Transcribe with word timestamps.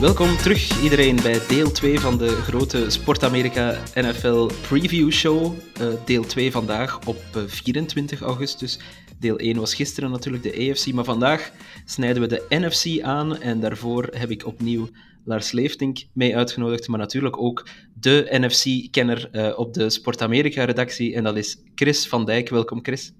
Welkom 0.00 0.36
terug 0.36 0.82
iedereen 0.82 1.16
bij 1.16 1.46
deel 1.48 1.70
2 1.70 2.00
van 2.00 2.18
de 2.18 2.28
grote 2.28 2.90
Sport 2.90 3.22
Amerika 3.22 3.82
NFL 3.94 4.50
Preview 4.68 5.10
Show. 5.10 5.54
Eh, 5.80 5.86
deel 6.04 6.22
2 6.22 6.50
vandaag 6.50 7.06
op 7.06 7.16
eh, 7.34 7.42
24 7.46 8.20
augustus. 8.20 8.80
Deel 9.18 9.38
1 9.38 9.58
was 9.58 9.74
gisteren 9.74 10.10
natuurlijk 10.10 10.42
de 10.42 10.70
AFC, 10.70 10.92
maar 10.92 11.04
vandaag 11.04 11.50
snijden 11.84 12.22
we 12.22 12.28
de 12.28 12.44
NFC 12.48 13.02
aan 13.02 13.40
en 13.40 13.60
daarvoor 13.60 14.08
heb 14.10 14.30
ik 14.30 14.46
opnieuw 14.46 14.88
Lars 15.24 15.52
Leeftink 15.52 15.98
mee 16.12 16.36
uitgenodigd, 16.36 16.88
maar 16.88 16.98
natuurlijk 16.98 17.38
ook 17.38 17.68
de 17.94 18.26
NFC-kenner 18.30 19.28
eh, 19.32 19.58
op 19.58 19.74
de 19.74 19.90
Sport 19.90 20.22
Amerika 20.22 20.64
redactie 20.64 21.14
en 21.14 21.24
dat 21.24 21.36
is 21.36 21.62
Chris 21.74 22.08
van 22.08 22.24
Dijk. 22.24 22.48
Welkom 22.48 22.82
Chris. 22.82 23.12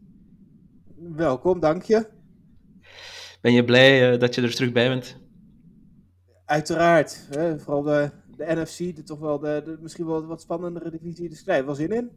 Welkom, 0.96 1.60
dank 1.60 1.82
je. 1.82 2.06
Ben 3.40 3.52
je 3.52 3.64
blij 3.64 4.12
eh, 4.12 4.18
dat 4.18 4.34
je 4.34 4.42
er 4.42 4.54
terug 4.54 4.72
bij 4.72 4.88
bent? 4.88 5.27
Uiteraard. 6.48 7.26
Hè, 7.30 7.58
vooral 7.58 7.82
de, 7.82 8.10
de 8.36 8.44
NFC, 8.54 8.96
de, 8.96 9.02
toch 9.02 9.18
wel 9.18 9.38
de, 9.38 9.62
de, 9.64 9.78
misschien 9.80 10.06
wel 10.06 10.26
wat 10.26 10.40
spannendere 10.40 10.90
divisie. 10.90 11.28
Dus 11.28 11.42
krijg 11.42 11.64
wel 11.64 11.74
zin 11.74 11.92
in. 11.92 12.10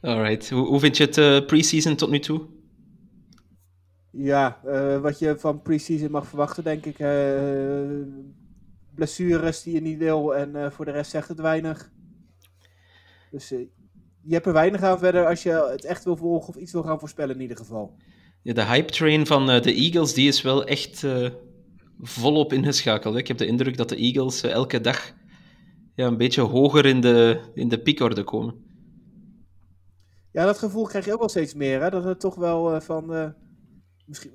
Alright, 0.00 0.50
hoe, 0.50 0.66
hoe 0.66 0.80
vind 0.80 0.96
je 0.96 1.04
het 1.04 1.18
eh, 1.18 1.46
pre-season 1.46 1.96
tot 1.96 2.10
nu 2.10 2.18
toe? 2.18 2.46
Ja, 4.10 4.60
eh, 4.64 5.00
wat 5.00 5.18
je 5.18 5.38
van 5.38 5.62
pre-season 5.62 6.10
mag 6.10 6.26
verwachten, 6.26 6.64
denk 6.64 6.86
ik. 6.86 6.98
eh, 6.98 7.80
blessures 8.94 9.62
die 9.62 9.74
je 9.74 9.80
niet 9.80 9.98
wil 9.98 10.34
en 10.36 10.72
voor 10.72 10.84
de 10.84 10.90
rest 10.90 11.10
zegt 11.10 11.28
het 11.28 11.40
weinig. 11.40 11.90
Dus 13.30 13.48
je 14.22 14.34
hebt 14.34 14.46
er 14.46 14.52
weinig 14.52 14.82
aan 14.82 14.98
verder 14.98 15.26
als 15.26 15.42
je 15.42 15.68
het 15.70 15.84
echt 15.84 16.04
wil 16.04 16.16
volgen 16.16 16.48
of 16.48 16.56
iets 16.56 16.72
wil 16.72 16.82
gaan 16.82 16.98
voorspellen 16.98 17.34
in 17.34 17.40
ieder 17.40 17.56
geval. 17.56 17.96
Ja, 18.42 18.52
de 18.52 18.64
hype 18.64 18.92
train 18.92 19.26
van 19.26 19.46
de 19.46 19.74
Eagles 19.74 20.14
die 20.14 20.28
is 20.28 20.42
wel 20.42 20.64
echt 20.64 21.06
volop 22.00 22.52
ingeschakeld. 22.52 23.14
hè. 23.14 23.20
Ik 23.20 23.28
heb 23.28 23.38
de 23.38 23.46
indruk 23.46 23.76
dat 23.76 23.88
de 23.88 23.96
Eagles 23.96 24.42
eh, 24.42 24.50
elke 24.50 24.80
dag 24.80 25.12
ja, 25.94 26.06
een 26.06 26.16
beetje 26.16 26.40
hoger 26.40 26.86
in 26.86 27.00
de, 27.00 27.40
in 27.54 27.68
de 27.68 27.82
piekorde 27.82 28.24
komen. 28.24 28.54
Ja, 30.32 30.44
dat 30.44 30.58
gevoel 30.58 30.86
krijg 30.86 31.04
je 31.04 31.12
ook 31.12 31.18
wel 31.18 31.28
steeds 31.28 31.54
meer. 31.54 31.82
Hè? 31.82 31.90
Dat 31.90 32.04
het 32.04 32.20
toch 32.20 32.34
wel 32.34 32.74
eh, 32.74 32.80
van 32.80 33.14
eh, 33.14 33.28
misschien 34.06 34.32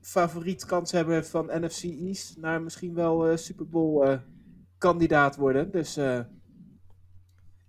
favoriet 0.00 0.64
kans 0.64 0.92
hebben 0.92 1.26
van 1.26 1.50
NFC 1.52 1.82
East 1.82 2.36
naar 2.36 2.62
misschien 2.62 2.94
wel 2.94 3.36
Super 3.36 3.68
Bowl 3.68 4.18
kandidaat 4.78 5.36
worden. 5.36 5.70
Dus 5.70 5.96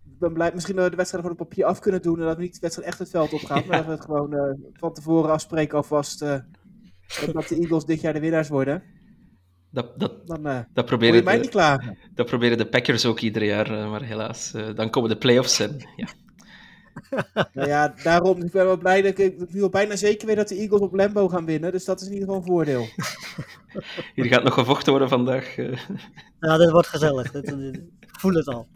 ik 0.03 0.19
ben 0.19 0.33
blij 0.33 0.51
misschien 0.53 0.75
dat 0.75 0.83
we 0.83 0.89
de 0.89 0.95
wedstrijd 0.95 1.23
gewoon 1.23 1.39
op 1.39 1.47
papier 1.47 1.65
af 1.65 1.79
kunnen 1.79 2.01
doen 2.01 2.19
en 2.19 2.25
dat 2.25 2.35
we 2.35 2.41
niet 2.41 2.53
de 2.53 2.59
wedstrijd 2.59 2.89
echt 2.89 2.99
het 2.99 3.09
veld 3.09 3.33
op 3.33 3.39
gaan. 3.39 3.63
Maar 3.67 3.77
dat 3.77 3.85
we 3.85 3.91
het 3.91 4.05
gewoon 4.05 4.57
van 4.73 4.93
tevoren 4.93 5.31
afspreken 5.31 5.77
alvast 5.77 6.19
dat 6.19 7.47
de 7.47 7.57
Eagles 7.59 7.85
dit 7.85 8.01
jaar 8.01 8.13
de 8.13 8.19
winnaars 8.19 8.49
worden. 8.49 8.83
Dat, 9.71 9.99
dat, 9.99 10.27
Dan 10.27 10.45
eh 10.45 10.55
dat, 10.55 10.65
je 10.73 10.83
proberen 10.83 11.23
mij 11.23 11.35
niet 11.35 11.43
de, 11.43 11.49
klagen. 11.49 11.97
dat 12.15 12.25
proberen 12.25 12.57
de 12.57 12.65
Packers 12.65 13.05
ook 13.05 13.19
ieder 13.19 13.43
jaar, 13.43 13.71
eh, 13.71 13.89
maar 13.89 14.03
helaas. 14.03 14.53
eh, 14.53 14.75
dan 14.75 14.89
komen 14.89 15.09
de 15.09 15.17
playoffs 15.17 15.59
en 15.59 15.87
ja. 15.95 16.07
Nou 17.53 17.67
ja, 17.67 17.93
daarom 18.03 18.43
ik 18.43 18.51
ben 18.51 18.65
wel 18.65 18.77
blij 18.77 19.01
dat 19.01 19.17
ik, 19.17 19.39
ik 19.39 19.49
wil 19.49 19.69
bijna 19.69 19.95
zeker 19.95 20.27
weet 20.27 20.35
dat 20.35 20.47
de 20.47 20.55
Eagles 20.55 20.81
op 20.81 20.93
Lambo 20.93 21.27
gaan 21.27 21.45
winnen. 21.45 21.71
Dus 21.71 21.85
dat 21.85 22.01
is 22.01 22.07
in 22.07 22.13
ieder 22.13 22.27
geval 22.27 22.41
een 22.41 22.47
voordeel. 22.47 22.87
Hier 24.15 24.25
gaat 24.25 24.43
nog 24.43 24.53
gevochten 24.53 24.91
worden 24.91 25.09
vandaag. 25.09 25.55
Ja, 26.39 26.57
dit 26.57 26.69
wordt 26.69 26.87
gezellig. 26.87 27.33
Ik 27.33 27.79
voel 27.99 28.33
het 28.33 28.47
al. 28.47 28.67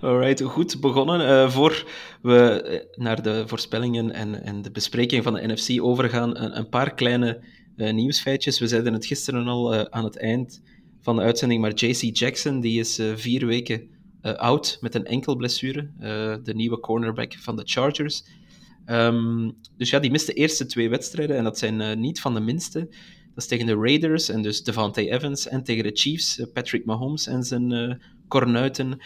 Alright, 0.00 0.42
goed 0.42 0.80
begonnen. 0.80 1.26
Eh, 1.26 1.50
voor 1.50 1.84
we 2.22 2.86
naar 2.96 3.22
de 3.22 3.42
voorspellingen 3.46 4.12
en, 4.12 4.42
en 4.42 4.62
de 4.62 4.70
bespreking 4.70 5.22
van 5.22 5.34
de 5.34 5.46
NFC 5.46 5.82
overgaan, 5.82 6.36
een, 6.36 6.58
een 6.58 6.68
paar 6.68 6.94
kleine 6.94 7.40
eh, 7.78 7.92
nieuwsfeitjes. 7.92 8.58
We 8.58 8.66
zeiden 8.66 8.92
het 8.92 9.06
gisteren 9.06 9.46
al 9.46 9.74
eh, 9.74 9.80
aan 9.90 10.04
het 10.04 10.18
eind 10.18 10.62
van 11.00 11.16
de 11.16 11.22
uitzending, 11.22 11.60
maar 11.60 11.74
JC 11.74 12.16
Jackson 12.16 12.60
die 12.60 12.80
is 12.80 12.98
eh, 12.98 13.16
vier 13.16 13.46
weken 13.46 13.96
oud 14.22 14.78
met 14.80 14.94
een 14.94 15.04
enkel 15.04 15.36
blessure, 15.36 15.90
eh, 15.98 16.36
de 16.42 16.54
nieuwe 16.54 16.80
cornerback 16.80 17.34
van 17.34 17.56
de 17.56 17.62
Chargers. 17.64 18.24
Ehm, 18.84 19.50
dus 19.76 19.90
ja, 19.90 19.98
die 19.98 20.10
mist 20.10 20.26
de 20.26 20.32
eerste 20.32 20.66
twee 20.66 20.88
wedstrijden 20.88 21.36
en 21.36 21.44
dat 21.44 21.58
zijn 21.58 22.00
niet 22.00 22.20
van 22.20 22.34
de 22.34 22.40
minste. 22.40 22.78
Dat 23.34 23.44
is 23.44 23.46
tegen 23.46 23.66
de 23.66 23.74
Raiders 23.74 24.28
en 24.28 24.42
dus 24.42 24.62
Devante 24.62 25.10
Evans 25.10 25.48
en 25.48 25.62
tegen 25.62 25.82
de 25.82 25.90
Chiefs, 25.92 26.46
Patrick 26.52 26.84
Mahomes 26.84 27.26
en 27.26 27.42
zijn 27.42 28.00
kornuiten. 28.28 28.98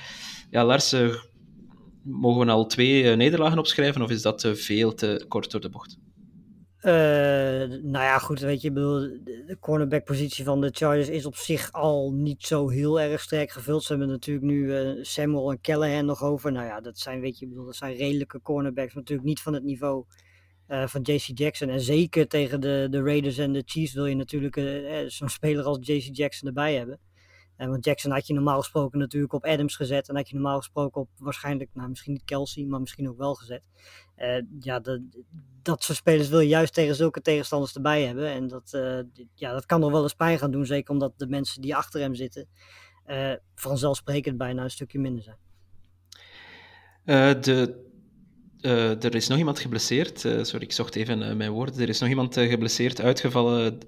Ja, 0.51 0.65
Lars, 0.65 0.95
mogen 2.03 2.47
we 2.47 2.53
al 2.53 2.67
twee 2.67 3.17
nederlagen 3.17 3.59
opschrijven 3.59 4.03
of 4.03 4.11
is 4.11 4.23
dat 4.23 4.49
veel 4.53 4.95
te 4.95 5.25
kort 5.29 5.51
door 5.51 5.61
de 5.61 5.71
bocht? 5.71 5.99
Eh, 6.83 6.93
nou 7.83 8.05
ja, 8.05 8.19
goed, 8.19 8.41
weet 8.41 8.61
je, 8.61 8.73
bedoel, 8.73 8.99
de 9.25 9.57
cornerback-positie 9.61 10.45
van 10.45 10.61
de 10.61 10.71
Chargers 10.73 11.09
is 11.09 11.27
op 11.27 11.37
zich 11.37 11.73
al 11.73 12.13
niet 12.13 12.43
zo 12.43 12.69
heel 12.69 13.01
erg 13.01 13.21
sterk 13.21 13.51
gevuld. 13.51 13.83
Ze 13.83 13.93
hebben 13.93 14.09
natuurlijk 14.09 14.47
nu 14.47 14.77
eh, 14.77 15.05
Samuel 15.05 15.51
en 15.51 15.61
Callahan 15.61 16.05
nog 16.05 16.23
over. 16.23 16.53
Nou 16.53 16.67
ja, 16.67 16.81
dat 16.81 16.99
zijn, 16.99 17.21
weet 17.21 17.39
je, 17.39 17.47
bedoel, 17.47 17.65
dat 17.65 17.77
zijn 17.77 17.97
redelijke 17.97 18.41
cornerbacks, 18.41 18.95
maar 18.95 19.03
natuurlijk 19.03 19.29
niet 19.29 19.41
van 19.41 19.53
het 19.53 19.63
niveau 19.63 20.05
eh, 20.67 20.87
van 20.87 21.03
JC 21.03 21.39
Jackson. 21.39 21.69
En 21.69 21.81
zeker 21.81 22.29
tegen 22.29 22.61
de, 22.61 22.87
de 22.91 23.03
Raiders 23.03 23.39
en 23.39 23.53
de 23.53 23.63
Chiefs 23.67 23.93
wil 23.93 24.07
je 24.07 24.17
natuurlijk 24.17 24.61
zo'n 25.07 25.29
speler 25.29 25.65
als 25.65 25.79
JC 25.81 26.17
Jackson 26.17 26.49
erbij 26.49 26.75
hebben. 26.75 27.01
Eh, 27.63 27.69
want 27.69 27.85
Jackson 27.85 28.11
had 28.11 28.27
je 28.27 28.35
normaal 28.35 28.59
gesproken 28.59 28.99
natuurlijk 28.99 29.33
op 29.33 29.45
Adams 29.45 29.77
gezet. 29.77 30.09
En 30.09 30.17
had 30.17 30.29
je 30.29 30.35
normaal 30.35 30.59
gesproken 30.59 31.01
op 31.01 31.09
waarschijnlijk, 31.19 31.71
nou 31.73 31.89
misschien 31.89 32.13
niet 32.13 32.25
Kelsey, 32.25 32.65
maar 32.65 32.81
misschien 32.81 33.09
ook 33.09 33.19
wel 33.19 33.35
gezet. 33.35 33.63
Eh, 34.15 34.43
ja, 34.61 34.81
dat, 35.63 35.83
soort 35.83 35.99
spelers 35.99 36.29
wil 36.29 36.41
je 36.41 36.49
juist 36.49 36.75
tegen 36.75 36.95
zulke 36.95 37.21
tegenstanders 37.21 37.75
erbij 37.75 38.03
hebben. 38.03 38.29
En 38.29 38.49
dat, 38.49 38.73
eh, 38.73 38.99
ja, 39.35 39.53
dat 39.53 39.67
kan 39.67 39.81
nog 39.81 39.91
wel 39.91 40.03
eens 40.03 40.15
pijn 40.15 40.39
gaan 40.39 40.51
doen. 40.51 40.67
Zeker 40.67 40.93
omdat 40.93 41.13
de 41.17 41.27
mensen 41.27 41.63
die 41.63 41.77
achter 41.77 42.01
hem 42.01 42.15
zitten 42.15 42.49
vanzelfsprekend 43.55 44.37
bijna 44.37 44.63
een 44.63 44.71
stukje 44.71 44.99
minder 44.99 45.23
zijn. 45.23 45.39
De, 47.41 47.77
er 49.01 49.15
is 49.15 49.29
nog 49.29 49.39
iemand 49.39 49.59
geblesseerd. 49.59 50.19
Sorry, 50.21 50.63
ik 50.63 50.73
zocht 50.73 50.97
even 50.97 51.23
eh, 51.23 51.37
mijn 51.37 51.51
woorden. 51.51 51.81
Er 51.81 51.89
is 51.89 52.01
nog 52.01 52.09
iemand 52.09 52.35
geblesseerd, 52.35 53.01
uitgevallen. 53.01 53.79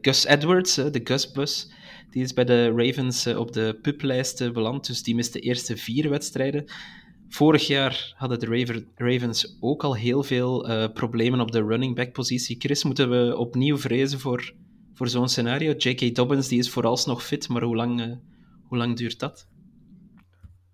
Gus 0.00 0.24
Edwards, 0.24 0.74
de 0.74 1.00
Gus-bus. 1.04 1.70
Die 2.12 2.22
is 2.22 2.32
bij 2.32 2.44
de 2.44 2.70
Ravens 2.76 3.26
eh, 3.26 3.38
op 3.38 3.52
de 3.52 3.78
puplijst 3.82 4.40
eh, 4.40 4.50
beland. 4.50 4.86
Dus 4.86 5.02
die 5.02 5.14
mist 5.14 5.32
de 5.32 5.40
eerste 5.40 5.76
vier 5.76 6.10
wedstrijden. 6.10 6.64
Vorig 7.32 7.66
jaar 7.66 8.14
hadden 8.16 8.38
de 8.38 8.84
Ravens 8.94 9.56
ook 9.60 9.84
al 9.84 9.96
heel 9.96 10.22
veel 10.22 10.68
eh, 10.68 10.92
problemen 10.92 11.40
op 11.40 11.52
de 11.52 11.62
running 11.62 11.94
back 11.94 12.12
positie. 12.12 12.60
Chris, 12.60 12.84
moeten 12.84 13.10
we 13.10 13.36
opnieuw 13.36 13.78
vrezen 13.78 14.20
voor, 14.20 14.54
voor 14.94 15.08
zo'n 15.08 15.28
scenario? 15.28 15.72
J.K. 15.72 16.14
Dobbins 16.14 16.48
die 16.48 16.58
is 16.58 16.70
vooralsnog 16.70 17.24
fit, 17.24 17.48
maar 17.48 17.62
hoe 17.62 17.76
lang, 17.76 18.00
eh, 18.00 18.12
hoe 18.68 18.78
lang 18.78 18.96
duurt 18.96 19.18
dat? 19.18 19.46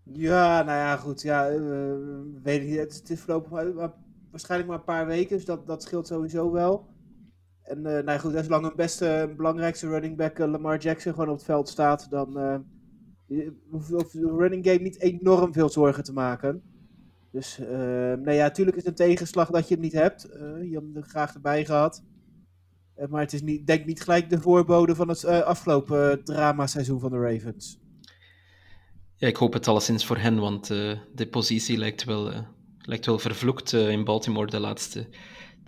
Ja, 0.04 0.62
nou 0.62 0.78
ja, 0.78 0.96
goed. 0.96 1.22
Ja, 1.22 1.50
weet 2.42 2.62
ik. 2.62 2.78
Het 2.78 3.10
is, 3.10 3.20
voorlopig 3.20 3.50
waarschijnlijk 4.30 4.70
maar 4.70 4.78
een 4.78 4.84
paar 4.84 5.06
weken, 5.06 5.36
dus 5.36 5.44
dat, 5.44 5.66
dat 5.66 5.82
scheelt 5.82 6.06
sowieso 6.06 6.52
wel. 6.52 6.86
En 7.68 7.86
eh 7.86 7.92
nou 7.92 8.04
ja, 8.04 8.18
goed, 8.18 8.32
zolang 8.44 8.64
een 8.64 8.76
beste, 8.76 9.32
belangrijkste 9.36 9.88
running 9.88 10.16
back 10.16 10.38
eh, 10.38 10.50
Lamar 10.50 10.78
Jackson 10.78 11.12
gewoon 11.12 11.28
op 11.28 11.36
het 11.36 11.44
veld 11.44 11.68
staat, 11.68 12.10
dan 12.10 12.38
eh 12.38 12.58
hoeft 13.70 14.12
de 14.12 14.36
running 14.38 14.66
game 14.66 14.78
niet 14.78 15.00
enorm 15.00 15.52
veel 15.52 15.68
zorgen 15.68 16.04
te 16.04 16.12
maken. 16.12 16.62
Dus, 17.30 17.58
eh 17.58 17.68
nou 17.68 18.32
ja, 18.32 18.42
natuurlijk 18.42 18.76
is 18.76 18.84
het 18.84 19.00
een 19.00 19.06
tegenslag 19.06 19.50
dat 19.50 19.68
je 19.68 19.74
hem 19.74 19.82
niet 19.82 19.92
hebt. 19.92 20.24
Eh, 20.24 20.40
je 20.40 20.74
had 20.74 20.82
hem 20.82 20.96
er 20.96 21.02
graag 21.02 21.34
erbij 21.34 21.64
gehad. 21.64 22.02
Eh, 22.94 23.08
maar 23.08 23.20
het 23.20 23.32
is 23.32 23.42
niet, 23.42 23.66
denk 23.66 23.86
niet 23.86 24.02
gelijk 24.02 24.30
de 24.30 24.40
voorbode 24.40 24.94
van 24.94 25.08
het 25.08 25.24
afgelopen 25.24 26.18
uh, 26.18 26.24
drama-seizoen 26.24 27.00
van 27.00 27.10
de 27.10 27.18
Ravens. 27.18 27.80
Ja, 29.14 29.28
ik 29.28 29.36
hoop 29.36 29.52
het 29.52 29.68
alleszins 29.68 30.06
voor 30.06 30.16
hen, 30.16 30.38
want 30.38 30.66
de 30.66 31.28
positie 31.30 31.78
lijkt 31.78 32.04
wel, 32.04 32.32
lijkt 32.78 33.06
wel 33.06 33.18
vervloekt 33.18 33.72
in 33.72 34.04
Baltimore 34.04 34.50
de 34.50 34.60
laatste, 34.60 35.06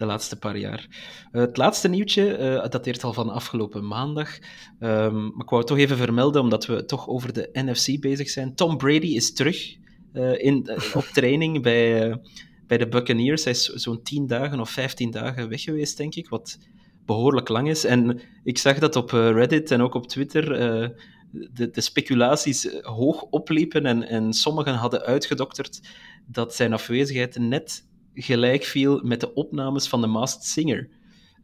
de 0.00 0.06
laatste 0.06 0.38
paar 0.38 0.56
jaar. 0.56 0.86
Het 1.32 1.56
laatste 1.56 1.88
nieuwtje 1.88 2.36
eh 2.36 2.68
dateert 2.68 3.04
al 3.04 3.12
van 3.12 3.30
afgelopen 3.30 3.86
maandag. 3.86 4.38
Ehm, 4.78 5.22
maar 5.22 5.42
ik 5.44 5.48
wou 5.48 5.56
het 5.56 5.66
toch 5.66 5.78
even 5.78 5.96
vermelden, 5.96 6.42
omdat 6.42 6.66
we 6.66 6.84
toch 6.84 7.08
over 7.08 7.32
de 7.32 7.48
NFC 7.52 8.00
bezig 8.00 8.30
zijn. 8.30 8.54
Tom 8.54 8.76
Brady 8.76 9.06
is 9.06 9.32
terug 9.32 9.76
eh, 10.12 10.44
in, 10.44 10.66
eh, 10.66 10.96
op 10.96 11.04
training 11.04 11.62
bij, 11.68 12.18
bij 12.66 12.78
de 12.78 12.88
Buccaneers. 12.88 13.44
Hij 13.44 13.52
is 13.52 13.64
zo'n 13.64 14.02
10 14.02 14.26
dagen 14.26 14.60
of 14.60 14.70
15 14.70 15.10
dagen 15.10 15.48
weg 15.48 15.62
geweest, 15.62 15.96
denk 15.96 16.14
ik. 16.14 16.28
Wat 16.28 16.58
behoorlijk 17.06 17.48
lang 17.48 17.68
is. 17.68 17.84
En 17.84 18.20
ik 18.44 18.58
zag 18.58 18.78
dat 18.78 18.96
op 18.96 19.10
Reddit 19.10 19.70
en 19.70 19.80
ook 19.80 19.94
op 19.94 20.06
Twitter 20.06 20.48
de, 21.30 21.70
de 21.70 21.80
speculaties 21.80 22.68
hoog 22.82 23.22
opliepen 23.22 23.86
en, 23.86 24.02
en 24.08 24.32
sommigen 24.32 24.74
hadden 24.74 25.02
uitgedokterd 25.02 25.80
dat 26.26 26.54
zijn 26.54 26.72
afwezigheid 26.72 27.38
net 27.38 27.88
gelijk 28.22 28.64
viel 28.64 29.00
met 29.02 29.20
de 29.20 29.34
opnames 29.34 29.88
van 29.88 30.00
The 30.00 30.06
Masked 30.06 30.44
Singer. 30.44 30.88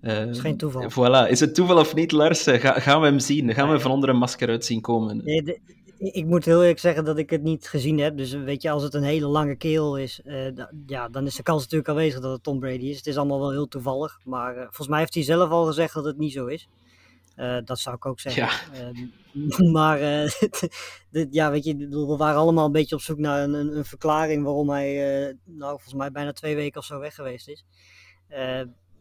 Dat 0.00 0.28
is 0.28 0.38
geen 0.38 0.56
toeval. 0.56 0.90
Voilà. 0.90 1.30
Is 1.30 1.40
het 1.40 1.54
toeval 1.54 1.78
of 1.78 1.94
niet, 1.94 2.12
Lars? 2.12 2.42
Ga, 2.42 2.80
gaan 2.80 3.00
we 3.00 3.06
hem 3.06 3.18
zien? 3.18 3.54
Gaan 3.54 3.70
we 3.70 3.80
van 3.80 3.90
onder 3.90 4.08
een 4.08 4.16
masker 4.16 4.48
uit 4.48 4.64
zien 4.64 4.80
komen? 4.80 5.20
Nee, 5.24 5.42
de, 5.42 5.58
ik 5.98 6.26
moet 6.26 6.44
heel 6.44 6.60
eerlijk 6.60 6.78
zeggen 6.78 7.04
dat 7.04 7.18
ik 7.18 7.30
het 7.30 7.42
niet 7.42 7.68
gezien 7.68 7.98
heb. 7.98 8.16
Dus 8.16 8.32
weet 8.32 8.62
je, 8.62 8.70
als 8.70 8.82
het 8.82 8.94
een 8.94 9.02
hele 9.02 9.26
lange 9.26 9.56
keel 9.56 9.98
is, 9.98 10.20
uh, 10.24 10.46
ja, 10.86 11.08
dan 11.08 11.26
is 11.26 11.34
de 11.34 11.42
kans 11.42 11.62
natuurlijk 11.62 11.88
aanwezig 11.88 12.20
dat 12.20 12.32
het 12.32 12.42
Tom 12.42 12.58
Brady 12.58 12.86
is. 12.86 12.96
Het 12.96 13.06
is 13.06 13.16
allemaal 13.16 13.40
wel 13.40 13.50
heel 13.50 13.68
toevallig. 13.68 14.18
Maar 14.24 14.54
uh, 14.54 14.60
volgens 14.60 14.88
mij 14.88 14.98
heeft 14.98 15.14
hij 15.14 15.22
zelf 15.22 15.50
al 15.50 15.64
gezegd 15.64 15.94
dat 15.94 16.04
het 16.04 16.18
niet 16.18 16.32
zo 16.32 16.46
is. 16.46 16.68
Uh, 17.36 17.58
dat 17.64 17.78
zou 17.78 17.96
ik 17.96 18.06
ook 18.06 18.20
zeggen. 18.20 18.42
Ja. 18.42 18.50
Ehm, 18.72 19.70
maar 19.76 19.98
dit, 21.10 21.28
ja, 21.30 21.50
weet 21.50 21.64
je, 21.64 21.76
we 21.88 22.16
waren 22.16 22.40
allemaal 22.40 22.66
een 22.66 22.72
beetje 22.72 22.94
op 22.94 23.00
zoek 23.00 23.18
naar 23.18 23.42
een, 23.42 23.52
een, 23.52 23.76
een 23.76 23.84
verklaring 23.84 24.44
waarom 24.44 24.70
hij, 24.70 24.94
nou, 25.44 25.70
volgens 25.70 25.94
mij 25.94 26.10
bijna 26.10 26.32
twee 26.32 26.54
weken 26.54 26.80
of 26.80 26.86
zo 26.86 26.98
weg 26.98 27.14
geweest 27.14 27.48
is. 27.48 27.64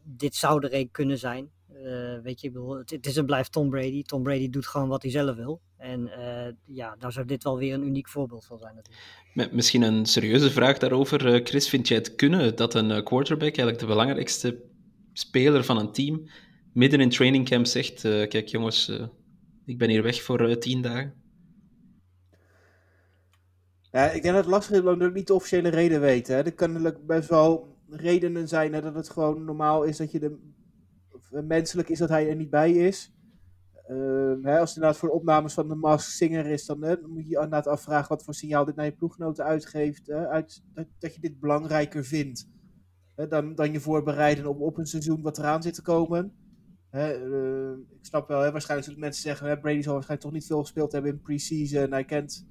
dit 0.04 0.36
zou 0.36 0.66
er 0.66 0.74
een 0.74 0.92
kunnen 0.92 1.18
zijn. 1.18 1.50
Weet 2.24 2.42
je, 2.42 2.52
bedoel, 2.52 2.78
het, 2.78 2.90
het, 2.90 3.06
is 3.06 3.18
en 3.18 3.26
blijft 3.26 3.52
Tom 3.52 3.70
Brady. 3.70 4.04
Tom 4.04 4.24
Brady 4.24 4.50
doet 4.50 4.68
gewoon 4.68 4.88
wat 4.88 5.02
hij 5.02 5.12
zelf 5.12 5.36
wil. 5.36 5.62
En 5.78 6.10
ja, 6.66 6.96
daar 7.00 7.12
zou 7.12 7.26
dit 7.26 7.44
wel 7.44 7.58
weer 7.58 7.74
een 7.74 7.86
uniek 7.86 8.10
voorbeeld 8.10 8.46
van 8.46 8.60
zijn 8.60 8.76
natuurlijk. 8.76 9.54
Misschien 9.54 9.82
een 9.82 10.06
serieuze 10.06 10.52
vraag 10.52 10.78
daarover. 10.78 11.42
Chris, 11.44 11.70
vind 11.70 11.88
jij 11.88 11.98
het 11.98 12.16
kunnen 12.16 12.56
dat 12.56 12.74
een 12.74 13.04
quarterback, 13.04 13.42
eigenlijk 13.42 13.80
de 13.80 13.86
belangrijkste 13.86 14.64
speler 15.14 15.64
van 15.64 15.78
een 15.78 15.92
team, 15.92 16.28
midden 16.75 17.00
in 17.00 17.10
training 17.10 17.45
camp 17.45 17.66
zegt, 17.66 18.01
kijk 18.01 18.48
jongens, 18.48 18.92
ik 19.66 19.77
ben 19.77 19.89
hier 19.89 20.04
weg 20.04 20.22
voor 20.22 20.57
tien 20.57 20.81
dagen? 20.81 21.13
Ja, 23.92 24.06
ik 24.12 24.22
denk 24.22 24.36
dat 24.36 24.44
het 24.44 24.54
lastig 24.54 24.72
is 24.75 24.80
omdat 24.80 24.98
we 24.98 25.12
niet 25.12 25.27
de 25.27 25.33
officiële 25.33 25.69
reden 25.69 26.01
weten. 26.01 26.36
Hè. 26.36 26.42
Er 26.42 26.54
kunnen 26.54 26.98
best 27.06 27.30
wel 27.30 27.77
redenen 27.89 28.48
zijn 28.48 28.72
dat 28.72 28.95
het 28.95 29.10
gewoon 29.10 29.45
normaal 29.45 29.83
is 29.83 29.98
dat 29.98 30.12
je 30.12 30.19
de 30.19 30.38
menselijk 31.30 31.89
is 31.89 32.00
dat 32.00 32.10
hij 32.10 32.30
er 32.30 32.36
niet 32.36 32.50
bij 32.50 32.72
is. 32.72 33.13
Uh, 33.89 34.33
hè, 34.42 34.60
als 34.60 34.69
het 34.69 34.75
inderdaad 34.77 34.98
voor 34.98 35.10
opnames 35.10 35.54
van 35.54 35.68
de 35.68 35.75
Mask 35.75 36.10
Singer 36.10 36.45
is, 36.45 36.66
dan, 36.66 36.80
dan 36.80 37.10
moet 37.10 37.24
je 37.24 37.30
je 37.30 37.36
inderdaad 37.36 37.68
afvragen 37.68 38.10
wat 38.10 38.24
voor 38.24 38.33
signaal 38.33 38.66
dit 38.66 38.75
naar 38.75 38.86
je 38.86 38.95
ploeggenoten 38.95 39.45
uitgeeft. 39.45 40.07
Hè, 40.07 40.27
uit, 40.27 40.63
dat, 40.74 40.88
dat, 41.00 41.16
je 41.16 41.22
dit 41.22 41.39
belangrijker 41.39 42.06
vindt 42.06 42.48
dan, 43.30 43.56
dan 43.56 43.72
je 43.72 43.80
voorbereiden 43.80 44.45
op, 44.45 44.62
op 44.62 44.77
een 44.77 44.86
seizoen 44.86 45.22
wat 45.22 45.38
eraan 45.38 45.62
zit 45.62 45.74
te 45.74 45.81
komen. 45.81 46.33
Hè, 46.95 47.27
uh, 47.27 47.71
ik 47.71 48.06
snap 48.06 48.27
wel, 48.27 48.51
waarschijnlijk 48.51 48.83
zullen 48.83 49.00
mensen 49.00 49.21
zeggen, 49.21 49.47
hè, 49.47 49.59
Brady 49.59 49.81
zal 49.81 49.94
waarschijnlijk 49.94 50.21
toch 50.21 50.31
niet 50.31 50.45
veel 50.45 50.62
gespeeld 50.62 50.92
hebben 50.92 51.12
in 51.12 51.21
pre-season. 51.21 51.92
Hij 51.92 52.06
kent 52.06 52.47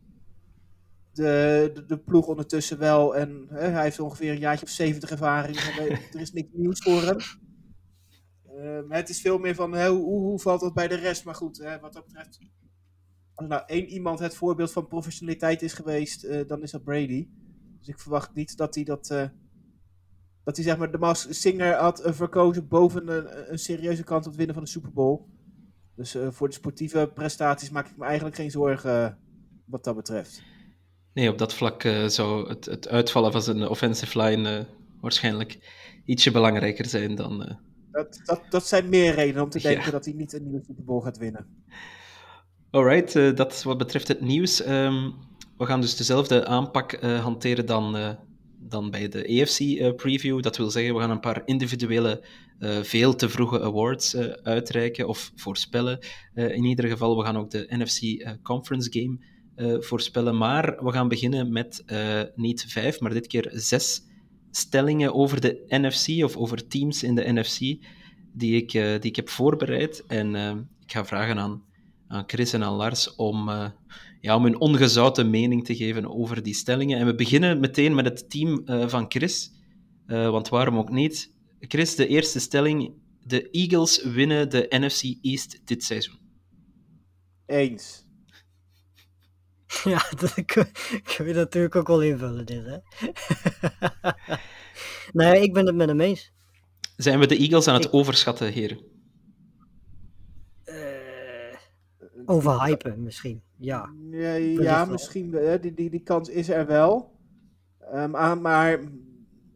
de, 1.13 1.71
de, 1.75 1.87
de, 1.87 1.99
ploeg 1.99 2.27
ondertussen 2.27 2.79
wel 2.79 3.17
en 3.17 3.47
hij 3.49 3.83
heeft 3.83 4.01
ongeveer 4.01 4.33
een 4.33 4.39
jaartje 4.39 4.65
of 4.67 4.73
70 4.73 5.11
ervaring. 5.11 5.57
er 6.13 6.21
is 6.21 6.33
niks 6.33 6.49
nieuws 6.53 6.83
voor 6.83 7.03
hem. 7.03 7.17
Uh, 8.59 8.97
het 8.97 9.09
is 9.09 9.21
veel 9.21 9.39
meer 9.39 9.55
van 9.55 9.73
hè, 9.73 9.89
hoe, 9.89 10.05
hoe, 10.05 10.41
valt 10.41 10.61
dat 10.61 10.75
bij 10.75 10.89
de 10.89 10.95
rest. 10.95 11.25
Maar 11.25 11.35
goed, 11.35 11.59
hè, 11.59 11.79
wat 11.81 11.93
dat 11.93 12.05
betreft. 12.05 12.39
Als 13.35 13.49
nou 13.49 13.63
één 13.67 13.87
iemand 13.87 14.19
het 14.19 14.35
voorbeeld 14.35 14.73
van 14.73 14.89
professionaliteit 14.89 15.63
is 15.63 15.73
geweest, 15.73 16.25
uh, 16.25 16.47
dan 16.47 16.63
is 16.63 16.71
dat 16.71 16.85
Brady. 16.85 17.29
Dus 17.79 17.89
ik 17.89 17.99
verwacht 17.99 18.35
niet 18.35 18.57
dat 18.57 18.75
hij 18.75 18.85
dat. 18.85 19.31
Dat 20.45 20.57
hij 20.57 20.65
zeg 20.65 20.77
maar 20.77 20.91
de 20.91 20.99
Mas 20.99 21.27
Singer 21.41 21.75
had 21.75 22.03
verkozen 22.05 22.69
boven 22.69 23.09
een, 23.09 23.53
een, 23.53 23.59
serieuze 23.59 24.05
kans 24.05 24.21
op 24.21 24.27
het 24.27 24.37
winnen 24.37 24.55
van 24.55 24.65
de 24.65 24.71
Super 24.71 24.93
Bowl. 24.93 25.21
Dus 25.97 26.17
voor 26.31 26.49
de 26.49 26.55
sportieve 26.55 27.11
prestaties 27.15 27.71
maak 27.71 27.89
ik 27.89 27.97
me 27.97 28.05
eigenlijk 28.05 28.37
geen 28.37 28.51
zorgen 28.51 29.19
wat 29.65 29.85
dat 29.85 29.97
betreft. 29.97 30.43
Nee, 31.13 31.31
op 31.31 31.39
dat 31.39 31.55
vlak 31.55 31.83
zou 32.07 32.49
het, 32.49 32.65
het, 32.65 32.89
uitvallen 32.89 33.33
van 33.33 33.43
zijn 33.43 33.69
offensive 33.69 34.23
line 34.23 34.67
waarschijnlijk 35.01 35.59
ietsje 36.05 36.31
belangrijker 36.31 36.87
zijn 36.87 37.15
dan 37.15 37.59
dat, 37.95 38.21
dat, 38.25 38.43
dat 38.51 38.67
zijn 38.67 38.89
meer 38.89 39.15
redenen 39.15 39.43
om 39.43 39.51
te 39.51 39.61
denken 39.61 39.85
ja. 39.85 39.91
dat 39.91 40.05
hij 40.05 40.15
niet 40.15 40.33
een 40.33 40.43
nieuwe 40.43 40.65
Super 40.67 40.85
Bowl 40.85 41.05
gaat 41.05 41.19
winnen. 41.19 41.47
Alright, 42.71 43.37
dat 43.37 43.63
wat 43.63 43.79
betreft 43.79 44.09
het 44.09 44.21
nieuws. 44.21 44.67
Um, 44.67 45.15
we 45.59 45.67
gaan 45.67 45.81
dus 45.81 45.97
dezelfde 45.97 46.47
aanpak 46.47 47.01
hanteren 47.03 47.67
dan, 47.67 48.17
dan 48.69 48.91
bij 48.91 49.09
de 49.09 49.43
AFC-preview. 49.43 50.43
dat 50.43 50.57
wil 50.57 50.71
zeggen, 50.71 50.95
we 50.95 51.01
gaan 51.01 51.11
een 51.11 51.21
paar 51.21 51.43
individuele, 51.45 52.25
veel 52.83 53.15
te 53.15 53.29
vroege 53.29 53.63
awards 53.63 54.17
uitreiken 54.43 55.09
of 55.09 55.33
voorspellen. 55.35 55.99
in 56.35 56.65
ieder 56.65 56.89
geval, 56.89 57.17
we 57.17 57.25
gaan 57.25 57.37
ook 57.37 57.51
de 57.51 57.67
NFC 57.69 58.01
Conference 58.43 58.93
Game 58.93 59.19
voorspellen. 59.83 60.37
Maar 60.37 60.85
we 60.85 60.93
gaan 60.93 61.09
beginnen 61.09 61.53
met 61.53 61.85
niet 62.35 62.65
vijf, 62.69 63.01
maar 63.01 63.13
dit 63.13 63.27
keer 63.27 63.51
zes 63.53 64.03
stellingen 64.51 65.15
over 65.15 65.41
de 65.41 65.65
NFC 65.69 66.25
of 66.25 66.37
over 66.37 66.67
teams 66.67 67.03
in 67.03 67.15
de 67.15 67.33
NFC 67.33 67.59
die 68.33 68.57
ik, 68.57 68.71
die 68.71 69.11
ik 69.11 69.17
heb 69.17 69.29
voorbereid. 69.29 70.05
En 70.07 70.35
ik 70.87 70.93
ga 70.93 71.05
vragen 71.05 71.39
aan, 71.39 71.63
aan 72.09 72.25
Chris 72.27 72.53
en 72.53 72.65
aan 72.65 72.75
Lars 72.75 73.15
om, 73.15 73.51
ja, 74.25 74.37
om 74.37 74.45
hun 74.45 74.61
ongezouten 74.61 75.31
mening 75.31 75.65
te 75.65 75.77
geven 75.77 76.15
over 76.15 76.43
die 76.43 76.55
stellingen. 76.55 76.99
En 76.99 77.07
we 77.07 77.15
beginnen 77.15 77.61
meteen 77.61 77.95
met 77.95 78.05
het 78.05 78.31
team 78.31 78.63
van 78.89 79.05
Chris, 79.09 79.53
want 80.07 80.49
waarom 80.49 80.79
ook 80.79 80.91
niet? 80.91 81.33
Chris, 81.61 81.95
de 81.95 82.07
eerste 82.07 82.41
stelling. 82.41 82.93
De 83.27 83.51
Eagles 83.51 84.03
winnen 84.03 84.51
de 84.51 84.67
NFC 84.69 85.03
East 85.23 85.61
dit 85.65 85.85
seizoen. 85.85 86.19
Eens. 87.47 88.03
Ja, 89.85 90.11
dat 90.17 90.45
kun 90.45 91.27
je 91.27 91.33
natuurlijk 91.35 91.77
ook 91.77 91.87
wel 91.87 92.03
invullen, 92.03 92.47
dit, 92.47 92.65
hè? 92.65 92.79
nee, 95.21 95.43
ik 95.43 95.53
ben 95.53 95.67
het 95.67 95.75
met 95.75 95.89
hem 95.89 96.01
eens. 96.01 96.33
Zijn 96.97 97.19
we 97.19 97.27
de 97.27 97.37
Eagles 97.37 97.69
aan 97.69 97.75
het 97.75 97.85
ik... 97.85 97.95
overschatten, 97.95 98.53
heren? 98.53 98.79
Uh, 100.65 101.57
overhypen, 102.27 103.03
misschien, 103.03 103.43
ja. 103.57 103.95
Ja, 104.11 104.35
ja 104.35 104.85
misschien, 104.85 105.31
die, 105.61 105.75
die, 105.75 105.91
die 105.91 106.03
kans 106.03 106.29
is 106.29 106.49
er 106.49 106.67
wel. 106.67 107.13
Um, 107.95 108.11
maar, 108.41 108.81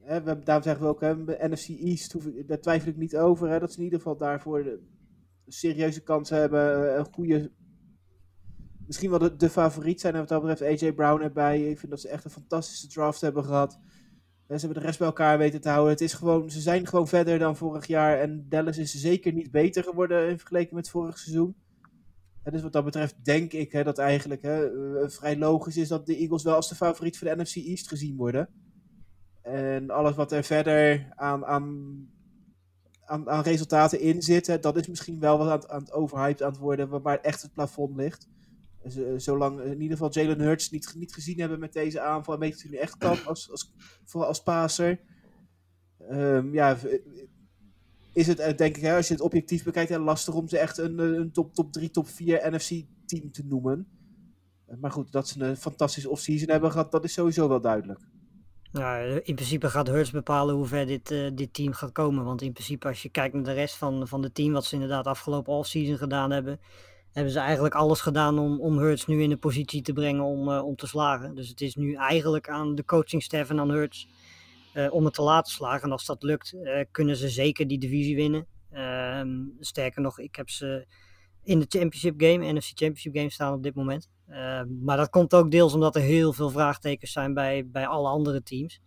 hè, 0.00 0.22
we, 0.22 0.38
daarom 0.38 0.64
zeggen 0.64 0.82
we 0.82 0.88
ook, 0.88 1.00
hè, 1.00 1.14
NFC 1.48 1.68
East, 1.68 2.12
hoef 2.12 2.26
ik, 2.26 2.48
daar 2.48 2.60
twijfel 2.60 2.88
ik 2.88 2.96
niet 2.96 3.16
over. 3.16 3.48
Hè, 3.48 3.58
dat 3.58 3.72
ze 3.72 3.78
in 3.78 3.84
ieder 3.84 3.98
geval 3.98 4.16
daarvoor 4.16 4.62
de 4.62 4.80
serieuze 5.46 6.02
kans 6.02 6.30
hebben, 6.30 6.98
een 6.98 7.06
goede 7.12 7.50
misschien 8.88 9.10
wel 9.10 9.18
de, 9.18 9.36
de 9.36 9.50
favoriet 9.50 10.00
zijn. 10.00 10.12
En 10.12 10.18
wat 10.18 10.28
dat 10.28 10.42
betreft 10.42 10.82
AJ 10.82 10.92
Brown 10.92 11.22
erbij. 11.22 11.70
Ik 11.70 11.78
vind 11.78 11.90
dat 11.90 12.00
ze 12.00 12.08
echt 12.08 12.24
een 12.24 12.30
fantastische 12.30 12.88
draft 12.88 13.20
hebben 13.20 13.44
gehad. 13.44 13.78
En 14.46 14.60
ze 14.60 14.64
hebben 14.64 14.82
de 14.82 14.86
rest 14.86 14.98
bij 14.98 15.08
elkaar 15.08 15.38
weten 15.38 15.60
te 15.60 15.68
houden. 15.68 15.92
Het 15.92 16.00
is 16.00 16.12
gewoon, 16.12 16.50
ze 16.50 16.60
zijn 16.60 16.86
gewoon 16.86 17.08
verder 17.08 17.38
dan 17.38 17.56
vorig 17.56 17.86
jaar. 17.86 18.18
En 18.18 18.46
Dallas 18.48 18.78
is 18.78 18.94
zeker 18.94 19.32
niet 19.32 19.50
beter 19.50 19.82
geworden 19.82 20.28
in 20.28 20.38
vergelijking 20.38 20.74
met 20.74 20.90
vorig 20.90 21.18
seizoen. 21.18 21.54
Dus 22.50 22.62
wat 22.62 22.72
dat 22.72 22.84
betreft 22.84 23.24
denk 23.24 23.52
ik 23.52 23.72
hè, 23.72 23.84
dat 23.84 23.98
eigenlijk 23.98 24.42
hè, 24.42 24.66
eh, 25.00 25.08
vrij 25.08 25.38
logisch 25.38 25.76
is 25.76 25.88
dat 25.88 26.06
de 26.06 26.16
Eagles 26.16 26.42
wel 26.42 26.54
als 26.54 26.68
de 26.68 26.74
favoriet 26.74 27.18
voor 27.18 27.28
de 27.28 27.36
NFC 27.36 27.56
East 27.56 27.88
gezien 27.88 28.16
worden. 28.16 28.48
En 29.42 29.90
alles 29.90 30.14
wat 30.14 30.32
er 30.32 30.44
verder 30.44 31.12
aan, 31.14 31.44
aan, 31.44 31.96
aan, 33.04 33.28
aan 33.28 33.42
resultaten 33.42 34.00
in 34.00 34.22
zit, 34.22 34.62
dat 34.62 34.76
is 34.76 34.86
misschien 34.86 35.20
wel 35.20 35.38
wat 35.38 35.68
aan, 35.68 35.80
het 35.80 35.92
overhyped 35.92 36.42
aan 36.42 36.50
het 36.50 36.60
worden, 36.60 37.02
waar 37.02 37.20
echt 37.20 37.42
het 37.42 37.52
plafond 37.52 37.96
ligt. 37.96 38.28
Zolang 39.16 39.60
in 39.60 39.80
ieder 39.80 39.96
geval 39.96 40.12
Jalen 40.12 40.40
Hurts 40.40 40.70
niet, 40.70 40.94
niet 40.96 41.14
gezien 41.14 41.40
hebben 41.40 41.58
met 41.58 41.72
deze 41.72 42.00
aanval. 42.00 42.34
En 42.34 42.40
weet 42.40 42.52
dat 42.52 42.60
hij 42.60 42.70
nu 42.70 42.76
echt 42.76 42.96
kan 42.96 43.24
als, 43.24 43.50
als, 43.50 43.74
vooral 44.04 44.28
als 44.28 44.42
passer. 44.42 45.00
Um, 46.10 46.54
ja, 46.54 46.76
is 48.18 48.26
het 48.26 48.38
eh, 48.38 48.56
denk 48.56 48.76
ik, 48.76 48.82
hè, 48.82 48.96
als 48.96 49.08
je 49.08 49.14
het 49.14 49.22
objectief 49.22 49.64
bekijkt, 49.64 49.88
heel 49.88 49.98
lastig 49.98 50.34
om 50.34 50.48
ze 50.48 50.58
echt 50.58 50.78
een, 50.78 50.98
een 50.98 51.32
top, 51.32 51.54
top 51.54 51.72
3, 51.72 51.90
top 51.90 52.08
4 52.08 52.52
NFC 52.52 52.68
team 53.06 53.32
te 53.32 53.44
noemen. 53.44 53.86
Maar 54.80 54.90
goed, 54.90 55.12
dat 55.12 55.28
ze 55.28 55.42
een 55.42 55.56
fantastische 55.56 56.10
offseason 56.10 56.50
hebben 56.50 56.70
gehad, 56.70 56.90
dat 56.92 57.04
is 57.04 57.12
sowieso 57.12 57.48
wel 57.48 57.60
duidelijk. 57.60 58.00
In 59.22 59.34
principe 59.34 59.70
gaat 59.70 59.86
Hurts 59.86 60.10
bepalen 60.10 60.54
hoe 60.54 60.66
ver 60.66 60.86
dit, 60.86 61.08
dit 61.34 61.54
team 61.54 61.72
gaat 61.72 61.92
komen. 61.92 62.24
Want 62.24 62.42
in 62.42 62.52
principe, 62.52 62.88
als 62.88 63.02
je 63.02 63.08
kijkt 63.08 63.34
naar 63.34 63.44
de 63.44 63.52
rest 63.52 63.76
van, 63.76 64.08
van 64.08 64.22
het 64.22 64.34
team, 64.34 64.52
wat 64.52 64.64
ze 64.64 64.74
inderdaad 64.74 65.06
afgelopen 65.06 65.52
offseason 65.52 65.96
gedaan 65.96 66.30
hebben, 66.30 66.60
hebben 67.12 67.32
ze 67.32 67.38
eigenlijk 67.38 67.74
alles 67.74 68.00
gedaan 68.00 68.38
om, 68.38 68.60
om 68.60 68.78
Hurts 68.78 69.06
nu 69.06 69.22
in 69.22 69.28
de 69.28 69.36
positie 69.36 69.82
te 69.82 69.92
brengen 69.92 70.24
om, 70.24 70.48
om 70.48 70.76
te 70.76 70.86
slagen. 70.86 71.34
Dus 71.34 71.48
het 71.48 71.60
is 71.60 71.74
nu 71.74 71.94
eigenlijk 71.94 72.48
aan 72.48 72.74
de 72.74 72.84
coachingstaf 72.84 73.50
en 73.50 73.60
aan 73.60 73.70
Hurts 73.70 74.08
om 74.90 75.04
het 75.04 75.14
te 75.14 75.22
laten 75.22 75.52
slagen. 75.52 75.82
En 75.82 75.92
als 75.92 76.06
dat 76.06 76.22
lukt, 76.22 76.52
uh, 76.52 76.84
kunnen 76.90 77.16
ze 77.16 77.28
zeker 77.28 77.66
die 77.66 77.78
divisie 77.78 78.16
winnen. 78.16 78.46
Ehm, 78.70 79.30
sterker 79.60 80.02
nog, 80.02 80.18
ik 80.18 80.36
heb 80.36 80.50
ze 80.50 80.86
in 81.42 81.58
de 81.58 81.66
championship 81.68 82.20
game, 82.20 82.52
NFC 82.52 82.66
championship 82.66 83.16
game 83.16 83.30
staan 83.30 83.54
op 83.54 83.62
dit 83.62 83.74
moment. 83.74 84.10
Ehm, 84.28 84.66
maar 84.84 84.96
dat 84.96 85.10
komt 85.10 85.34
ook 85.34 85.50
deels 85.50 85.74
omdat 85.74 85.96
er 85.96 86.02
heel 86.02 86.32
veel 86.32 86.50
vraagtekens 86.50 87.12
zijn 87.12 87.34
bij, 87.34 87.68
bij 87.68 87.86
alle 87.86 88.08
andere 88.08 88.42
teams. 88.42 88.80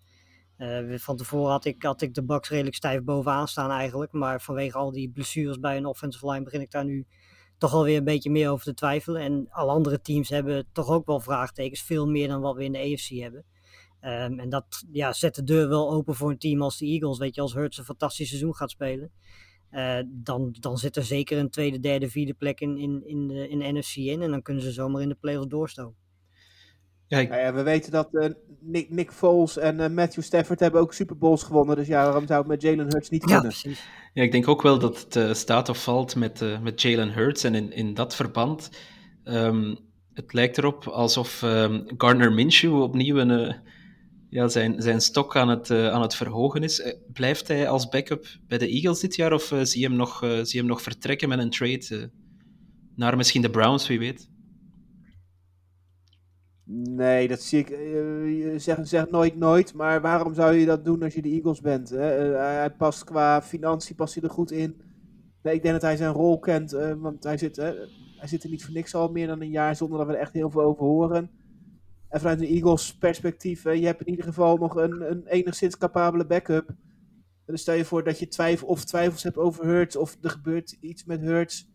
Uh, 0.57 0.97
van 0.97 1.17
tevoren 1.17 1.51
had 1.51 1.65
ik, 1.65 1.83
had 1.83 2.01
ik 2.01 2.13
de 2.13 2.23
Bucks 2.23 2.49
redelijk 2.49 2.75
stijf 2.75 3.03
bovenaan 3.03 3.47
staan 3.47 3.71
eigenlijk. 3.71 4.11
Maar 4.11 4.41
vanwege 4.41 4.77
al 4.77 4.91
die 4.91 5.09
blessures 5.09 5.59
bij 5.59 5.77
een 5.77 5.85
offensive 5.85 6.31
line 6.31 6.43
begin 6.43 6.61
ik 6.61 6.71
daar 6.71 6.85
nu 6.85 7.05
toch 7.57 7.73
alweer 7.73 7.97
een 7.97 8.03
beetje 8.03 8.29
meer 8.29 8.49
over 8.49 8.65
te 8.65 8.73
twijfelen. 8.73 9.21
En 9.21 9.47
alle 9.49 9.71
andere 9.71 10.01
teams 10.01 10.29
hebben 10.29 10.67
toch 10.71 10.89
ook 10.89 11.05
wel 11.05 11.19
vraagtekens. 11.19 11.81
Veel 11.81 12.07
meer 12.07 12.27
dan 12.27 12.41
wat 12.41 12.55
we 12.55 12.63
in 12.63 12.71
de 12.71 12.79
AFC 12.79 13.07
hebben. 13.07 13.45
Um, 14.03 14.39
en 14.39 14.49
dat 14.49 14.85
ja, 14.91 15.13
zet 15.13 15.35
de 15.35 15.43
deur 15.43 15.69
wel 15.69 15.91
open 15.91 16.15
voor 16.15 16.29
een 16.29 16.37
team 16.37 16.61
als 16.61 16.77
de 16.77 16.85
Eagles. 16.85 17.17
Weet 17.17 17.35
je, 17.35 17.41
als 17.41 17.53
Hurts 17.53 17.77
een 17.77 17.83
fantastisch 17.83 18.27
seizoen 18.27 18.55
gaat 18.55 18.71
spelen. 18.71 19.11
Uh, 19.71 19.97
dan, 20.07 20.55
dan 20.59 20.77
zit 20.77 20.95
er 20.95 21.03
zeker 21.03 21.37
een 21.37 21.49
tweede, 21.49 21.79
derde, 21.79 22.09
vierde 22.09 22.33
plek 22.33 22.59
in, 22.59 22.77
in, 22.77 23.01
in, 23.05 23.27
de, 23.27 23.49
in 23.49 23.59
de 23.59 23.71
NFC 23.71 23.95
in. 23.95 24.21
En 24.21 24.29
dan 24.29 24.41
kunnen 24.41 24.63
ze 24.63 24.71
zomaar 24.71 25.01
in 25.01 25.09
de 25.09 25.17
playoffs 25.19 25.47
doorstomen. 25.47 25.95
Ja, 27.07 27.17
ik... 27.17 27.29
nou 27.29 27.41
ja, 27.41 27.53
we 27.53 27.63
weten 27.63 27.91
dat 27.91 28.07
uh, 28.11 28.25
Nick, 28.59 28.89
Nick 28.89 29.11
Foles 29.11 29.57
en 29.57 29.79
uh, 29.79 29.87
Matthew 29.89 30.23
Stafford 30.23 30.59
hebben 30.59 30.81
ook 30.81 30.93
Super 30.93 31.17
Bowls 31.17 31.43
gewonnen. 31.43 31.75
Dus 31.75 31.87
ja, 31.87 32.03
waarom 32.03 32.27
zou 32.27 32.39
het 32.39 32.47
met 32.47 32.61
Jalen 32.61 32.91
Hurts 32.91 33.09
niet 33.09 33.25
kunnen? 33.25 33.51
Ja, 33.55 33.71
ja, 34.13 34.23
ik 34.23 34.31
denk 34.31 34.47
ook 34.47 34.61
wel 34.61 34.79
dat 34.79 34.99
het 34.99 35.15
uh, 35.15 35.33
staat 35.33 35.69
of 35.69 35.83
valt 35.83 36.15
met, 36.15 36.61
met 36.61 36.81
Jalen 36.81 37.13
Hurts. 37.13 37.43
En 37.43 37.55
in, 37.55 37.71
in 37.71 37.93
dat 37.93 38.15
verband, 38.15 38.69
um, 39.23 39.77
het 40.13 40.33
lijkt 40.33 40.57
erop 40.57 40.87
alsof 40.87 41.41
um, 41.41 41.83
Gardner 41.97 42.31
Minshew 42.31 42.81
opnieuw 42.81 43.17
een, 43.17 43.55
ja, 44.31 44.47
zijn, 44.47 44.81
zijn 44.81 45.01
stok 45.01 45.35
aan 45.35 45.49
het, 45.49 45.71
aan 45.71 46.01
het 46.01 46.15
verhogen 46.15 46.63
is. 46.63 46.95
blijft 47.13 47.47
hij 47.47 47.69
als 47.69 47.89
backup 47.89 48.25
bij 48.47 48.57
de 48.57 48.67
Eagles 48.67 48.99
dit 48.99 49.15
jaar? 49.15 49.33
Of 49.33 49.53
zie 49.61 49.81
je 49.81 49.87
hem 49.87 49.95
nog, 49.95 50.19
je 50.21 50.57
hem 50.57 50.65
nog 50.65 50.81
vertrekken 50.81 51.29
met 51.29 51.39
een 51.39 51.49
trade 51.49 52.11
naar 52.95 53.17
misschien 53.17 53.41
de 53.41 53.49
Browns, 53.49 53.87
wie 53.87 53.99
weet? 53.99 54.29
Nee, 56.73 57.27
dat 57.27 57.41
zie 57.41 57.59
ik. 57.59 57.69
Uh, 57.69 58.59
zeg, 58.59 58.77
zeg 58.81 59.09
nooit 59.09 59.37
nooit. 59.37 59.73
Maar 59.73 60.01
waarom 60.01 60.33
zou 60.33 60.53
je 60.53 60.65
dat 60.65 60.85
doen 60.85 61.03
als 61.03 61.13
je 61.13 61.21
de 61.21 61.29
Eagles 61.29 61.61
bent? 61.61 61.89
Hè? 61.89 62.31
Uh, 62.31 62.37
hij 62.37 62.71
past 62.71 63.03
qua 63.03 63.41
financiën 63.41 63.95
past 63.95 64.13
hij 64.13 64.23
er 64.23 64.29
goed 64.29 64.51
in. 64.51 64.81
Ik 65.43 65.61
denk 65.61 65.73
dat 65.73 65.81
hij 65.81 65.97
zijn 65.97 66.13
rol 66.13 66.39
kent. 66.39 66.73
Uh, 66.73 66.93
want 66.93 67.23
hij 67.23 67.37
zit, 67.37 67.55
hij 67.55 68.27
zit 68.27 68.43
er 68.43 68.49
niet 68.49 68.63
voor 68.63 68.73
niks 68.73 68.95
al 68.95 69.11
meer 69.11 69.27
dan 69.27 69.41
een 69.41 69.49
jaar 69.49 69.75
zonder 69.75 69.97
dat 69.97 70.07
we 70.07 70.13
er 70.13 70.19
echt 70.19 70.33
heel 70.33 70.49
veel 70.49 70.61
over 70.61 70.83
horen. 70.83 71.29
En 72.11 72.19
vanuit 72.19 72.41
een 72.41 72.47
Eagles 72.47 72.97
perspectief, 72.97 73.63
je 73.63 73.85
hebt 73.85 74.01
in 74.01 74.09
ieder 74.09 74.25
geval 74.25 74.57
nog 74.57 74.75
een, 74.75 75.11
een 75.11 75.25
enigszins 75.27 75.77
capabele 75.77 76.25
backup. 76.25 76.75
Dan 77.45 77.57
stel 77.57 77.75
je 77.75 77.85
voor 77.85 78.03
dat 78.03 78.19
je 78.19 78.27
twijfel, 78.27 78.67
of 78.67 78.85
twijfels 78.85 79.23
hebt 79.23 79.37
over 79.37 79.65
Hurts 79.65 79.95
of 79.95 80.17
er 80.21 80.29
gebeurt 80.29 80.77
iets 80.79 81.05
met 81.05 81.21
Hurts. 81.21 81.69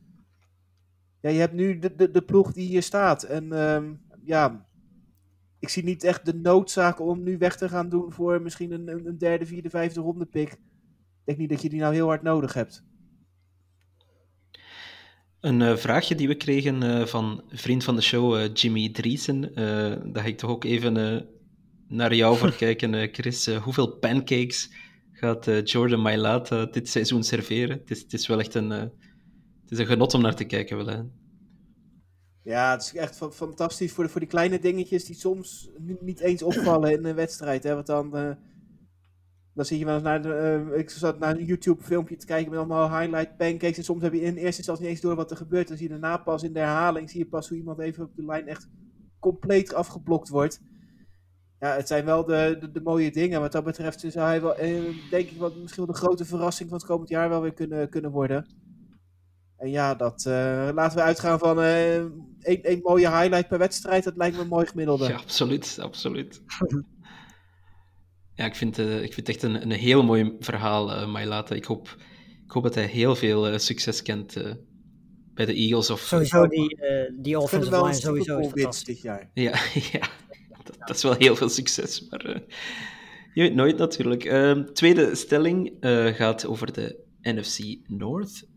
Ja, 1.20 1.30
je 1.30 1.38
hebt 1.38 1.52
nu 1.52 1.78
de, 1.78 1.94
de, 1.94 2.10
de 2.10 2.22
ploeg 2.22 2.52
die 2.52 2.66
hier 2.66 2.82
staat. 2.82 3.22
En 3.22 3.52
ehm, 3.52 3.94
ja, 4.24 4.66
ik 5.58 5.68
zie 5.68 5.84
niet 5.84 6.04
echt 6.04 6.26
de 6.26 6.34
noodzaak 6.34 7.00
om 7.00 7.22
nu 7.22 7.38
weg 7.38 7.56
te 7.56 7.68
gaan 7.68 7.88
doen 7.88 8.12
voor 8.12 8.42
misschien 8.42 8.72
een, 8.72 8.88
een 8.88 9.18
derde, 9.18 9.46
vierde, 9.46 9.70
vijfde 9.70 10.00
ronde 10.00 10.26
pick. 10.26 10.52
Ik 10.52 10.58
denk 11.24 11.38
niet 11.38 11.48
dat 11.48 11.62
je 11.62 11.68
die 11.68 11.80
nou 11.80 11.94
heel 11.94 12.06
hard 12.06 12.22
nodig 12.22 12.54
hebt. 12.54 12.84
Een 15.40 15.60
uh, 15.60 15.76
vraagje 15.76 16.14
die 16.14 16.28
we 16.28 16.34
kregen 16.34 16.82
uh, 16.82 17.06
van 17.06 17.42
vriend 17.48 17.84
van 17.84 17.96
de 17.96 18.02
show, 18.02 18.36
uh, 18.36 18.54
Jimmy 18.54 18.88
Driesen. 18.88 19.52
daar 20.12 20.22
ga 20.22 20.28
ik 20.28 20.38
toch 20.38 20.50
ook 20.50 20.64
even 20.64 21.26
naar 21.88 22.14
jou 22.14 22.36
voor 22.36 22.54
kijken, 22.64 23.08
Chris. 23.12 23.46
hoeveel 23.46 23.88
pancakes 23.88 24.70
gaat 25.12 25.50
Jordan 25.64 26.00
Mailata 26.00 26.64
dit 26.64 26.88
seizoen 26.88 27.24
serveren? 27.24 27.78
Het 27.78 27.90
is, 27.90 28.00
het 28.00 28.12
is 28.12 28.26
wel 28.26 28.40
echt 28.40 28.54
een, 28.54 28.70
het 28.70 28.90
is 29.68 29.78
een 29.78 29.86
genot 29.86 30.14
om 30.14 30.20
naar 30.20 30.34
te 30.34 30.44
kijken. 30.44 30.76
Wel, 30.76 30.86
hè? 30.86 31.00
Ja, 32.42 32.70
het 32.70 32.82
is 32.82 32.94
echt 32.94 33.18
fantastisch 33.32 33.92
voor, 33.92 34.04
de, 34.04 34.10
voor 34.10 34.20
die 34.20 34.28
kleine 34.28 34.58
dingetjes 34.58 35.04
die 35.04 35.16
soms 35.16 35.68
niet 36.00 36.20
eens 36.20 36.42
opvallen 36.42 36.92
in 36.92 37.04
een 37.04 37.14
wedstrijd. 37.14 37.62
Hè? 37.62 37.74
Want 37.74 37.86
dan, 37.86 38.36
dan 39.56 39.64
zie 39.64 39.78
je 39.78 39.84
wel 39.84 39.94
eens 39.94 40.02
naar, 40.02 40.22
de, 40.22 40.64
uh, 40.70 40.78
ik 40.78 40.90
zat 40.90 41.18
naar 41.18 41.36
een 41.36 41.44
YouTube 41.44 41.82
filmpje 41.82 42.16
te 42.16 42.26
kijken 42.26 42.50
met 42.50 42.58
allemaal 42.58 42.98
highlight 42.98 43.36
pancakes. 43.36 43.76
En 43.76 43.84
soms 43.84 44.02
heb 44.02 44.12
je 44.12 44.20
in 44.20 44.36
eerste 44.36 44.56
instantie 44.56 44.84
niet 44.84 44.92
eens 44.92 45.00
door 45.00 45.14
wat 45.14 45.30
er 45.30 45.36
gebeurt. 45.36 45.68
Dan 45.68 45.76
zie 45.76 45.86
je 45.86 45.92
daarna 45.92 46.16
pas 46.16 46.42
in 46.42 46.52
de 46.52 46.58
herhaling, 46.58 47.10
zie 47.10 47.18
je 47.18 47.26
pas 47.26 47.48
hoe 47.48 47.58
iemand 47.58 47.78
even 47.78 48.04
op 48.04 48.16
de 48.16 48.24
lijn 48.24 48.48
echt 48.48 48.68
compleet 49.18 49.74
afgeblokt 49.74 50.28
wordt. 50.28 50.60
Ja, 51.60 51.74
het 51.74 51.88
zijn 51.88 52.04
wel 52.04 52.24
de, 52.24 52.56
de, 52.60 52.70
de 52.70 52.80
mooie 52.80 53.10
dingen. 53.10 53.40
Wat 53.40 53.52
dat 53.52 53.64
betreft 53.64 54.00
zou 54.00 54.26
hij 54.26 54.40
wel, 54.40 54.62
uh, 54.62 55.10
denk 55.10 55.30
ik, 55.30 55.38
wat, 55.38 55.56
misschien 55.56 55.84
wel 55.84 55.94
de 55.94 56.00
grote 56.00 56.24
verrassing 56.24 56.68
van 56.68 56.78
het 56.78 56.86
komend 56.86 57.08
jaar 57.08 57.28
wel 57.28 57.42
weer 57.42 57.54
kunnen, 57.54 57.88
kunnen 57.88 58.10
worden. 58.10 58.46
En 59.56 59.70
ja, 59.70 59.94
dat, 59.94 60.24
uh, 60.28 60.68
laten 60.74 60.98
we 60.98 61.04
uitgaan 61.04 61.38
van 61.38 61.58
uh, 61.58 61.94
een, 62.40 62.80
mooie 62.82 63.10
highlight 63.10 63.48
per 63.48 63.58
wedstrijd. 63.58 64.04
Dat 64.04 64.16
lijkt 64.16 64.36
me 64.36 64.42
een 64.42 64.48
mooi 64.48 64.66
gemiddelde. 64.66 65.08
Ja, 65.08 65.16
absoluut. 65.16 65.78
absoluut. 65.80 66.42
ja, 68.36 68.44
ik 68.44 68.54
vind, 68.54 68.78
uh, 68.78 69.02
ik 69.02 69.12
vind 69.12 69.26
het 69.26 69.28
echt 69.28 69.42
een, 69.42 69.62
een 69.62 69.70
heel 69.70 70.04
mooi 70.04 70.36
verhaal, 70.38 70.90
uh, 70.90 71.12
Mailata. 71.12 71.54
Ik 71.54 71.64
hoop, 71.64 71.96
ik 72.44 72.50
hoop 72.50 72.62
dat 72.62 72.74
hij 72.74 72.86
heel 72.86 73.16
veel 73.16 73.58
succes 73.58 74.02
kent 74.02 74.34
bij 75.34 75.46
de 75.46 75.54
Eagles. 75.54 75.90
Of, 75.90 76.00
sowieso 76.00 76.46
die, 76.46 76.78
die 77.18 77.38
offensive 77.38 77.82
line 77.82 77.94
sowieso 77.94 78.38
is 78.38 78.46
fantastisch. 78.46 78.84
dit 78.84 79.02
jaar. 79.02 79.30
Ja, 79.34 79.52
ja 79.92 80.08
dat, 80.64 80.76
dat, 80.78 80.96
is 80.96 81.02
wel 81.02 81.14
heel 81.14 81.36
veel 81.36 81.48
succes. 81.48 82.06
Maar 82.08 82.42
je 83.34 83.42
weet 83.42 83.54
nooit 83.54 83.78
natuurlijk. 83.78 84.24
Ehm, 84.24 84.64
tweede 84.64 85.14
stelling 85.14 85.72
gaat 86.16 86.46
over 86.46 86.72
de 86.72 87.04
NFC 87.22 87.58
North. 87.86 88.48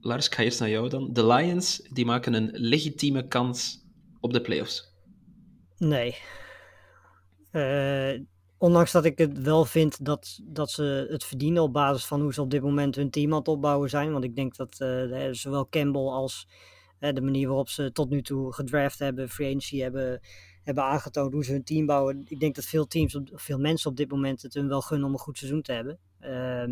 Lars, 0.00 0.26
ik 0.26 0.34
ga 0.34 0.42
eerst 0.42 0.60
naar 0.60 0.70
jou 0.70 0.88
dan. 0.88 1.12
De 1.12 1.26
Lions 1.26 1.88
die 1.92 2.04
maken 2.04 2.34
een 2.34 2.50
legitieme 2.52 3.28
kans 3.28 3.84
op 4.20 4.32
de 4.32 4.40
playoffs. 4.40 4.94
Nee. 5.78 6.16
Uh, 7.52 8.20
ondanks 8.58 8.92
dat 8.92 9.04
ik 9.04 9.18
het 9.18 9.42
wel 9.42 9.64
vind 9.64 10.04
dat, 10.04 10.40
dat 10.42 10.70
ze 10.70 11.06
het 11.10 11.24
verdienen 11.24 11.62
op 11.62 11.72
basis 11.72 12.06
van 12.06 12.20
hoe 12.20 12.34
ze 12.34 12.42
op 12.42 12.50
dit 12.50 12.62
moment 12.62 12.94
hun 12.94 13.10
team 13.10 13.32
aan 13.32 13.38
het 13.38 13.48
opbouwen 13.48 13.90
zijn. 13.90 14.12
Want 14.12 14.24
ik 14.24 14.36
denk 14.36 14.56
dat 14.56 14.80
uh, 14.80 15.28
zowel 15.30 15.68
Campbell 15.68 16.02
als 16.02 16.48
uh, 17.00 17.12
de 17.12 17.20
manier 17.20 17.46
waarop 17.46 17.68
ze 17.68 17.92
tot 17.92 18.10
nu 18.10 18.22
toe 18.22 18.52
gedraft 18.52 18.98
hebben, 18.98 19.28
free 19.28 19.48
agency 19.48 19.78
hebben, 19.78 20.20
hebben 20.62 20.84
aangetoond 20.84 21.32
hoe 21.32 21.44
ze 21.44 21.52
hun 21.52 21.64
team 21.64 21.86
bouwen. 21.86 22.24
Ik 22.28 22.40
denk 22.40 22.54
dat 22.54 22.64
veel 22.64 22.86
teams, 22.86 23.18
veel 23.24 23.58
mensen 23.58 23.90
op 23.90 23.96
dit 23.96 24.10
moment 24.10 24.42
het 24.42 24.54
hun 24.54 24.68
wel 24.68 24.80
gunnen 24.80 25.06
om 25.06 25.12
een 25.12 25.18
goed 25.18 25.38
seizoen 25.38 25.62
te 25.62 25.72
hebben. 25.72 25.98
Uh, 26.20 26.62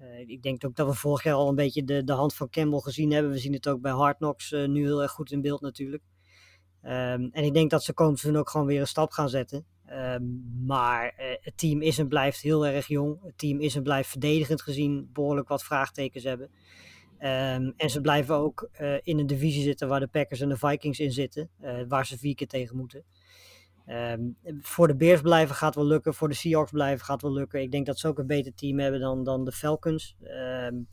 uh, 0.00 0.18
ik 0.26 0.42
denk 0.42 0.64
ook 0.64 0.76
dat 0.76 0.86
we 0.86 0.94
vorig 0.94 1.22
jaar 1.22 1.34
al 1.34 1.48
een 1.48 1.54
beetje 1.54 1.84
de, 1.84 2.04
de 2.04 2.12
hand 2.12 2.34
van 2.34 2.50
Campbell 2.50 2.80
gezien 2.80 3.12
hebben. 3.12 3.32
We 3.32 3.38
zien 3.38 3.52
het 3.52 3.68
ook 3.68 3.80
bij 3.80 3.92
Hard 3.92 4.16
Knocks 4.16 4.50
nu 4.50 4.84
heel 4.84 5.02
erg 5.02 5.10
goed 5.10 5.32
in 5.32 5.40
beeld 5.40 5.60
natuurlijk. 5.60 6.02
Um, 6.84 6.90
en 7.32 7.44
ik 7.44 7.54
denk 7.54 7.70
dat 7.70 7.84
ze 7.84 7.92
komend 7.92 8.18
seizoen 8.18 8.40
ook 8.40 8.50
gewoon 8.50 8.66
weer 8.66 8.80
een 8.80 8.86
stap 8.86 9.10
gaan 9.10 9.28
zetten. 9.28 9.66
Um, 9.92 10.62
maar 10.66 11.04
uh, 11.04 11.24
het 11.40 11.58
team 11.58 11.82
is 11.82 11.98
en 11.98 12.08
blijft 12.08 12.40
heel 12.40 12.66
erg 12.66 12.86
jong. 12.86 13.18
Het 13.22 13.38
team 13.38 13.60
is 13.60 13.76
en 13.76 13.82
blijft 13.82 14.08
verdedigend 14.08 14.62
gezien 14.62 15.10
behoorlijk 15.12 15.48
wat 15.48 15.64
vraagtekens 15.64 16.24
hebben. 16.24 16.50
Um, 17.18 17.72
en 17.76 17.90
ze 17.90 18.00
blijven 18.00 18.34
ook 18.34 18.70
in 19.02 19.18
een 19.18 19.26
divisie 19.26 19.62
zitten 19.62 19.88
waar 19.88 20.00
de 20.00 20.06
Packers 20.06 20.40
en 20.40 20.48
de 20.48 20.56
Vikings 20.56 20.98
in 20.98 21.12
zitten. 21.12 21.50
waar 21.88 22.06
ze 22.06 22.18
vier 22.18 22.34
keer 22.34 22.46
tegen 22.46 22.76
moeten. 22.76 23.04
Um, 23.86 24.36
voor 24.60 24.86
de 24.86 24.96
Bears 24.96 25.20
blijven 25.20 25.54
gaat 25.54 25.74
wel 25.74 25.86
lukken. 25.86 26.14
Voor 26.14 26.28
de 26.28 26.34
Seahawks 26.34 26.70
blijven 26.70 27.04
gaat 27.04 27.22
wel 27.22 27.32
lukken. 27.32 27.62
Ik 27.62 27.70
denk 27.70 27.86
dat 27.86 27.98
ze 27.98 28.08
ook 28.08 28.18
een 28.18 28.26
beter 28.26 28.54
team 28.54 28.78
hebben 28.78 29.00
dan, 29.00 29.24
dan 29.24 29.44
de 29.44 29.52
Falcons. 29.52 30.16
Um, 30.22 30.88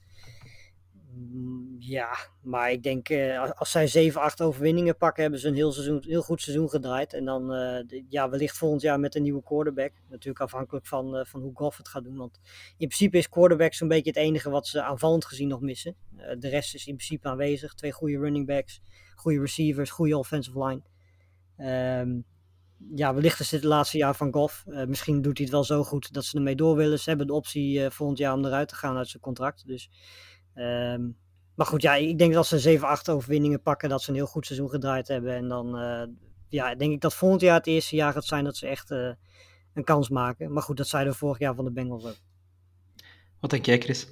ja, 1.80 2.18
maar 2.42 2.72
ik 2.72 2.84
denk 2.84 3.10
uh, 3.10 3.52
als 3.52 3.72
zij 3.72 3.88
7, 3.88 4.22
8 4.22 4.42
overwinningen 4.42 4.98
pakken, 4.98 5.22
hebben 5.22 5.40
ze 5.40 5.48
een 5.48 5.56
heel, 5.56 5.72
seizoen, 5.72 6.04
heel 6.08 6.22
goed 6.22 6.42
seizoen 6.42 6.70
gedraaid. 6.70 7.14
En 7.14 7.26
dan 7.26 7.48
de, 7.48 8.06
ja, 8.10 8.30
wellicht 8.30 8.58
volgend 8.58 8.82
jaar 8.82 9.00
met 9.00 9.16
een 9.16 9.22
nieuwe 9.22 9.44
quarterback. 9.44 9.92
Natuurlijk 10.10 10.40
afhankelijk 10.40 10.88
van, 10.88 11.16
uh, 11.16 11.26
van 11.26 11.42
hoe 11.42 11.52
Goff 11.54 11.78
het 11.78 11.88
gaat 11.88 12.04
doen. 12.04 12.18
Want 12.18 12.40
in 12.78 12.88
principe 12.88 13.18
is 13.18 13.30
quarterback 13.30 13.74
zo'n 13.74 13.88
beetje 13.88 14.10
het 14.10 14.20
enige 14.20 14.50
wat 14.50 14.68
ze 14.68 14.82
aanvallend 14.84 15.26
gezien 15.26 15.48
nog 15.48 15.62
missen. 15.62 15.96
de 16.40 16.50
rest 16.50 16.76
is 16.76 16.88
in 16.88 16.96
principe 16.96 17.28
aanwezig. 17.28 17.74
Twee 17.74 17.92
goede 17.92 18.18
running 18.18 18.46
backs, 18.46 18.82
goede 19.16 19.40
receivers, 19.40 19.90
goede 19.90 20.18
offensive 20.18 20.66
line. 20.66 20.82
Um, 22.02 22.26
ja, 22.96 23.14
wellicht 23.14 23.40
is 23.40 23.50
dit 23.50 23.62
het 23.62 23.70
laatste 23.70 23.98
jaar 23.98 24.16
van 24.16 24.34
Goff. 24.34 24.66
Misschien 24.66 25.22
doet 25.22 25.38
hij 25.38 25.46
het 25.46 25.56
wel 25.56 25.64
zo 25.64 25.84
goed 25.84 26.14
dat 26.14 26.26
ze 26.26 26.38
ermee 26.38 26.56
door 26.56 26.76
willen. 26.76 27.00
Ze 27.00 27.10
hebben 27.10 27.28
de 27.28 27.34
optie 27.34 27.90
volgend 27.90 28.18
jaar 28.20 28.34
om 28.34 28.46
eruit 28.46 28.68
te 28.68 28.76
gaan 28.76 28.98
uit 28.98 29.08
zijn 29.08 29.22
contract. 29.22 29.68
Dus, 29.68 29.90
um, 30.60 31.18
maar 31.56 31.66
goed, 31.66 31.82
ja, 31.82 31.96
ik 31.96 32.18
denk 32.18 32.34
dat 32.34 32.48
ze 32.48 32.60
7, 32.60 32.88
8 32.88 33.10
overwinningen 33.10 33.62
pakken, 33.62 33.90
dat 33.90 34.02
ze 34.02 34.10
een 34.10 34.16
heel 34.16 34.26
goed 34.26 34.46
seizoen 34.46 34.70
gedraaid 34.70 35.08
hebben. 35.08 35.36
En 35.36 35.48
dan 35.48 35.82
uh, 35.82 36.04
ja, 36.50 36.76
denk 36.76 36.92
ik 36.92 37.02
dat 37.02 37.14
volgend 37.14 37.42
jaar 37.42 37.58
het 37.58 37.68
eerste 37.68 37.96
jaar 37.96 38.14
gaat 38.14 38.26
zijn 38.26 38.44
dat 38.44 38.58
ze 38.58 38.68
echt 38.68 38.90
een 38.90 39.84
kans 39.84 40.10
maken. 40.10 40.54
Maar 40.54 40.64
goed, 40.64 40.78
dat 40.78 40.88
zeiden 40.88 41.14
we 41.14 41.20
vorig 41.20 41.40
jaar 41.40 41.56
van 41.56 41.66
de 41.66 41.72
Bengals 41.72 42.06
ook. 42.06 42.18
Wat 43.40 43.50
denk 43.50 43.66
jij, 43.66 43.80
Chris? 43.80 44.08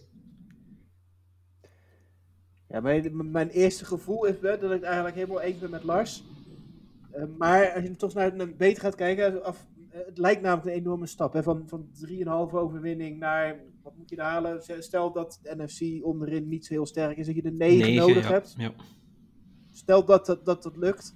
Ja, 2.67 2.79
mijn, 2.79 3.31
mijn 3.31 3.49
eerste 3.49 3.85
gevoel 3.85 4.25
is 4.25 4.39
wel 4.39 4.59
dat 4.59 4.71
ik 4.71 4.83
eigenlijk 4.83 5.15
helemaal 5.15 5.41
eens 5.41 5.59
ben 5.59 5.69
met 5.69 5.83
Lars. 5.83 6.23
Eh, 7.11 7.23
maar 7.37 7.73
als 7.73 7.83
je 7.83 7.95
toch 7.95 8.13
naar, 8.13 8.55
beter 8.57 8.81
gaat 8.81 8.95
kijken, 8.95 9.43
af, 9.43 9.65
eh, 9.89 9.99
het 10.05 10.17
lijkt 10.17 10.41
namelijk 10.41 10.67
een 10.67 10.81
enorme 10.81 11.05
stap. 11.05 11.33
Hè? 11.33 11.43
Van, 11.43 11.63
van 11.67 11.89
3,5 11.91 12.53
overwinning 12.53 13.19
naar, 13.19 13.55
wat 13.87 13.97
moet 13.97 14.09
je 14.09 14.15
er 14.15 14.23
halen? 14.23 14.61
Stel 14.79 15.11
dat 15.11 15.39
de 15.41 15.55
NFC 15.57 16.05
onderin 16.05 16.47
niet 16.47 16.65
zo 16.65 16.73
heel 16.73 16.85
sterk 16.85 17.17
is, 17.17 17.25
dat 17.25 17.35
je 17.35 17.41
de 17.41 17.51
9, 17.51 17.77
9 17.77 17.95
nodig 17.95 18.23
ja, 18.23 18.31
hebt. 18.31 18.53
Ja. 18.57 18.73
Stel 19.71 20.05
dat 20.05 20.25
dat, 20.25 20.45
dat, 20.45 20.63
dat 20.63 20.77
lukt. 20.77 21.15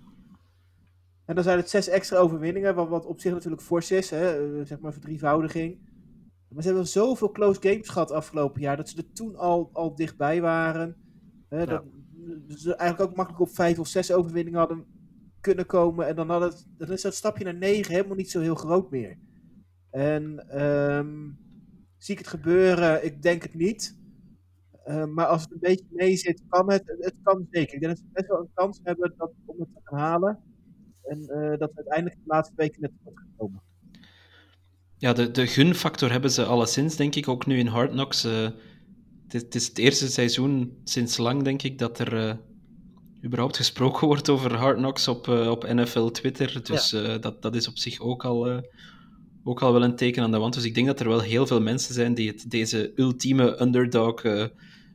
En 1.25 1.35
dan 1.35 1.43
zijn 1.43 1.57
het 1.57 1.69
zes 1.69 1.87
extra 1.87 2.17
overwinningen, 2.17 2.75
wat, 2.75 2.89
wat 2.89 3.05
op 3.05 3.19
zich 3.19 3.33
natuurlijk 3.33 3.61
fors 3.61 3.91
is, 3.91 4.09
hè, 4.09 4.57
eh, 4.59 4.65
zeg 4.65 4.79
maar 4.79 4.93
verdrievoudiging. 4.93 5.79
Maar 6.49 6.63
ze 6.63 6.69
hebben 6.69 6.87
zoveel 6.87 7.31
close 7.31 7.61
games 7.61 7.89
gehad 7.89 8.11
afgelopen 8.11 8.61
jaar, 8.61 8.77
dat 8.77 8.89
ze 8.89 8.97
er 8.97 9.11
toen 9.11 9.35
al, 9.35 9.69
al 9.73 9.95
dichtbij 9.95 10.41
waren. 10.41 10.95
Hè, 11.49 11.65
dat, 11.65 11.83
ze 12.47 12.75
eigenlijk 12.75 13.09
ook 13.09 13.17
makkelijk 13.17 13.43
op 13.43 13.55
vijf 13.55 13.79
of 13.79 13.87
zes 13.87 14.11
overwinningen 14.11 14.59
hadden 14.59 14.85
kunnen 15.41 15.65
komen. 15.65 16.07
En 16.07 16.15
dan, 16.15 16.29
had 16.29 16.41
het, 16.41 16.67
dan 16.77 16.91
is 16.91 17.01
dat 17.01 17.15
stapje 17.15 17.43
naar 17.43 17.55
negen 17.55 17.93
helemaal 17.93 18.15
niet 18.15 18.31
zo 18.31 18.39
heel 18.39 18.55
groot 18.55 18.91
meer. 18.91 19.17
En 19.89 20.49
ehm, 20.49 21.29
zie 22.03 22.13
ik 22.13 22.19
het 22.19 22.27
gebeuren? 22.27 23.05
Ik 23.05 23.21
denk 23.21 23.41
het 23.41 23.53
niet. 23.53 23.97
Uh, 24.85 25.05
maar 25.05 25.25
als 25.25 25.41
het 25.41 25.51
een 25.51 25.59
beetje 25.59 25.85
mee 25.89 26.15
zit, 26.15 26.43
kan 26.49 26.71
het. 26.71 26.83
Het 26.99 27.15
kan 27.23 27.47
zeker. 27.51 27.73
Ik 27.73 27.81
denk 27.81 27.95
dat 27.95 28.01
ze 28.01 28.11
best 28.13 28.27
wel 28.27 28.39
een 28.39 28.51
kans 28.53 28.79
hebben 28.83 29.13
dat, 29.17 29.31
om 29.45 29.59
het 29.59 29.69
te 29.73 29.79
gaan 29.83 29.99
halen. 29.99 30.39
En 31.03 31.19
uh, 31.19 31.57
dat 31.57 31.69
we 31.69 31.75
uiteindelijk 31.75 32.15
de 32.15 32.21
laatste 32.25 32.53
weken 32.55 32.81
net 32.81 32.91
goed 33.03 33.21
komen. 33.37 33.61
Ja, 34.97 35.13
de, 35.13 35.31
de 35.31 35.47
gunfactor 35.47 36.11
hebben 36.11 36.31
ze 36.31 36.43
alleszins, 36.43 36.95
denk 36.95 37.15
ik, 37.15 37.27
ook 37.27 37.45
nu 37.45 37.57
in 37.57 37.67
Hard 37.67 37.91
Knocks. 37.91 38.25
Uh, 38.25 38.43
het, 39.23 39.33
is, 39.33 39.41
het, 39.41 39.55
is, 39.55 39.67
het 39.67 39.77
eerste 39.77 40.11
seizoen 40.11 40.77
sinds 40.83 41.17
lang, 41.17 41.43
denk 41.43 41.61
ik, 41.61 41.77
dat 41.77 41.99
er 41.99 42.39
überhaupt 43.23 43.57
gesproken 43.57 44.07
wordt 44.07 44.29
over 44.29 44.55
Hard 44.55 44.77
Knocks 44.77 45.07
op, 45.07 45.27
op 45.27 45.73
NFL 45.73 46.05
Twitter. 46.07 46.63
Dus 46.63 46.89
ja. 46.89 47.17
dat, 47.17 47.41
dat 47.41 47.55
is 47.55 47.67
op 47.67 47.77
zich 47.77 47.99
ook 47.99 48.25
al 48.25 48.63
ook 49.43 49.61
al 49.61 49.73
wel 49.73 49.83
een 49.83 49.95
teken 49.95 50.23
aan 50.23 50.31
de 50.31 50.37
wand. 50.37 50.53
Dus 50.53 50.63
ik 50.63 50.75
denk 50.75 50.87
dat 50.87 50.99
er 50.99 51.07
wel 51.07 51.19
heel 51.19 51.47
veel 51.47 51.61
mensen 51.61 51.93
zijn 51.93 52.13
die 52.13 52.27
het 52.27 52.49
deze 52.49 52.91
ultieme 52.95 53.61
underdog 53.61 54.23
uh, 54.23 54.45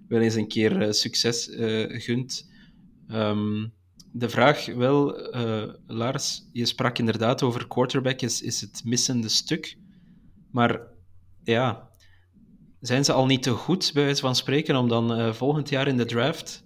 wel 0.08 0.20
eens 0.20 0.34
een 0.34 0.48
keer 0.48 0.82
uh, 0.82 0.92
succes 0.92 1.48
uh, 1.48 2.00
gunt. 2.00 2.50
Um, 3.08 3.72
de 4.12 4.28
vraag 4.28 4.66
wel, 4.66 5.28
Lars, 5.86 6.48
je 6.52 6.66
sprak 6.66 6.98
inderdaad 6.98 7.42
over 7.42 7.66
quarterback, 7.66 8.20
is, 8.20 8.42
is 8.42 8.60
het 8.60 8.82
missende 8.84 9.28
stuk. 9.28 9.78
Maar 10.50 10.80
ja, 11.42 11.88
zijn 12.80 13.04
ze 13.04 13.12
al 13.12 13.26
niet 13.26 13.42
te 13.42 13.50
goed, 13.50 13.90
bij 13.94 14.04
wijze 14.04 14.20
van 14.20 14.36
spreken, 14.36 14.76
om 14.76 14.88
dan 14.88 15.34
volgend 15.34 15.68
jaar 15.68 15.88
in 15.88 15.96
de 15.96 16.04
draft 16.04 16.64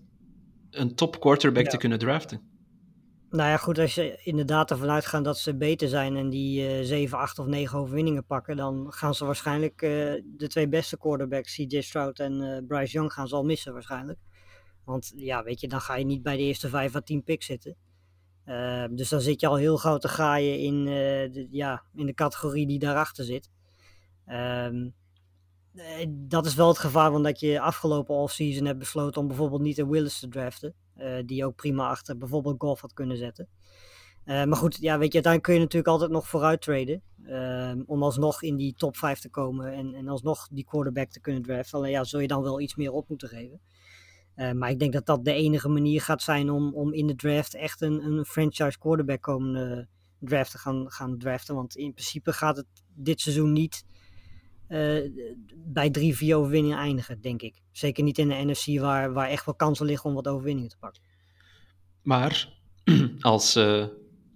een 0.70 0.94
top 0.94 1.20
quarterback 1.20 1.64
ja. 1.64 1.70
te 1.70 1.76
kunnen 1.76 1.98
draften? 1.98 2.49
Nou 3.30 3.48
ja, 3.48 3.56
goed, 3.56 3.78
als 3.78 3.94
je 3.94 4.20
inderdaad 4.22 4.70
ervan 4.70 4.90
uitgaat 4.90 5.24
dat 5.24 5.38
ze 5.38 5.56
beter 5.56 5.88
zijn 5.88 6.16
en 6.16 6.30
die 6.30 6.78
uh, 6.78 6.84
7, 6.84 7.18
8 7.18 7.38
of 7.38 7.46
9 7.46 7.78
overwinningen 7.78 8.26
pakken, 8.26 8.56
dan 8.56 8.92
gaan 8.92 9.14
ze 9.14 9.24
waarschijnlijk 9.24 9.82
uh, 9.82 9.90
de 10.24 10.48
twee 10.48 10.68
beste 10.68 10.98
quarterbacks, 10.98 11.54
CJ 11.54 11.80
Stroud 11.80 12.18
en 12.18 12.42
uh, 12.42 12.58
Bryce 12.66 12.92
Young, 12.92 13.12
gaan 13.12 13.28
ze 13.28 13.34
al 13.34 13.44
missen 13.44 13.72
waarschijnlijk. 13.72 14.18
Want 14.84 15.12
ja, 15.16 15.42
weet 15.42 15.60
je, 15.60 15.68
dan 15.68 15.80
ga 15.80 15.96
je 15.96 16.04
niet 16.04 16.22
bij 16.22 16.36
de 16.36 16.42
eerste 16.42 16.68
5 16.68 16.94
à 16.94 17.00
10 17.00 17.22
picks 17.22 17.46
zitten. 17.46 17.76
Uh, 18.46 18.84
dus 18.90 19.08
dan 19.08 19.20
zit 19.20 19.40
je 19.40 19.46
al 19.46 19.56
heel 19.56 19.76
groot 19.76 20.00
te 20.00 20.08
gaaien 20.08 20.58
in, 20.58 20.84
de, 20.84 21.48
ja, 21.50 21.82
in 21.94 22.06
de 22.06 22.14
categorie 22.14 22.66
die 22.66 22.78
daarachter 22.78 23.24
zit. 23.24 23.50
Um, 24.26 24.94
dat 26.08 26.46
is 26.46 26.54
wel 26.54 26.68
het 26.68 26.78
gevaar, 26.78 27.10
want 27.10 27.24
dat 27.24 27.40
je 27.40 27.60
afgelopen 27.60 28.14
offseason 28.14 28.66
hebt 28.66 28.78
besloten 28.78 29.20
om 29.20 29.26
bijvoorbeeld 29.26 29.62
niet 29.62 29.78
een 29.78 29.90
Willis 29.90 30.18
te 30.18 30.28
draften. 30.28 30.74
Uh, 31.00 31.16
die 31.26 31.44
ook 31.44 31.56
prima 31.56 31.88
achter 31.88 32.16
bijvoorbeeld 32.16 32.60
golf 32.60 32.80
had 32.80 32.92
kunnen 32.92 33.16
zetten. 33.16 33.48
Uh, 34.24 34.44
maar 34.44 34.56
goed, 34.56 34.76
ja, 34.80 34.98
weet 34.98 35.12
je, 35.12 35.22
uiteindelijk 35.22 35.42
kun 35.42 35.54
je 35.54 35.60
natuurlijk 35.60 35.92
altijd 35.92 36.10
nog 36.10 36.28
vooruit 36.28 36.62
traden. 36.62 37.02
Uh, 37.26 37.72
om 37.86 38.02
alsnog 38.02 38.42
in 38.42 38.56
die 38.56 38.74
top 38.74 38.96
5 38.96 39.18
te 39.18 39.28
komen 39.28 39.72
en, 39.72 39.94
en 39.94 40.08
alsnog 40.08 40.48
die 40.50 40.64
quarterback 40.64 41.10
te 41.10 41.20
kunnen 41.20 41.42
draften. 41.42 41.78
Alleen 41.78 41.90
ja, 41.90 42.04
zul 42.04 42.20
je 42.20 42.26
dan 42.26 42.42
wel 42.42 42.60
iets 42.60 42.74
meer 42.74 42.92
op 42.92 43.08
moeten 43.08 43.28
geven. 43.28 43.60
Uh, 44.36 44.52
maar 44.52 44.70
ik 44.70 44.78
denk 44.78 44.92
dat 44.92 45.06
dat 45.06 45.24
de 45.24 45.32
enige 45.32 45.68
manier 45.68 46.00
gaat 46.00 46.22
zijn 46.22 46.50
om, 46.50 46.74
om 46.74 46.92
in 46.92 47.06
de 47.06 47.14
draft 47.14 47.54
echt 47.54 47.80
een, 47.80 48.04
een 48.04 48.24
franchise 48.24 48.78
quarterback 48.78 49.20
komende 49.20 49.88
draft 50.18 50.50
te 50.50 50.58
gaan, 50.58 50.90
gaan 50.90 51.18
draften. 51.18 51.54
Want 51.54 51.76
in 51.76 51.92
principe 51.92 52.32
gaat 52.32 52.56
het 52.56 52.66
dit 52.94 53.20
seizoen 53.20 53.52
niet 53.52 53.84
bij 55.56 55.90
drie, 55.90 56.16
vier 56.16 56.36
overwinningen 56.36 56.78
eindigen, 56.78 57.20
denk 57.20 57.42
ik. 57.42 57.62
Zeker 57.72 58.04
niet 58.04 58.18
in 58.18 58.28
de 58.28 58.34
NFC 58.34 58.80
waar, 58.80 59.12
waar 59.12 59.28
echt 59.28 59.44
wel 59.44 59.54
kansen 59.54 59.86
liggen 59.86 60.08
om 60.08 60.14
wat 60.14 60.28
overwinningen 60.28 60.70
te 60.70 60.76
pakken. 60.78 61.02
Maar 62.02 62.48
als, 63.20 63.56
uh, 63.56 63.86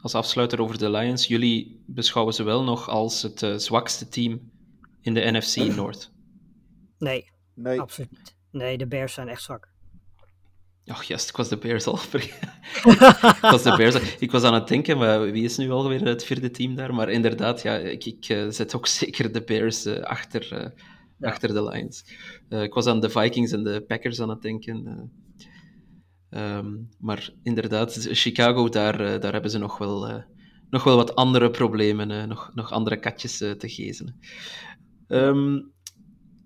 als 0.00 0.14
afsluiter 0.14 0.60
over 0.60 0.78
de 0.78 0.90
Lions, 0.90 1.26
jullie 1.26 1.82
beschouwen 1.86 2.34
ze 2.34 2.42
wel 2.42 2.64
nog 2.64 2.88
als 2.88 3.22
het 3.22 3.42
uh, 3.42 3.56
zwakste 3.56 4.08
team 4.08 4.50
in 5.00 5.14
de 5.14 5.30
NFC 5.30 5.56
North? 5.76 6.12
Nee, 6.98 7.30
nee, 7.54 7.80
absoluut 7.80 8.10
niet. 8.10 8.36
Nee, 8.50 8.78
de 8.78 8.86
Bears 8.86 9.14
zijn 9.14 9.28
echt 9.28 9.42
zwak. 9.42 9.73
Ach, 10.86 11.02
juist, 11.02 11.28
ik 11.28 11.36
was 11.36 11.48
de 11.48 11.56
Bears 11.56 11.86
al 11.86 11.98
ik, 12.12 12.38
was 13.40 13.62
de 13.62 13.74
Bears. 13.76 14.16
ik 14.18 14.30
was 14.30 14.42
aan 14.42 14.54
het 14.54 14.68
denken, 14.68 14.98
maar 14.98 15.20
wie 15.20 15.44
is 15.44 15.56
nu 15.56 15.70
alweer 15.70 16.04
het 16.04 16.24
vierde 16.24 16.50
team 16.50 16.74
daar? 16.74 16.94
Maar 16.94 17.10
inderdaad, 17.10 17.62
ja, 17.62 17.76
ik, 17.76 18.04
ik 18.04 18.28
uh, 18.28 18.50
zet 18.50 18.74
ook 18.74 18.86
zeker 19.02 19.32
de 19.32 19.42
Bears 19.42 19.86
uh, 19.86 20.00
achter, 20.00 20.52
uh, 20.52 20.58
ja. 21.18 21.28
achter 21.28 21.54
de 21.54 21.62
Lions. 21.62 22.04
ik 22.48 22.74
was 22.74 22.86
aan 22.86 23.00
de 23.00 23.10
Vikings 23.10 23.52
en 23.52 23.64
de 23.64 23.84
Packers 23.86 24.20
aan 24.20 24.28
het 24.28 24.42
denken. 24.42 25.10
Um, 26.30 26.88
maar 26.98 27.30
inderdaad, 27.42 28.08
Chicago, 28.10 28.68
daar, 28.68 29.20
daar 29.20 29.32
hebben 29.32 29.50
ze 29.50 29.58
nog 29.58 29.78
wel, 29.78 30.24
nog 30.70 30.84
wel 30.84 30.96
wat 30.96 31.14
andere 31.14 31.50
problemen, 31.50 32.28
nog, 32.28 32.50
nog 32.54 32.72
andere 32.72 32.96
katjes 32.96 33.36
te 33.36 33.68
gezen. 33.68 34.20
Um, 35.08 35.73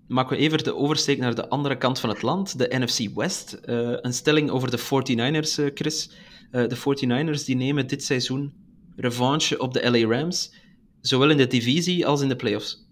maken 0.09 0.37
we 0.37 0.43
even 0.43 0.63
de 0.63 0.75
oversteek 0.75 1.17
naar 1.17 1.35
de 1.35 1.49
andere 1.49 1.77
kant 1.77 1.99
van 1.99 2.09
het 2.09 2.21
land, 2.21 2.57
de 2.57 2.75
NFC 2.79 3.15
West. 3.15 3.59
Uh, 3.65 3.97
een 4.01 4.13
stelling 4.13 4.49
over 4.49 4.71
de 4.71 4.79
49ers, 4.79 5.59
uh, 5.59 5.71
Chris. 5.73 6.11
Uh, 6.51 6.67
de 6.67 6.77
49ers 6.77 7.45
die 7.45 7.55
nemen 7.55 7.87
dit 7.87 8.03
seizoen 8.03 8.53
revanche 8.95 9.59
op 9.59 9.73
de 9.73 9.91
LA 9.91 10.17
Rams, 10.17 10.53
zowel 11.01 11.29
in 11.29 11.37
de 11.37 11.47
divisie 11.47 12.07
als 12.07 12.21
in 12.21 12.27
de 12.27 12.35
playoffs. 12.35 12.87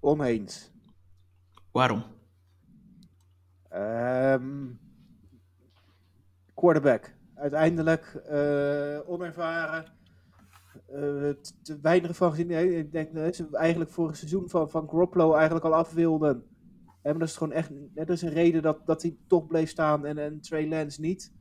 Oneens. 0.00 0.70
Waarom? 1.70 2.04
Um, 3.74 4.78
quarterback. 6.54 7.14
Uiteindelijk 7.34 8.22
onervaren 9.06 9.84
te 11.62 11.78
weinig 11.82 12.16
van 12.16 12.30
gezien. 12.30 12.50
Ik 12.78 12.92
denk 12.92 13.14
dat 13.14 13.36
ze 13.36 13.48
eigenlijk 13.52 13.90
vorig 13.90 14.16
seizoen 14.16 14.48
van, 14.48 14.70
van 14.70 15.10
eigenlijk 15.34 15.64
al 15.64 15.74
af 15.74 15.92
wilden. 15.92 16.44
En 17.02 17.10
maar 17.10 17.18
dat 17.18 17.28
is 17.28 17.36
gewoon 17.36 17.52
echt. 17.52 17.70
Dat 17.94 18.08
is 18.08 18.22
een 18.22 18.28
reden 18.28 18.62
dat, 18.62 18.86
dat 18.86 19.02
hij 19.02 19.16
toch 19.26 19.46
bleef 19.46 19.70
staan 19.70 20.06
en, 20.06 20.18
en 20.18 20.40
Trey 20.40 20.68
Lance 20.68 21.00
niet. 21.00 21.32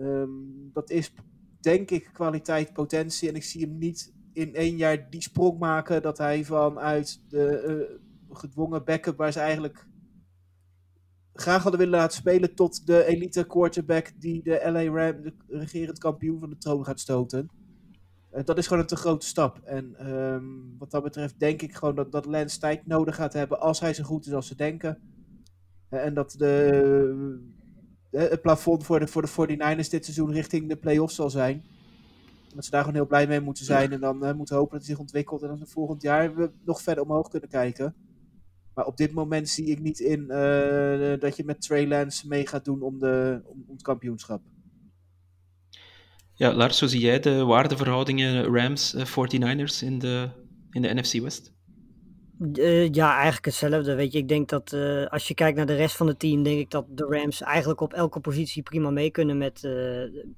Um, 0.00 0.70
dat 0.72 0.90
is 0.90 1.14
denk 1.60 1.90
ik 1.90 2.10
kwaliteit, 2.12 2.72
potentie. 2.72 3.28
En 3.28 3.34
ik 3.34 3.42
zie 3.42 3.60
hem 3.60 3.78
niet 3.78 4.14
in 4.32 4.54
één 4.54 4.76
jaar 4.76 5.10
die 5.10 5.22
sprong 5.22 5.58
maken 5.58 6.02
dat 6.02 6.18
hij 6.18 6.44
vanuit 6.44 7.20
de 7.28 7.64
uh, 7.66 8.36
gedwongen 8.36 8.84
backup 8.84 9.16
waar 9.16 9.32
ze 9.32 9.40
eigenlijk 9.40 9.88
graag 11.32 11.62
hadden 11.62 11.80
willen 11.80 11.98
laten 11.98 12.16
spelen 12.16 12.54
tot 12.54 12.86
de 12.86 13.04
elite 13.04 13.46
quarterback 13.46 14.12
die 14.18 14.42
de 14.42 14.60
LA 14.64 14.84
Ram, 14.84 15.22
de 15.22 15.34
regerend 15.48 15.98
kampioen 15.98 16.40
van 16.40 16.50
de 16.50 16.58
troon 16.58 16.84
gaat 16.84 17.00
stoten. 17.00 17.50
Uh, 18.34 18.44
dat 18.44 18.58
is 18.58 18.66
gewoon 18.66 18.82
een 18.82 18.88
te 18.88 18.96
grote 18.96 19.26
stap. 19.26 19.60
En 19.64 20.10
um, 20.10 20.74
wat 20.78 20.90
dat 20.90 21.02
betreft 21.02 21.38
denk 21.38 21.62
ik 21.62 21.74
gewoon 21.74 21.94
dat, 21.94 22.12
dat 22.12 22.26
Lance 22.26 22.58
tijd 22.58 22.86
nodig 22.86 23.14
gaat 23.14 23.32
hebben 23.32 23.60
als 23.60 23.80
hij 23.80 23.94
zo 23.94 24.04
goed 24.04 24.26
is 24.26 24.32
als 24.32 24.46
ze 24.46 24.54
denken. 24.54 24.98
Uh, 25.90 26.04
en 26.04 26.14
dat 26.14 26.34
de, 26.38 27.40
uh, 28.10 28.20
het 28.20 28.42
plafond 28.42 28.84
voor 28.84 29.00
de, 29.00 29.06
voor 29.06 29.22
de 29.22 29.56
49ers 29.56 29.88
dit 29.88 30.04
seizoen 30.04 30.32
richting 30.32 30.68
de 30.68 30.76
playoffs 30.76 31.14
zal 31.14 31.30
zijn. 31.30 31.62
Dat 32.54 32.64
ze 32.64 32.70
daar 32.70 32.80
gewoon 32.80 32.96
heel 32.96 33.06
blij 33.06 33.26
mee 33.26 33.40
moeten 33.40 33.64
zijn. 33.64 33.92
En 33.92 34.00
dan 34.00 34.36
moeten 34.36 34.56
hopen 34.56 34.72
dat 34.72 34.86
hij 34.86 34.90
zich 34.90 34.98
ontwikkelt. 34.98 35.42
En 35.42 35.48
dan 35.48 35.66
volgend 35.66 36.02
jaar 36.02 36.32
nog 36.64 36.82
verder 36.82 37.04
omhoog 37.04 37.28
kunnen 37.28 37.48
kijken. 37.48 37.94
Maar 38.74 38.86
op 38.86 38.96
dit 38.96 39.12
moment 39.12 39.48
zie 39.48 39.66
ik 39.66 39.80
niet 39.80 40.00
in 40.00 40.26
dat 41.20 41.36
je 41.36 41.44
met 41.44 41.60
Trey 41.60 41.86
Lance 41.86 42.28
mee 42.28 42.46
gaat 42.46 42.64
doen 42.64 42.82
om, 42.82 42.98
de, 42.98 43.42
om, 43.44 43.64
om 43.66 43.72
het 43.74 43.82
kampioenschap. 43.82 44.42
Ja, 46.40 46.54
Lars, 46.54 46.80
hoe 46.80 46.88
zie 46.88 47.00
jij 47.00 47.20
de 47.20 47.44
waardeverhoudingen 47.44 48.44
Rams-49ers 48.44 49.84
in 49.84 49.98
de, 49.98 50.28
in 50.70 50.82
de 50.82 50.94
NFC 50.94 51.12
West? 51.12 51.52
Uh, 52.38 52.92
ja, 52.92 53.14
eigenlijk 53.14 53.44
hetzelfde. 53.44 53.94
Weet 53.94 54.12
je, 54.12 54.18
ik 54.18 54.28
denk 54.28 54.48
dat 54.48 54.72
uh, 54.72 55.06
als 55.06 55.28
je 55.28 55.34
kijkt 55.34 55.56
naar 55.56 55.66
de 55.66 55.74
rest 55.74 55.96
van 55.96 56.06
het 56.06 56.18
team, 56.18 56.42
denk 56.42 56.58
ik 56.58 56.70
dat 56.70 56.86
de 56.88 57.04
Rams 57.04 57.40
eigenlijk 57.40 57.80
op 57.80 57.92
elke 57.92 58.20
positie 58.20 58.62
prima 58.62 58.90
mee 58.90 59.10
kunnen 59.10 59.38
met, 59.38 59.64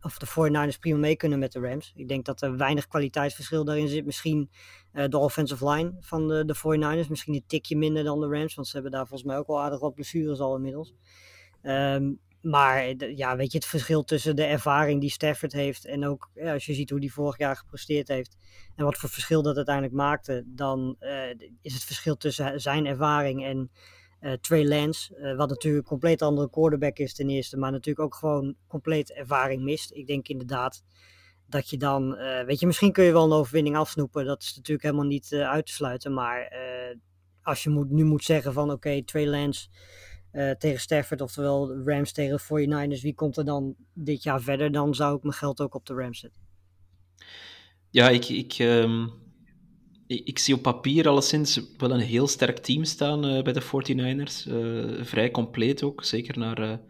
of 0.00 0.18
de 0.18 0.26
49ers 0.26 0.78
prima 0.80 0.98
mee 0.98 1.16
kunnen 1.16 1.38
met 1.38 1.52
de 1.52 1.60
Rams. 1.60 1.92
Ik 1.96 2.08
denk 2.08 2.24
dat 2.24 2.42
er 2.42 2.56
weinig 2.56 2.88
kwaliteitsverschil 2.88 3.64
daarin 3.64 3.88
zit. 3.88 4.04
Misschien 4.04 4.50
de 4.92 5.18
offensive 5.18 5.70
line 5.70 5.94
van 6.00 6.28
de, 6.28 6.44
de 6.44 6.56
49ers, 6.56 7.08
misschien 7.08 7.34
een 7.34 7.44
tikje 7.46 7.76
minder 7.76 8.04
dan 8.04 8.20
de 8.20 8.28
Rams, 8.28 8.54
want 8.54 8.66
ze 8.66 8.74
hebben 8.74 8.92
daar 8.92 9.06
volgens 9.06 9.28
mij 9.28 9.38
ook 9.38 9.46
wel 9.46 9.60
aardig 9.60 9.80
wat 9.80 9.94
blessures 9.94 10.40
al 10.40 10.56
inmiddels. 10.56 10.94
Um, 11.62 12.20
maar 12.42 12.94
ja, 12.96 13.36
weet 13.36 13.52
je, 13.52 13.58
het 13.58 13.66
verschil 13.66 14.04
tussen 14.04 14.36
de 14.36 14.44
ervaring 14.44 15.00
die 15.00 15.10
Stafford 15.10 15.52
heeft 15.52 15.84
en 15.84 16.06
ook 16.06 16.30
ja, 16.34 16.52
als 16.52 16.66
je 16.66 16.74
ziet 16.74 16.90
hoe 16.90 17.00
die 17.00 17.12
vorig 17.12 17.38
jaar 17.38 17.56
gepresteerd 17.56 18.08
heeft 18.08 18.36
en 18.76 18.84
wat 18.84 18.96
voor 18.96 19.08
verschil 19.08 19.42
dat 19.42 19.56
uiteindelijk 19.56 19.94
maakte, 19.94 20.42
dan 20.46 20.96
uh, 21.00 21.30
is 21.62 21.74
het 21.74 21.84
verschil 21.84 22.16
tussen 22.16 22.60
zijn 22.60 22.86
ervaring 22.86 23.44
en 23.44 23.70
uh, 24.20 24.32
Trey 24.32 24.66
Lance, 24.66 25.34
wat 25.36 25.48
natuurlijk 25.48 25.82
een 25.82 25.90
compleet 25.90 26.22
andere 26.22 26.50
quarterback 26.50 26.98
is 26.98 27.14
ten 27.14 27.30
eerste, 27.30 27.56
maar 27.56 27.70
natuurlijk 27.70 28.06
ook 28.06 28.14
gewoon 28.14 28.54
compleet 28.66 29.12
ervaring 29.12 29.62
mist. 29.62 29.92
Ik 29.92 30.06
denk 30.06 30.28
inderdaad 30.28 30.82
dat 31.52 31.70
je 31.70 31.76
dan, 31.76 32.16
eh, 32.16 32.44
weet 32.44 32.60
je, 32.60 32.66
misschien 32.66 32.92
kun 32.92 33.04
je 33.04 33.12
wel 33.12 33.24
een 33.24 33.32
overwinning 33.32 33.76
afsnoepen. 33.76 34.24
Dat 34.24 34.42
is 34.42 34.54
natuurlijk 34.56 34.82
helemaal 34.82 35.06
niet 35.06 35.32
eh, 35.32 35.50
uit 35.50 35.66
te 35.66 35.72
sluiten. 35.72 36.14
Maar 36.14 36.40
eh, 36.40 36.96
als 37.42 37.62
je 37.62 37.70
moet, 37.70 37.90
nu 37.90 38.04
moet 38.04 38.24
zeggen 38.24 38.52
van 38.52 38.70
oké, 38.70 39.02
Trey 39.04 39.26
Lance 39.26 39.68
eh, 40.32 40.50
tegen 40.50 40.80
Stafford, 40.80 41.20
oftewel 41.20 41.82
Rams 41.84 42.12
tegen 42.12 42.40
49ers, 42.40 43.02
wie 43.02 43.14
komt 43.14 43.36
er 43.36 43.44
dan 43.44 43.74
dit 43.92 44.22
jaar 44.22 44.40
verder? 44.40 44.72
Dan 44.72 44.94
zou 44.94 45.16
ik 45.16 45.22
mijn 45.22 45.34
geld 45.34 45.60
ook 45.60 45.74
op 45.74 45.86
de 45.86 45.94
Rams 45.94 46.18
zetten. 46.18 46.40
Ja, 47.90 48.08
ik, 48.08 48.28
ik, 48.28 48.52
ehm, 48.52 49.06
ik, 50.06 50.38
zie 50.38 50.54
op 50.54 50.62
papier 50.62 51.08
alleszins 51.08 51.60
wel 51.76 51.90
een 51.90 52.00
heel 52.00 52.26
sterk 52.26 52.58
team 52.58 52.84
staan 52.84 53.24
eh, 53.24 53.42
bij 53.42 53.52
de 53.52 53.62
49ers. 53.62 54.46
Eh, 54.46 55.04
vrij 55.04 55.30
compleet 55.30 55.82
ook, 55.82 56.04
zeker 56.04 56.38
naar, 56.38 56.80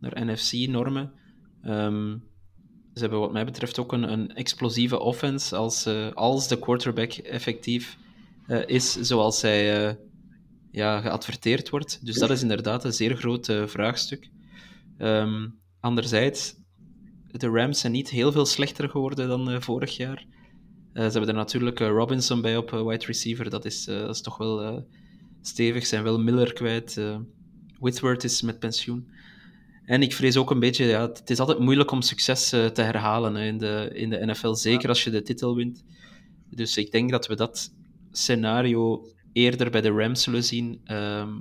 naar 0.00 0.26
NFC-normen. 0.26 1.12
Ehm, 1.62 2.16
ze 2.94 3.00
hebben 3.00 3.20
wat 3.20 3.32
mij 3.32 3.44
betreft 3.44 3.78
ook 3.78 3.92
een, 3.92 4.12
een 4.12 4.34
explosieve 4.34 4.98
offense 4.98 5.56
als, 5.56 5.86
als 6.14 6.48
de 6.48 6.58
quarterback 6.58 7.12
effectief 7.12 7.98
is 8.66 8.92
zoals 8.92 9.38
zij 9.38 9.88
eh, 9.88 9.94
ja, 10.70 11.00
geadverteerd 11.00 11.70
wordt. 11.70 12.06
Dus 12.06 12.16
dat 12.16 12.30
is 12.30 12.42
inderdaad 12.42 12.84
een 12.84 12.92
zeer 12.92 13.16
groot 13.16 13.48
eh, 13.48 13.66
vraagstuk. 13.66 14.30
Ehm, 14.98 15.48
anderzijds, 15.80 16.54
de 17.26 17.48
Rams 17.48 17.80
zijn 17.80 17.92
niet 17.92 18.10
heel 18.10 18.32
veel 18.32 18.46
slechter 18.46 18.88
geworden 18.88 19.28
dan 19.28 19.50
eh, 19.50 19.60
vorig 19.60 19.96
jaar. 19.96 20.26
Eh, 20.92 21.04
ze 21.04 21.10
hebben 21.10 21.28
er 21.28 21.34
natuurlijk 21.34 21.78
Robinson 21.78 22.40
bij 22.40 22.56
op 22.56 22.70
wide 22.70 23.06
receiver. 23.06 23.50
Dat 23.50 23.64
is, 23.64 23.84
dat 23.84 24.14
is 24.14 24.20
toch 24.20 24.36
wel 24.38 24.86
stevig. 25.42 25.86
Zijn 25.86 26.02
wel 26.02 26.18
Miller 26.18 26.52
kwijt. 26.52 27.00
Whitworth 27.78 28.24
is 28.24 28.42
met 28.42 28.58
pensioen. 28.58 29.10
En 29.84 30.02
ik 30.02 30.12
vrees 30.12 30.36
ook 30.36 30.50
een 30.50 30.60
beetje, 30.60 30.84
ja, 30.84 31.08
het 31.08 31.30
is 31.30 31.38
altijd 31.38 31.58
moeilijk 31.58 31.90
om 31.90 32.02
succes 32.02 32.48
te 32.48 32.82
herhalen 32.82 33.34
hè, 33.34 33.46
in, 33.46 33.58
de, 33.58 33.90
in 33.94 34.10
de 34.10 34.26
NFL, 34.26 34.52
zeker 34.52 34.88
als 34.88 35.04
je 35.04 35.10
de 35.10 35.22
titel 35.22 35.54
wint. 35.54 35.84
Dus 36.50 36.76
ik 36.76 36.90
denk 36.90 37.10
dat 37.10 37.26
we 37.26 37.36
dat 37.36 37.72
scenario 38.10 39.06
eerder 39.32 39.70
bij 39.70 39.80
de 39.80 39.90
Rams 39.90 40.22
zullen 40.22 40.44
zien 40.44 40.80
ehm, 40.84 41.34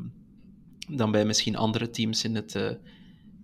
dan 0.87 1.11
bij 1.11 1.25
misschien 1.25 1.55
andere 1.55 1.89
teams 1.89 2.23
in 2.23 2.35
het, 2.35 2.55
eh, 2.55 2.71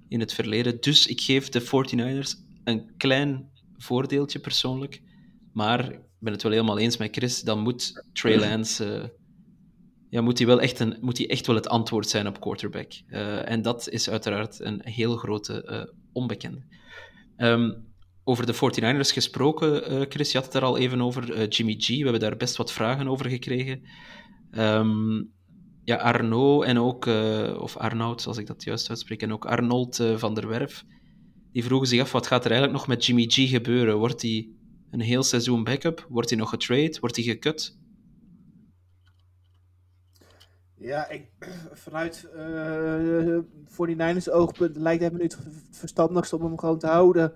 in 0.07 0.19
het 0.19 0.33
verleden. 0.33 0.81
Dus 0.81 1.07
ik 1.07 1.21
geef 1.21 1.49
de 1.49 1.61
49ers 1.61 2.35
een 2.63 2.91
klein 2.97 3.49
voordeeltje 3.77 4.39
persoonlijk. 4.39 5.01
Maar 5.53 5.91
ik 5.91 5.99
ben 6.19 6.33
het 6.33 6.43
wel 6.43 6.51
helemaal 6.51 6.77
eens 6.77 6.97
met 6.97 7.15
Chris, 7.15 7.41
dan 7.41 7.59
moet 7.59 8.05
Trey 8.13 8.39
Lance... 8.39 8.85
eh, 8.85 9.09
ja, 10.09 10.21
moet 10.21 10.37
hij 10.37 10.47
wel 10.47 10.61
echt, 10.61 10.79
een, 10.79 10.97
moet 11.01 11.17
hij 11.17 11.29
echt 11.29 11.47
wel 11.47 11.55
het 11.55 11.67
antwoord 11.67 12.09
zijn 12.09 12.27
op 12.27 12.39
quarterback. 12.39 12.91
Eh, 13.07 13.49
en 13.49 13.61
dat 13.61 13.89
is 13.89 14.09
uiteraard 14.09 14.59
een 14.59 14.81
heel 14.83 15.15
grote 15.15 15.93
onbekende. 16.11 16.63
Ehm, 17.35 17.71
over 18.23 18.45
de 18.45 18.53
49ers 18.53 19.11
gesproken, 19.11 20.05
Chris, 20.09 20.31
je 20.31 20.37
had 20.37 20.45
het 20.45 20.53
daar 20.53 20.63
al 20.63 20.77
even 20.77 21.01
over. 21.01 21.47
Jimmy 21.47 21.75
G, 21.77 21.87
we 21.87 22.03
hebben 22.03 22.19
daar 22.19 22.37
best 22.37 22.55
wat 22.55 22.71
vragen 22.71 23.07
over 23.07 23.29
gekregen. 23.29 23.81
Ehm, 24.53 25.23
ja, 25.83 25.95
Arno 25.95 26.61
en 26.61 26.77
ook, 26.77 27.05
eh, 27.05 27.57
of 27.59 27.77
Arnoud, 27.77 28.27
als 28.27 28.37
ik 28.37 28.47
dat 28.47 28.63
juist 28.63 28.89
uitspreek, 28.89 29.21
en 29.21 29.33
ook 29.33 29.45
Arnold 29.45 29.99
eh, 29.99 30.17
van 30.17 30.33
der 30.33 30.47
Werf, 30.47 30.83
die 31.51 31.63
vroegen 31.63 31.87
zich 31.87 32.01
af, 32.01 32.11
wat 32.11 32.27
gaat 32.27 32.45
er 32.45 32.51
eigenlijk 32.51 32.79
nog 32.79 32.87
met 32.87 33.05
Jimmy 33.05 33.25
G 33.27 33.49
gebeuren? 33.49 33.97
Wordt 33.97 34.21
hij 34.21 34.49
een 34.91 34.99
heel 34.99 35.23
seizoen 35.23 35.63
backup? 35.63 36.05
Wordt 36.09 36.29
hij 36.29 36.39
nog 36.39 36.49
getrade? 36.49 36.97
Wordt 36.99 37.15
hij 37.15 37.25
gekut? 37.25 37.77
Ja, 40.75 41.09
ik, 41.09 41.27
vanuit 41.85 42.29
eh 42.35 43.37
49ers 43.67 44.29
oogpunt 44.31 44.75
lijkt 44.75 45.03
het 45.03 45.11
me 45.11 45.17
nu 45.17 45.23
het 45.23 45.37
verstandigst 45.71 46.33
om 46.33 46.43
hem 46.43 46.59
gewoon 46.59 46.79
te 46.79 46.87
houden. 46.87 47.33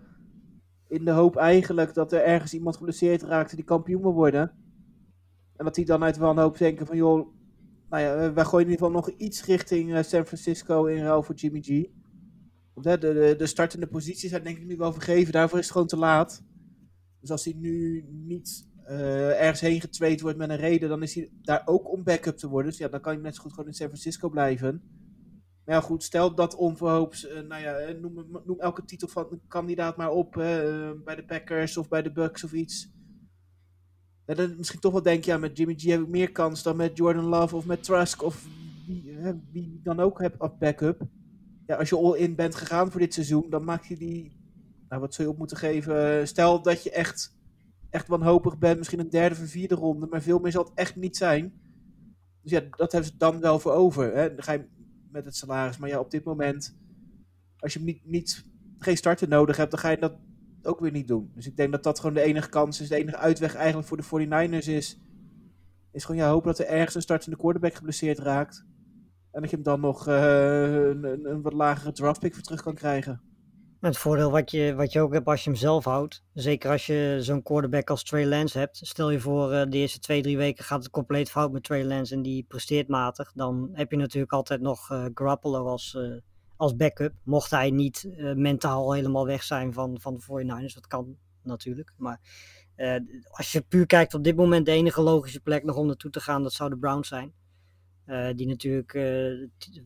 In 0.87 1.05
de 1.05 1.11
hoop 1.11 1.35
eigenlijk 1.35 1.93
dat 1.93 2.11
er 2.11 2.23
ergens 2.23 2.53
iemand 2.53 2.77
geblesseerd 2.77 3.21
raakt 3.21 3.55
die 3.55 3.65
kampioen 3.65 4.01
wil 4.01 4.13
worden. 4.13 4.66
En 5.57 5.65
dat 5.65 5.75
die 5.75 5.85
dan 5.85 6.03
uit 6.03 6.17
wanhoop 6.17 6.57
denken 6.57 6.85
van 6.85 6.97
joh, 6.97 7.27
nou 7.89 8.03
ja, 8.03 8.15
eh, 8.15 8.33
wij 8.33 8.45
gooien 8.45 8.65
in 8.65 8.71
ieder 8.71 8.87
geval 8.87 9.01
nog 9.01 9.09
iets 9.09 9.45
richting 9.45 9.93
eh, 9.93 10.03
San 10.03 10.25
Francisco 10.25 10.85
in 10.85 11.03
ruil 11.03 11.23
voor 11.23 11.35
Jimmy 11.35 11.61
G. 11.61 11.67
De, 12.73 12.97
de, 12.97 13.35
de 13.37 13.45
startende 13.45 13.87
posities 13.87 14.29
zijn 14.29 14.43
denk 14.43 14.57
ik 14.57 14.65
nu 14.65 14.77
wel 14.77 14.93
vergeven, 14.93 15.33
daarvoor 15.33 15.57
is 15.57 15.63
het 15.63 15.73
gewoon 15.73 15.87
te 15.87 15.97
laat. 15.97 16.43
Dus 17.19 17.31
als 17.31 17.43
hij 17.43 17.53
nu 17.57 18.05
niet 18.09 18.67
eh, 18.83 19.41
ergens 19.41 19.59
heen 19.59 19.81
getraind 19.81 20.21
wordt 20.21 20.37
met 20.37 20.49
een 20.49 20.55
reden, 20.57 20.89
dan 20.89 21.03
is 21.03 21.15
hij 21.15 21.31
daar 21.41 21.61
ook 21.65 21.91
om 21.91 22.03
backup 22.03 22.37
te 22.37 22.47
worden. 22.47 22.71
Dus 22.71 22.79
ja, 22.79 22.87
dan 22.87 23.01
kan 23.01 23.13
hij 23.13 23.21
net 23.21 23.35
zo 23.35 23.41
goed 23.41 23.51
gewoon 23.51 23.67
in 23.67 23.73
San 23.73 23.87
Francisco 23.87 24.29
blijven. 24.29 24.81
Maar 25.65 25.75
ja, 25.75 25.81
goed, 25.81 26.03
stel 26.03 26.35
dat 26.35 26.55
onverhoops, 26.55 27.27
nou 27.47 27.61
ja, 27.61 27.91
noem, 28.01 28.41
noem 28.45 28.59
elke 28.59 28.85
titel 28.85 29.07
van 29.07 29.27
een 29.29 29.41
kandidaat 29.47 29.97
maar 29.97 30.11
op, 30.11 30.31
bij 31.03 31.15
de 31.15 31.25
Packers 31.27 31.77
of 31.77 31.87
bij 31.87 32.01
de 32.01 32.11
Bucks 32.11 32.43
of 32.43 32.53
iets. 32.53 32.96
Dan 34.35 34.55
misschien 34.57 34.79
toch 34.79 34.91
wel 34.91 35.01
denk 35.01 35.23
ja, 35.23 35.37
met 35.37 35.57
Jimmy 35.57 35.73
G 35.77 35.83
heb 35.83 36.01
ik 36.01 36.07
meer 36.07 36.31
kans 36.31 36.63
dan 36.63 36.75
met 36.75 36.97
Jordan 36.97 37.25
Love 37.25 37.55
of 37.55 37.65
met 37.65 37.83
Trask 37.83 38.23
of 38.23 38.45
wie, 38.87 39.17
wie 39.51 39.79
dan 39.83 39.99
ook 39.99 40.21
heb 40.21 40.41
op 40.41 40.59
backup. 40.59 41.01
Ja, 41.65 41.75
als 41.75 41.89
je 41.89 41.97
all-in 41.97 42.35
bent 42.35 42.55
gegaan 42.55 42.91
voor 42.91 42.99
dit 42.99 43.13
seizoen, 43.13 43.49
dan 43.49 43.63
maak 43.63 43.85
je 43.85 43.97
die, 43.97 44.31
nou 44.89 45.01
wat 45.01 45.13
zou 45.13 45.27
je 45.27 45.33
op 45.33 45.39
moeten 45.39 45.57
geven? 45.57 46.27
Stel 46.27 46.61
dat 46.61 46.83
je 46.83 46.91
echt 46.91 47.37
echt 47.89 48.07
wanhopig 48.07 48.57
bent, 48.57 48.77
misschien 48.77 48.99
een 48.99 49.09
derde 49.09 49.35
of 49.35 49.49
vierde 49.49 49.75
ronde, 49.75 50.07
maar 50.07 50.21
veel 50.21 50.39
meer 50.39 50.51
zal 50.51 50.63
het 50.63 50.73
echt 50.73 50.95
niet 50.95 51.17
zijn. 51.17 51.53
Dus 52.41 52.51
ja, 52.51 52.61
dat 52.69 52.91
hebben 52.91 53.11
ze 53.11 53.17
dan 53.17 53.39
wel 53.39 53.59
voor 53.59 53.71
over. 53.71 54.15
Hè? 54.15 54.35
Dan 54.35 54.43
ga 54.43 54.51
je 54.51 54.65
met 55.11 55.25
het 55.25 55.35
salaris. 55.35 55.77
Maar 55.77 55.89
ja, 55.89 55.99
op 55.99 56.11
dit 56.11 56.23
moment, 56.23 56.77
als 57.57 57.73
je 57.73 57.79
niet, 57.79 58.05
niet, 58.05 58.45
geen 58.79 58.97
starter 58.97 59.27
nodig 59.27 59.57
hebt, 59.57 59.71
dan 59.71 59.79
ga 59.79 59.89
je 59.89 59.97
dat 59.97 60.13
ook 60.67 60.79
weer 60.79 60.91
niet 60.91 61.07
doen. 61.07 61.31
Dus 61.35 61.47
ik 61.47 61.57
denk 61.57 61.71
dat 61.71 61.83
dat 61.83 61.99
gewoon 61.99 62.15
de 62.15 62.21
enige 62.21 62.49
kans 62.49 62.81
is, 62.81 62.89
de 62.89 62.95
enige 62.95 63.17
uitweg 63.17 63.55
eigenlijk 63.55 63.87
voor 63.87 63.97
de 63.97 64.27
49ers 64.27 64.67
is. 64.67 64.99
Is 65.91 66.05
gewoon 66.05 66.21
ja, 66.21 66.29
hopen 66.29 66.47
dat 66.47 66.59
er 66.59 66.67
ergens 66.67 66.95
een 66.95 67.01
startende 67.01 67.37
quarterback 67.37 67.73
geblesseerd 67.73 68.19
raakt. 68.19 68.65
En 69.31 69.41
dat 69.41 69.49
je 69.49 69.55
hem 69.55 69.65
dan 69.65 69.79
nog 69.79 70.07
eh, 70.07 70.85
een, 70.85 71.29
een, 71.29 71.41
wat 71.41 71.53
lagere 71.53 71.91
draftpick 71.91 72.33
voor 72.33 72.43
terug 72.43 72.61
kan 72.61 72.73
krijgen. 72.73 73.21
Het 73.79 73.97
voordeel 73.97 74.31
wat 74.31 74.51
je, 74.51 74.75
wat 74.75 74.91
je 74.91 75.01
ook 75.01 75.13
hebt 75.13 75.27
als 75.27 75.43
je 75.43 75.49
hem 75.49 75.59
zelf 75.59 75.83
houdt, 75.83 76.23
zeker 76.33 76.71
als 76.71 76.85
je 76.85 77.17
zo'n 77.19 77.43
quarterback 77.43 77.89
als 77.89 78.03
Trey 78.03 78.25
Lance 78.25 78.57
hebt. 78.57 78.77
Stel 78.81 79.11
je 79.11 79.19
voor 79.19 79.51
eh, 79.51 79.69
de 79.69 79.77
eerste 79.77 79.99
twee, 79.99 80.21
drie 80.21 80.37
weken 80.37 80.63
gaat 80.63 80.83
het 80.83 80.91
compleet 80.91 81.29
fout 81.29 81.51
met 81.51 81.63
Trey 81.63 81.85
Lance 81.85 82.15
en 82.15 82.21
die 82.21 82.45
presteert 82.47 82.87
matig. 82.87 83.31
Dan 83.33 83.69
heb 83.73 83.91
je 83.91 83.97
natuurlijk 83.97 84.33
altijd 84.33 84.61
nog 84.61 84.87
Garoppolo 85.13 85.67
als, 85.67 85.97
als 86.57 86.75
backup. 86.75 87.13
Mocht 87.23 87.51
hij 87.51 87.71
niet 87.71 88.09
eh, 88.17 88.33
mentaal 88.33 88.93
helemaal 88.93 89.25
weg 89.25 89.43
zijn 89.43 89.73
van, 89.73 89.99
van 90.01 90.13
de 90.13 90.21
49ers, 90.21 90.73
dat 90.73 90.87
kan 90.87 91.17
natuurlijk. 91.43 91.93
Maar 91.97 92.19
eh, 92.75 92.95
als 93.29 93.51
je 93.51 93.61
puur 93.61 93.85
kijkt 93.85 94.13
op 94.13 94.23
dit 94.23 94.35
moment 94.35 94.65
de 94.65 94.71
enige 94.71 95.01
logische 95.01 95.39
plek 95.39 95.63
nog 95.63 95.75
om 95.75 95.87
naartoe 95.87 96.11
te 96.11 96.19
gaan, 96.19 96.43
dat 96.43 96.53
zou 96.53 96.69
de 96.69 96.77
Browns 96.77 97.07
zijn. 97.07 97.33
Eh, 98.05 98.29
die 98.35 98.47
natuurlijk 98.47 98.99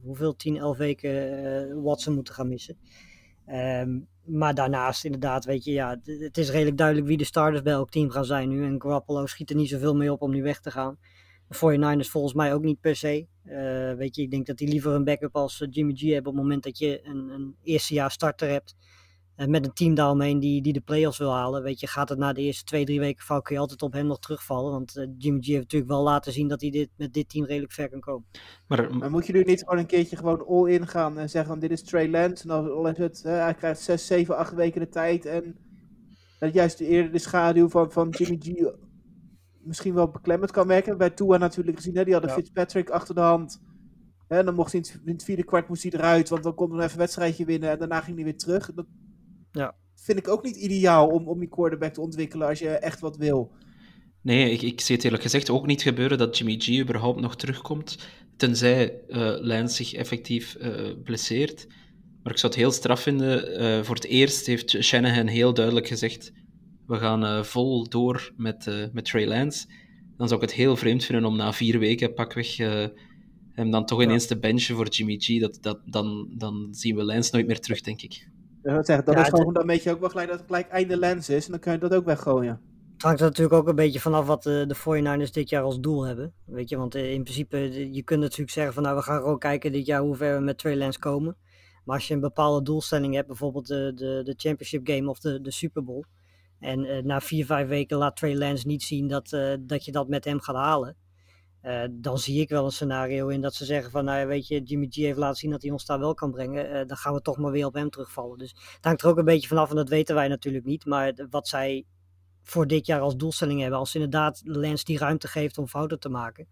hoeveel, 0.02 0.36
10, 0.36 0.58
11 0.58 0.78
weken 0.78 1.82
Watson 1.84 2.14
moeten 2.14 2.34
gaan 2.34 2.48
missen. 2.48 2.78
Ehm, 3.46 4.00
maar 4.26 4.54
daarnaast 4.54 5.06
inderdaad, 5.06 5.46
weet 5.46 5.64
je, 5.64 5.72
ja, 5.72 6.00
het 6.04 6.38
is 6.38 6.50
redelijk 6.50 6.78
duidelijk 6.78 7.08
wie 7.08 7.18
de 7.18 7.24
starters 7.24 7.62
bij 7.62 7.74
elk 7.74 7.90
team 7.90 8.10
gaan 8.10 8.26
zijn 8.26 8.50
nu. 8.50 8.66
En 8.66 8.82
Garoppolo 8.82 9.26
schiet 9.26 9.50
er 9.50 9.56
niet 9.56 9.70
zoveel 9.70 9.96
mee 9.96 10.12
op 10.12 10.22
om 10.22 10.32
nu 10.32 10.44
weg 10.44 10.60
te 10.60 10.72
gaan. 10.72 10.98
De 11.52 11.58
49ers 11.58 12.10
volgens 12.10 12.34
mij 12.34 12.54
ook 12.54 12.64
niet 12.64 12.80
per 12.82 12.96
se. 12.96 13.28
Eh, 13.44 13.94
weet 13.94 14.16
je, 14.16 14.22
ik 14.22 14.32
denk 14.32 14.46
dat 14.46 14.58
die 14.58 14.68
liever 14.68 14.92
een 14.92 15.04
backup 15.04 15.36
als 15.36 15.62
eh, 15.62 15.68
Jimmy 15.72 15.94
G 15.96 16.02
hebben 16.02 16.32
op 16.32 16.38
het 16.38 16.44
moment 16.44 16.64
dat 16.64 16.78
je 16.78 17.02
een, 17.08 17.30
een 17.30 17.56
eerstejaars 17.64 18.14
starter 18.14 18.50
hebt. 18.50 18.76
eh, 19.36 19.48
met 19.48 19.66
een 19.66 19.74
team 19.74 19.96
daaromheen 19.96 20.40
die, 20.40 20.62
die 20.62 20.74
de 20.74 20.82
playoffs 20.82 21.18
wil 21.18 21.32
halen. 21.34 21.64
Weet 21.64 21.80
je, 21.80 21.88
gaat 21.88 22.10
het 22.10 22.18
na 22.18 22.34
de 22.34 22.42
eerste 22.42 22.64
twee, 22.64 22.86
drie 22.86 23.00
weken 23.00 23.24
fout, 23.24 23.44
kun 23.44 23.56
je 23.56 23.62
altijd 23.62 23.82
op 23.82 23.94
hem 23.94 24.06
nog 24.08 24.20
terugvallen. 24.20 24.72
Want 24.72 25.08
Jimmy 25.18 25.42
G 25.42 25.46
heeft 25.46 25.60
natuurlijk 25.62 25.92
wel 25.92 26.04
laten 26.04 26.32
zien 26.34 26.48
dat 26.48 26.62
hij 26.62 26.70
dit, 26.70 26.90
met 26.98 27.14
dit 27.14 27.30
team 27.30 27.46
redelijk 27.46 27.72
ver 27.74 27.90
kan 27.90 28.00
komen. 28.00 28.26
Maar 28.68 28.96
Maar 28.98 29.10
moet 29.12 29.26
je 29.28 29.34
nu 29.34 29.44
niet 29.44 29.60
gewoon 29.60 29.78
een 29.80 29.86
keertje 29.86 30.16
gewoon 30.16 30.46
all-in 30.48 30.88
gaan 30.88 31.18
en 31.18 31.30
zeggen 31.30 31.60
dit 31.60 31.72
is 31.72 31.84
Trey 31.84 32.10
Lance. 32.10 32.44
En 32.44 32.50
dan 32.50 32.72
al 32.72 32.88
is 32.88 32.98
het, 32.98 33.24
hè, 33.24 33.32
hij 33.32 33.54
krijgt 33.54 33.82
6, 33.82 34.06
7, 34.08 34.38
8 34.38 34.54
weken 34.54 34.82
de 34.82 34.90
tijd. 34.90 35.26
En 35.26 35.56
dat 36.40 36.54
juist 36.54 36.78
de, 36.78 36.86
eerder 36.88 37.12
de 37.12 37.20
schaduw 37.20 37.70
van, 37.70 37.92
van 37.92 38.10
Jimmy 38.10 38.38
G 38.40 38.72
misschien 39.64 39.94
wel 39.94 40.10
beklemmend 40.10 40.52
kan 40.52 40.68
werken. 40.68 40.98
Bij 40.98 41.10
Tua 41.10 41.38
natuurlijk 41.38 41.78
gezien, 41.78 41.96
hè, 41.96 42.04
die 42.04 42.14
hadden 42.14 42.32
Ja. 42.32 42.38
Fitzpatrick 42.38 42.90
achter 42.90 43.16
de 43.16 43.22
hand. 43.22 43.62
Hè, 44.28 44.38
en 44.38 44.46
dan 44.46 44.56
mocht 44.56 44.72
hij 44.72 44.82
in 44.82 44.88
het, 44.92 45.02
in 45.06 45.14
het 45.14 45.24
vierde 45.24 45.44
kwart 45.44 45.68
moest 45.68 45.84
hij 45.84 45.92
eruit, 45.92 46.30
want 46.30 46.44
dan 46.44 46.56
kon 46.56 46.66
hij 46.68 46.76
nog 46.76 46.84
even 46.86 46.94
een 46.98 47.02
wedstrijdje 47.02 47.46
winnen. 47.46 47.70
En 47.70 47.80
daarna 47.80 48.02
ging 48.02 48.16
hij 48.16 48.26
weer 48.26 48.38
terug. 48.38 48.74
Dat 48.74 48.86
Ja. 49.52 49.76
vind 49.96 50.18
ik 50.18 50.28
ook 50.28 50.44
niet 50.44 50.56
ideaal 50.56 51.08
om, 51.08 51.28
om 51.28 51.40
die 51.40 51.50
quarterback 51.50 51.94
te 51.94 52.02
ontwikkelen 52.02 52.48
als 52.48 52.60
je 52.60 52.70
echt 52.70 53.00
wat 53.00 53.18
wil. 53.18 53.52
Nee, 54.22 54.52
ik, 54.52 54.62
ik 54.62 54.82
zie 54.82 54.96
het 54.96 55.04
eerlijk 55.06 55.24
gezegd 55.24 55.50
ook 55.50 55.66
niet 55.66 55.82
gebeuren 55.82 56.18
dat 56.18 56.38
Jimmy 56.38 56.56
G 56.60 56.80
überhaupt 56.80 57.20
nog 57.22 57.36
terugkomt, 57.36 57.98
tenzij 58.38 59.02
eh 59.08 59.36
Lance 59.40 59.76
zich 59.76 59.94
effectief 59.94 60.56
eh, 60.56 60.72
blesseert. 61.04 61.68
Maar 62.24 62.32
ik 62.34 62.40
zou 62.40 62.52
het 62.52 62.62
heel 62.62 62.72
straf 62.72 63.02
vinden. 63.02 63.56
eh, 63.58 63.84
voor 63.84 63.96
het 63.96 64.06
eerst 64.06 64.46
heeft 64.46 64.70
Shanahan 64.84 65.28
heel 65.28 65.54
duidelijk 65.54 65.88
gezegd, 65.88 66.32
we 66.92 66.98
gaan 66.98 67.26
eh, 67.26 67.44
vol 67.44 67.90
door 67.90 68.32
met, 68.38 68.68
eh, 68.68 68.86
met 68.92 69.06
Trey 69.06 69.28
Lance. 69.28 69.68
Dan 70.18 70.28
zou 70.28 70.42
ik 70.42 70.50
het 70.50 70.58
heel 70.58 70.76
vreemd 70.76 71.04
vinden 71.06 71.26
om 71.26 71.36
na 71.36 71.54
vier 71.54 71.80
weken 71.80 72.14
pakweg 72.14 72.60
eh, 72.60 72.86
hem 73.54 73.72
dan 73.72 73.86
toch 73.86 74.00
Ja. 74.00 74.06
ineens 74.06 74.28
te 74.28 74.40
benchen 74.40 74.76
voor 74.76 74.88
Jimmy 74.88 75.18
G. 75.20 75.40
Dat, 75.40 75.58
dat, 75.62 75.80
dan, 75.86 76.28
dan 76.38 76.68
zien 76.72 76.96
we 76.96 77.04
Lance 77.04 77.30
nooit 77.34 77.48
meer 77.48 77.60
terug, 77.60 77.82
denk 77.82 78.02
ik. 78.02 78.28
Dat, 78.62 78.86
zeggen, 78.86 79.06
dat 79.06 79.16
Ja, 79.16 79.22
is 79.22 79.30
gewoon, 79.30 79.54
dan 79.54 79.68
weet 79.68 79.84
je 79.84 79.92
ook 79.92 80.00
wel 80.00 80.10
gelijk 80.10 80.28
dat 80.30 80.38
het 80.38 80.48
gelijk 80.48 80.68
einde 80.68 80.98
lens 80.98 81.30
is. 81.30 81.46
En 81.46 81.52
dan 81.52 81.60
kun 81.60 81.72
je 81.72 81.78
dat 81.78 81.94
ook 81.94 82.06
weggooien. 82.06 82.62
Het 82.94 83.02
hangt 83.02 83.20
er 83.20 83.26
natuurlijk 83.26 83.56
ook 83.56 83.68
een 83.68 83.76
beetje 83.76 84.00
vanaf 84.00 84.26
wat 84.26 84.44
de, 84.44 84.66
de 84.68 84.76
49ers 84.76 85.32
dit 85.32 85.50
jaar 85.50 85.64
als 85.64 85.80
doel 85.80 86.06
hebben. 86.06 86.34
Weet 86.46 86.70
je, 86.70 86.78
want 86.78 86.96
in 86.96 87.24
principe, 87.24 87.58
je 87.94 88.04
kunt 88.04 88.20
natuurlijk 88.22 88.52
zeggen 88.52 88.74
van 88.74 88.84
nou, 88.84 88.96
we 88.96 89.02
gaan 89.02 89.20
gewoon 89.20 89.40
kijken 89.40 89.72
dit 89.72 89.86
jaar 89.86 90.02
hoe 90.02 90.16
ver 90.16 90.38
we 90.38 90.44
met 90.44 90.58
Trey 90.58 90.78
Lance 90.78 91.00
komen. 91.00 91.38
Maar 91.86 91.96
als 91.96 92.08
je 92.08 92.14
een 92.14 92.20
bepaalde 92.20 92.64
doelstelling 92.64 93.14
hebt, 93.16 93.28
bijvoorbeeld 93.28 93.68
de, 93.68 93.92
de, 93.96 94.22
de 94.24 94.34
championship 94.38 94.88
game 94.88 95.10
of 95.10 95.20
de, 95.20 95.42
de 95.42 95.52
Super 95.52 95.84
Bowl. 95.84 96.04
En 96.62 96.86
eh, 96.86 97.04
na 97.04 97.22
vier, 97.22 97.46
vijf 97.46 97.68
weken 97.68 97.98
laat 97.98 98.16
Trey 98.16 98.36
Lance 98.36 98.68
niet 98.68 98.84
zien 98.84 99.08
dat, 99.08 99.34
eh, 99.34 99.54
dat 99.60 99.86
je 99.86 99.92
dat 99.92 100.08
met 100.08 100.26
hem 100.26 100.42
gaat 100.42 100.56
halen. 100.56 100.96
eh, 101.62 101.84
dan 101.92 102.18
zie 102.20 102.42
ik 102.42 102.50
wel 102.50 102.66
een 102.66 102.72
scenario 102.72 103.28
in 103.28 103.42
dat 103.42 103.54
ze 103.54 103.66
zeggen 103.66 103.92
van, 103.92 104.06
nou 104.06 104.20
ja, 104.20 104.26
weet 104.26 104.48
je, 104.48 104.62
Jimmy 104.62 104.88
G 104.90 104.96
heeft 104.96 105.18
laten 105.18 105.38
zien 105.38 105.52
dat 105.52 105.62
hij 105.62 105.72
ons 105.72 105.86
daar 105.86 106.00
wel 106.00 106.14
kan 106.14 106.32
brengen. 106.32 106.88
dan 106.88 106.98
gaan 106.98 107.14
we 107.14 107.22
toch 107.22 107.38
maar 107.38 107.52
weer 107.52 107.66
op 107.66 107.74
hem 107.74 107.90
terugvallen. 107.90 108.38
Dus 108.38 108.50
het 108.50 108.86
hangt 108.86 109.02
er 109.02 109.10
ook 109.10 109.18
een 109.18 109.26
beetje 109.26 109.48
vanaf 109.48 109.70
en 109.70 109.76
dat 109.76 109.90
weten 109.90 110.16
wij 110.16 110.28
natuurlijk 110.28 110.66
niet. 110.66 110.86
Maar 110.86 111.28
wat 111.30 111.48
zij 111.48 111.86
voor 112.44 112.68
dit 112.68 112.86
jaar 112.86 113.00
als 113.00 113.16
doelstelling 113.16 113.62
hebben. 113.62 113.80
Als 113.80 113.96
inderdaad 113.96 114.42
Lens 114.44 114.84
die 114.84 114.98
ruimte 114.98 115.28
geeft 115.28 115.58
om 115.58 115.68
fouten 115.68 116.00
te 116.00 116.10
maken. 116.10 116.48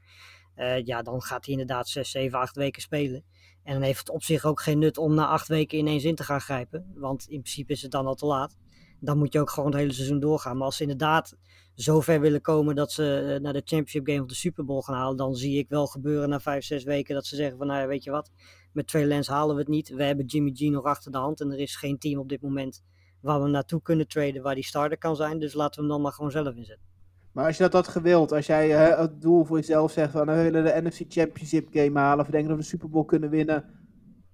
ja, 0.84 1.02
dan 1.02 1.22
gaat 1.22 1.46
hij 1.46 1.54
inderdaad 1.54 1.88
6, 1.88 2.12
7, 2.12 2.40
8 2.40 2.56
weken 2.56 2.82
spelen. 2.82 3.24
En 3.64 3.74
dan 3.74 3.82
heeft 3.84 4.00
het 4.00 4.10
op 4.10 4.24
zich 4.24 4.46
ook 4.46 4.62
geen 4.62 4.80
nut 4.80 4.98
om 4.98 5.14
na 5.14 5.28
acht 5.28 5.48
weken 5.48 5.78
ineens 5.78 6.04
in 6.04 6.16
te 6.16 6.24
gaan 6.24 6.42
grijpen. 6.42 6.92
Want 6.96 7.28
in 7.28 7.42
principe 7.42 7.74
is 7.74 7.82
het 7.82 7.92
dan 7.92 8.06
al 8.06 8.16
te 8.16 8.26
laat. 8.26 8.58
Dan 9.00 9.18
moet 9.18 9.34
je 9.34 9.40
ook 9.40 9.50
gewoon 9.50 9.70
het 9.72 9.80
hele 9.80 9.94
seizoen 9.94 10.20
doorgaan. 10.20 10.58
Maar 10.58 10.66
als 10.66 10.76
ze 10.76 10.82
inderdaad 10.82 11.36
zo 11.76 12.00
ver 12.00 12.20
willen 12.20 12.42
komen 12.42 12.76
dat 12.76 12.92
ze 12.92 13.34
eh, 13.36 13.42
naar 13.42 13.54
de 13.54 13.62
Championship 13.66 14.08
Game 14.08 14.22
of 14.22 14.28
de 14.28 14.36
Super 14.36 14.66
Bowl 14.66 14.82
gaan 14.82 14.96
halen. 14.96 15.18
Dan 15.18 15.36
zie 15.36 15.58
ik 15.58 15.70
wel 15.70 15.88
gebeuren 15.88 16.30
na 16.30 16.40
5, 16.40 16.64
6 16.64 16.84
weken 16.84 17.16
dat 17.16 17.26
ze 17.26 17.36
zeggen 17.36 17.58
van 17.58 17.68
nou 17.68 17.80
ja, 17.80 17.88
weet 17.88 18.04
je 18.04 18.12
wat. 18.12 18.32
Met 18.74 18.88
Trey 18.88 19.08
Lance 19.08 19.32
halen 19.32 19.56
we 19.56 19.62
het 19.62 19.70
niet. 19.70 19.90
We 19.90 20.04
hebben 20.04 20.26
Jimmy 20.26 20.52
G 20.54 20.60
nog 20.60 20.84
achter 20.84 21.12
de 21.12 21.18
hand. 21.18 21.42
En 21.42 21.52
er 21.52 21.60
is 21.60 21.76
geen 21.76 21.98
team 21.98 22.20
op 22.20 22.30
dit 22.30 22.42
moment 22.42 22.84
waar 23.22 23.44
we 23.44 23.50
naartoe 23.50 23.82
kunnen 23.82 24.08
traden 24.08 24.42
waar 24.42 24.56
die 24.56 24.64
starter 24.64 24.98
kan 24.98 25.16
zijn. 25.16 25.40
Dus 25.40 25.54
laten 25.54 25.76
we 25.76 25.82
hem 25.82 25.90
dan 25.90 26.02
maar 26.02 26.12
gewoon 26.12 26.32
zelf 26.32 26.56
inzetten. 26.56 26.88
Maar 27.32 27.46
als 27.46 27.58
je 27.58 27.64
dat 27.64 27.74
had 27.74 27.88
gewild, 27.88 28.32
als 28.32 28.46
jij 28.46 28.76
eh, 28.76 29.00
het 29.00 29.22
doel 29.22 29.46
voor 29.46 29.58
jezelf 29.58 29.92
zegt 29.92 30.12
van 30.12 30.26
we 30.26 30.42
willen 30.42 30.64
de 30.64 30.82
NFC 30.82 31.02
Championship 31.08 31.68
game 31.72 32.00
halen, 32.00 32.26
of 32.26 32.32
denken 32.32 32.50
dat 32.50 32.58
we 32.58 32.64
de 32.64 32.70
Super 32.70 32.90
Bowl 32.90 33.06
kunnen 33.06 33.30
winnen 33.30 33.66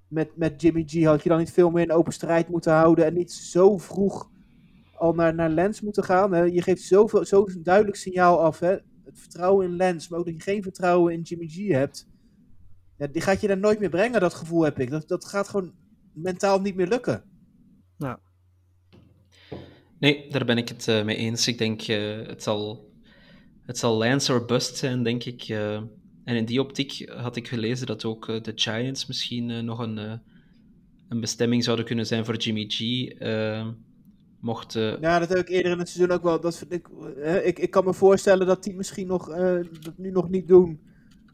met, 0.07 0.37
met 0.37 0.61
Jimmy 0.61 0.83
G, 0.87 1.03
had 1.03 1.23
je 1.23 1.29
dan 1.29 1.37
niet 1.37 1.51
veel 1.51 1.69
meer 1.69 1.83
een 1.83 1.91
open 1.91 2.13
strijd 2.13 2.49
moeten 2.49 2.73
houden 2.73 3.05
en 3.05 3.13
niet 3.13 3.31
zo 3.31 3.77
vroeg 3.77 4.29
al 4.97 5.13
naar, 5.13 5.35
naar 5.35 5.49
Lens 5.49 5.81
moeten 5.81 6.03
gaan? 6.03 6.33
Hè? 6.33 6.41
Je 6.41 6.61
geeft 6.61 6.81
zoveel, 6.81 7.25
zo'n 7.25 7.59
duidelijk 7.63 7.97
signaal 7.97 8.39
af, 8.41 8.59
hè? 8.59 8.75
het 9.05 9.19
vertrouwen 9.19 9.65
in 9.65 9.75
Lens, 9.75 10.07
maar 10.07 10.19
ook 10.19 10.25
dat 10.25 10.35
je 10.35 10.41
geen 10.41 10.63
vertrouwen 10.63 11.13
in 11.13 11.21
Jimmy 11.21 11.47
G 11.47 11.67
hebt. 11.67 12.07
Ja, 12.97 13.07
die 13.07 13.21
gaat 13.21 13.41
je 13.41 13.47
daar 13.47 13.57
nooit 13.57 13.79
meer 13.79 13.89
brengen, 13.89 14.19
dat 14.19 14.33
gevoel 14.33 14.63
heb 14.63 14.79
ik. 14.79 14.89
Dat, 14.89 15.07
dat 15.07 15.25
gaat 15.25 15.47
gewoon 15.47 15.73
mentaal 16.13 16.61
niet 16.61 16.75
meer 16.75 16.87
lukken. 16.87 17.23
Nee, 19.99 20.29
daar 20.29 20.45
ben 20.45 20.57
ik 20.57 20.69
het 20.69 20.87
eh, 20.87 21.03
mee 21.03 21.15
eens. 21.15 21.47
Ik 21.47 21.57
denk, 21.57 21.81
eh, 21.81 22.27
het, 22.27 22.43
zal, 22.43 22.91
het 23.61 23.77
zal 23.77 23.97
Lance 23.97 24.33
or 24.33 24.45
bust 24.45 24.77
zijn, 24.77 25.03
denk 25.03 25.23
ik. 25.23 25.41
eh. 25.41 25.75
en 26.23 26.35
in 26.35 26.45
die 26.45 26.61
optiek 26.61 27.09
had 27.09 27.35
ik 27.35 27.47
gelezen 27.47 27.87
dat 27.87 28.05
ook 28.05 28.25
de 28.43 28.51
Giants 28.55 29.05
misschien 29.05 29.65
nog 29.65 29.79
een, 29.79 29.97
eh, 29.97 30.13
een 31.09 31.19
bestemming 31.19 31.63
zouden 31.63 31.85
kunnen 31.85 32.05
zijn 32.05 32.25
voor 32.25 32.35
Jimmy 32.35 32.65
G. 32.67 32.79
mocht... 34.45 34.75
eh, 34.75 34.99
Ja, 35.01 35.19
dat 35.19 35.29
heb 35.29 35.37
ik 35.37 35.49
eerder 35.49 35.71
in 35.71 35.79
het 35.79 35.89
seizoen 35.89 36.15
ook 36.17 36.23
wel. 36.23 36.39
Dat 36.39 36.57
vind 36.57 36.71
ik, 36.71 36.87
eh, 37.17 37.45
ik, 37.47 37.59
ik 37.59 37.71
kan 37.71 37.83
me 37.85 37.93
voorstellen 37.93 38.47
dat 38.47 38.63
die 38.63 38.75
misschien 38.75 39.07
nog, 39.07 39.29
eh, 39.29 39.59
dat 39.81 39.97
nu 39.97 40.11
nog 40.11 40.29
niet 40.29 40.47
doen. 40.47 40.79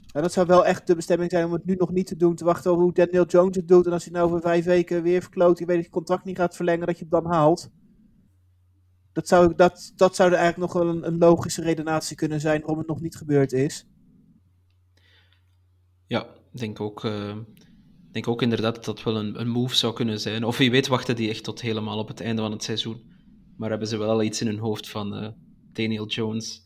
Ja, 0.06 0.21
dat 0.21 0.34
zou 0.34 0.47
wel 0.47 0.65
echt 0.65 0.88
de 0.88 0.95
bestemming 0.95 1.32
zijn 1.32 1.45
om 1.45 1.54
het 1.54 1.65
nu 1.65 1.76
nog 1.76 1.91
niet 1.91 2.08
te 2.08 2.15
doen. 2.15 2.36
Te 2.36 2.43
wachten 2.45 2.71
op 2.71 2.80
hoe 2.80 2.93
Daniel 2.93 3.26
Jones 3.26 3.56
het 3.56 3.67
doet. 3.67 3.86
En 3.86 3.91
als 3.91 4.04
hij 4.04 4.13
nou 4.13 4.26
over 4.26 4.41
vijf 4.41 4.65
weken 4.65 5.04
weer 5.04 5.21
verkloot, 5.21 5.60
je 5.60 5.65
weet 5.65 5.76
dat 5.76 5.86
je 5.86 5.91
contract 5.91 6.26
niet 6.26 6.38
gaat 6.38 6.56
verlengen, 6.56 6.88
dat 6.88 6.97
je 6.97 7.04
het 7.04 7.12
dan 7.12 7.26
haalt. 7.26 7.69
Dat 9.12 9.28
zou, 9.28 9.56
dat, 9.56 9.91
dat 9.95 10.15
zou 10.15 10.32
er 10.32 10.38
eigenlijk 10.38 10.74
nog 10.74 10.84
wel 10.84 10.93
een, 10.93 11.08
een 11.08 11.17
logische 11.17 11.62
redenatie 11.62 12.15
kunnen 12.15 12.39
zijn 12.39 12.60
waarom 12.60 12.78
het 12.78 12.88
nog 12.88 13.02
niet 13.02 13.15
gebeurd 13.15 13.52
is. 13.54 13.88
Ja, 16.08 16.24
ik 16.54 16.60
denk 16.60 16.80
ook, 16.80 17.04
eh, 17.04 17.38
ik 18.12 18.17
denk 18.17 18.28
ook 18.28 18.41
inderdaad 18.41 18.76
dat 18.76 18.86
dat 18.86 19.04
wel 19.04 19.17
een, 19.17 19.39
een 19.39 19.50
move 19.50 19.76
zou 19.76 19.93
kunnen 19.93 20.19
zijn. 20.19 20.43
Of 20.43 20.58
wie 20.58 20.71
weet 20.71 20.88
wachten 20.88 21.15
die 21.15 21.30
echt 21.30 21.43
tot 21.43 21.62
helemaal 21.62 21.97
op 21.97 22.08
het 22.08 22.21
einde 22.21 22.41
van 22.41 22.52
het 22.52 22.63
seizoen. 22.63 23.02
Maar 23.58 23.69
hebben 23.69 23.88
ze 23.88 23.97
wel 23.97 24.10
al 24.10 24.24
iets 24.24 24.41
in 24.41 24.47
hun 24.47 24.58
hoofd 24.58 24.89
van 24.89 25.15
eh, 25.15 25.28
Daniel 25.74 26.08
Jones. 26.08 26.63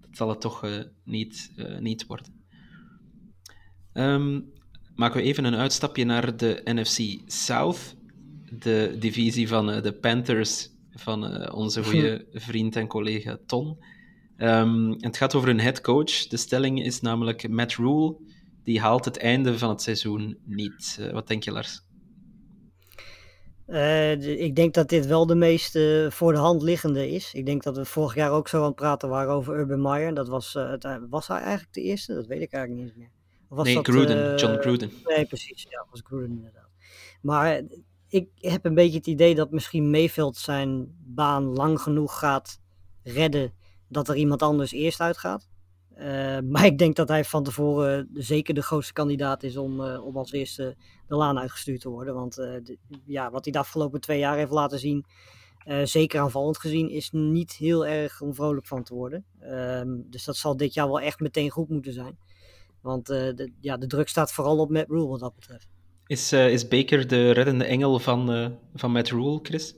Dat 0.00 0.16
zal 0.16 0.28
het 0.28 0.40
toch 0.40 0.64
eh, 0.64 0.80
niet, 1.04 1.52
eh, 1.56 1.78
niet 1.78 2.06
worden. 2.06 2.46
Ehm, 3.92 4.40
maken 4.94 5.20
we 5.20 5.26
even 5.26 5.44
een 5.44 5.54
uitstapje 5.54 6.04
naar 6.04 6.36
de 6.36 6.60
NFC 6.64 7.30
South. 7.30 7.96
De 8.58 8.96
divisie 8.98 9.48
van 9.48 9.66
de 9.66 9.92
Panthers 10.00 10.68
van 10.90 11.52
onze 11.52 11.84
goede 11.90 12.26
vriend 12.32 12.76
en 12.76 12.86
collega 12.86 13.38
Ton. 13.46 13.78
Ehm, 14.36 14.90
het 14.98 15.16
gaat 15.16 15.34
over 15.34 15.48
een 15.48 15.60
head 15.60 15.80
coach. 15.80 16.26
De 16.26 16.36
stelling 16.36 16.84
is 16.84 17.00
namelijk 17.00 17.48
Matt 17.48 17.74
Rule. 17.74 18.16
Die 18.64 18.80
haalt 18.80 19.04
het 19.04 19.18
einde 19.18 19.58
van 19.58 19.68
het 19.68 19.82
seizoen 19.82 20.38
niet. 20.44 20.96
Eh, 21.00 21.12
wat 21.12 21.28
denk 21.28 21.42
je, 21.42 21.52
Lars? 21.52 21.82
Eh, 23.66 24.40
ik 24.40 24.56
denk 24.56 24.74
dat 24.74 24.88
dit 24.88 25.06
wel 25.06 25.26
de 25.26 25.34
meest 25.34 25.78
voor 26.08 26.32
de 26.32 26.38
hand 26.38 26.62
liggende 26.62 27.10
is. 27.10 27.34
Ik 27.34 27.46
denk 27.46 27.62
dat 27.62 27.76
we 27.76 27.84
vorig 27.84 28.14
jaar 28.14 28.30
ook 28.30 28.48
zo 28.48 28.58
aan 28.58 28.64
het 28.64 28.74
praten 28.74 29.08
waren 29.08 29.32
over 29.32 29.58
Urban 29.58 29.82
Meyer. 29.82 30.14
Dat 30.14 30.28
was, 30.28 30.54
eh, 30.54 30.70
het, 30.70 30.86
was 31.10 31.28
hij 31.28 31.38
eigenlijk 31.40 31.72
de 31.74 31.82
eerste? 31.82 32.14
Dat 32.14 32.26
weet 32.26 32.42
ik 32.42 32.52
eigenlijk 32.52 32.84
niet 32.84 32.96
meer. 32.96 33.10
Of 33.48 33.56
was 33.56 33.66
nee, 33.66 33.74
dat, 33.74 33.86
Gruden. 33.86 34.36
John 34.36 34.56
Gruden. 34.60 34.90
Nee, 35.04 35.26
precies. 35.26 35.62
Ja, 35.62 35.78
dat 35.78 35.88
was 35.90 36.00
Gruden 36.04 36.30
inderdaad. 36.30 36.68
Maar 37.22 37.62
ik 38.08 38.28
heb 38.38 38.64
een 38.64 38.74
beetje 38.74 38.98
het 38.98 39.06
idee 39.06 39.34
dat 39.34 39.50
misschien 39.50 39.90
Mayfield 39.90 40.36
zijn 40.36 40.94
baan 40.98 41.44
lang 41.44 41.80
genoeg 41.80 42.18
gaat 42.18 42.60
redden 43.02 43.52
dat 43.88 44.08
er 44.08 44.16
iemand 44.16 44.42
anders 44.42 44.72
eerst 44.72 45.00
uitgaat. 45.00 45.48
Eh, 45.94 46.38
maar 46.50 46.64
ik 46.64 46.78
denk 46.78 46.96
dat 46.96 47.08
hij 47.08 47.24
van 47.24 47.42
tevoren 47.44 48.08
zeker 48.12 48.54
de 48.54 48.62
grootste 48.62 48.92
kandidaat 48.92 49.42
is 49.42 49.56
om, 49.56 49.80
eh, 49.84 50.06
om 50.06 50.16
als 50.16 50.32
eerste 50.32 50.76
de 51.08 51.14
laan 51.16 51.38
uitgestuurd 51.38 51.80
te 51.80 51.88
worden. 51.88 52.14
Want 52.14 52.38
eh, 52.38 52.54
de- 52.62 52.78
ja, 53.06 53.30
wat 53.30 53.44
hij 53.44 53.52
de 53.52 53.58
afgelopen 53.58 54.00
twee 54.00 54.18
jaar 54.18 54.36
heeft 54.36 54.50
laten 54.50 54.78
zien, 54.78 55.04
eh, 55.58 55.84
zeker 55.84 56.20
aanvallend 56.20 56.58
gezien, 56.58 56.90
is 56.90 57.10
niet 57.10 57.52
heel 57.52 57.86
erg 57.86 58.20
om 58.20 58.34
vrolijk 58.34 58.66
van 58.66 58.82
te 58.82 58.94
worden. 58.94 59.24
Ehm, 59.40 59.88
dus 60.10 60.24
dat 60.24 60.36
zal 60.36 60.56
dit 60.56 60.74
jaar 60.74 60.86
wel 60.86 61.00
echt 61.00 61.20
meteen 61.20 61.50
goed 61.50 61.68
moeten 61.68 61.92
zijn. 61.92 62.18
Want 62.80 63.08
eh, 63.10 63.34
de, 63.34 63.52
ja, 63.60 63.76
de 63.76 63.86
druk 63.86 64.08
staat 64.08 64.32
vooral 64.32 64.58
op 64.58 64.70
Matt 64.70 64.88
Rule 64.90 65.06
wat 65.06 65.20
dat 65.20 65.34
betreft. 65.34 65.68
Is, 66.06 66.32
eh, 66.32 66.52
is 66.52 66.68
Baker 66.68 67.06
de 67.08 67.30
reddende 67.30 67.64
engel 67.64 67.98
van, 67.98 68.32
eh, 68.32 68.46
van 68.74 68.92
Matt 68.92 69.08
Rule, 69.10 69.38
Chris? 69.42 69.74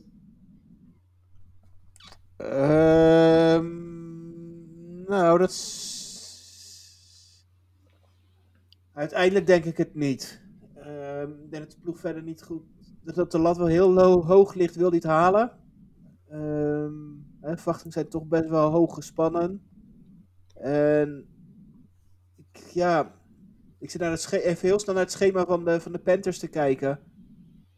Ehm, 2.37 3.67
nou, 5.09 5.39
dat 5.39 5.51
is... 5.51 5.95
Uiteindelijk 8.97 9.47
denk 9.47 9.65
ik 9.65 9.77
het 9.77 9.95
niet. 9.95 10.43
Ehm, 10.75 11.31
ik 11.31 11.51
denk 11.51 11.63
dat 11.63 11.71
de 11.71 11.81
ploeg 11.81 12.01
verder 12.01 12.23
niet 12.23 12.43
goed... 12.43 12.63
Dat, 13.03 13.33
de 13.33 13.39
lat 13.39 13.57
wel 13.57 13.67
heel 13.67 13.93
lo- 13.93 14.23
hoog 14.25 14.55
ligt, 14.55 14.77
wil 14.77 14.89
hij 14.89 14.97
het 14.97 15.07
halen. 15.07 15.53
Ehm, 16.29 16.93
hè, 17.41 17.57
verwachtingen 17.57 17.93
zijn 17.93 18.09
toch 18.09 18.27
best 18.27 18.49
wel 18.49 18.71
hoog 18.71 18.95
gespannen. 18.95 19.63
En... 20.55 21.27
Ik, 22.37 22.59
ja... 22.73 23.15
Ik 23.79 23.91
zit 23.91 24.01
naar 24.01 24.11
het 24.11 24.21
sche- 24.21 24.43
even 24.43 24.69
heel 24.69 24.79
snel 24.79 24.95
naar 24.95 25.05
het 25.05 25.13
schema 25.13 25.47
van 25.47 25.65
de, 25.65 25.81
van 25.81 25.93
de 25.93 25.99
Panthers 25.99 26.39
te 26.39 26.49
kijken. 26.49 27.01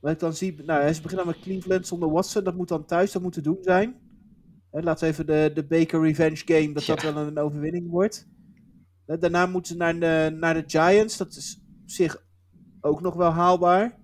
Wat 0.01 0.13
ik 0.13 0.19
dan 0.19 0.35
zie... 0.35 0.63
Nou, 0.63 0.93
ze 0.93 1.03
beginnen 1.03 1.27
met 1.27 1.41
Cleveland 1.41 1.87
zonder 1.87 2.11
Watson. 2.11 2.45
Dat 2.45 2.57
moet 2.57 2.69
dan 2.69 2.85
thuis, 2.85 3.13
dat 3.13 3.23
moet 3.23 3.33
te 3.33 3.41
doen 3.41 3.59
zijn. 3.61 3.97
Hè, 4.71 4.81
laten 4.81 5.07
we 5.07 5.13
even 5.13 5.27
de, 5.27 5.51
de 5.55 5.67
Baker 5.67 6.01
Revenge 6.03 6.43
Game, 6.45 6.73
dat 6.73 6.85
dat 6.85 7.03
wel 7.03 7.17
een 7.17 7.39
overwinning 7.39 7.91
wordt. 7.91 8.29
Hè, 9.09 9.19
Daarna 9.19 9.47
moeten 9.47 9.73
ze 9.73 9.77
naar 9.79 9.99
de, 10.01 10.37
naar 10.37 10.55
de 10.55 10.65
Giants. 10.67 11.17
Dat 11.17 11.35
is 11.37 11.61
op 11.83 11.91
zich 11.91 12.25
ook 12.81 13.01
nog 13.01 13.15
wel 13.15 13.31
haalbaar. 13.31 13.99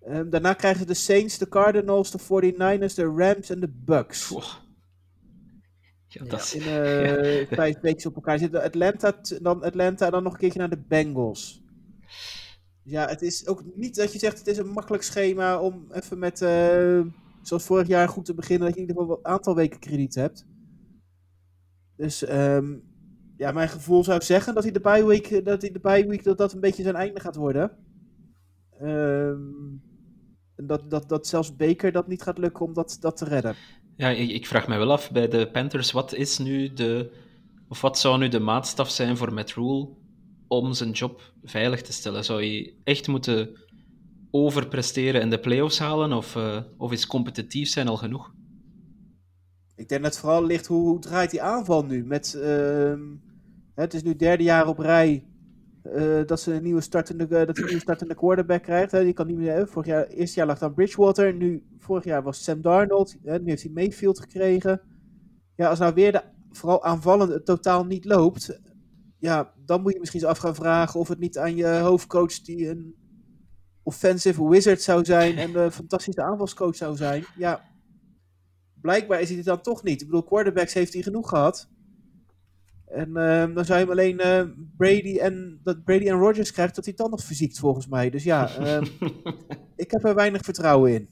Ehm, 0.00 0.30
daarna 0.30 0.52
krijgen 0.52 0.80
ze 0.80 0.86
de 0.86 0.94
Saints, 0.94 1.38
de 1.38 1.48
Cardinals, 1.48 2.10
de 2.10 2.18
49ers, 2.18 2.94
de 2.94 3.04
Rams 3.04 3.50
en 3.50 3.60
de 3.60 3.68
Bucks. 3.84 4.28
Ja, 4.28 4.42
Ja. 6.06 6.24
dat 6.24 6.40
is... 6.40 6.54
In 6.54 6.62
eh, 6.62 7.46
vijf 7.58 7.80
weken 7.80 8.08
op 8.08 8.14
elkaar 8.14 8.38
zitten. 8.38 8.62
Atlanta, 8.62 9.20
dan 9.42 9.62
Atlanta 9.62 10.06
en 10.06 10.12
dan 10.12 10.22
nog 10.22 10.32
een 10.32 10.38
keertje 10.38 10.58
naar 10.58 10.70
de 10.70 10.84
Bengals. 10.88 11.62
Ja, 12.82 13.08
het 13.08 13.22
is 13.22 13.46
ook 13.46 13.62
niet 13.74 13.94
dat 13.94 14.12
je 14.12 14.18
zegt 14.18 14.38
het 14.38 14.46
is 14.46 14.58
een 14.58 14.68
makkelijk 14.68 15.02
schema 15.02 15.60
om 15.60 15.86
even 15.92 16.18
met, 16.18 16.42
eh, 16.42 17.00
zoals 17.42 17.64
vorig 17.64 17.86
jaar 17.86 18.08
goed 18.08 18.24
te 18.24 18.34
beginnen, 18.34 18.66
dat 18.66 18.76
je 18.76 18.82
in 18.82 18.88
ieder 18.88 19.02
geval 19.02 19.18
een 19.18 19.32
aantal 19.32 19.54
weken 19.54 19.78
krediet 19.78 20.14
hebt. 20.14 20.46
Dus 21.96 22.24
ehm, 22.24 22.74
ja, 23.36 23.52
mijn 23.52 23.68
gevoel 23.68 24.04
zou 24.04 24.22
zeggen 24.22 24.54
dat 24.54 24.62
hij 24.62 24.72
de 24.72 24.80
bye 24.80 25.06
week, 25.06 25.44
dat 25.44 25.62
hij 25.62 25.70
de 25.70 25.80
bye 25.80 26.06
week, 26.06 26.24
dat 26.24 26.38
dat 26.38 26.52
een 26.52 26.60
beetje 26.60 26.82
zijn 26.82 26.94
einde 26.94 27.20
gaat 27.20 27.36
worden. 27.36 27.70
Ehm, 28.80 29.40
en 30.56 30.66
dat, 30.66 30.90
dat, 30.90 31.08
dat 31.08 31.26
zelfs 31.26 31.56
Baker 31.56 31.92
dat 31.92 32.08
niet 32.08 32.22
gaat 32.22 32.38
lukken 32.38 32.64
om 32.64 32.74
dat, 32.74 32.96
dat 33.00 33.16
te 33.16 33.24
redden. 33.24 33.54
Ja, 33.96 34.08
ik, 34.08 34.30
ik 34.30 34.46
vraag 34.46 34.68
me 34.68 34.76
wel 34.76 34.92
af 34.92 35.10
bij 35.10 35.28
de 35.28 35.50
Panthers, 35.50 35.92
wat 35.92 36.14
is 36.14 36.38
nu 36.38 36.72
de... 36.72 37.10
Of 37.68 37.80
wat 37.80 37.98
zou 37.98 38.18
nu 38.18 38.28
de 38.28 38.40
maatstaf 38.40 38.90
zijn 38.90 39.16
voor 39.16 39.32
Matt 39.32 39.54
Rule 39.54 39.88
om 40.48 40.72
zijn 40.72 40.90
job 40.90 41.32
veilig 41.44 41.82
te 41.82 41.92
stellen? 41.92 42.24
Zou 42.24 42.38
hij 42.38 42.74
echt 42.84 43.08
moeten 43.08 43.50
overpresteren 44.30 45.20
in 45.20 45.30
de 45.30 45.40
playoffs 45.40 45.78
halen? 45.78 46.12
Of, 46.12 46.34
uh, 46.34 46.60
of 46.76 46.92
is 46.92 47.06
competitief 47.06 47.68
zijn 47.68 47.88
al 47.88 47.96
genoeg? 47.96 48.34
Ik 49.76 49.88
denk 49.88 50.02
dat 50.02 50.12
het 50.12 50.20
vooral 50.20 50.44
ligt 50.44 50.66
hoe, 50.66 50.88
hoe 50.88 50.98
draait 50.98 51.30
die 51.30 51.42
aanval 51.42 51.84
nu. 51.84 52.04
Met, 52.04 52.34
uh, 52.36 52.92
het 53.84 53.94
is 53.94 54.02
nu 54.02 54.16
derde 54.16 54.42
jaar 54.42 54.68
op 54.68 54.78
rij 54.78 55.24
uh, 55.94 56.26
dat 56.26 56.40
ze 56.40 56.52
een 56.52 56.62
nieuwe 56.62 56.80
startende, 56.80 57.24
uh, 57.24 57.46
dat 57.46 57.58
een 57.58 57.64
nieuwe 57.64 57.80
startende 57.80 58.14
quarterback 58.14 58.62
krijgt. 58.62 58.92
Hè. 58.92 59.04
Die 59.04 59.12
kan 59.12 59.26
niet 59.26 59.36
meer. 59.36 59.68
Vorig 59.68 59.88
jaar, 59.88 60.06
eerste 60.06 60.36
jaar 60.36 60.46
lag 60.46 60.58
dan 60.58 60.74
Bridgewater. 60.74 61.34
Nu, 61.34 61.66
vorig 61.78 62.04
jaar 62.04 62.22
was 62.22 62.44
Sam 62.44 62.62
Darnold. 62.62 63.16
Hè. 63.22 63.38
Nu 63.38 63.48
heeft 63.48 63.62
hij 63.62 63.72
Mayfield 63.72 64.20
gekregen. 64.20 64.80
Ja, 65.56 65.68
als 65.68 65.78
nou 65.78 65.94
weer 65.94 66.12
de 66.12 66.22
vooral 66.50 66.84
aanvallende 66.84 67.42
totaal 67.42 67.84
niet 67.84 68.04
loopt. 68.04 68.60
Ja, 69.18 69.52
dan 69.64 69.82
moet 69.82 69.92
je 69.92 69.98
misschien 69.98 70.20
eens 70.20 70.28
af 70.28 70.38
gaan 70.38 70.54
vragen 70.54 71.00
of 71.00 71.08
het 71.08 71.18
niet 71.18 71.38
aan 71.38 71.56
je 71.56 71.66
hoofdcoach 71.66 72.40
die 72.40 72.68
een 72.68 72.94
offensive 73.82 74.48
wizard 74.48 74.82
zou 74.82 75.04
zijn 75.04 75.36
en 75.38 75.54
een 75.54 75.72
fantastische 75.72 76.22
aanvalscoach 76.22 76.76
zou 76.76 76.96
zijn. 76.96 77.24
Ja, 77.36 77.64
blijkbaar 78.80 79.20
is 79.20 79.28
hij 79.28 79.36
het 79.36 79.46
dan 79.46 79.60
toch 79.60 79.82
niet. 79.82 80.00
Ik 80.00 80.06
bedoel, 80.06 80.24
quarterbacks 80.24 80.74
heeft 80.74 80.92
hij 80.92 81.02
genoeg 81.02 81.28
gehad. 81.28 81.68
En 82.86 83.08
uh, 83.08 83.54
dan 83.54 83.64
zou 83.64 83.78
je 83.78 83.84
hem 83.84 83.90
alleen 83.90 84.20
uh, 84.20 84.42
Brady 84.76 85.18
en 85.18 85.60
dat 85.62 85.84
Brady 85.84 86.08
en 86.08 86.18
Rodgers 86.18 86.52
krijgt, 86.52 86.74
dat 86.74 86.84
hij 86.84 86.94
dan 86.94 87.10
nog 87.10 87.24
verziekt 87.24 87.58
volgens 87.58 87.86
mij. 87.86 88.10
Dus 88.10 88.24
ja, 88.24 88.58
uh, 88.60 88.82
ik 89.76 89.90
heb 89.90 90.04
er 90.04 90.14
weinig 90.14 90.42
vertrouwen 90.42 90.92
in. 90.92 91.10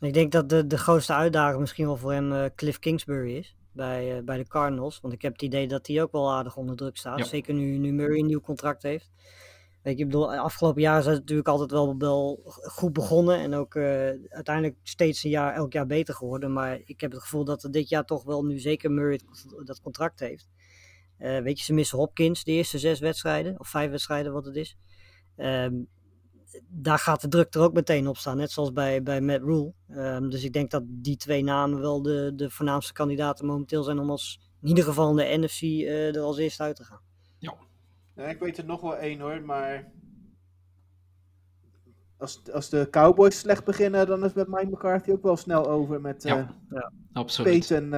Ik 0.00 0.12
denk 0.12 0.32
dat 0.32 0.48
de, 0.48 0.66
de 0.66 0.78
grootste 0.78 1.12
uitdaging 1.14 1.60
misschien 1.60 1.86
wel 1.86 1.96
voor 1.96 2.12
hem 2.12 2.32
eh, 2.32 2.44
Cliff 2.54 2.78
Kingsbury 2.78 3.36
is. 3.36 3.54
Bij, 3.72 4.24
bij 4.24 4.36
de 4.36 4.48
Cardinals. 4.48 5.00
Want 5.00 5.14
ik 5.14 5.22
heb 5.22 5.32
het 5.32 5.42
idee 5.42 5.68
dat 5.68 5.86
hij 5.86 6.02
ook 6.02 6.12
wel 6.12 6.32
aardig 6.32 6.56
onder 6.56 6.76
druk 6.76 6.96
staat. 6.96 7.18
Ja. 7.18 7.24
Zeker 7.24 7.54
nu, 7.54 7.78
nu 7.78 7.92
Murray 7.92 8.18
een 8.18 8.26
nieuw 8.26 8.40
contract 8.40 8.82
heeft. 8.82 9.10
Weet 9.82 9.96
je, 9.96 10.04
ik 10.04 10.10
bedoel, 10.10 10.34
afgelopen 10.34 10.82
jaar 10.82 10.98
is 10.98 11.06
het 11.06 11.18
natuurlijk 11.18 11.48
altijd 11.48 11.70
wel, 11.70 11.98
wel 11.98 12.40
goed 12.62 12.92
begonnen. 12.92 13.38
En 13.38 13.54
ook 13.54 13.76
uiteindelijk 14.28 14.76
steeds 14.82 15.24
een 15.24 15.30
jaar, 15.30 15.54
elk 15.54 15.72
jaar 15.72 15.86
beter 15.86 16.14
geworden. 16.14 16.52
Maar 16.52 16.80
ik 16.84 17.00
heb 17.00 17.12
het 17.12 17.20
gevoel 17.20 17.44
dat 17.44 17.62
er 17.62 17.70
dit 17.70 17.88
jaar 17.88 18.04
toch 18.04 18.24
wel 18.24 18.44
nu 18.44 18.58
zeker 18.58 18.90
Murray 18.90 19.20
dat 19.64 19.80
contract 19.80 20.20
heeft. 20.20 20.48
Uh, 21.20 21.38
weet 21.38 21.58
je, 21.58 21.64
ze 21.64 21.72
missen 21.72 21.98
Hopkins 21.98 22.44
de 22.44 22.52
eerste 22.52 22.78
zes 22.78 23.00
wedstrijden, 23.00 23.60
of 23.60 23.68
vijf 23.68 23.90
wedstrijden 23.90 24.32
wat 24.32 24.44
het 24.44 24.56
is. 24.56 24.76
Um, 25.36 25.88
daar 26.68 26.98
gaat 26.98 27.20
de 27.20 27.28
druk 27.28 27.54
er 27.54 27.60
ook 27.60 27.72
meteen 27.72 28.08
op 28.08 28.16
staan, 28.16 28.36
net 28.36 28.50
zoals 28.50 28.72
bij, 28.72 29.02
bij 29.02 29.20
Matt 29.20 29.42
Rule. 29.42 29.72
Um, 29.90 30.30
dus 30.30 30.44
ik 30.44 30.52
denk 30.52 30.70
dat 30.70 30.82
die 30.86 31.16
twee 31.16 31.44
namen 31.44 31.80
wel 31.80 32.02
de, 32.02 32.32
de 32.34 32.50
voornaamste 32.50 32.92
kandidaten 32.92 33.46
momenteel 33.46 33.82
zijn 33.82 33.98
om 33.98 34.10
als, 34.10 34.40
in 34.62 34.68
ieder 34.68 34.84
geval 34.84 35.10
in 35.10 35.16
de 35.16 35.46
NFC 35.46 35.62
uh, 35.62 36.16
er 36.16 36.22
als 36.22 36.38
eerste 36.38 36.62
uit 36.62 36.76
te 36.76 36.84
gaan. 36.84 37.00
Ja. 37.38 37.54
ja. 38.16 38.24
Ik 38.24 38.38
weet 38.38 38.58
er 38.58 38.64
nog 38.64 38.80
wel 38.80 38.96
één 38.96 39.20
hoor, 39.20 39.42
maar 39.42 39.92
als, 42.16 42.42
als 42.52 42.68
de 42.68 42.88
Cowboys 42.90 43.38
slecht 43.38 43.64
beginnen, 43.64 44.06
dan 44.06 44.24
is 44.24 44.32
met 44.32 44.48
Mike 44.48 44.70
McCarthy 44.70 45.10
ook 45.10 45.22
wel 45.22 45.36
snel 45.36 45.68
over 45.68 46.00
met 46.00 46.24
uh, 46.24 46.32
ja, 46.32 46.56
ja, 46.70 46.92
absoluut. 47.12 47.66
Peyton 47.66 47.94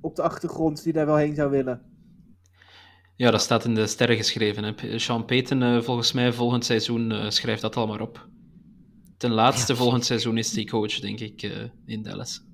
op 0.00 0.16
de 0.16 0.22
achtergrond 0.22 0.82
die 0.82 0.92
daar 0.92 1.06
wel 1.06 1.16
heen 1.16 1.34
zou 1.34 1.50
willen. 1.50 1.91
Ja, 3.16 3.30
dat 3.30 3.40
staat 3.40 3.64
in 3.64 3.74
de 3.74 3.86
sterren 3.86 4.16
geschreven. 4.16 4.64
Hè. 4.64 4.98
Sean 4.98 5.24
Payton, 5.24 5.62
uh, 5.62 5.80
volgens 5.80 6.12
mij, 6.12 6.32
volgend 6.32 6.64
seizoen 6.64 7.10
uh, 7.10 7.30
schrijft 7.30 7.62
dat 7.62 7.76
allemaal 7.76 7.98
op. 7.98 8.28
Ten 9.16 9.30
laatste 9.30 9.72
ja. 9.72 9.78
volgend 9.78 10.04
seizoen 10.04 10.38
is 10.38 10.50
die 10.50 10.70
coach, 10.70 11.00
denk 11.00 11.20
ik, 11.20 11.42
uh, 11.42 11.64
in 11.86 12.02
Dallas. 12.02 12.44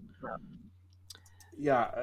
Ja, 1.56 1.94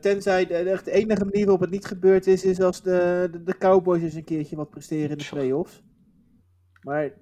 tenzij 0.00 0.46
de, 0.46 0.80
de, 0.84 0.90
enige 0.90 1.24
manier 1.24 1.42
waarop 1.42 1.60
het 1.60 1.70
niet 1.70 1.84
gebeurd 1.84 2.26
is, 2.26 2.44
is 2.44 2.60
als 2.60 2.82
de, 2.82 3.28
de, 3.32 3.42
de 3.42 3.58
Cowboys 3.58 4.02
eens 4.02 4.14
een 4.14 4.24
keertje 4.24 4.56
wat 4.56 4.70
presteren 4.70 5.10
in 5.10 5.18
de 5.18 5.26
playoffs. 5.30 5.82
Maar 6.80 7.04
ik 7.04 7.14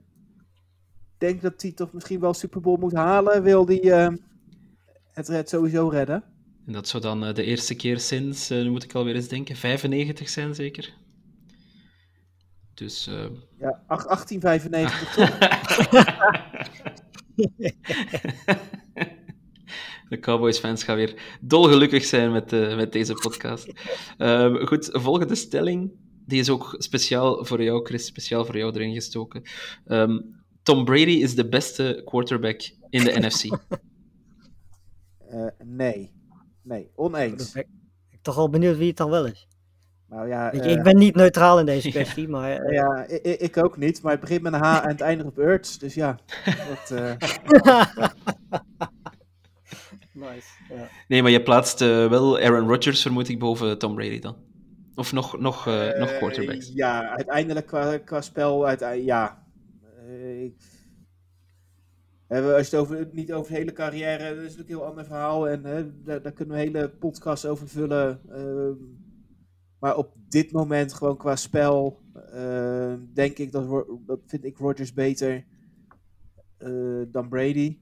denk 1.19 1.43
dat 1.43 1.63
hij 1.63 1.73
toch 1.73 1.93
misschien 1.93 2.21
wel 2.21 2.35
Super 2.35 2.61
Bowl 2.61 2.79
moet 2.79 2.93
halen, 2.93 3.43
wil 3.43 3.67
hij 3.67 4.19
het, 5.13 5.27
het 5.27 5.49
sowieso 5.49 5.89
redden. 5.89 6.32
En 6.67 6.73
dat 6.73 6.89
zou 6.89 7.03
dan 7.03 7.29
uh, 7.29 7.35
de 7.35 7.45
eerste 7.45 7.75
keer 7.75 8.01
sinds, 8.01 8.51
uh, 8.51 8.63
nu 8.63 8.71
moet 8.71 8.85
ik 8.85 8.95
alweer 8.95 9.15
eens 9.15 9.29
denken, 9.29 9.57
95 9.57 10.29
zijn 10.29 10.55
zeker? 10.55 10.95
Dus... 12.75 13.09
Uh... 13.09 13.15
Ja, 13.59 13.83
1895 13.87 15.15
toch? 15.15 15.39
de 20.09 20.19
Cowboys-fans 20.21 20.85
gaan 20.85 20.97
weer 20.97 21.39
dolgelukkig 21.41 22.05
zijn 22.05 22.33
met, 22.33 22.51
met 22.51 22.93
deze 22.93 23.15
podcast. 23.15 23.73
Ehm, 24.19 24.67
goed, 24.67 24.89
volgende 24.93 25.35
stelling. 25.35 25.93
Die 26.27 26.41
is 26.41 26.51
ook 26.51 26.75
speciaal 26.79 27.45
voor 27.45 27.63
jou, 27.63 27.85
Chris, 27.85 28.07
speciaal 28.07 28.45
voor 28.45 28.57
jou 28.57 28.75
erin 28.75 28.95
gestoken. 28.95 29.43
Um, 29.87 30.43
Tom 30.63 30.85
Brady 30.85 31.11
is 31.11 31.35
de 31.35 31.49
beste 31.49 32.03
quarterback 32.05 32.61
in 32.91 33.05
de 33.05 33.19
NFC. 33.19 33.59
nee. 35.65 36.22
Nee, 36.63 36.91
oneens. 36.95 37.55
Ik 37.55 37.67
ben 38.11 38.19
toch 38.23 38.37
al 38.37 38.49
benieuwd 38.49 38.77
wie 38.77 38.89
het 38.89 38.97
dan 38.97 39.11
wel 39.11 39.27
is. 39.27 39.49
Nou 40.09 40.29
ja, 40.29 40.51
Weet 40.51 40.65
je, 40.65 40.71
uh, 40.71 40.77
ik 40.77 40.83
ben 40.83 40.97
niet 40.97 41.15
neutraal 41.15 41.59
in 41.59 41.67
deze 41.67 41.91
kwestie, 41.97 42.29
maar... 42.29 42.65
Uh, 42.65 42.73
ja, 42.73 43.05
ik, 43.05 43.41
ik, 43.41 43.57
ook 43.57 43.77
niet, 43.77 44.03
maar 44.03 44.13
het 44.13 44.21
begint 44.21 44.43
met 44.43 44.53
een 44.53 44.63
H 44.63 44.83
en 44.83 44.89
het 44.89 45.01
eindigt 45.01 45.29
op 45.29 45.39
Urts, 45.39 45.79
dus 45.79 45.95
ja. 45.95 46.19
Dat, 46.69 46.91
uh... 46.99 47.13
nice, 50.13 50.49
ja. 50.69 50.89
Nee, 51.09 51.23
maar 51.23 51.31
je 51.31 51.43
plaatst 51.43 51.81
wel 51.81 52.39
Aaron 52.39 52.69
Rodgers, 52.69 53.03
vermoed 53.03 53.29
ik, 53.29 53.39
boven 53.39 53.79
Tom 53.79 53.95
Brady 53.95 54.19
dan? 54.19 54.37
Of 54.95 55.13
nog, 55.13 55.39
nog, 55.39 55.67
nog 55.99 56.17
quarterbacks? 56.19 56.71
Ja, 56.75 57.09
uiteindelijk 57.09 57.67
qua, 57.67 57.99
qua 57.99 58.21
spel, 58.21 58.67
uit, 58.67 59.05
ja. 59.05 59.45
ik 60.41 60.72
als 62.33 62.71
je 62.71 62.77
het 62.77 62.85
over, 62.85 63.09
niet 63.13 63.33
over 63.33 63.53
de 63.53 63.59
hele 63.59 63.73
carrière, 63.73 64.35
dat 64.35 64.45
is 64.45 64.57
natuurlijk 64.57 64.69
een 64.71 64.77
heel 64.77 64.85
ander 64.85 65.05
verhaal. 65.05 65.49
En 65.49 65.63
daar, 66.05 66.23
daar, 66.23 66.33
kunnen 66.33 66.57
we 66.57 66.63
hele 66.63 66.89
podcasts 66.89 67.47
over 67.47 67.69
vullen. 67.69 68.21
Uh, 68.31 68.87
maar 69.79 69.97
op 69.97 70.13
dit 70.29 70.53
moment, 70.53 70.93
gewoon 70.93 71.17
qua 71.17 71.37
spel, 71.37 72.01
uh, 72.35 72.95
denk 73.13 73.39
ik 73.39 73.53
dat, 73.53 73.87
dat 74.07 74.21
vind 74.27 74.45
ik 74.45 74.59
Rodgers 74.59 74.93
beter 74.93 75.45
uh, 76.59 77.03
dan 77.09 77.29
Brady. 77.29 77.79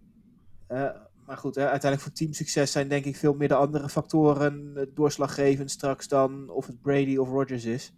maar 1.27 1.37
goed, 1.37 1.55
hè, 1.55 1.63
uiteindelijk 1.63 2.03
voor 2.03 2.13
teamsucces 2.13 2.73
zijn 2.73 2.89
denk 2.89 3.05
ik 3.05 3.17
veel 3.17 3.35
meer 3.35 3.49
de 3.49 3.55
andere 3.55 3.89
factoren 3.89 4.89
doorslaggevend 4.95 5.71
straks 5.71 6.09
dan 6.09 6.51
of 6.51 6.67
het 6.67 6.81
Brady 6.81 7.17
of 7.17 7.29
Rodgers 7.29 7.65
is. 7.65 7.93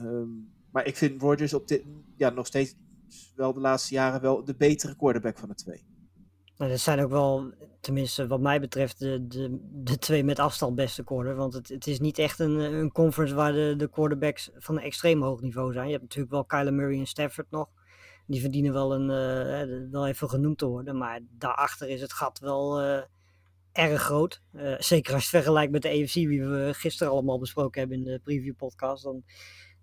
Um, 0.00 0.52
maar 0.70 0.86
ik 0.86 0.96
vind 0.96 1.22
Rodgers 1.22 1.54
op 1.54 1.68
dit 1.68 1.84
ja, 2.16 2.30
nog 2.30 2.46
steeds 2.46 2.76
wel 3.34 3.52
de 3.52 3.60
laatste 3.60 3.94
jaren 3.94 4.20
wel 4.20 4.44
de 4.44 4.54
betere 4.56 4.96
quarterback 4.96 5.38
van 5.38 5.48
de 5.48 5.54
twee. 5.54 5.90
Dat 6.68 6.80
zijn 6.80 7.00
ook 7.00 7.10
wel, 7.10 7.52
tenminste 7.80 8.26
wat 8.26 8.40
mij 8.40 8.60
betreft, 8.60 8.98
de, 8.98 9.26
de, 9.26 9.58
de 9.72 9.98
twee 9.98 10.24
met 10.24 10.38
afstand 10.38 10.74
beste 10.74 11.04
quarter. 11.04 11.34
Want 11.34 11.52
het, 11.52 11.68
het 11.68 11.86
is 11.86 12.00
niet 12.00 12.18
echt 12.18 12.38
een, 12.38 12.58
een 12.58 12.92
conference 12.92 13.34
waar 13.34 13.52
de, 13.52 13.74
de 13.76 13.88
quarterbacks 13.88 14.50
van 14.54 14.76
een 14.76 14.82
extreem 14.82 15.22
hoog 15.22 15.40
niveau 15.40 15.72
zijn. 15.72 15.86
Je 15.86 15.90
hebt 15.90 16.02
natuurlijk 16.02 16.32
wel 16.32 16.44
Kyler 16.44 16.74
Murray 16.74 16.98
en 16.98 17.06
Stafford 17.06 17.50
nog. 17.50 17.68
Die 18.26 18.40
verdienen 18.40 18.72
wel, 18.72 18.94
een, 18.94 19.02
uh, 19.02 19.90
wel 19.90 20.06
even 20.06 20.28
genoemd 20.28 20.58
te 20.58 20.66
worden. 20.66 20.98
Maar 20.98 21.20
daarachter 21.30 21.88
is 21.88 22.00
het 22.00 22.12
gat 22.12 22.38
wel 22.38 22.82
uh, 22.84 23.02
erg 23.72 24.02
groot. 24.02 24.42
Zeker 24.78 25.14
als 25.14 25.30
je 25.30 25.36
het 25.36 25.44
vergelijkt 25.44 25.72
met 25.72 25.82
de 25.82 25.88
AFC, 25.88 26.12
die 26.12 26.44
we 26.44 26.70
gisteren 26.74 27.12
allemaal 27.12 27.38
besproken 27.38 27.80
hebben 27.80 27.98
in 27.98 28.04
de 28.04 28.20
preview 28.22 28.56
podcast. 28.56 29.02
Dan 29.02 29.22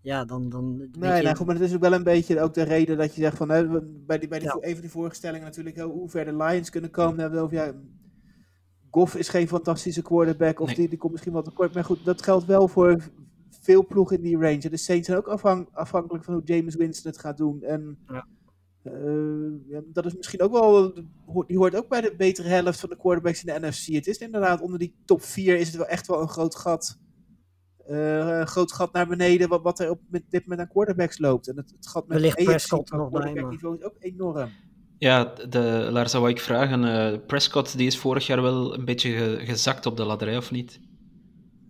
ja, 0.08 0.26
dan... 0.26 0.50
dan 0.50 0.78
nee, 0.78 1.16
je... 1.16 1.24
nou 1.24 1.36
goed, 1.36 1.46
maar 1.46 1.56
het 1.56 1.64
is 1.64 1.74
ook 1.74 1.82
wel 1.82 1.94
een 1.94 2.04
beetje 2.04 2.42
ook 2.42 2.54
de 2.54 2.64
reden 2.64 2.98
dat 2.98 3.16
je 3.16 3.22
zegt 3.22 3.38
van, 3.38 3.50
hè, 3.50 3.68
bij, 3.82 4.18
die, 4.20 4.28
bij 4.28 4.40
die, 4.40 4.48
ja. 4.48 4.58
even 4.60 4.82
die 4.82 4.90
voorstellingen 4.90 5.46
natuurlijk, 5.46 5.80
hoe 5.80 6.10
ver 6.10 6.26
de 6.26 6.36
Lions 6.36 6.70
kunnen 6.70 6.92
komen. 6.92 7.20
Hebben 7.20 7.42
over, 7.42 7.56
ja, 7.56 7.74
Goff 8.90 9.16
is 9.16 9.30
geen 9.30 9.48
fantastische 9.48 10.02
quarterback, 10.02 10.60
of 10.60 10.68
nee. 10.68 10.76
die, 10.76 10.90
die 10.90 10.98
komt 10.98 11.12
misschien 11.12 11.34
wat 11.34 11.46
tekort. 11.46 11.74
Maar 11.74 11.84
goed, 11.84 12.06
dat 12.06 12.22
geldt 12.22 12.46
wel 12.46 12.68
voor 12.68 13.04
veel 13.50 13.86
ploegen 13.86 14.16
in 14.16 14.24
die 14.24 14.38
range. 14.38 14.70
De 14.70 14.78
Saints 14.78 15.08
zijn 15.08 15.18
ook 15.18 15.28
afhankelijk 15.72 16.24
van 16.24 16.34
hoe 16.34 16.44
James 16.44 16.76
Winston 16.76 17.12
het 17.12 17.20
gaat 17.20 17.38
doen. 17.38 17.64
En 17.64 17.98
ja. 18.08 18.28
Uh, 18.84 19.70
ja, 19.70 19.82
dat 19.86 20.06
is 20.06 20.16
misschien 20.16 20.42
ook 20.42 20.52
wel, 20.52 20.94
die 21.48 21.58
hoort 21.58 21.76
ook 21.76 21.88
bij 21.88 22.02
de 22.02 22.14
betere 22.18 22.48
helft 22.48 22.80
van 22.80 22.90
de 22.90 22.98
quarterbacks 22.98 23.44
in 23.44 23.54
de 23.54 23.68
NFC. 23.68 23.86
Het 23.86 24.08
is 24.08 24.18
inderdaad 24.18 24.62
onder 24.62 24.80
die 24.80 24.96
top 25.06 25.22
4 25.22 25.58
is 25.58 25.68
het 25.68 25.76
wel 25.76 25.88
echt 25.88 26.08
wel 26.08 26.22
een 26.22 26.30
groot 26.30 26.56
gat 26.56 27.00
uh, 27.90 28.46
groot 28.46 28.74
gat 28.74 28.94
naar 28.94 29.08
beneden 29.08 29.50
wat, 29.50 29.62
wat 29.62 29.80
er 29.80 29.90
op 29.90 30.00
met, 30.10 30.24
dit 30.30 30.48
met 30.48 30.60
aan 30.60 30.68
quarterbacks 30.68 31.20
loopt. 31.20 31.48
En 31.48 31.58
het, 31.58 31.74
het 31.76 31.88
gat 31.88 32.08
met 32.08 32.18
Wellicht 32.18 32.44
Prescott 32.44 32.92
nog 32.92 33.10
bij, 33.10 33.34
niveau 33.34 33.78
is 33.78 33.84
ook 33.84 33.96
enorm. 34.00 34.50
Ja, 34.98 35.34
de, 35.50 35.88
Lars 35.92 36.12
zou 36.12 36.30
ik 36.30 36.40
vragen, 36.40 36.84
uh, 36.84 37.20
Prescott 37.28 37.78
die 37.78 37.88
is 37.88 37.98
vorig 37.98 38.28
jaar 38.28 38.42
wel 38.42 38.74
een 38.74 38.86
beetje 38.86 39.12
ge, 39.12 39.46
gezakt 39.46 39.86
op 39.86 39.98
de 39.98 40.04
ladder, 40.04 40.38
of 40.38 40.52
niet? 40.52 40.80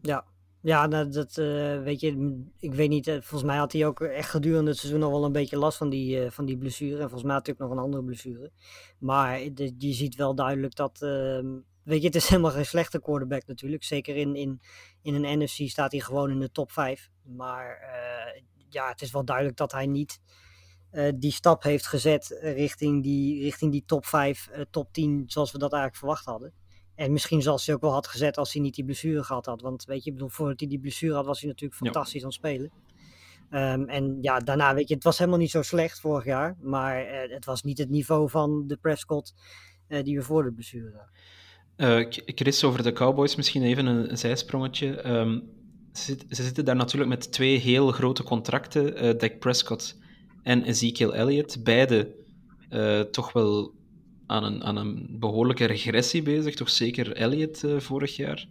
Ja, 0.02 0.26
ja 0.62 0.88
dat, 0.88 1.14
dat 1.14 1.38
uh, 1.38 1.84
weet 1.84 2.00
je, 2.00 2.42
ik 2.60 2.74
weet 2.74 2.90
niet, 2.90 3.06
volgens 3.06 3.44
mij 3.44 3.58
had 3.58 3.72
hij 3.72 3.86
ook 3.86 4.02
echt 4.02 4.30
gedurende 4.30 4.70
het 4.70 4.80
seizoen 4.80 5.00
nog 5.00 5.12
wel 5.12 5.26
een 5.26 5.32
beetje 5.32 5.58
last 5.58 5.78
van 5.78 5.90
die, 5.90 6.24
uh, 6.24 6.30
van 6.30 6.46
die 6.46 6.58
blessure. 6.58 6.96
En 6.96 7.02
volgens 7.02 7.24
mij 7.24 7.34
had 7.34 7.46
hij 7.46 7.56
ook 7.56 7.62
nog 7.62 7.72
een 7.72 7.84
andere 7.84 8.04
blessure. 8.04 8.52
Maar 9.00 9.40
de, 9.54 9.76
je 9.78 9.94
ziet 9.94 10.16
wel 10.16 10.36
duidelijk 10.36 10.76
dat 10.76 11.02
ehm, 11.02 11.48
Weet 11.88 12.02
je, 12.02 12.08
het 12.08 12.16
is 12.16 12.28
helemaal 12.30 12.52
geen 12.52 12.66
slechte 12.66 13.02
quarterback 13.02 13.48
natuurlijk. 13.48 13.84
Zeker 13.84 14.16
in, 14.16 14.36
in, 14.36 14.62
in 15.02 15.14
een 15.14 15.40
NFC 15.40 15.70
staat 15.70 15.92
hij 15.92 16.02
gewoon 16.02 16.32
in 16.32 16.40
de 16.40 16.52
top 16.52 16.72
5. 16.72 17.10
Maar 17.24 17.80
uh, 17.82 18.42
ja, 18.70 18.88
het 18.88 19.02
is 19.02 19.12
wel 19.12 19.26
duidelijk 19.26 19.58
dat 19.58 19.72
hij 19.72 19.86
niet 19.86 20.22
eh, 20.90 21.12
die 21.16 21.32
stap 21.32 21.64
heeft 21.64 21.88
gezet 21.88 22.40
richting 22.42 23.04
die, 23.04 23.42
richting 23.42 23.72
die 23.72 23.84
top 23.86 24.06
5, 24.06 24.50
uh, 24.52 24.62
top 24.70 24.94
10, 24.94 25.24
zoals 25.28 25.52
we 25.52 25.58
dat 25.58 25.72
eigenlijk 25.72 26.00
verwacht 26.00 26.26
hadden. 26.26 26.54
En 26.96 27.12
misschien 27.12 27.42
zoals 27.42 27.66
hij 27.66 27.76
ook 27.76 27.82
wel 27.82 27.92
had 27.92 28.08
gezet 28.08 28.38
als 28.38 28.54
hij 28.54 28.62
niet 28.62 28.76
die 28.76 28.86
blessure 28.86 29.24
gehad 29.24 29.46
had. 29.46 29.62
Want 29.62 29.86
weet 29.86 30.04
je, 30.04 30.12
bedoel, 30.12 30.30
voordat 30.30 30.60
hij 30.60 30.70
die 30.70 30.80
blessure 30.80 31.16
had, 31.16 31.26
was 31.26 31.40
hij 31.40 31.50
natuurlijk 31.50 31.80
fantastisch 31.80 32.14
ja. 32.14 32.20
aan 32.20 32.26
het 32.26 32.34
spelen. 32.34 32.72
Um, 33.50 33.90
en 33.90 34.18
ja, 34.22 34.40
daarna, 34.40 34.74
weet 34.74 34.88
je, 34.88 34.94
het 34.94 35.04
was 35.04 35.18
helemaal 35.18 35.40
niet 35.40 35.52
zo 35.52 35.62
slecht 35.62 36.00
vorig 36.00 36.26
jaar. 36.26 36.58
Maar 36.62 37.08
het 37.30 37.46
was 37.46 37.64
niet 37.64 37.78
het 37.78 37.90
niveau 37.90 38.30
van 38.30 38.68
de 38.68 38.78
Prescott 38.78 39.34
die 39.88 40.18
we 40.18 40.24
voor 40.24 40.44
de 40.44 40.52
blessure 40.52 40.92
hadden. 40.92 41.12
Uh, 41.78 42.06
Chris, 42.26 42.64
over 42.64 42.84
de 42.84 42.94
Cowboys 42.94 43.36
misschien 43.36 43.64
even 43.64 43.86
een, 43.86 44.18
zijsprongetje. 44.18 45.10
Um, 45.10 45.44
ze, 45.94 46.18
ze, 46.30 46.44
zitten 46.44 46.66
daar 46.66 46.76
natuurlijk 46.76 47.10
met 47.10 47.32
twee 47.32 47.58
heel 47.58 47.92
grote 47.92 48.24
contracten. 48.24 49.06
Uh, 49.06 49.20
Dak 49.20 49.40
Prescott 49.40 49.98
en 50.44 50.64
Ezekiel 50.64 51.16
Elliott. 51.16 51.64
Beide 51.64 52.16
toch 53.12 53.34
wel 53.34 53.74
aan 54.26 54.44
een, 54.44 54.64
aan 54.64 54.76
een 54.76 55.08
behoorlijke 55.20 55.66
regressie 55.66 56.22
bezig. 56.22 56.56
Toch 56.56 56.70
zeker 56.70 57.16
Elliott 57.16 57.64
vorig 57.78 58.16
jaar. 58.16 58.48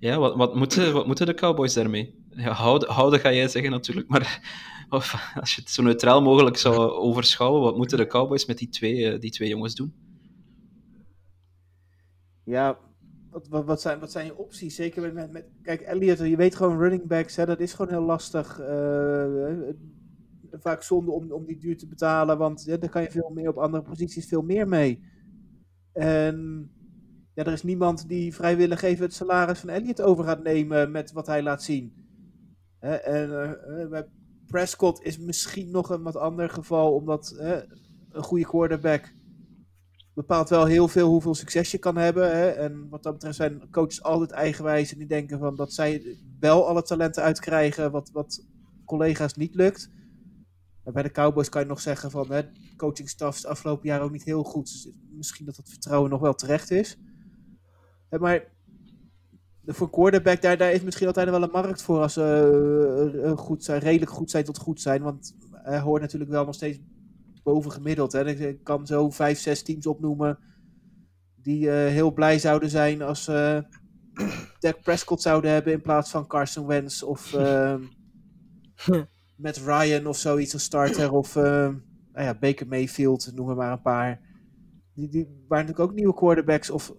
Ja, 0.00 0.18
wat, 0.18 0.36
wat, 0.36 0.54
moeten, 0.54 0.92
wat 0.92 1.06
moeten 1.06 1.26
de 1.26 1.34
Cowboys 1.34 1.74
daarmee? 1.74 2.14
houden 2.36 3.20
ga 3.20 3.32
jij 3.32 3.48
zeggen 3.48 3.70
natuurlijk, 3.70 4.08
maar 4.08 4.40
of, 4.88 5.32
als 5.40 5.54
je 5.54 5.60
het 5.60 5.70
zo 5.70 5.82
neutraal 5.82 6.22
mogelijk 6.22 6.56
zou 6.56 6.90
overschouwen, 6.90 7.60
wat 7.60 7.76
moeten 7.76 7.98
de 7.98 8.06
Cowboys 8.06 8.46
met 8.46 8.58
die 8.58 8.68
twee, 8.68 9.18
die 9.18 9.30
twee 9.30 9.48
jongens 9.48 9.74
doen? 9.74 10.05
Ja, 12.46 12.78
wat, 13.30 13.48
wat, 13.48 13.64
wat, 13.64 13.80
zijn, 13.80 13.98
wat 13.98 14.12
zijn 14.12 14.26
je 14.26 14.36
opties? 14.36 14.74
Zeker 14.74 15.12
met, 15.12 15.32
met, 15.32 15.46
kijk, 15.62 15.80
Elliot, 15.80 16.18
je 16.18 16.36
weet 16.36 16.54
gewoon 16.54 16.78
running 16.78 17.06
backs, 17.06 17.36
hè, 17.36 17.46
dat 17.46 17.60
is 17.60 17.72
gewoon 17.72 17.92
heel 17.92 18.04
lastig. 18.06 18.60
Uh, 18.60 19.70
vaak 20.50 20.82
zonde 20.82 21.10
om, 21.10 21.32
om 21.32 21.44
die 21.44 21.58
duur 21.58 21.76
te 21.76 21.86
betalen, 21.86 22.38
want 22.38 22.66
daar 22.66 22.88
kan 22.88 23.02
je 23.02 23.10
veel 23.10 23.30
meer 23.34 23.48
op 23.48 23.56
andere 23.56 23.82
posities 23.82 24.28
veel 24.28 24.42
meer 24.42 24.68
mee. 24.68 25.04
En 25.92 26.68
ja, 27.34 27.44
er 27.44 27.52
is 27.52 27.62
niemand 27.62 28.08
die 28.08 28.34
vrijwillig 28.34 28.82
even 28.82 29.04
het 29.04 29.14
salaris 29.14 29.58
van 29.58 29.68
Elliot 29.68 30.02
over 30.02 30.24
gaat 30.24 30.42
nemen 30.42 30.90
met 30.90 31.12
wat 31.12 31.26
hij 31.26 31.42
laat 31.42 31.62
zien. 31.62 31.94
Hè, 32.78 32.94
en 32.94 33.90
bij 33.90 34.08
Prescott 34.46 35.02
is 35.02 35.18
misschien 35.18 35.70
nog 35.70 35.90
een 35.90 36.02
wat 36.02 36.16
ander 36.16 36.50
geval, 36.50 36.94
omdat 36.94 37.36
een 38.10 38.22
goede 38.22 38.46
quarterback 38.46 39.14
bepaalt 40.16 40.48
wel 40.48 40.64
heel 40.64 40.88
veel 40.88 41.08
hoeveel 41.08 41.34
succes 41.34 41.70
je 41.70 41.78
kan 41.78 41.96
hebben. 41.96 42.36
Hè? 42.36 42.48
En 42.48 42.88
wat 42.88 43.02
dat 43.02 43.12
betreft 43.12 43.36
zijn 43.36 43.70
coaches 43.70 44.02
altijd 44.02 44.30
eigenwijs 44.30 44.92
en 44.92 44.98
die 44.98 45.06
denken 45.06 45.38
van 45.38 45.56
dat 45.56 45.72
zij 45.72 46.16
wel 46.40 46.68
alle 46.68 46.82
talenten 46.82 47.22
uitkrijgen 47.22 47.90
wat, 47.90 48.10
wat 48.12 48.46
collega's 48.84 49.34
niet 49.34 49.54
lukt. 49.54 49.90
En 50.84 50.92
bij 50.92 51.02
de 51.02 51.10
Cowboys 51.10 51.48
kan 51.48 51.62
je 51.62 51.68
nog 51.68 51.80
zeggen 51.80 52.10
van 52.10 52.32
hè, 52.32 52.42
coachingstaf 52.76 53.36
is 53.36 53.46
afgelopen 53.46 53.88
jaar 53.88 54.00
ook 54.00 54.10
niet 54.10 54.24
heel 54.24 54.42
goed. 54.42 54.72
Dus 54.72 54.88
misschien 55.10 55.46
dat 55.46 55.56
het 55.56 55.68
vertrouwen 55.68 56.10
nog 56.10 56.20
wel 56.20 56.34
terecht 56.34 56.70
is. 56.70 56.98
Maar 58.10 58.44
voor 59.66 59.90
quarterback, 59.90 60.42
daar, 60.42 60.56
daar 60.56 60.72
is 60.72 60.82
misschien 60.82 61.06
altijd 61.06 61.30
wel 61.30 61.42
een 61.42 61.50
markt 61.50 61.82
voor 61.82 62.00
als 62.00 62.12
ze 62.12 63.12
uh, 63.14 63.36
goed 63.36 63.64
zijn, 63.64 63.80
redelijk 63.80 64.10
goed 64.10 64.30
zijn 64.30 64.44
tot 64.44 64.58
goed 64.58 64.80
zijn. 64.80 65.02
Want 65.02 65.34
hij 65.52 65.80
hoort 65.80 66.02
natuurlijk 66.02 66.30
wel 66.30 66.44
nog 66.44 66.54
steeds 66.54 66.78
boven 67.46 67.72
gemiddeld. 67.72 68.12
Hè. 68.12 68.28
Ik 68.28 68.64
kan 68.64 68.86
zo 68.86 69.10
vijf, 69.10 69.38
zes 69.38 69.62
teams 69.62 69.86
opnoemen 69.86 70.38
die 71.42 71.66
uh, 71.66 71.72
heel 71.72 72.12
blij 72.12 72.38
zouden 72.38 72.70
zijn 72.70 73.02
als 73.02 73.24
ze 73.24 73.64
uh, 74.14 74.28
Dak 74.60 74.82
Prescott 74.82 75.22
zouden 75.22 75.50
hebben 75.50 75.72
in 75.72 75.80
plaats 75.80 76.10
van 76.10 76.26
Carson 76.26 76.66
Wentz 76.66 77.02
of 77.02 77.36
met 79.46 79.56
Ryan 79.56 80.06
of 80.06 80.16
zoiets 80.16 80.52
als 80.52 80.62
starter 80.62 81.12
of 81.12 81.34
nou 81.34 81.82
ja, 82.12 82.38
Baker 82.38 82.66
Mayfield, 82.66 83.32
noem 83.34 83.48
er 83.48 83.56
maar 83.56 83.72
een 83.72 83.82
paar. 83.82 84.20
Die, 84.94 85.08
die, 85.08 85.44
waar 85.48 85.60
natuurlijk 85.60 85.90
ook 85.90 85.96
nieuwe 85.96 86.14
quarterbacks 86.14 86.70
of 86.70 86.94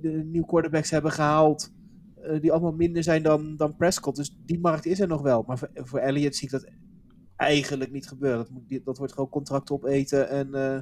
de 0.00 0.22
nieuwe 0.24 0.46
quarterbacks 0.46 0.90
hebben 0.90 1.12
gehaald 1.12 1.72
die 2.40 2.52
allemaal 2.52 2.72
minder 2.72 3.02
zijn 3.02 3.22
dan, 3.22 3.56
dan 3.56 3.76
Prescott. 3.76 4.16
Dus 4.16 4.36
die 4.44 4.60
markt 4.60 4.86
is 4.86 5.00
er 5.00 5.08
nog 5.08 5.22
wel. 5.22 5.44
Maar 5.46 5.58
voor, 5.58 5.70
voor 5.74 5.98
Elliott 5.98 6.36
zie 6.36 6.44
ik 6.46 6.52
dat 6.52 6.70
eigenlijk 7.36 7.92
niet 7.92 8.08
gebeuren. 8.08 8.38
Dat, 8.38 8.50
moet, 8.50 8.84
dat 8.84 8.98
wordt 8.98 9.12
gewoon 9.12 9.28
contract 9.28 9.70
opeten 9.70 10.28
en 10.28 10.48
uh, 10.52 10.78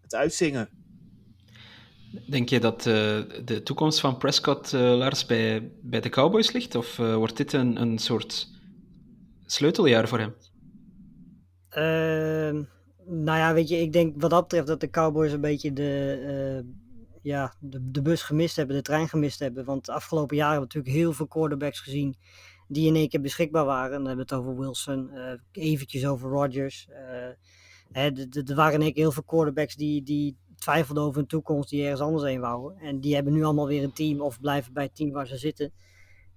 het 0.00 0.14
uitzingen. 0.14 0.68
Denk 2.28 2.48
je 2.48 2.60
dat 2.60 2.78
uh, 2.78 2.84
de 3.44 3.60
toekomst 3.64 4.00
van 4.00 4.16
Prescott, 4.16 4.72
Lars, 4.72 5.26
bij, 5.26 5.72
bij 5.82 6.00
de 6.00 6.08
Cowboys 6.08 6.52
ligt? 6.52 6.74
Of 6.74 6.96
wordt 6.96 7.36
dit 7.36 7.52
een, 7.52 7.80
een 7.80 7.98
soort 7.98 8.48
sleuteljaar 9.46 10.08
voor 10.08 10.18
hem? 10.18 10.34
Ehm, 11.68 12.62
nou 13.24 13.38
ja, 13.38 13.54
weet 13.54 13.68
je, 13.68 13.80
ik 13.80 13.92
denk 13.92 14.20
wat 14.20 14.30
dat 14.30 14.42
betreft 14.42 14.66
dat 14.66 14.80
de 14.80 14.90
Cowboys 14.90 15.32
een 15.32 15.40
beetje 15.40 15.72
de 15.72 16.64
ja, 17.22 17.54
de, 17.60 17.90
de 17.90 18.02
bus 18.02 18.22
gemist 18.22 18.56
hebben, 18.56 18.76
de 18.76 18.82
trein 18.82 19.08
gemist 19.08 19.38
hebben. 19.38 19.64
Want 19.64 19.84
de 19.84 19.92
afgelopen 19.92 20.36
jaren 20.36 20.52
hebben 20.52 20.68
we 20.68 20.74
natuurlijk 20.74 21.04
heel 21.04 21.12
veel 21.12 21.26
quarterbacks 21.26 21.80
gezien 21.80 22.16
die 22.72 22.86
in 22.86 22.94
één 22.94 23.08
keer 23.08 23.20
beschikbaar 23.20 23.64
waren. 23.64 23.90
Dan 23.90 24.06
hebben 24.06 24.26
we 24.26 24.34
het 24.34 24.44
over 24.44 24.58
Wilson, 24.58 25.10
uh, 25.14 25.32
eventjes 25.52 26.06
over 26.06 26.30
Rodgers. 26.30 26.88
Uh, 26.90 28.06
er 28.48 28.54
waren 28.54 28.74
in 28.74 28.82
één 28.82 28.92
keer 28.92 29.02
heel 29.02 29.12
veel 29.12 29.22
quarterbacks 29.22 29.74
die, 29.74 30.02
die 30.02 30.36
twijfelden 30.56 31.02
over 31.02 31.16
hun 31.16 31.26
toekomst, 31.26 31.70
die 31.70 31.82
ergens 31.82 32.00
anders 32.00 32.24
heen 32.24 32.40
wouden. 32.40 32.78
En 32.78 33.00
die 33.00 33.14
hebben 33.14 33.32
nu 33.32 33.44
allemaal 33.44 33.66
weer 33.66 33.82
een 33.82 33.92
team 33.92 34.20
of 34.20 34.40
blijven 34.40 34.72
bij 34.72 34.84
het 34.84 34.96
team 34.96 35.10
waar 35.10 35.26
ze 35.26 35.36
zitten. 35.36 35.72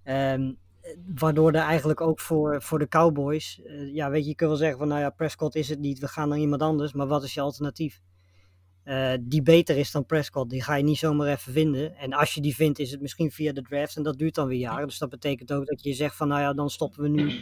Um, 0.04 0.58
waardoor 1.16 1.52
er 1.52 1.62
eigenlijk 1.62 2.02
ook 2.02 2.20
voor, 2.20 2.62
voor 2.62 2.80
de 2.80 2.88
Cowboys, 2.88 3.62
ja, 3.94 4.10
weet 4.10 4.24
je, 4.24 4.30
je 4.30 4.36
kunt 4.36 4.50
wel 4.50 4.60
zeggen 4.60 4.78
van, 4.78 4.88
nou 4.88 5.00
ja, 5.00 5.10
Prescott 5.10 5.56
is 5.56 5.70
het 5.70 5.80
niet, 5.80 6.00
we 6.00 6.08
gaan 6.08 6.30
naar 6.30 6.38
iemand 6.38 6.62
anders, 6.62 6.94
maar 6.94 7.08
wat 7.08 7.24
is 7.24 7.34
je 7.34 7.42
alternatief? 7.42 8.02
Uh, 8.86 9.14
die 9.22 9.42
beter 9.42 9.78
is 9.78 9.92
dan 9.92 10.06
Prescott. 10.06 10.50
Die 10.50 10.64
ga 10.64 10.76
je 10.76 10.84
niet 10.84 10.98
zomaar 10.98 11.28
even 11.28 11.54
vinden. 11.54 11.96
En 11.96 12.14
als 12.14 12.34
je 12.34 12.42
die 12.42 12.56
vindt, 12.56 12.80
is 12.80 12.92
het 12.92 13.02
misschien 13.02 13.32
via 13.32 13.54
de 13.54 13.62
draft. 13.62 13.96
En 13.96 14.04
dat 14.04 14.18
duurt 14.18 14.36
dan 14.36 14.48
weer 14.48 14.60
jaren. 14.60 14.88
Dus 14.88 14.98
dat 14.98 15.10
betekent 15.10 15.52
ook 15.52 15.66
dat 15.66 15.84
je 15.84 15.94
zegt 15.94 16.16
van, 16.16 16.28
nou 16.28 16.42
ja, 16.42 16.54
dan 16.54 16.70
stoppen 16.70 17.02
we 17.02 17.10
nu 17.10 17.42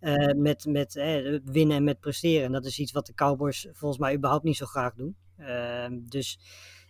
uh, 0.00 0.32
met, 0.36 0.66
met 0.66 0.96
eh, 0.96 1.38
winnen 1.44 1.76
en 1.76 1.84
met 1.84 2.00
presteren. 2.00 2.44
En 2.44 2.52
dat 2.52 2.64
is 2.64 2.78
iets 2.78 2.92
wat 2.92 3.06
de 3.06 3.14
Cowboys 3.14 3.68
volgens 3.72 4.00
mij 4.00 4.14
überhaupt 4.14 4.44
niet 4.44 4.56
zo 4.56 4.66
graag 4.66 4.94
doen. 4.94 5.16
Uh, 5.40 5.86
dus 5.90 6.38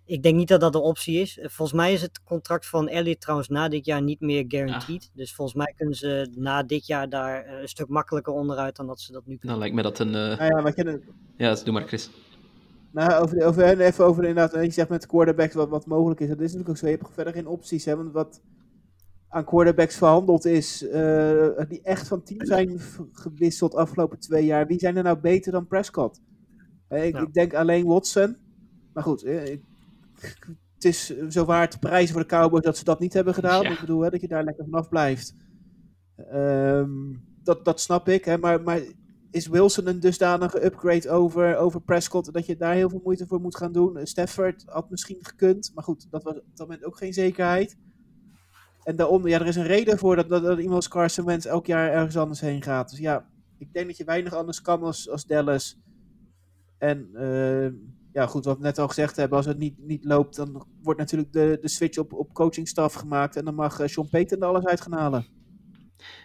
ik 0.05 0.23
denk 0.23 0.37
niet 0.37 0.49
dat 0.49 0.61
dat 0.61 0.73
de 0.73 0.81
optie 0.81 1.21
is. 1.21 1.39
Volgens 1.43 1.79
mij 1.79 1.93
is 1.93 2.03
het 2.03 2.23
contract 2.23 2.67
van 2.67 2.89
Elliott 2.89 3.21
trouwens 3.21 3.49
na 3.49 3.69
dit 3.69 3.87
jaar 3.87 4.03
niet 4.03 4.21
meer 4.21 4.45
guaranteed. 4.49 5.09
Ah. 5.11 5.17
Dus 5.17 5.35
volgens 5.35 5.57
mij 5.57 5.75
kunnen 5.77 5.95
ze 5.95 6.33
na 6.35 6.63
dit 6.63 6.87
jaar 6.87 7.09
daar 7.09 7.61
een 7.61 7.69
stuk 7.69 7.89
makkelijker 7.89 8.33
onderuit 8.33 8.77
dan 8.77 8.87
dat 8.87 9.01
ze 9.01 9.13
dat 9.13 9.27
nu 9.27 9.37
kunnen. 9.37 9.49
Dan 9.49 9.59
lijkt 9.59 9.75
me 9.75 9.83
dat 9.83 9.99
een... 9.99 10.11
Nou 10.11 10.45
ja, 10.45 10.61
maar 10.61 10.75
ja, 11.37 11.55
doe 11.55 11.73
maar 11.73 11.87
Chris. 11.87 12.11
Nou, 12.97 13.23
over, 13.23 13.45
over, 13.45 13.81
even 13.81 14.05
over 14.05 14.25
inderdaad, 14.25 14.65
je 14.65 14.71
zegt 14.71 14.89
met 14.89 15.01
de 15.01 15.07
quarterbacks 15.07 15.55
wat, 15.55 15.69
wat 15.69 15.87
mogelijk 15.87 16.21
is. 16.21 16.29
Dat 16.29 16.41
is 16.41 16.43
natuurlijk 16.43 16.69
ook 16.69 16.77
zo. 16.77 16.87
Je 16.87 16.97
hebt 16.97 17.15
verder 17.15 17.33
geen 17.33 17.47
opties. 17.47 17.85
Hè, 17.85 17.97
want 17.97 18.13
wat 18.13 18.43
aan 19.29 19.45
quarterbacks 19.45 19.97
verhandeld 19.97 20.45
is, 20.45 20.83
uh, 20.83 21.61
die 21.69 21.83
echt 21.83 22.09
van 22.09 22.23
team 22.23 22.47
zijn 22.47 22.81
gewisseld 23.13 23.75
afgelopen 23.75 24.19
twee 24.19 24.45
jaar. 24.45 24.67
Wie 24.67 24.79
zijn 24.79 24.97
er 24.97 25.03
nou 25.03 25.19
beter 25.19 25.53
dan 25.53 25.67
Prescott? 25.67 26.21
Uh, 26.89 27.07
ik, 27.07 27.13
nou. 27.13 27.27
ik, 27.27 27.33
denk 27.33 27.55
alleen 27.55 27.87
Watson. 27.87 28.37
Maar 28.93 29.03
goed, 29.03 29.25
uh, 29.25 29.47
ik, 29.47 29.63
het 30.75 30.85
is 30.85 31.19
zo 31.29 31.45
waard 31.45 31.71
te 31.71 31.79
prijzen 31.79 32.13
voor 32.13 32.23
de 32.23 32.29
Cowboys 32.29 32.65
dat 32.65 32.77
ze 32.77 32.85
dat 32.85 33.01
niet 33.01 33.13
hebben 33.13 33.35
gedaan. 33.35 33.63
Ja. 33.63 33.71
Ik 33.71 33.81
bedoel, 33.81 34.01
hè, 34.01 34.11
dat 34.11 34.21
je 34.21 34.29
daar 34.29 34.45
lekker 34.45 34.65
vanaf 34.65 34.89
blijft. 34.89 35.35
Um, 36.33 37.23
dat, 37.43 37.65
dat 37.65 37.81
snap 37.81 38.09
ik. 38.09 38.25
Hè, 38.25 38.39
maar, 38.39 38.63
maar 38.63 38.81
is 39.37 39.47
Wilson 39.47 39.87
een 39.87 40.01
dusdanige 40.01 40.65
upgrade 40.65 41.11
over, 41.11 41.57
over 41.57 41.81
Prescott 41.81 42.33
dat 42.33 42.47
je 42.47 42.57
daar 42.57 42.75
heel 42.75 42.89
veel 42.89 43.01
moeite 43.05 43.27
voor 43.27 43.41
moet 43.41 43.57
gaan 43.57 43.73
doen? 43.73 44.07
Stafford 44.07 44.65
had 44.67 44.91
misschien 44.91 45.19
gekund, 45.21 45.71
maar 45.75 45.85
goed, 45.85 46.11
dat 46.11 46.23
was 46.23 46.35
op 46.35 46.45
dat 46.55 46.67
moment 46.69 46.85
ook 46.87 46.97
geen 46.97 47.13
zekerheid. 47.13 47.77
En 48.83 48.97
daaronder, 48.97 49.31
ja, 49.31 49.41
er 49.41 49.47
is 49.47 49.57
een 49.57 49.67
reden 49.67 49.99
voor 49.99 50.17
dat, 50.17 50.29
dat, 50.29 50.43
dat 50.43 50.59
iemand 50.59 50.77
als 50.77 50.89
Carson 50.89 51.25
Wentz 51.25 51.47
elk 51.47 51.67
jaar 51.67 51.91
ergens 51.91 52.17
anders 52.17 52.41
heen 52.41 52.63
gaat. 52.63 52.91
Dus 52.91 52.99
ja, 52.99 53.29
ik 53.59 53.73
denk 53.73 53.87
dat 53.87 53.97
je 53.97 54.05
weinig 54.05 54.35
anders 54.35 54.63
kan 54.63 54.83
als, 54.83 55.11
als 55.11 55.27
Dallas. 55.27 55.79
En 56.79 57.09
uh, 57.13 57.69
ja, 58.13 58.27
goed, 58.27 58.45
wat 58.45 58.57
we 58.57 58.63
net 58.63 58.79
al 58.79 58.89
gezegd 58.89 59.17
hebben, 59.17 59.37
als 59.37 59.47
het 59.47 59.59
niet, 59.59 59.79
niet 59.79 60.05
loopt, 60.05 60.37
dan 60.37 60.67
wordt 60.83 61.01
natuurlijk 61.01 61.33
de, 61.33 61.59
de 61.61 61.69
switch 61.69 61.99
op, 61.99 62.13
op 62.13 62.35
coachingstaf 62.35 62.93
gemaakt. 62.95 63.37
En 63.37 63.45
dan 63.45 63.55
mag 63.55 63.81
uh, 63.81 63.87
Sean 63.87 64.09
Payton 64.09 64.41
er 64.41 64.49
alles 64.49 64.65
uit 64.65 64.81
gaan 64.81 64.93
halen 64.93 65.36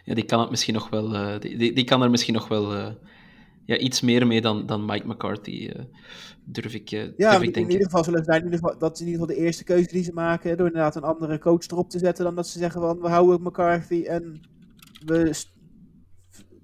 ja, 0.03 0.13
die 0.13 0.25
kan 0.25 0.39
het 0.39 0.49
misschien 0.49 0.73
nog 0.73 0.89
wel, 0.89 1.13
uh, 1.13 1.39
die, 1.39 1.57
die, 1.57 1.73
die, 1.73 1.83
kan 1.83 2.01
er 2.01 2.09
misschien 2.09 2.33
nog 2.33 2.47
wel 2.47 2.75
uh, 2.75 2.87
ja, 3.65 3.77
iets 3.77 4.01
meer 4.01 4.27
mee 4.27 4.41
dan, 4.41 4.65
dan 4.65 4.85
Mike 4.85 5.07
McCarthy, 5.07 5.71
uh, 5.75 5.83
durf 6.45 6.73
ik, 6.73 6.89
ja, 6.89 7.05
durf 7.15 7.41
ik 7.41 7.55
in 7.55 7.69
ieder 7.69 7.85
geval 7.85 8.03
zullen 8.03 8.23
zijn, 8.23 8.37
in 8.37 8.45
ieder 8.45 8.59
geval, 8.59 8.77
dat 8.77 8.93
is 8.93 9.01
in 9.01 9.07
ieder 9.07 9.21
geval 9.21 9.35
de 9.35 9.41
eerste 9.41 9.63
keuze 9.63 9.87
die 9.91 10.03
ze 10.03 10.13
maken, 10.13 10.57
door 10.57 10.67
inderdaad 10.67 10.95
een 10.95 11.03
andere 11.03 11.39
coach 11.39 11.67
erop 11.67 11.89
te 11.89 11.99
zetten, 11.99 12.25
dan 12.25 12.35
dat 12.35 12.47
ze 12.47 12.59
zeggen 12.59 12.81
van 12.81 12.99
we 12.99 13.07
houden 13.07 13.41
McCarthy 13.41 14.03
en 14.03 14.41
we 15.05 15.43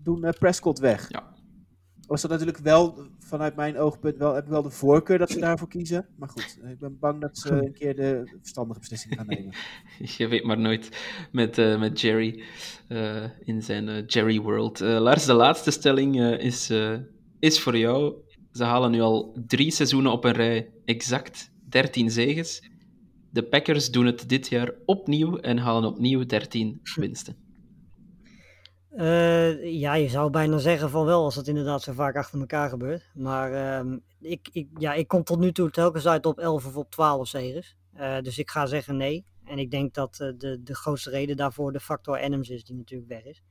doen 0.03 0.33
Prescott 0.39 0.79
weg. 0.79 1.09
Ja. 1.09 1.35
Was 2.07 2.21
dat 2.21 2.31
natuurlijk 2.31 2.57
wel, 2.57 3.07
vanuit 3.27 3.55
mijn 3.55 3.77
oogpunt, 3.77 4.17
wel, 4.17 4.33
heb 4.33 4.43
ik 4.43 4.49
wel 4.49 4.61
de 4.61 4.69
voorkeur 4.69 5.17
dat 5.17 5.29
ze 5.29 5.39
daarvoor 5.39 5.67
kiezen. 5.67 6.07
Maar 6.15 6.29
goed, 6.29 6.59
ik 6.69 6.79
ben 6.79 6.99
bang 6.99 7.21
dat 7.21 7.37
ze 7.37 7.51
een 7.51 7.73
keer 7.73 7.95
de 7.95 8.37
verstandige 8.41 8.79
beslissing 8.79 9.13
gaan 9.15 9.27
nemen. 9.27 9.53
Je 10.17 10.27
weet 10.27 10.43
maar 10.43 10.59
nooit 10.59 10.89
met, 11.31 11.57
uh, 11.57 11.79
met 11.79 12.01
Jerry 12.01 12.43
uh, 12.89 13.23
in 13.39 13.61
zijn 13.61 13.87
uh, 13.87 14.03
Jerry 14.05 14.41
World. 14.41 14.79
Lars, 14.79 15.25
de 15.25 15.33
laatste 15.33 15.71
stelling 15.71 16.21
is 16.39 16.71
is 17.39 17.59
voor 17.59 17.77
jou. 17.77 18.15
Ze 18.51 18.63
halen 18.63 18.91
nu 18.91 19.01
al 19.01 19.37
drie 19.47 19.71
seizoenen 19.71 20.11
op 20.11 20.23
een 20.23 20.31
rij 20.31 20.69
exact 20.85 21.51
13 21.69 22.11
zegens. 22.11 22.69
De 23.29 23.43
Packers 23.43 23.89
doen 23.89 24.05
het 24.05 24.29
dit 24.29 24.47
jaar 24.47 24.73
opnieuw 24.85 25.37
en 25.37 25.57
halen 25.57 25.89
opnieuw 25.89 26.25
13 26.25 26.79
winsten. 26.95 27.46
Uh, 28.97 29.79
ja, 29.79 29.93
je 29.93 30.09
zou 30.09 30.29
bijna 30.29 30.57
zeggen 30.57 30.89
van 30.89 31.05
wel, 31.05 31.23
als 31.23 31.35
het 31.35 31.47
inderdaad 31.47 31.81
zo 31.81 31.93
vaak 31.93 32.15
achter 32.15 32.39
elkaar 32.39 32.69
gebeurt. 32.69 33.09
Maar 33.13 33.83
uh, 33.85 33.97
ik, 34.19 34.49
ik, 34.51 34.67
ja, 34.77 34.93
ik 34.93 35.07
kom 35.07 35.23
tot 35.23 35.39
nu 35.39 35.51
toe 35.51 35.69
telkens 35.69 36.07
uit 36.07 36.25
op 36.25 36.39
11 36.39 36.65
of 36.65 36.75
op 36.75 36.91
12 36.91 37.27
zegens. 37.27 37.75
Uh, 37.95 38.19
dus 38.21 38.37
ik 38.37 38.49
ga 38.49 38.65
zeggen 38.65 38.97
nee. 38.97 39.25
En 39.45 39.59
ik 39.59 39.71
denk 39.71 39.93
dat 39.93 40.19
uh, 40.21 40.31
de, 40.37 40.63
de 40.63 40.75
grootste 40.75 41.09
reden 41.09 41.37
daarvoor 41.37 41.71
de 41.71 41.79
factor 41.79 42.21
Adams 42.21 42.49
is, 42.49 42.63
die 42.63 42.75
natuurlijk 42.75 43.09
weg 43.09 43.25
is. 43.25 43.43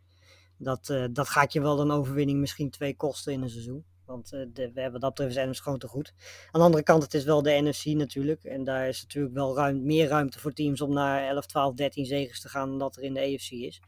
Dat, 0.59 0.95
dat 1.11 1.29
gaat 1.29 1.53
je 1.53 1.61
wel 1.61 1.81
een 1.81 1.91
overwinning 1.91 2.41
misschien 2.41 2.71
twee 2.71 2.97
kosten 2.97 3.33
in 3.33 3.43
een 3.43 3.51
seizoen. 3.51 3.85
Want 4.05 4.31
de, 4.31 4.71
we 4.75 4.81
hebben 4.81 5.01
dat 5.01 5.15
betreft 5.15 5.37
Adams 5.37 5.61
gewoon 5.61 5.79
te 5.79 5.89
goed. 5.89 6.13
Aan 6.51 6.61
de 6.61 6.67
andere 6.67 6.83
kant, 6.83 7.03
het 7.03 7.15
is 7.15 7.25
wel 7.25 7.43
de 7.43 7.61
NFC 7.63 7.85
natuurlijk. 7.85 8.45
En 8.45 8.65
daar 8.65 8.89
is 8.89 9.03
natuurlijk 9.03 9.35
wel 9.35 9.57
ruim, 9.57 9.85
meer 9.85 10.09
ruimte 10.09 10.39
voor 10.39 10.53
teams 10.53 10.81
om 10.81 10.93
naar 10.93 11.29
11, 11.29 11.47
12, 11.47 11.75
13 11.75 12.05
zegens 12.05 12.41
te 12.41 12.49
gaan 12.49 12.69
dan 12.69 12.79
dat 12.79 12.97
er 12.97 13.03
in 13.03 13.15
de 13.15 13.21
AFC 13.21 13.51
is. 13.51 13.81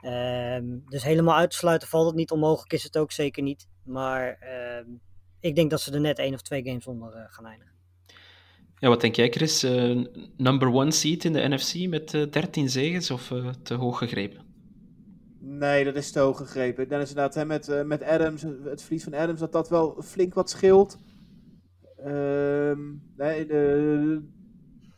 Ehm, 0.00 0.78
dus 0.88 1.02
helemaal 1.02 1.36
uitsluiten 1.36 1.88
valt 1.88 2.06
het 2.06 2.14
niet. 2.14 2.30
Onmogelijk 2.30 2.72
is 2.72 2.82
het 2.82 2.98
ook 2.98 3.12
zeker 3.12 3.42
niet. 3.42 3.68
Maar 3.84 4.38
ehm, 4.40 4.86
ik 5.40 5.54
denk 5.54 5.70
dat 5.70 5.80
ze 5.80 5.92
er 5.92 6.00
net 6.00 6.18
één 6.18 6.34
of 6.34 6.42
twee 6.42 6.64
games 6.64 6.86
onder 6.86 7.16
uh, 7.16 7.22
gaan 7.26 7.46
eindigen. 7.46 7.74
Ja, 8.76 8.88
wat 8.88 9.00
denk 9.00 9.16
jij, 9.16 9.30
Chris? 9.30 9.64
Uh, 9.64 10.06
number 10.36 10.72
one 10.72 10.90
seed 10.90 11.24
in 11.24 11.32
de 11.32 11.48
NFC 11.48 11.88
met 11.88 12.12
uh, 12.12 12.30
13 12.30 12.70
zegens 12.70 13.10
of 13.10 13.32
te 13.62 13.74
hoog 13.74 13.98
gegrepen? 13.98 14.44
Nee, 15.38 15.84
dat 15.84 15.96
is 15.96 16.12
te 16.12 16.18
hoog 16.18 16.36
gegrepen. 16.36 16.82
Ik 16.82 16.88
denk 16.88 17.00
inderdaad 17.00 17.34
hè, 17.34 17.44
met, 17.44 17.84
met 17.86 18.02
Adams, 18.02 18.42
het 18.64 18.82
verlies 18.82 19.04
van 19.04 19.14
Adams, 19.14 19.40
dat 19.40 19.52
dat 19.52 19.68
wel 19.68 20.02
flink 20.02 20.34
wat 20.34 20.50
scheelt. 20.50 20.98
Um, 22.06 23.02
nee, 23.16 23.46
de, 23.46 24.22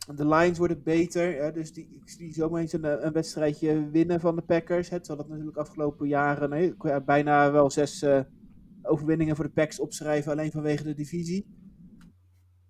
de 0.05 0.27
Lions 0.27 0.57
worden 0.57 0.83
beter, 0.83 1.35
hè, 1.35 1.51
dus 1.51 1.73
die, 1.73 1.87
ik 1.91 2.09
zie 2.09 2.33
zomaar 2.33 2.61
eens 2.61 2.73
een, 2.73 3.05
een, 3.05 3.13
wedstrijdje 3.13 3.89
winnen 3.89 4.19
van 4.19 4.35
de 4.35 4.41
Packers. 4.41 4.89
Het 4.89 5.05
zal 5.05 5.15
dat 5.17 5.29
natuurlijk 5.29 5.57
afgelopen 5.57 6.07
jaren 6.07 6.49
nee, 6.49 6.75
bijna 7.05 7.51
wel 7.51 7.71
zes 7.71 8.03
uh, 8.03 8.19
overwinningen 8.81 9.35
voor 9.35 9.45
de 9.45 9.51
Packers 9.51 9.79
opschrijven, 9.79 10.31
alleen 10.31 10.51
vanwege 10.51 10.83
de 10.83 10.93
divisie. 10.93 11.45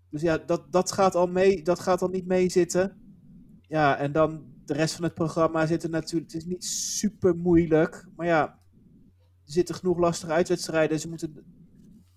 Dus 0.10 0.22
ja, 0.22 0.38
dat, 0.38 0.72
dat, 0.72 0.92
gaat 0.92 1.16
al 1.16 1.28
mee, 1.28 1.64
dat 1.64 1.80
gaat 1.80 2.02
al 2.02 2.10
niet 2.10 2.26
mee 2.26 2.50
zitten. 2.50 2.98
Ja, 3.62 3.98
en 3.98 4.12
dan 4.12 4.46
de 4.66 4.74
rest 4.74 4.96
van 4.96 5.04
het 5.04 5.14
programma 5.14 5.66
zit 5.66 5.84
er 5.84 5.90
natuurlijk. 5.90 6.32
Het 6.32 6.42
is 6.42 6.48
niet 6.48 6.66
super 6.66 7.36
moeilijk. 7.36 8.08
Maar 8.16 8.28
ja, 8.28 8.60
er 9.46 9.52
zitten 9.52 9.76
genoeg 9.76 9.98
lastige 9.98 10.32
uitwedstrijden. 10.32 11.00
Ze 11.00 11.10
moeten 11.10 11.46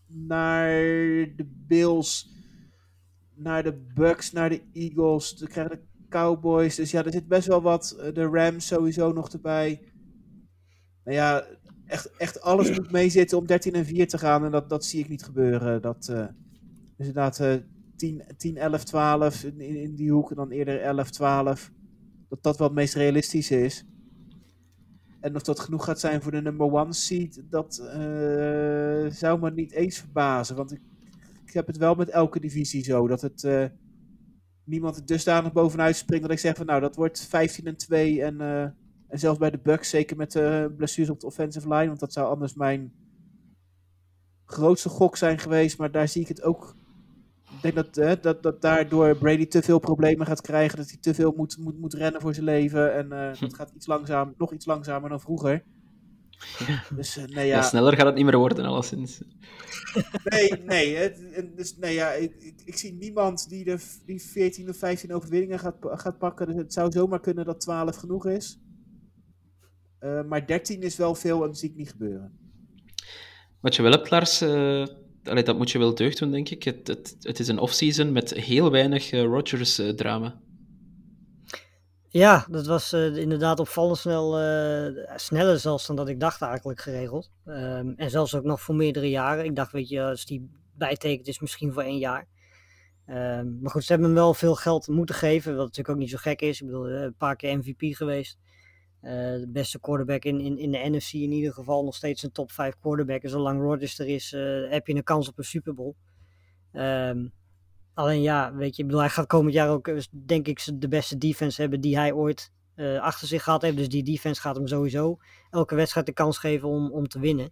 naar 0.06 0.68
de 1.36 1.64
Bills, 1.66 2.35
naar 3.36 3.62
de 3.62 3.72
Bucks, 3.94 4.32
naar 4.32 4.48
de 4.48 4.62
Eagles. 4.72 5.36
Dan 5.36 5.48
krijgen 5.48 5.76
de 5.76 6.06
Cowboys. 6.08 6.74
Dus 6.74 6.90
ja, 6.90 7.04
er 7.04 7.12
zit 7.12 7.28
best 7.28 7.46
wel 7.46 7.62
wat. 7.62 8.10
De 8.14 8.24
Rams 8.24 8.66
sowieso 8.66 9.12
nog 9.12 9.28
erbij. 9.28 9.80
Nou 11.04 11.16
ja, 11.16 11.46
echt, 11.86 12.16
echt 12.16 12.40
alles 12.40 12.70
moet 12.76 12.90
meezitten 12.90 13.38
om 13.38 13.46
13 13.46 13.72
en 13.72 13.84
4 13.84 14.08
te 14.08 14.18
gaan. 14.18 14.44
En 14.44 14.50
dat, 14.50 14.68
dat 14.68 14.84
zie 14.84 15.00
ik 15.00 15.08
niet 15.08 15.24
gebeuren. 15.24 15.82
Dat, 15.82 16.04
dus 16.96 17.06
inderdaad, 17.06 17.40
uh, 17.40 17.54
10, 17.96 18.22
10, 18.36 18.56
11, 18.56 18.84
12 18.84 19.44
in, 19.44 19.60
in 19.60 19.94
die 19.94 20.10
hoek. 20.10 20.30
En 20.30 20.36
dan 20.36 20.50
eerder 20.50 20.80
11, 20.80 21.10
12 21.10 21.70
dat 22.28 22.42
dat 22.42 22.58
wel 22.58 22.66
het 22.66 22.76
meest 22.76 22.94
realistische 22.94 23.64
is. 23.64 23.84
En 25.20 25.34
of 25.34 25.42
dat 25.42 25.60
genoeg 25.60 25.84
gaat 25.84 26.00
zijn 26.00 26.22
voor 26.22 26.32
de 26.32 26.42
number 26.42 26.72
one 26.72 26.92
seed, 26.92 27.42
dat 27.50 27.80
uh, 27.82 29.10
zou 29.10 29.40
me 29.40 29.50
niet 29.50 29.72
eens 29.72 29.98
verbazen. 29.98 30.56
Want 30.56 30.72
ik, 30.72 30.80
heb 31.56 31.66
het 31.66 31.76
wel 31.76 31.94
met 31.94 32.08
elke 32.08 32.40
divisie 32.40 32.84
zo. 32.84 33.06
Dat 33.06 33.20
het 33.20 33.42
uh, 33.42 33.64
niemand 34.64 34.96
er 34.96 35.06
dusdanig 35.06 35.52
bovenuit 35.52 35.96
springt 35.96 36.22
dat 36.22 36.32
ik 36.32 36.38
zeg 36.38 36.56
van 36.56 36.66
nou 36.66 36.80
dat 36.80 36.96
wordt 36.96 37.26
15 37.26 37.66
en 37.66 37.76
2. 37.76 38.22
En, 38.22 38.34
uh, 38.34 38.62
en 39.08 39.18
zelfs 39.18 39.38
bij 39.38 39.50
de 39.50 39.58
Bucks, 39.58 39.90
zeker 39.90 40.16
met 40.16 40.32
de 40.32 40.74
blessures 40.76 41.10
op 41.10 41.20
de 41.20 41.26
offensive 41.26 41.68
line. 41.68 41.86
Want 41.86 42.00
dat 42.00 42.12
zou 42.12 42.28
anders 42.28 42.54
mijn 42.54 42.92
grootste 44.44 44.88
gok 44.88 45.16
zijn 45.16 45.38
geweest. 45.38 45.78
Maar 45.78 45.90
daar 45.90 46.08
zie 46.08 46.22
ik 46.22 46.28
het 46.28 46.42
ook 46.42 46.74
ik 47.56 47.62
denk 47.62 47.74
dat, 47.74 47.94
hè, 47.94 48.20
dat, 48.20 48.42
dat 48.42 48.62
daardoor 48.62 49.16
Brady 49.16 49.46
te 49.46 49.62
veel 49.62 49.78
problemen 49.78 50.26
gaat 50.26 50.40
krijgen. 50.40 50.76
Dat 50.78 50.88
hij 50.88 50.98
te 51.00 51.14
veel 51.14 51.32
moet, 51.36 51.56
moet, 51.58 51.78
moet 51.78 51.94
rennen 51.94 52.20
voor 52.20 52.34
zijn 52.34 52.46
leven. 52.46 52.94
En 52.94 53.06
uh, 53.06 53.40
dat 53.40 53.54
gaat 53.54 53.72
iets 53.74 53.86
langzaam, 53.86 54.34
nog 54.38 54.52
iets 54.52 54.66
langzamer 54.66 55.08
dan 55.08 55.20
vroeger. 55.20 55.64
Ja. 56.66 56.84
Dus, 56.96 57.16
uh, 57.16 57.24
nee, 57.24 57.46
ja. 57.46 57.56
ja. 57.56 57.62
sneller 57.62 57.96
gaat 57.96 58.06
het 58.06 58.14
niet 58.14 58.24
meer 58.24 58.36
worden, 58.36 58.64
alleszins. 58.64 59.20
Nee, 60.24 60.52
nee. 60.64 60.96
Het, 60.96 61.20
dus, 61.56 61.76
nee 61.76 61.94
ja, 61.94 62.12
ik, 62.12 62.34
ik, 62.38 62.62
ik, 62.64 62.76
zie 62.76 62.92
niemand 62.92 63.48
die 63.48 63.64
de 63.64 63.78
die 64.06 64.22
14 64.22 64.68
of 64.68 64.76
15 64.76 65.14
overwinningen 65.14 65.58
gaat, 65.58 65.76
gaat 65.80 66.18
pakken. 66.18 66.46
Dus 66.46 66.56
het 66.56 66.72
zou 66.72 66.92
zomaar 66.92 67.20
kunnen 67.20 67.44
dat 67.44 67.60
12 67.60 67.96
genoeg 67.96 68.26
is. 68.26 68.60
Uh, 70.00 70.24
maar 70.24 70.46
13 70.46 70.82
is 70.82 70.96
wel 70.96 71.14
veel 71.14 71.42
en 71.42 71.46
dat 71.46 71.58
zie 71.58 71.70
ik 71.70 71.76
niet 71.76 71.90
gebeuren. 71.90 72.38
Wat 73.60 73.76
je 73.76 73.82
wel 73.82 73.90
hebt, 73.90 74.10
Lars, 74.10 74.42
allee, 75.22 75.42
dat 75.44 75.56
moet 75.56 75.70
je 75.70 75.78
wel 75.78 75.94
deugd 75.94 76.18
doen, 76.18 76.30
denk 76.30 76.48
ik. 76.48 76.62
Het, 76.62 76.86
het, 76.86 77.16
het 77.20 77.38
is 77.38 77.48
een 77.48 77.58
off-season 77.58 78.12
met 78.12 78.34
heel 78.34 78.70
weinig 78.70 79.10
Rodgers-drama. 79.10 80.40
Ja, 82.16 82.46
dat 82.50 82.66
was 82.66 82.92
uh, 82.92 83.16
inderdaad 83.16 83.60
opvallend 83.60 83.98
snel, 83.98 84.42
uh, 84.42 85.06
sneller 85.16 85.58
zelfs 85.58 85.86
dan 85.86 85.96
dat 85.96 86.08
ik 86.08 86.20
dacht 86.20 86.42
eigenlijk 86.42 86.80
geregeld. 86.80 87.30
Um, 87.46 87.94
en 87.96 88.10
zelfs 88.10 88.34
ook 88.34 88.44
nog 88.44 88.60
voor 88.60 88.74
meerdere 88.74 89.10
jaren. 89.10 89.44
Ik 89.44 89.56
dacht, 89.56 89.72
weet 89.72 89.88
je, 89.88 90.02
als 90.02 90.24
die 90.24 90.50
bijtekent 90.74 91.26
is 91.26 91.40
misschien 91.40 91.72
voor 91.72 91.82
één 91.82 91.98
jaar. 91.98 92.26
Um, 93.06 93.58
maar 93.60 93.70
goed, 93.70 93.84
ze 93.84 93.92
hebben 93.92 94.06
hem 94.06 94.18
wel 94.18 94.34
veel 94.34 94.54
geld 94.54 94.88
moeten 94.88 95.14
geven, 95.14 95.56
wat 95.56 95.64
natuurlijk 95.64 95.88
ook 95.88 96.00
niet 96.00 96.10
zo 96.10 96.16
gek 96.16 96.40
is. 96.40 96.60
Ik 96.60 96.66
bedoel, 96.66 96.88
een 96.88 97.16
paar 97.16 97.36
keer 97.36 97.58
MVP 97.58 97.96
geweest. 97.96 98.38
De 99.00 99.48
beste 99.48 99.80
quarterback 99.80 100.24
in, 100.24 100.40
in, 100.40 100.58
in 100.58 100.70
de 100.70 100.88
NFC 100.90 101.12
in 101.12 101.32
ieder 101.32 101.52
geval. 101.52 101.84
Nog 101.84 101.94
steeds 101.94 102.22
een 102.22 102.32
top 102.32 102.52
5 102.52 102.78
quarterback. 102.80 103.22
En 103.22 103.30
zolang 103.30 103.60
Rodgers 103.60 103.98
er 103.98 104.06
is, 104.06 104.30
heb 104.70 104.86
je 104.86 104.94
een 104.94 105.02
kans 105.02 105.28
op 105.28 105.38
een 105.38 105.44
Super 105.44 105.74
Bowl. 105.74 105.94
Um, 106.72 107.32
alleen 107.96 108.22
ja, 108.22 108.54
weet 108.54 108.76
je, 108.76 108.82
ik 108.82 108.88
bedoel, 108.88 109.02
hij 109.02 109.10
gaat 109.10 109.26
komend 109.26 109.54
jaar 109.54 109.68
ook, 109.68 109.90
denk 110.10 110.46
ik, 110.46 110.64
de 110.74 110.88
beste 110.88 111.18
defense 111.18 111.60
hebben 111.60 111.80
die 111.80 111.96
hij 111.96 112.12
ooit 112.12 112.52
uh, 112.76 113.00
achter 113.00 113.28
zich 113.28 113.42
gehad 113.42 113.62
heeft. 113.62 113.76
Dus 113.76 113.88
die 113.88 114.02
defense 114.02 114.40
gaat 114.40 114.56
hem 114.56 114.66
sowieso 114.66 115.18
elke 115.50 115.74
wedstrijd 115.74 116.06
de 116.06 116.12
kans 116.12 116.38
geven 116.38 116.68
om, 116.68 116.92
om 116.92 117.08
te 117.08 117.18
winnen. 117.18 117.50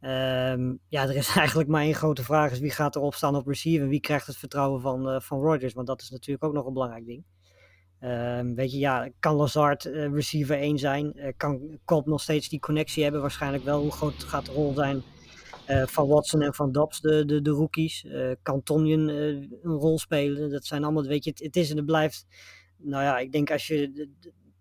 Um, 0.00 0.78
ja, 0.88 1.02
er 1.02 1.16
is 1.16 1.36
eigenlijk 1.36 1.68
maar 1.68 1.82
één 1.82 1.94
grote 1.94 2.24
vraag: 2.24 2.50
is 2.50 2.58
wie 2.58 2.70
gaat 2.70 2.96
erop 2.96 3.14
staan 3.14 3.36
op 3.36 3.46
receiver 3.46 3.88
wie 3.88 4.00
krijgt 4.00 4.26
het 4.26 4.36
vertrouwen 4.36 4.80
van, 4.80 5.22
van 5.22 5.40
Rodgers? 5.40 5.72
Want 5.72 5.86
dat 5.86 6.02
is 6.02 6.10
natuurlijk 6.10 6.44
ook 6.44 6.52
nog 6.52 6.66
een 6.66 6.72
belangrijk 6.72 7.06
ding. 7.06 7.24
Um, 8.00 8.54
weet 8.54 8.72
je, 8.72 8.78
ja, 8.78 9.10
kan 9.18 9.34
Lazard 9.34 9.84
uh, 9.84 10.12
receiver 10.12 10.58
1 10.58 10.78
zijn? 10.78 11.12
Uh, 11.16 11.28
kan 11.36 11.78
Cobb 11.84 12.06
nog 12.06 12.20
steeds 12.20 12.48
die 12.48 12.60
connectie 12.60 13.02
hebben? 13.02 13.20
Waarschijnlijk 13.20 13.64
wel. 13.64 13.80
Hoe 13.80 13.92
groot 13.92 14.24
gaat 14.24 14.46
de 14.46 14.52
rol 14.52 14.72
zijn 14.72 15.02
uh, 15.68 15.86
van 15.86 16.08
Watson 16.08 16.42
en 16.42 16.54
van 16.54 16.72
Dobbs, 16.72 17.00
de, 17.00 17.24
de, 17.24 17.42
de 17.42 17.50
rookies? 17.50 18.06
kan 18.42 18.62
Tonjen 18.62 19.08
een 19.08 19.72
rol 19.72 19.98
spelen? 19.98 20.50
Dat 20.50 20.64
zijn 20.64 20.84
allemaal, 20.84 21.02
weet 21.02 21.24
je, 21.24 21.32
het, 21.34 21.56
is 21.56 21.70
en 21.70 21.76
het 21.76 21.86
blijft. 21.86 22.26
Nou 22.76 23.02
ja, 23.02 23.18
ik 23.18 23.32
denk 23.32 23.50
als 23.50 23.66
je 23.66 23.92
de, 23.92 24.08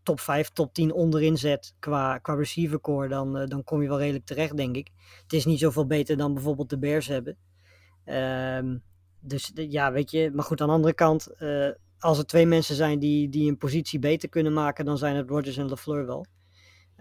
top 0.03 0.19
5, 0.19 0.49
top 0.49 0.73
10 0.73 0.93
onderin 0.93 1.37
zet 1.37 1.73
qua, 1.79 2.17
qua 2.17 2.33
receiver 2.33 2.79
core, 2.79 3.07
dan, 3.07 3.45
dan 3.45 3.63
kom 3.63 3.81
je 3.81 3.87
wel 3.87 3.99
redelijk 3.99 4.25
terecht, 4.25 4.57
denk 4.57 4.75
ik. 4.75 4.89
Het 5.23 5.33
is 5.33 5.45
niet 5.45 5.59
zoveel 5.59 5.85
beter 5.85 6.17
dan 6.17 6.33
bijvoorbeeld 6.33 6.69
de 6.69 6.79
Bears 6.79 7.07
hebben. 7.07 7.37
Um, 8.05 8.83
dus 9.19 9.51
ja, 9.55 9.91
weet 9.91 10.11
je, 10.11 10.31
maar 10.33 10.45
goed, 10.45 10.61
aan 10.61 10.67
de 10.67 10.73
andere 10.73 10.93
kant 10.93 11.27
als 12.03 12.17
er 12.17 12.25
twee 12.25 12.45
mensen 12.45 12.75
zijn 12.75 12.99
die, 12.99 13.29
die 13.29 13.49
een 13.49 13.57
positie 13.57 13.99
beter 13.99 14.29
kunnen 14.29 14.53
maken, 14.53 14.85
dan 14.85 14.97
zijn 14.97 15.15
het 15.15 15.29
Rodgers 15.29 15.57
en 15.57 15.69
LaFleur 15.69 16.05
wel. 16.05 16.25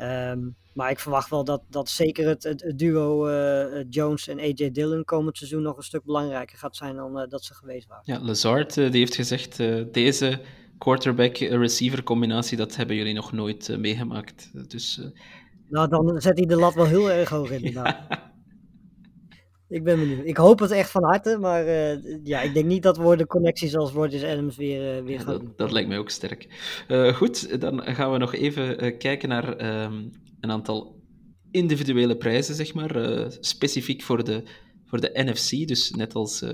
Um, 0.03 0.57
maar 0.75 0.91
ik 0.91 0.99
verwacht 0.99 1.31
wel 1.31 1.45
dat, 1.45 1.63
dat 1.69 1.89
zeker 1.89 2.29
het, 2.29 2.43
het, 2.43 2.73
duo 2.77 3.29
uh, 3.29 3.85
Jones 3.89 4.29
en 4.29 4.39
AJ 4.39 4.71
Dillon 4.71 5.05
komend 5.05 5.37
seizoen 5.37 5.63
nog 5.63 5.77
een 5.77 5.83
stuk 5.83 6.05
belangrijker 6.05 6.59
gaat 6.59 6.77
zijn 6.77 6.97
dan 6.97 7.21
uh, 7.21 7.29
dat 7.29 7.45
ze 7.45 7.55
geweest 7.55 7.89
waren. 7.89 8.05
Ja, 8.07 8.21
Lazard 8.21 8.75
die 8.75 8.91
heeft 8.91 9.15
gezegd, 9.15 9.57
deze 9.93 10.41
quarterback-receiver 10.79 12.03
combinatie, 12.03 12.57
dat 12.57 12.77
hebben 12.77 12.97
jullie 12.97 13.15
nog 13.15 13.33
nooit 13.33 13.79
meegemaakt. 13.79 14.71
Dus, 14.71 15.01
nou, 15.69 15.89
dan 15.89 16.21
zet 16.21 16.37
hij 16.37 16.47
de 16.47 16.57
lat 16.57 16.75
wel 16.75 16.87
heel 16.87 17.11
erg 17.11 17.29
hoog 17.29 17.51
inderdaad. 17.61 17.97
Ja. 18.09 18.32
Ik 19.73 19.85
ben 19.85 19.99
benieuwd. 19.99 20.27
Ik 20.27 20.37
hoop 20.37 20.59
het 20.59 20.71
echt 20.71 20.91
van 20.91 21.05
harte, 21.05 21.39
maar 21.39 21.67
uh, 21.67 22.25
ja, 22.25 22.41
ik 22.41 22.55
denk 22.55 22.67
niet 22.67 22.83
dat 22.83 22.97
we 22.97 23.17
de 23.17 23.77
als 23.79 23.93
Rodgers 23.93 24.23
Adams 24.23 24.57
weer, 24.57 24.97
uh, 24.97 25.05
weer 25.05 25.21
gaan 25.21 25.53
dat, 25.57 25.73
lijkt 25.73 25.89
mij 25.89 25.99
ook 25.99 26.11
sterk. 26.11 26.49
Uh, 26.89 27.15
goed, 27.15 27.61
dan 27.61 27.83
gaan 27.85 28.13
we 28.13 28.19
nog 28.19 28.35
even 28.35 28.99
kijken 28.99 29.29
naar 29.29 29.83
um, 29.85 30.11
een 30.41 30.51
aantal 30.51 31.01
individuele 31.51 32.17
prijzen, 32.17 32.55
zeg 32.55 32.75
maar. 32.75 33.27
specifiek 33.41 34.03
voor 34.03 34.25
de, 34.25 34.43
voor 34.85 35.01
de 35.01 35.11
NFC. 35.13 35.69
Dus 35.69 35.91
net 35.91 36.15
als, 36.15 36.45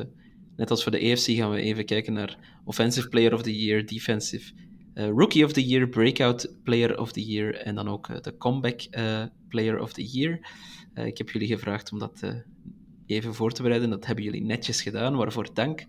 net 0.56 0.70
als 0.70 0.82
voor 0.82 0.92
de 0.92 1.10
AFC 1.12 1.26
gaan 1.26 1.50
we 1.50 1.60
even 1.60 1.84
kijken 1.84 2.12
naar 2.12 2.60
Offensive 2.64 3.08
Player 3.08 3.34
of 3.34 3.42
the 3.42 3.64
Year, 3.64 3.86
Defensive 3.86 4.52
Rookie 4.94 5.44
of 5.44 5.52
the 5.52 5.66
Year, 5.66 5.88
Breakout 5.88 6.54
Player 6.62 7.00
of 7.00 7.12
the 7.12 7.24
Year 7.24 7.54
en 7.54 7.74
dan 7.74 7.88
ook 7.88 8.22
de 8.22 8.36
Comeback 8.36 8.80
Player 9.48 9.80
of 9.80 9.92
the 9.92 10.04
Year. 10.04 10.40
ik 10.94 11.18
heb 11.18 11.30
jullie 11.30 11.48
gevraagd 11.48 11.92
om 11.92 11.98
dat 11.98 12.22
even 13.08 13.34
voor 13.34 13.52
te 13.52 13.62
bereiden. 13.62 13.90
Dat 13.90 14.06
hebben 14.06 14.24
jullie 14.24 14.44
netjes 14.44 14.82
gedaan, 14.82 15.16
waarvoor 15.16 15.54
dank. 15.54 15.86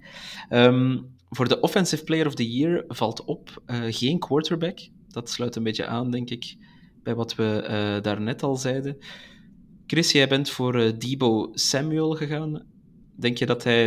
Ehm, 0.50 0.98
voor 1.30 1.48
de 1.48 1.60
Offensive 1.60 2.04
Player 2.04 2.28
of 2.28 2.36
the 2.36 2.52
Year 2.52 2.84
valt 2.88 3.24
op 3.26 3.64
uh, 3.66 3.84
geen 3.90 4.20
quarterback. 4.20 4.80
Dat 5.08 5.30
sluit 5.30 5.56
een 5.56 5.64
beetje 5.64 5.86
aan, 5.86 6.12
denk 6.12 6.30
ik, 6.30 6.56
bij 7.04 7.16
wat 7.16 7.36
we 7.36 7.64
uh, 7.64 8.04
daarnet 8.04 8.44
al 8.44 8.56
zeiden. 8.56 8.98
Chris, 9.88 10.12
jij 10.12 10.28
bent 10.28 10.50
voor 10.50 10.76
uh, 10.76 10.92
Debo 10.98 11.50
Samuel 11.54 12.16
gegaan. 12.16 12.68
Denk 13.16 13.38
je 13.38 13.46
dat 13.46 13.64
hij 13.64 13.84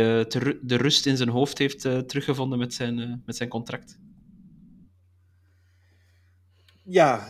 de 0.61 0.75
rust 0.75 1.05
in 1.05 1.17
zijn 1.17 1.29
hoofd 1.29 1.57
heeft 1.57 1.81
teruggevonden 1.81 2.59
met 2.59 2.73
zijn, 2.73 3.21
met 3.25 3.35
zijn 3.35 3.49
contract? 3.49 3.99
Ja, 6.83 7.29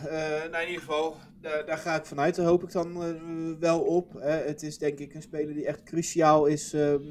nou 0.52 0.64
in 0.64 0.68
ieder 0.68 0.84
geval, 0.84 1.16
daar, 1.44 1.66
daar, 1.66 1.78
ga 1.78 1.96
ik 1.96 2.06
vanuit. 2.06 2.36
Daar 2.36 2.46
hoop 2.46 2.64
ik 2.64 2.72
dan 2.72 3.60
wel 3.60 3.82
op. 3.82 4.14
het 4.22 4.64
is 4.64 4.78
denk 4.78 5.00
ik 5.00 5.14
een 5.14 5.22
speler 5.22 5.54
die 5.54 5.66
echt 5.66 5.84
cruciaal 5.84 6.46
is 6.46 6.74
um, 6.74 7.02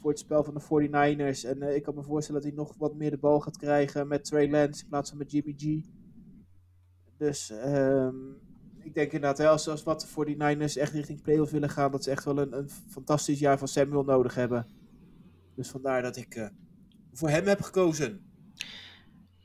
voor 0.00 0.10
het 0.10 0.18
spel 0.18 0.44
van 0.44 0.54
de 0.54 0.88
49ers. 0.88 1.48
En 1.48 1.74
ik 1.74 1.82
kan 1.82 1.94
me 1.94 2.02
voorstellen 2.02 2.40
dat 2.40 2.50
hij 2.50 2.60
nog 2.60 2.74
wat 2.78 2.94
meer 2.94 3.10
de 3.10 3.18
bal 3.18 3.40
gaat 3.40 3.56
krijgen 3.56 4.08
met 4.08 4.24
Trey 4.24 4.50
Lance 4.50 4.82
in 4.82 4.88
plaats 4.88 5.08
van 5.08 5.18
met 5.18 5.30
Jimmy 5.30 5.54
G. 5.56 5.64
Dus 7.18 7.50
um, 7.50 8.38
ik 8.86 8.94
denk 8.94 9.12
inderdaad, 9.12 9.38
hè, 9.38 9.48
als, 9.48 9.68
als 9.68 9.82
wat 9.82 10.00
de 10.00 10.34
49ers 10.34 10.80
echt 10.80 10.92
richting 10.92 11.22
playoff 11.22 11.50
willen 11.50 11.70
gaan, 11.70 11.90
dat 11.90 12.04
ze 12.04 12.10
echt 12.10 12.24
wel 12.24 12.38
een, 12.38 12.56
een 12.56 12.70
fantastisch 12.88 13.38
jaar 13.38 13.58
van 13.58 13.68
Samuel 13.68 14.04
nodig 14.04 14.34
hebben. 14.34 14.66
Dus 15.54 15.70
vandaar 15.70 16.02
dat 16.02 16.16
ik 16.16 16.36
uh, 16.36 16.48
voor 17.12 17.28
hem 17.28 17.46
heb 17.46 17.60
gekozen. 17.60 18.20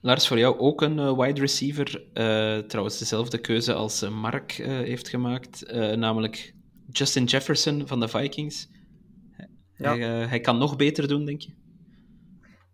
Lars, 0.02 0.28
voor 0.28 0.38
jou 0.38 0.60
ook 0.60 0.82
een 0.82 0.98
uh, 0.98 1.20
wide 1.20 1.40
receiver. 1.40 2.04
Uh, 2.14 2.58
trouwens, 2.58 2.98
dezelfde 2.98 3.38
keuze 3.38 3.74
als 3.74 4.10
Mark 4.10 4.52
heeft 4.52 5.10
gemaakt. 5.10 5.72
namelijk 5.96 6.54
Justin 6.92 7.24
Jefferson 7.24 7.88
van 7.88 8.00
de 8.00 8.08
Vikings. 8.08 8.70
Ja. 9.78 9.96
Hij, 9.98 10.28
hij 10.28 10.40
kan 10.40 10.58
nog 10.58 10.76
beter 10.76 11.08
doen, 11.08 11.26
denk 11.26 11.42
je? 11.42 11.54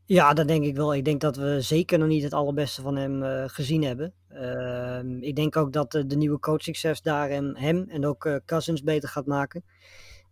Ja, 0.05 0.33
dat 0.33 0.47
denk 0.47 0.63
ik 0.63 0.75
wel. 0.75 0.95
Ik 0.95 1.05
denk 1.05 1.21
dat 1.21 1.35
we 1.35 1.61
zeker 1.61 1.99
nog 1.99 2.07
niet 2.07 2.23
het 2.23 2.33
allerbeste 2.33 2.81
van 2.81 2.95
hem 2.95 3.47
gezien 3.49 3.83
hebben. 3.83 4.13
Uh, 4.31 4.99
ik 5.19 5.35
denk 5.35 5.55
ook 5.55 5.73
dat 5.73 5.91
de 5.91 6.15
nieuwe 6.17 6.39
coachingchef 6.39 7.01
daar 7.01 7.29
hem, 7.29 7.55
hem 7.55 7.85
en 7.89 8.05
ook 8.05 8.41
Cousins 8.45 8.83
beter 8.83 9.09
gaat 9.09 9.25
maken. 9.25 9.63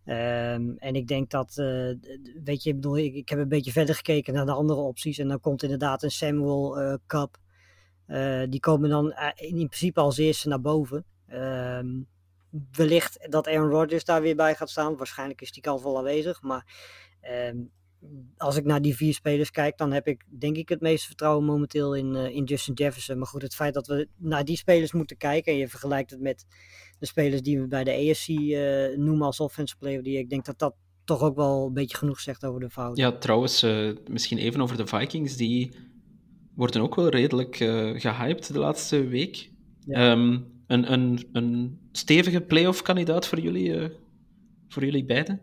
Ehm, 0.06 0.70
en 0.76 0.94
ik 0.94 1.06
denk 1.06 1.30
dat, 1.30 1.54
weet 2.44 2.62
je, 2.62 2.70
ik 2.70 2.74
bedoel, 2.74 2.98
ik, 2.98 3.14
ik, 3.14 3.28
heb 3.28 3.38
een 3.38 3.48
beetje 3.48 3.72
verder 3.72 3.94
gekeken 3.94 4.34
naar 4.34 4.46
de 4.46 4.52
andere 4.52 4.80
opties. 4.80 5.18
En 5.18 5.28
dan 5.28 5.40
komt 5.40 5.62
inderdaad 5.62 6.02
een 6.02 6.10
Samuel 6.10 6.98
Cup. 7.06 7.36
die 8.48 8.60
komen 8.60 8.90
dan 8.90 9.14
in 9.34 9.68
principe 9.68 10.00
als 10.00 10.18
eerste 10.18 10.48
naar 10.48 10.60
boven. 10.60 11.04
Ehm, 11.26 12.00
wellicht 12.72 13.26
dat 13.30 13.48
Aaron 13.48 13.70
Rodgers 13.70 14.04
daar 14.04 14.22
weer 14.22 14.36
bij 14.36 14.54
gaat 14.54 14.70
staan. 14.70 14.96
Waarschijnlijk 14.96 15.40
is 15.40 15.52
die 15.52 15.68
al 15.68 15.82
wel 15.82 15.98
aanwezig. 15.98 16.42
Maar 16.42 16.64
als 18.36 18.56
ik 18.56 18.64
naar 18.64 18.82
die 18.82 18.96
vier 18.96 19.14
spelers 19.14 19.50
kijk, 19.50 19.78
dan 19.78 19.92
heb 19.92 20.06
ik 20.06 20.24
denk 20.28 20.56
ik 20.56 20.68
het 20.68 20.80
meeste 20.80 21.06
vertrouwen 21.06 21.44
momenteel 21.44 21.94
in, 21.94 22.14
uh, 22.14 22.28
in 22.28 22.44
Justin 22.44 22.74
Jefferson. 22.74 23.18
Maar 23.18 23.26
goed, 23.26 23.42
het 23.42 23.54
feit 23.54 23.74
dat 23.74 23.86
we 23.86 24.08
naar 24.16 24.44
die 24.44 24.56
spelers 24.56 24.92
moeten 24.92 25.16
kijken 25.16 25.52
en 25.52 25.58
je 25.58 25.68
vergelijkt 25.68 26.10
het 26.10 26.20
met 26.20 26.46
de 26.98 27.06
spelers 27.06 27.42
die 27.42 27.60
we 27.60 27.66
bij 27.66 27.84
de 27.84 28.14
uh, 28.28 28.84
eh, 28.84 28.98
noemen 28.98 29.26
als 29.26 29.40
offensive 29.40 29.78
player, 29.78 30.02
die 30.02 30.18
ik 30.18 30.30
denk 30.30 30.44
dat 30.44 30.58
dat 30.58 30.74
toch 31.04 31.22
ook 31.22 31.36
wel 31.36 31.66
een 31.66 31.72
beetje 31.72 31.96
genoeg 31.96 32.20
zegt 32.20 32.44
over 32.44 32.60
de 32.60 32.70
fout. 32.70 32.96
Ja, 32.96 33.12
trouwens, 33.12 33.62
uh, 33.62 33.90
misschien 34.10 34.38
even 34.38 34.60
over 34.60 34.76
de 34.76 34.86
Vikings. 34.86 35.36
Die 35.36 35.70
worden 36.54 36.82
ook 36.82 36.94
wel 36.94 37.08
redelijk 37.08 37.56
gehyped 37.96 38.52
de 38.52 38.58
laatste 38.58 39.06
week. 39.06 39.50
Ja. 39.86 40.10
Um, 40.10 40.54
een, 40.66 40.92
een, 40.92 41.28
een 41.32 41.78
stevige 41.92 42.40
playoff 42.40 42.82
kandidaat 42.82 43.26
voor 43.26 43.40
jullie, 43.40 43.90
voor 44.68 44.84
jullie 44.84 45.04
beiden? 45.04 45.40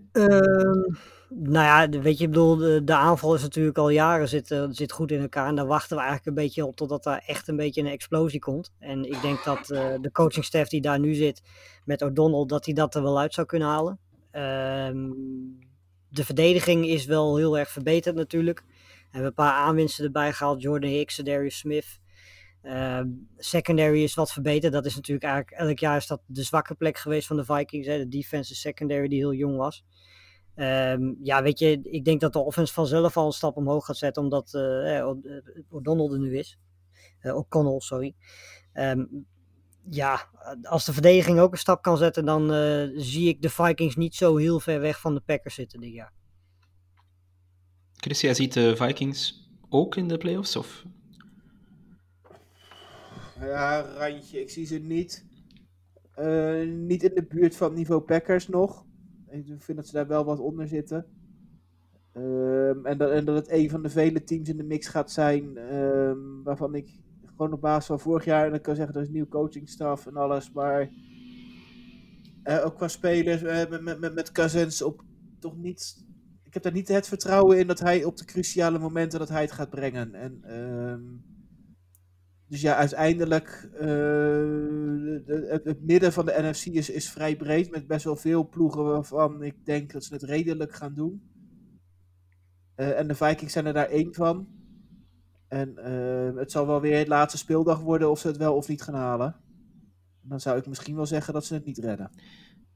Nou 1.36 1.66
ja, 1.66 2.00
weet 2.02 2.18
je, 2.18 2.24
ik 2.24 2.30
bedoel, 2.30 2.86
de, 2.86 2.94
aanval 2.94 3.36
is 3.36 3.42
natuurlijk 3.42 3.78
al 3.78 3.90
jaren 3.90 4.28
zit, 4.28 4.52
uh, 4.52 4.66
zit 4.70 4.92
goed 4.92 5.12
in 5.12 5.22
elkaar. 5.22 5.48
En 5.48 5.56
daar 5.56 5.66
wachten 5.66 5.98
we 5.98 6.02
eigenlijk 6.04 6.26
een 6.26 6.44
beetje 6.44 6.66
op 6.66 6.76
totdat 6.76 7.04
daar 7.04 7.24
echt 7.26 7.48
een 7.48 7.56
beetje 7.56 7.82
een 7.82 7.88
explosie 7.88 8.40
komt. 8.40 8.74
En 8.80 9.06
ik 9.06 9.22
denk 9.22 9.44
dat 9.44 9.70
uh, 9.70 9.94
de 10.02 10.12
coachingstaf 10.12 10.70
die 10.70 10.82
daar 10.82 11.00
nu 11.00 11.14
zit 11.14 11.42
met 11.86 12.02
O'Donnell, 12.02 12.46
dat 12.46 12.66
hij 12.66 12.74
dat 12.74 12.96
er 12.96 13.02
wel 13.02 13.20
uit 13.20 13.34
zou 13.34 13.48
kunnen 13.48 13.68
halen. 13.68 14.00
Uh, 14.32 15.12
de 16.10 16.26
verdediging 16.26 16.86
is 16.88 17.06
wel 17.06 17.38
heel 17.38 17.58
erg 17.58 17.70
verbeterd 17.70 18.16
natuurlijk. 18.16 18.64
We 18.68 19.10
hebben 19.10 19.28
een 19.28 19.34
paar 19.34 19.54
aanwinsten 19.54 20.06
erbij 20.06 20.34
gehaald. 20.34 20.62
Jordan 20.62 20.90
Hicks, 20.90 21.16
Darius 21.16 21.58
Smith. 21.58 22.00
Uh, 22.64 23.02
secondary 23.38 24.04
is 24.04 24.14
wat 24.14 24.32
verbeterd. 24.32 24.74
Dat 24.74 24.86
is 24.86 24.96
natuurlijk 24.96 25.26
eigenlijk 25.26 25.62
elk 25.62 25.80
jaar 25.80 25.98
is 25.98 26.08
dat 26.08 26.22
de 26.26 26.44
zwakke 26.44 26.76
plek 26.76 26.98
geweest 26.98 27.28
van 27.28 27.36
de 27.36 27.46
Vikings. 27.46 27.88
Hè? 27.88 27.98
De 27.98 28.08
defensive 28.08 28.60
secondary 28.60 29.08
die 29.08 29.20
heel 29.20 29.34
jong 29.34 29.58
was. 29.58 29.84
Um, 30.56 31.18
ja, 31.22 31.44
weet 31.44 31.60
je, 31.60 31.80
ik 31.84 32.06
denk 32.06 32.22
dat 32.22 32.34
de 32.34 32.40
offense 32.40 32.74
vanzelf 32.74 33.18
al 33.18 33.26
een 33.26 33.32
stap 33.32 33.58
omhoog 33.58 33.86
gaat 33.86 33.98
zetten, 33.98 34.24
omdat 34.24 34.54
uh, 34.54 35.00
eh, 35.00 35.08
O'Donnell 35.70 36.12
er 36.12 36.20
nu 36.20 36.38
is. 36.38 36.60
Uh, 37.22 37.36
O'Connell, 37.36 37.80
sorry. 37.80 38.16
Um, 38.74 39.26
ja, 39.90 40.30
als 40.64 40.86
de 40.86 40.94
verdediging 40.94 41.40
ook 41.40 41.52
een 41.52 41.58
stap 41.58 41.82
kan 41.82 41.98
zetten, 41.98 42.26
dan 42.26 42.54
uh, 42.54 42.90
zie 42.96 43.28
ik 43.28 43.42
de 43.42 43.50
Vikings 43.50 43.96
niet 43.96 44.16
zo 44.16 44.38
heel 44.38 44.60
ver 44.60 44.80
weg 44.80 45.00
van 45.00 45.14
de 45.14 45.22
Packers 45.22 45.56
zitten 45.56 45.80
dit 45.80 45.94
jaar. 45.94 46.14
Chris, 47.94 48.22
jij 48.22 48.34
ziet 48.34 48.54
de 48.54 48.76
Vikings 48.76 49.50
ook 49.70 49.96
in 49.96 50.08
de 50.08 50.18
playoffs? 50.18 50.56
Of? 50.56 50.84
Ja, 53.40 53.82
randje. 53.82 54.40
Ik 54.40 54.50
zie 54.50 54.66
ze 54.66 54.76
niet. 54.76 55.26
Uh, 56.20 56.68
niet 56.68 57.04
in 57.04 57.14
de 57.16 57.26
buurt 57.30 57.56
van 57.56 57.74
niveau 57.74 58.02
Packers 58.02 58.48
nog. 58.48 58.86
Ik 59.34 59.46
vind 59.58 59.78
dat 59.78 59.88
ze 59.88 59.94
daar 59.94 60.08
wel 60.08 60.26
wat 60.26 60.40
onder 60.40 60.68
zitten. 60.68 61.06
Um, 62.14 62.86
en, 62.86 62.98
dat, 62.98 63.12
en, 63.12 63.26
dat, 63.26 63.36
het 63.36 63.52
een 63.52 63.70
van 63.70 63.84
de 63.84 63.90
vele 63.90 64.24
teams 64.24 64.50
in 64.50 64.58
de 64.58 64.64
mix 64.64 64.88
gaat 64.88 65.12
zijn. 65.12 65.74
Um, 65.76 66.44
waarvan 66.44 66.76
ik 66.76 67.02
gewoon 67.26 67.54
op 67.54 67.62
basis 67.62 67.86
van 67.86 68.00
vorig 68.00 68.26
jaar. 68.26 68.46
En 68.46 68.52
dan 68.52 68.62
kan 68.62 68.76
zeggen, 68.76 68.96
er 68.96 69.02
is 69.02 69.10
nieuw 69.10 69.28
coachingstaf 69.28 70.08
en 70.08 70.16
alles. 70.16 70.52
Maar 70.52 70.90
uh, 72.44 72.66
ook 72.66 72.76
qua 72.76 72.88
spelers 72.88 73.44
uh, 73.44 73.82
met, 73.82 74.00
met, 74.00 74.14
met 74.14 74.32
Cousins 74.32 74.82
op 74.82 75.04
toch 75.40 75.58
niet. 75.58 76.06
Ik 76.44 76.54
heb 76.54 76.64
daar 76.64 76.72
niet 76.72 76.88
het 76.88 77.08
vertrouwen 77.08 77.60
in 77.60 77.68
dat 77.68 77.80
hij 77.80 78.04
op 78.04 78.18
de 78.18 78.26
cruciale 78.26 78.80
momenten 78.80 79.20
dat 79.20 79.30
hij 79.30 79.42
het 79.42 79.52
gaat 79.52 79.70
brengen. 79.70 80.14
En 80.14 80.58
um, 80.58 81.24
dus 82.54 82.62
ja, 82.62 82.76
uiteindelijk, 82.76 83.70
uh, 83.82 85.48
het, 85.50 85.64
het, 85.64 85.86
midden 85.86 86.14
van 86.14 86.26
de 86.26 86.38
NFC 86.42 86.66
is, 86.66 86.90
is 86.90 87.10
vrij 87.10 87.36
breed, 87.36 87.72
met 87.72 87.88
best 87.88 88.06
wel 88.06 88.16
veel 88.16 88.50
ploegen 88.50 88.84
waarvan 88.84 89.44
ik 89.44 89.66
denk 89.66 89.92
dat 89.92 90.04
ze 90.04 90.14
het 90.14 90.24
redelijk 90.24 90.74
gaan 90.74 90.94
doen. 90.94 91.22
Uh, 92.76 93.00
en 93.00 93.08
de 93.08 93.16
Vikings 93.16 93.54
zijn 93.54 93.66
er 93.66 93.74
daar 93.74 93.90
één 93.90 94.14
van. 94.14 94.48
En 95.48 95.76
uh, 95.78 96.40
het 96.40 96.52
zal 96.52 96.68
wel 96.68 96.82
weer 96.82 96.98
het 96.98 97.08
laatste 97.08 97.38
speeldag 97.38 97.80
worden 97.80 98.10
of 98.10 98.20
ze 98.20 98.28
het 98.28 98.38
wel 98.38 98.56
of 98.56 98.68
niet 98.68 98.82
gaan 98.82 98.96
halen. 98.96 99.36
Dan 100.22 100.40
zou 100.40 100.58
ik 100.58 100.68
misschien 100.68 100.96
wel 100.96 101.06
zeggen 101.06 101.34
dat 101.34 101.46
ze 101.46 101.54
het 101.54 101.66
niet 101.66 101.78
redden. 101.78 102.12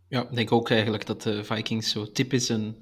Ja, 0.08 0.30
ik 0.30 0.36
denk 0.36 0.52
ook 0.52 0.70
eigenlijk 0.70 1.06
dat 1.06 1.22
de 1.22 1.44
Vikings 1.44 1.92
zo 1.92 2.12
typisch 2.12 2.50
een, 2.50 2.76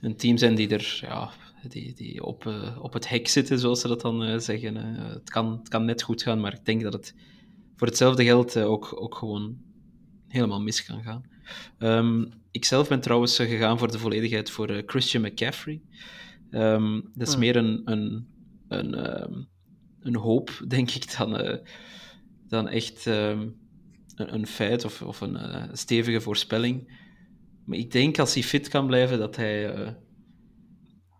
een 0.00 0.16
team 0.16 0.36
zijn 0.36 0.54
die 0.54 0.68
er 0.68 0.98
ja, 1.00 1.30
die, 1.68 1.94
die 1.94 2.24
op, 2.24 2.44
uh, 2.44 2.78
op 2.80 2.92
het 2.92 3.08
hek 3.08 3.28
zitten, 3.28 3.58
zoals 3.58 3.80
ze 3.80 3.88
dat 3.88 4.00
dan 4.00 4.28
uh, 4.28 4.38
zeggen. 4.38 4.76
Uh, 4.76 5.08
het, 5.12 5.30
kan, 5.30 5.58
het 5.58 5.68
kan 5.68 5.84
net 5.84 6.02
goed 6.02 6.22
gaan, 6.22 6.40
maar 6.40 6.52
ik 6.52 6.64
denk 6.64 6.82
dat 6.82 6.92
het 6.92 7.14
voor 7.76 7.86
hetzelfde 7.86 8.24
geld 8.24 8.58
ook, 8.58 9.00
ook 9.00 9.14
gewoon 9.14 9.58
helemaal 10.28 10.60
mis 10.60 10.84
kan 10.84 11.02
gaan. 11.02 11.24
Um, 11.78 12.32
ik 12.50 12.64
zelf 12.64 12.88
ben 12.88 13.00
trouwens 13.00 13.36
gegaan 13.36 13.78
voor 13.78 13.90
de 13.90 13.98
volledigheid 13.98 14.50
voor 14.50 14.82
Christian 14.86 15.22
McCaffrey. 15.22 15.80
Um, 16.50 17.10
dat 17.14 17.26
is 17.26 17.32
hmm. 17.32 17.42
meer 17.42 17.56
een, 17.56 17.82
een, 17.84 18.26
een, 18.68 19.22
um, 19.22 19.48
een 20.00 20.16
hoop, 20.16 20.62
denk 20.68 20.90
ik, 20.90 21.16
dan, 21.18 21.60
dan 22.48 22.68
echt 22.68 23.06
een, 23.06 23.54
een, 24.16 24.46
feit 24.46 24.84
of, 24.84 25.02
of 25.02 25.20
een 25.20 25.38
stevige 25.72 26.20
voorspelling. 26.20 27.04
Maar 27.64 27.78
ik 27.78 27.90
denk 27.92 28.18
als 28.18 28.34
hij 28.34 28.42
fit 28.42 28.68
kan 28.68 28.86
blijven, 28.86 29.18
dat 29.18 29.36
hij 29.36 29.94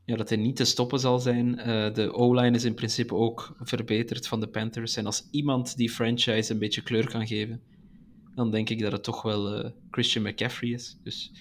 ja, 0.06 0.16
dat 0.16 0.28
hij 0.28 0.38
niet 0.38 0.56
te 0.56 0.64
stoppen 0.64 1.00
zal 1.00 1.18
zijn. 1.18 1.58
Uh, 1.58 1.94
de 1.94 2.12
O-line 2.12 2.56
is 2.56 2.64
in 2.64 2.74
principe 2.74 3.14
ook 3.14 3.56
verbeterd 3.60 4.26
van 4.26 4.40
de 4.40 4.48
Panthers. 4.48 4.96
En 4.96 5.06
als 5.06 5.28
iemand 5.30 5.76
die 5.76 5.90
franchise 5.90 6.52
een 6.52 6.58
beetje 6.58 6.82
kleur 6.82 7.08
kan 7.08 7.26
geven, 7.26 7.62
dan 8.34 8.50
denk 8.50 8.70
ik 8.70 8.80
dat 8.80 8.92
het 8.92 9.02
toch 9.02 9.22
wel 9.22 9.64
uh, 9.64 9.70
Christian 9.90 10.24
McCaffrey 10.24 10.70
is. 10.70 10.98
Dus 11.02 11.32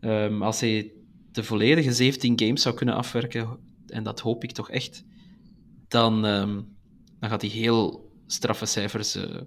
um, 0.00 0.42
als 0.42 0.60
hij 0.60 0.92
de 1.32 1.44
volledige 1.44 1.92
17 1.92 2.38
games 2.40 2.62
zou 2.62 2.74
kunnen 2.74 2.94
afwerken, 2.94 3.58
en 3.86 4.02
dat 4.02 4.20
hoop 4.20 4.44
ik 4.44 4.52
toch 4.52 4.70
echt, 4.70 5.04
dan, 5.88 6.24
um, 6.24 6.76
dan 7.20 7.30
gaat 7.30 7.40
hij 7.40 7.50
heel 7.50 8.10
straffe 8.26 8.66
cijfers 8.66 9.16
uh, 9.16 9.40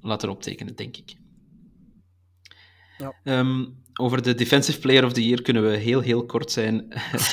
laten 0.00 0.28
optekenen, 0.28 0.76
denk 0.76 0.96
ik. 0.96 1.16
Ja. 2.98 3.38
Um, 3.38 3.84
over 3.96 4.22
de 4.22 4.34
Defensive 4.34 4.78
Player 4.80 5.04
of 5.04 5.12
the 5.12 5.26
Year 5.26 5.42
kunnen 5.42 5.70
we 5.70 5.76
heel, 5.76 6.00
heel 6.00 6.26
kort 6.26 6.50
zijn. 6.50 6.86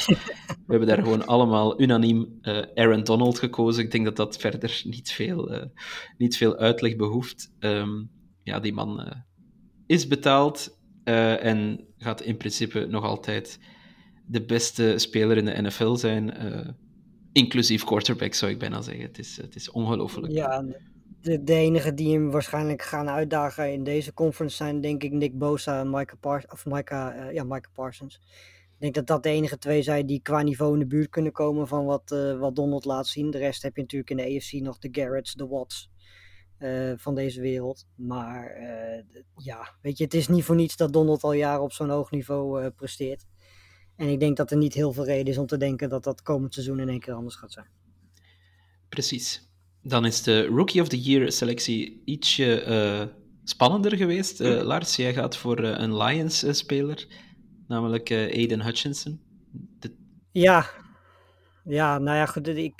we 0.65 0.67
hebben 0.67 0.87
daar 0.87 1.03
gewoon 1.03 1.25
allemaal 1.25 1.81
unaniem 1.81 2.39
uh, 2.41 2.61
Aaron 2.73 3.03
Donald 3.03 3.39
gekozen. 3.39 3.83
Ik 3.83 3.91
denk 3.91 4.05
dat 4.05 4.15
dat 4.15 4.37
verder 4.37 4.81
niet 4.83 5.11
veel, 5.11 5.53
uh, 5.53 5.63
niet 6.17 6.37
veel 6.37 6.57
uitleg 6.57 6.95
behoeft. 6.95 7.51
Um, 7.59 8.09
ja, 8.43 8.59
die 8.59 8.73
man 8.73 9.01
uh, 9.01 9.11
is 9.85 10.07
betaald 10.07 10.81
en 11.03 11.85
gaat 11.97 12.21
in 12.21 12.37
principe 12.37 12.85
nog 12.89 13.03
altijd 13.03 13.59
de 14.25 14.45
beste 14.45 14.93
speler 14.97 15.37
in 15.37 15.45
de 15.45 15.61
NFL 15.61 15.95
zijn. 15.95 16.33
Inclusief 17.31 17.83
quarterback, 17.83 18.33
zou 18.33 18.51
ik 18.51 18.59
bijna 18.59 18.81
zeggen. 18.81 19.03
Het 19.03 19.19
is, 19.19 19.37
het 19.37 19.55
is 19.55 19.71
ongelooflijk. 19.71 20.33
Ja, 20.33 20.65
de, 21.23 21.43
de 21.43 21.53
enige 21.53 21.93
die 21.93 22.13
hem 22.13 22.31
waarschijnlijk 22.31 22.81
gaan 22.81 23.09
uitdagen 23.09 23.71
in 23.71 23.83
deze 23.83 24.13
conference 24.13 24.55
zijn, 24.55 24.81
denk 24.81 25.03
ik, 25.03 25.11
Nick 25.11 25.37
Bosa 25.37 25.79
en 25.79 25.89
Micah, 25.89 26.43
of 26.49 26.65
uh, 26.65 27.33
ja, 27.33 27.61
Parsons. 27.73 28.15
Ik 28.73 28.79
denk 28.79 28.93
dat 28.93 29.07
dat 29.07 29.23
de 29.23 29.29
enige 29.29 29.57
twee 29.57 29.81
zijn 29.81 30.05
die 30.05 30.21
qua 30.21 30.41
niveau 30.41 30.73
in 30.73 30.79
de 30.79 30.85
buurt 30.85 31.09
kunnen 31.09 31.31
komen 31.31 31.67
van 31.67 31.85
wat, 31.85 32.11
uh, 32.11 32.39
wat 32.39 32.55
Donald 32.55 32.85
laat 32.85 33.07
zien. 33.07 33.31
De 33.31 33.37
rest 33.37 33.61
heb 33.61 33.75
je 33.75 33.81
natuurlijk 33.81 34.09
in 34.09 34.17
de 34.17 34.35
AFC 34.35 34.51
nog 34.51 34.77
de 34.77 34.89
Garretts, 34.91 35.33
de 35.33 35.47
Watts 35.47 35.89
uh, 36.59 36.93
van 36.97 37.15
deze 37.15 37.41
wereld. 37.41 37.87
Maar 37.95 38.57
ja, 39.37 39.75
weet 39.81 39.97
je, 39.97 40.03
het 40.03 40.13
is 40.13 40.27
niet 40.27 40.43
voor 40.43 40.55
niets 40.55 40.75
dat 40.75 40.93
Donald 40.93 41.23
al 41.23 41.33
jaren 41.33 41.63
op 41.63 41.71
zo'n 41.71 41.89
hoog 41.89 42.11
niveau 42.11 42.69
presteert. 42.69 43.25
En 43.95 44.07
ik 44.07 44.19
denk 44.19 44.37
dat 44.37 44.51
er 44.51 44.57
niet 44.57 44.73
heel 44.73 44.93
veel 44.93 45.05
reden 45.05 45.33
is 45.33 45.37
om 45.37 45.45
te 45.45 45.57
denken 45.57 45.89
dat 45.89 46.03
dat 46.03 46.21
komend 46.21 46.53
seizoen 46.53 46.79
in 46.79 46.89
één 46.89 46.99
keer 46.99 47.13
anders 47.13 47.35
gaat 47.35 47.51
zijn. 47.51 47.67
Precies. 48.89 49.52
Dan 49.83 50.05
is 50.05 50.23
de 50.23 50.45
Rookie 50.45 50.81
of 50.81 50.87
the 50.87 51.01
Year 51.01 51.31
selectie 51.31 52.01
ietsje 52.05 52.65
uh, 52.67 53.15
spannender 53.43 53.97
geweest. 53.97 54.41
Uh, 54.41 54.61
Lars, 54.61 54.95
jij 54.95 55.13
gaat 55.13 55.37
voor 55.37 55.63
uh, 55.63 55.77
een 55.77 55.97
Lions-speler, 55.97 57.07
namelijk 57.67 58.11
Aiden 58.11 58.61
Hutchinson. 58.61 59.21
De... 59.79 59.95
Ja. 60.31 60.69
ja, 61.63 61.97
nou 61.97 62.17
ja, 62.17 62.25
goed. 62.25 62.47
Ik, 62.47 62.73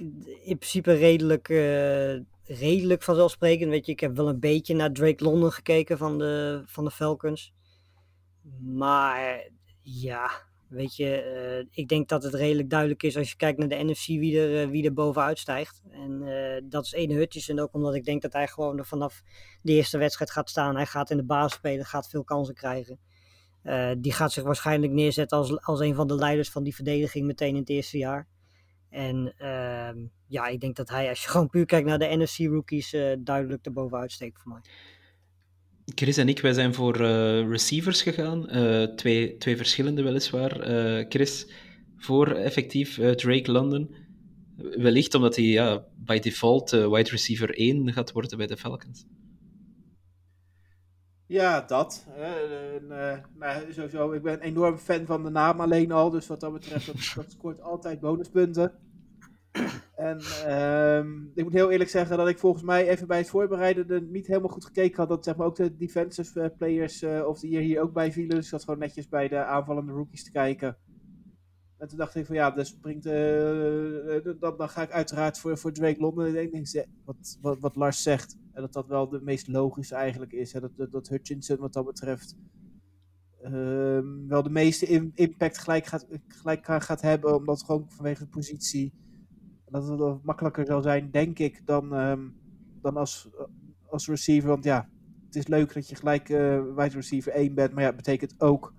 in 0.44 0.58
principe 0.58 0.94
redelijk, 0.94 1.48
redelijk 2.44 3.04
vanzelfsprekend. 3.04 3.70
Weet 3.70 3.86
je, 3.86 3.92
ik 3.92 4.00
heb 4.00 4.16
wel 4.16 4.28
een 4.28 4.40
beetje 4.40 4.76
naar 4.76 4.92
Drake 4.92 5.24
London 5.24 5.52
gekeken 5.52 5.98
van 5.98 6.18
de, 6.18 6.64
van 6.66 6.84
de 6.84 6.92
Falcons. 6.92 7.54
Maar 8.62 9.50
ja, 9.82 10.32
Weet 10.74 10.96
je, 10.96 11.62
uh, 11.62 11.68
ik 11.72 11.88
denk 11.88 12.10
dat 12.10 12.24
het 12.24 12.34
redelijk 12.34 12.70
duidelijk 12.70 13.04
is 13.04 13.18
als 13.18 13.30
je 13.30 13.36
kijkt 13.36 13.60
naar 13.60 13.68
de 13.68 13.84
NFC 13.84 14.06
wie 14.06 14.40
er, 14.40 14.64
uh, 14.64 14.70
wie 14.70 14.86
er 14.86 14.94
bovenuit 14.94 15.40
stijgt. 15.40 15.82
En 15.92 16.22
uh, 16.22 16.62
dat 16.64 16.86
is 16.86 16.92
Ene 16.92 17.14
Hutchison 17.14 17.60
ook 17.60 17.74
omdat 17.74 17.96
ik 17.96 18.06
denk 18.06 18.22
dat 18.22 18.34
hij 18.34 18.48
gewoon 18.48 18.78
er 18.78 18.86
vanaf 18.86 19.22
de 19.62 19.72
eerste 19.72 19.98
wedstrijd 19.98 20.32
gaat 20.32 20.50
staan. 20.50 20.76
Hij 20.76 20.86
gaat 20.86 21.10
in 21.10 21.18
de 21.18 21.24
basis 21.24 21.54
spelen, 21.54 21.86
gaat 21.86 22.10
veel 22.10 22.24
kansen 22.24 22.54
krijgen. 22.54 23.00
die 23.98 24.12
gaat 24.12 24.32
zich 24.32 24.44
waarschijnlijk 24.44 24.92
neerzetten 24.92 25.38
als, 25.38 25.62
als 25.62 25.80
een 25.80 25.96
van 25.96 26.08
de 26.08 26.16
leiders 26.16 26.50
van 26.50 26.64
die 26.64 26.76
verdediging 26.76 27.26
meteen 27.26 27.54
in 27.54 27.60
het 27.62 27.70
eerste 27.70 27.98
jaar. 27.98 28.28
En 28.90 29.34
ehm, 29.38 29.98
ja, 30.28 30.48
ik 30.48 30.60
denk 30.60 30.76
dat 30.76 30.90
hij, 30.90 31.10
als 31.10 31.24
je 31.24 31.30
gewoon 31.30 31.50
puur 31.50 31.66
kijkt 31.66 31.88
naar 31.88 32.00
de 32.00 32.16
NFC 32.18 32.38
rookies, 32.38 32.96
duidelijk 33.20 33.66
erbovenuit 33.66 34.12
steekt 34.12 34.42
voor 34.42 34.52
mij. 34.52 34.62
Chris 35.86 36.18
en 36.18 36.30
ik, 36.30 36.40
wij 36.40 36.54
zijn 36.54 36.74
voor 36.74 37.02
uh, 37.02 37.50
receivers 37.50 38.02
gegaan. 38.02 38.58
Uh, 38.58 38.84
twee, 38.84 39.38
twee 39.38 39.58
verschillende 39.58 40.04
weliswaar. 40.04 40.70
Uh, 40.70 41.06
Chris 41.10 41.52
voor 41.98 42.28
effectief 42.28 42.96
Drake 43.16 43.52
London. 43.52 43.96
Wellicht 44.58 45.14
omdat 45.16 45.36
hij 45.36 45.46
ja, 45.46 45.86
by 45.96 46.20
default 46.20 46.70
wide 46.72 47.10
receiver 47.10 47.58
1 47.58 47.94
gaat 47.94 48.12
worden 48.12 48.38
bij 48.38 48.48
de 48.48 48.58
Falcons. 48.58 49.06
Ja, 51.28 51.62
dat. 51.62 52.08
En, 52.18 52.88
nou, 53.40 53.74
sowieso, 53.74 54.12
ik 54.12 54.22
ben 54.22 54.34
een 54.34 54.40
enorm 54.40 54.78
fan 54.78 55.06
van 55.06 55.24
de 55.24 55.30
naam 55.30 55.62
alleen 55.62 55.92
al. 55.92 56.10
Dus 56.10 56.28
wat 56.28 56.40
dat 56.40 56.54
betreft, 56.54 57.16
dat 57.16 57.32
scoort 57.32 57.62
altijd 57.62 58.00
bonuspunten. 58.00 58.72
En 59.96 60.22
um, 60.54 61.32
ik 61.36 61.44
moet 61.44 61.54
heel 61.54 61.72
eerlijk 61.72 61.90
zeggen 61.90 62.18
dat 62.18 62.28
ik 62.28 62.40
volgens 62.40 62.64
mij 62.64 62.88
even 62.88 63.08
bij 63.08 63.18
het 63.18 63.30
voorbereiden 63.30 64.12
niet 64.12 64.28
helemaal 64.28 64.50
goed 64.50 64.66
gekeken 64.66 64.98
had. 64.98 65.10
Dat 65.10 65.24
zeg 65.24 65.36
maar, 65.36 65.48
ook 65.48 65.56
de 65.56 65.76
defensive 65.76 66.42
eh, 66.42 66.58
players 66.58 67.02
uh, 67.02 67.28
of 67.28 67.40
de 67.40 67.48
hier, 67.48 67.62
hier 67.62 67.82
ook 67.82 67.94
bij 67.94 68.12
vielen. 68.12 68.36
Dus 68.36 68.44
ik 68.44 68.50
zat 68.50 68.64
gewoon 68.64 68.80
netjes 68.80 69.08
bij 69.08 69.28
de 69.28 69.44
aanvallende 69.44 69.92
rookies 69.92 70.24
te 70.24 70.32
kijken. 70.32 70.78
En 71.78 71.88
toen 71.88 71.98
dacht 71.98 72.16
ik 72.16 72.26
van 72.26 72.36
ja, 72.36 72.52
dus 72.52 72.68
springt, 72.68 73.06
uh, 73.06 74.36
dan, 74.40 74.58
dan 74.58 74.70
ga 74.70 74.82
ik 74.82 74.92
uiteraard 74.92 75.40
voor, 75.40 75.58
voor 75.58 75.72
Drake 75.72 76.00
London. 76.00 76.36
Ik 76.36 76.52
denk, 76.52 76.88
wat, 77.06 77.38
wat, 77.42 77.60
wat 77.60 77.76
Lars 77.76 78.04
zegt. 78.04 78.38
En 78.54 78.62
dat 78.62 78.74
dat 78.74 78.88
wel 78.88 79.10
de 79.10 79.22
meest 79.22 79.48
logische 79.48 79.96
eigenlijk 79.96 80.32
is. 80.32 80.54
Hè? 80.54 80.60
Dat, 80.60 80.72
dat, 80.76 80.92
dat 80.92 81.08
Hutchinson 81.08 81.58
wat 81.58 81.74
dat 81.74 81.86
betreft 81.86 82.38
um, 83.46 84.28
wel 84.28 84.44
de 84.44 84.50
meeste 84.50 85.12
impact 85.14 85.58
gelijk 85.58 85.86
gaat, 85.86 86.08
gelijk 86.28 86.66
gaat 86.66 87.02
hebben. 87.02 87.36
Omdat 87.36 87.64
gewoon 87.64 87.86
vanwege 87.90 88.24
de 88.24 88.30
positie 88.30 88.94
dat 89.74 90.00
het 90.00 90.24
makkelijker 90.24 90.66
zal 90.66 90.82
zijn, 90.82 91.12
denk 91.12 91.40
ik, 91.40 91.66
dan, 91.66 91.94
um, 91.94 92.36
dan 92.82 92.98
als, 92.98 93.30
als 93.90 94.08
receiver. 94.08 94.50
Want 94.50 94.64
ja, 94.64 94.90
het 95.26 95.36
is 95.36 95.48
leuk 95.48 95.74
dat 95.74 95.90
je 95.90 95.96
gelijk 95.96 96.30
uh, 96.30 96.88
receiver 96.88 97.32
1 97.32 97.54
bent. 97.54 97.72
Maar 97.72 97.82
ja, 97.82 97.88
het 97.88 97.96
betekent 97.96 98.42
ook 98.42 98.74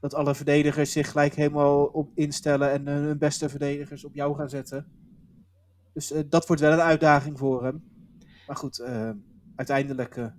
dat 0.00 0.14
alle 0.14 0.34
verdedigers 0.34 0.92
zich 0.92 1.10
gelijk 1.10 1.34
helemaal 1.34 1.84
op 1.84 2.10
instellen 2.14 2.70
en 2.70 2.82
uh, 2.82 2.94
hun 2.94 3.18
beste 3.18 3.48
verdedigers 3.48 4.04
op 4.04 4.14
jou 4.14 4.36
gaan 4.36 4.48
zetten. 4.48 4.86
Dus 5.92 6.12
uh, 6.12 6.20
dat 6.28 6.46
wordt 6.46 6.62
wel 6.62 6.72
een 6.72 6.80
uitdaging 6.80 7.38
voor 7.38 7.64
hem. 7.64 7.82
Maar 8.46 8.56
goed, 8.56 8.82
uiteindelijk 9.56 10.32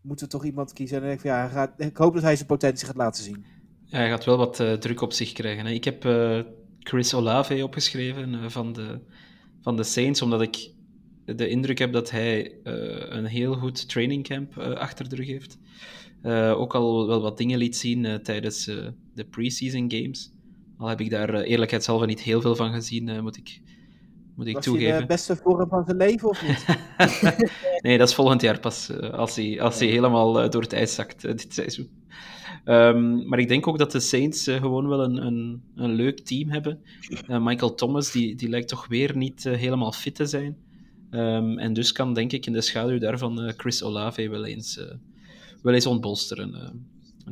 moeten 0.00 0.26
we 0.26 0.32
toch 0.32 0.44
iemand 0.44 0.72
kiezen. 0.72 1.02
En 1.02 1.10
ik, 1.10 1.22
ja, 1.22 1.48
gaat, 1.48 1.72
ik 1.76 1.96
hoop 1.96 2.14
dat 2.14 2.22
hij 2.22 2.36
zijn 2.36 2.48
potentie 2.48 2.86
gaat 2.86 2.96
laten 2.96 3.24
zien. 3.24 3.44
Ja, 3.84 3.98
hij 3.98 4.08
gaat 4.08 4.24
wel 4.24 4.36
wat 4.36 4.56
druk 4.80 5.00
op 5.00 5.12
zich 5.12 5.32
krijgen. 5.32 5.66
Hè. 5.66 5.72
Ik 5.72 5.84
heb 5.84 6.04
Chris 6.82 7.14
Olave 7.14 7.64
opgeschreven 7.64 8.32
uh, 8.32 8.48
van, 8.48 8.72
de, 8.72 9.00
van 9.60 9.76
de 9.76 9.82
Saints, 9.82 10.22
omdat 10.22 10.42
ik 10.42 10.70
de 11.24 11.48
indruk 11.48 11.78
heb 11.78 11.92
dat 11.92 12.10
hij 12.10 12.44
uh, 12.64 12.74
een 13.08 13.24
heel 13.24 13.54
goed 13.54 13.88
trainingcamp 13.88 14.56
uh, 14.56 14.72
achter 14.72 15.08
de 15.08 15.16
rug 15.16 15.26
heeft. 15.26 15.58
ook 16.56 16.74
al 16.74 17.06
wel 17.06 17.20
wat 17.20 17.38
dingen 17.38 17.58
liet 17.58 17.76
zien 17.76 18.22
tijdens 18.22 18.64
de 19.14 19.24
preseason 19.30 19.90
games. 19.90 20.32
Al 20.78 20.88
heb 20.88 21.00
ik 21.00 21.10
daar 21.10 21.40
eerlijkheidshalve 21.40 22.06
niet 22.06 22.20
heel 22.20 22.40
veel 22.40 22.56
van 22.56 22.72
gezien, 22.72 23.22
moet 23.22 23.36
ik, 23.36 23.60
moet 24.36 24.46
ik 24.46 24.54
Was 24.54 24.64
toegeven. 24.64 25.00
De 25.00 25.06
beste 25.06 25.36
vorm 25.36 25.68
van 25.68 25.84
zijn 25.84 25.96
leven 25.96 26.28
of 26.28 26.46
niet? 26.46 26.66
nee, 27.82 27.98
dat 27.98 28.08
is 28.08 28.14
volgend 28.14 28.40
jaar 28.40 28.60
pas, 28.60 28.90
als 29.00 29.36
hij, 29.36 29.60
als 29.60 29.78
hij 29.78 29.88
helemaal 29.88 30.50
door 30.50 30.62
het 30.62 30.72
ijs 30.72 30.94
zakt 30.94 31.22
dit 31.22 31.54
seizoen. 31.54 31.90
Um, 32.64 33.28
maar 33.28 33.38
ik 33.38 33.48
denk 33.48 33.66
ook 33.66 33.78
dat 33.78 33.92
de 33.92 34.00
Saints 34.00 34.48
uh, 34.48 34.56
gewoon 34.56 34.88
wel 34.88 35.02
een, 35.02 35.26
een, 35.26 35.62
een, 35.74 35.92
leuk 35.92 36.20
team 36.20 36.50
hebben. 36.50 36.82
Uh, 37.28 37.44
Michael 37.44 37.74
Thomas 37.74 38.12
die, 38.12 38.34
die 38.34 38.48
lijkt 38.48 38.68
toch 38.68 38.86
weer 38.86 39.16
niet 39.16 39.44
uh, 39.44 39.54
helemaal 39.54 39.92
fit 39.92 40.14
te 40.14 40.26
zijn. 40.26 40.56
Um, 41.10 41.58
en 41.58 41.72
dus 41.72 41.92
kan 41.92 42.14
denk 42.14 42.32
ik 42.32 42.46
in 42.46 42.52
de 42.52 42.60
schaduw 42.60 42.98
daarvan 42.98 43.52
Chris 43.56 43.82
Olave 43.82 44.28
wel 44.28 44.44
eens, 44.44 44.80
wel 45.62 45.74
eens 45.74 45.86
ontbolsteren. 45.86 46.86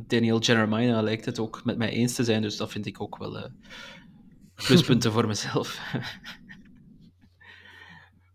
Daniel 0.07 0.39
Jeremiah 0.39 1.03
lijkt 1.03 1.25
het 1.25 1.39
ook 1.39 1.65
met 1.65 1.77
mij 1.77 1.89
eens 1.89 2.13
te 2.13 2.23
zijn, 2.23 2.41
dus 2.41 2.57
dat 2.57 2.71
vind 2.71 2.85
ik 2.85 3.01
ook 3.01 3.17
wel 3.17 3.49
pluspunten 4.55 5.11
voor 5.11 5.27
mezelf. 5.27 5.79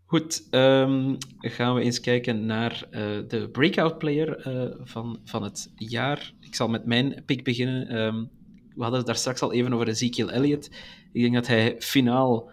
Goed, 0.05 0.47
um, 0.51 1.17
gaan 1.39 1.75
we 1.75 1.81
eens 1.81 1.99
kijken 1.99 2.45
naar 2.45 2.87
de 3.27 3.49
breakout 3.51 3.97
player 3.97 4.41
van, 4.83 5.19
van 5.23 5.43
het 5.43 5.71
jaar. 5.75 6.33
Ik 6.47 6.55
zal 6.55 6.67
met 6.67 6.85
mijn 6.85 7.23
pick 7.25 7.43
beginnen. 7.43 7.95
Um, 7.97 8.29
we 8.75 8.81
hadden 8.81 8.97
het 8.97 9.07
daar 9.07 9.15
straks 9.15 9.41
al 9.41 9.53
even 9.53 9.73
over 9.73 9.87
Ezekiel 9.87 10.31
Elliott. 10.31 10.65
Ik 11.11 11.21
denk 11.21 11.33
dat 11.33 11.47
hij 11.47 11.75
finaal 11.79 12.49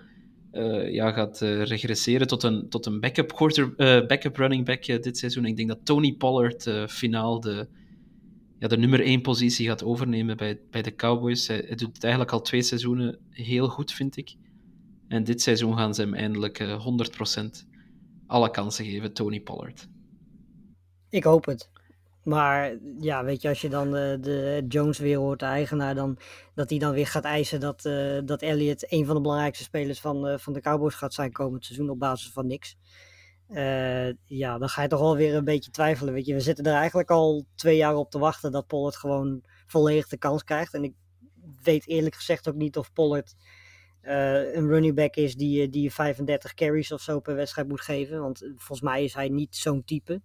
uh, 0.53 0.93
ja, 0.93 1.13
gaat 1.13 1.41
regresseren 1.41 2.27
tot 2.27 2.43
een, 2.43 2.69
tot 2.69 2.87
een 2.87 3.01
backup, 3.01 3.33
quarter, 3.33 3.75
backup 4.07 4.37
running 4.37 4.65
back 4.65 4.85
dit 4.85 5.19
seizoen. 5.19 5.45
Ik 5.45 5.57
denk 5.57 5.69
dat 5.69 5.79
Tony 5.85 6.13
Pollard 6.13 6.71
finaal 6.89 7.41
de, 7.41 7.69
ja, 8.59 8.69
de 8.69 8.77
nummer 8.77 9.01
één 9.01 9.21
positie 9.21 9.67
gaat 9.67 9.85
overnemen 9.85 10.37
bij, 10.37 10.61
bij 10.71 10.83
de 10.83 10.95
Cowboys. 10.95 11.49
Hij, 11.49 11.65
hij 11.67 11.77
doet 11.77 11.95
het 11.95 12.03
eigenlijk 12.05 12.33
al 12.33 12.41
twee 12.41 12.63
seizoenen 12.63 13.19
heel 13.31 13.69
goed, 13.69 13.93
vind 13.93 14.17
ik. 14.17 14.35
En 15.09 15.25
dit 15.25 15.43
seizoen 15.43 15.77
gaan 15.77 15.95
ze 15.95 16.01
hem 16.01 16.15
eindelijk 16.15 16.61
uh, 16.61 16.73
eh, 16.73 16.87
100% 17.37 17.69
alle 18.27 18.51
kansen 18.51 18.85
geven, 18.85 19.13
Tony 19.13 19.41
Pollard. 19.41 19.89
Ik 21.09 21.25
hoop 21.25 21.45
het. 21.45 21.71
Maar 22.25 22.77
ja, 22.99 23.25
weet 23.25 23.43
je, 23.43 23.49
als 23.49 23.61
je 23.61 23.69
dan 23.69 23.87
uh, 23.87 23.93
de 24.21 24.65
Jones 24.69 24.99
weer 24.99 25.19
hoort, 25.19 25.39
de 25.39 25.47
eigenaar, 25.47 25.95
dan, 25.95 26.19
dat 26.55 26.71
hij 26.71 26.79
dan 26.79 26.93
weer 26.93 27.07
gaat 27.07 27.25
eisen 27.25 27.61
dat, 27.61 27.85
uh, 27.85 28.21
dat 28.25 28.43
Elliott 28.43 28.93
een 28.93 29.07
van 29.07 29.15
de 29.15 29.21
belangrijkste 29.21 29.65
spelers 29.65 30.01
van, 30.01 30.29
uh, 30.29 30.39
van 30.39 30.53
de 30.53 30.61
Cowboys 30.61 30.95
gaat 30.95 31.15
zijn 31.15 31.33
komend 31.33 31.65
seizoen 31.65 31.91
op 31.91 31.99
basis 31.99 32.33
van 32.33 32.47
niks. 32.47 32.77
ja, 34.27 34.59
dan 34.59 34.69
ga 34.69 34.83
je 34.83 34.89
toch 34.89 35.01
wel 35.01 35.17
weer 35.17 35.35
een 35.35 35.45
beetje 35.45 35.71
twijfelen. 35.71 36.15
Weet 36.15 36.27
je, 36.27 36.35
we 36.35 36.41
zitten 36.41 36.65
er 36.65 36.75
eigenlijk 36.75 37.11
al 37.11 37.47
twee 37.55 37.77
jaar 37.77 37.97
op 37.97 38.11
te 38.11 38.19
wachten 38.19 38.53
dat 38.53 38.67
Pollard 38.67 38.97
gewoon 38.97 39.43
volledig 39.67 40.09
de 40.09 40.19
kans 40.19 40.45
krijgt. 40.45 40.75
En 40.75 40.85
ik 40.85 40.95
weet 41.63 41.89
eerlijk 41.89 42.15
gezegd 42.15 42.49
ook 42.49 42.55
niet 42.55 42.77
of 42.77 42.93
Pollard 42.93 43.35
een 44.05 44.69
running 44.69 44.95
back 44.95 45.17
is 45.17 45.37
die, 45.37 45.69
die 45.69 45.83
je 45.83 45.91
35 45.91 46.55
carries 46.55 46.93
of 46.93 47.01
zo 47.01 47.21
per 47.21 47.35
wedstrijd 47.35 47.69
moet 47.69 47.81
geven. 47.81 48.21
Want 48.21 48.43
eh, 48.43 48.49
volgens 48.49 48.81
mij 48.81 49.05
is 49.05 49.15
hij 49.15 49.29
niet 49.29 49.57
zo'n 49.57 49.85
type. 49.85 50.21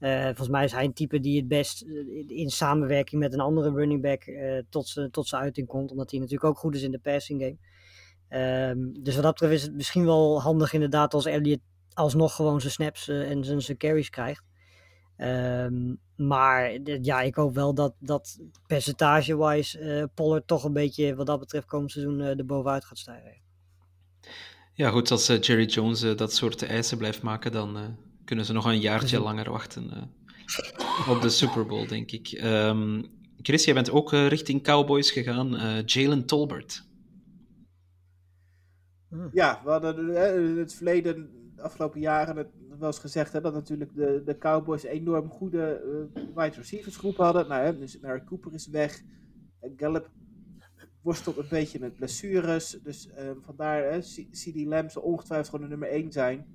Uh, 0.00 0.24
volgens 0.24 0.48
mij 0.48 0.64
is 0.64 0.72
hij 0.72 0.84
een 0.84 0.92
type 0.92 1.20
die 1.20 1.36
het 1.36 1.48
best 1.48 1.82
in 2.26 2.50
samenwerking 2.50 3.20
met 3.20 3.32
een 3.32 3.40
andere 3.40 3.70
running 3.72 4.02
back 4.02 4.26
uh, 4.26 4.58
tot 4.68 4.88
zijn 4.88 5.10
tot 5.10 5.32
uiting 5.32 5.66
komt. 5.66 5.90
Omdat 5.90 6.10
hij 6.10 6.20
natuurlijk 6.20 6.50
ook 6.50 6.58
goed 6.58 6.74
is 6.74 6.82
in 6.82 6.90
de 6.90 6.98
passing 6.98 7.42
game. 7.42 7.56
Um, 8.70 9.02
dus 9.02 9.14
wat 9.14 9.22
dat 9.22 9.32
betreft 9.32 9.54
is 9.54 9.62
het 9.62 9.74
misschien 9.74 10.04
wel 10.04 10.42
handig 10.42 10.72
inderdaad 10.72 11.14
als 11.14 11.24
Elliot 11.24 11.60
alsnog 11.92 12.34
gewoon 12.34 12.60
zijn 12.60 12.72
snaps 12.72 13.08
en 13.08 13.44
zijn, 13.44 13.62
zijn 13.62 13.76
carries 13.76 14.10
krijgt. 14.10 14.44
Ehm, 15.16 15.94
maar 16.16 16.78
ja, 17.02 17.20
ik 17.20 17.34
hoop 17.34 17.54
wel 17.54 17.74
dat, 17.74 17.94
dat 17.98 18.38
percentage-wise 18.66 20.10
Pollard 20.14 20.46
toch 20.46 20.64
een 20.64 20.72
beetje 20.72 21.14
wat 21.14 21.26
dat 21.26 21.38
betreft 21.38 21.66
komend 21.66 21.90
seizoen 21.90 22.20
er 22.20 22.46
bovenuit 22.46 22.84
gaat 22.84 22.98
stijgen. 22.98 23.40
Ja, 24.72 24.90
goed, 24.90 25.10
als 25.10 25.26
Jerry 25.26 25.64
Jones 25.64 26.00
dat 26.00 26.32
soort 26.32 26.62
eisen 26.62 26.98
blijft 26.98 27.22
maken, 27.22 27.52
dan 27.52 27.96
kunnen 28.26 28.44
ze 28.44 28.52
nog 28.52 28.64
een 28.64 28.80
jaartje 28.80 29.20
langer 29.20 29.50
wachten 29.50 30.10
op 31.08 31.20
de 31.20 31.28
Super 31.28 31.66
Bowl, 31.66 31.86
denk 31.86 32.10
ik. 32.10 32.40
Um, 32.44 33.04
Chris, 33.42 33.64
jij 33.64 33.74
bent 33.74 33.90
ook 33.90 34.12
richting 34.12 34.62
Cowboys 34.62 35.10
gegaan. 35.10 35.82
Jalen 35.84 36.26
Tolbert. 36.26 36.84
Ja, 39.32 39.60
we 39.64 39.70
hadden 39.70 39.98
in 40.50 40.58
het 40.58 40.74
verleden, 40.74 41.30
de 41.56 41.62
afgelopen 41.62 42.00
jaren, 42.00 42.36
het 42.36 42.48
wel 42.78 42.88
eens 42.88 42.98
gezegd 42.98 43.32
hè, 43.32 43.40
dat 43.40 43.52
natuurlijk 43.52 43.94
de, 43.94 44.22
de 44.24 44.38
Cowboys 44.38 44.84
een 44.84 44.90
enorm 44.90 45.30
goede 45.30 45.82
uh, 46.14 46.22
wide 46.34 46.56
receivers 46.56 46.96
groep 46.96 47.16
hadden. 47.16 47.48
Nou, 47.48 47.64
hè, 47.64 47.78
dus 47.78 48.00
Mary 48.00 48.24
Cooper 48.24 48.54
is 48.54 48.66
weg. 48.66 49.02
Gallup 49.76 50.10
worstelt 51.02 51.36
een 51.36 51.46
beetje 51.48 51.78
met 51.78 51.94
blessures. 51.94 52.78
Dus 52.82 53.06
uh, 53.06 53.30
vandaar, 53.40 54.00
CD 54.30 54.64
Lamb 54.64 54.90
zal 54.90 55.02
ongetwijfeld 55.02 55.48
gewoon 55.48 55.64
de 55.64 55.70
nummer 55.70 55.88
1 55.88 56.12
zijn. 56.12 56.46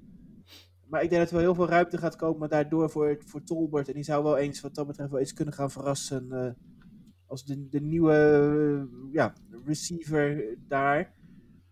Maar 0.91 1.03
ik 1.03 1.09
denk 1.09 1.21
dat 1.21 1.29
er 1.29 1.35
wel 1.35 1.45
heel 1.45 1.55
veel 1.55 1.67
ruimte 1.67 1.97
gaat 1.97 2.15
komen 2.15 2.49
daardoor 2.49 2.89
voor, 2.89 3.17
voor 3.25 3.43
Tolbert. 3.43 3.87
En 3.87 3.93
die 3.93 4.03
zou 4.03 4.23
wel 4.23 4.37
eens, 4.37 4.61
wat 4.61 4.75
dat 4.75 4.87
betreft, 4.87 5.11
wel 5.11 5.19
eens 5.19 5.33
kunnen 5.33 5.53
gaan 5.53 5.71
verrassen. 5.71 6.27
Uh, 6.31 6.49
als 7.25 7.45
de, 7.45 7.67
de 7.69 7.81
nieuwe 7.81 8.87
ja, 9.11 9.33
receiver 9.65 10.57
daar. 10.67 11.13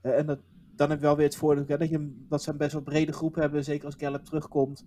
en 0.01 0.25
dat, 0.25 0.39
dan 0.75 0.89
heb 0.89 0.99
je 0.99 1.05
wel 1.05 1.15
weer 1.15 1.25
het 1.25 1.35
voordeel 1.35 1.77
dat, 1.77 1.89
je, 1.89 2.25
dat 2.29 2.43
ze 2.43 2.49
een 2.49 2.57
best 2.57 2.71
wel 2.71 2.81
brede 2.81 3.11
groep 3.11 3.35
hebben, 3.35 3.63
zeker 3.63 3.85
als 3.85 3.95
Gallup 3.97 4.25
terugkomt. 4.25 4.85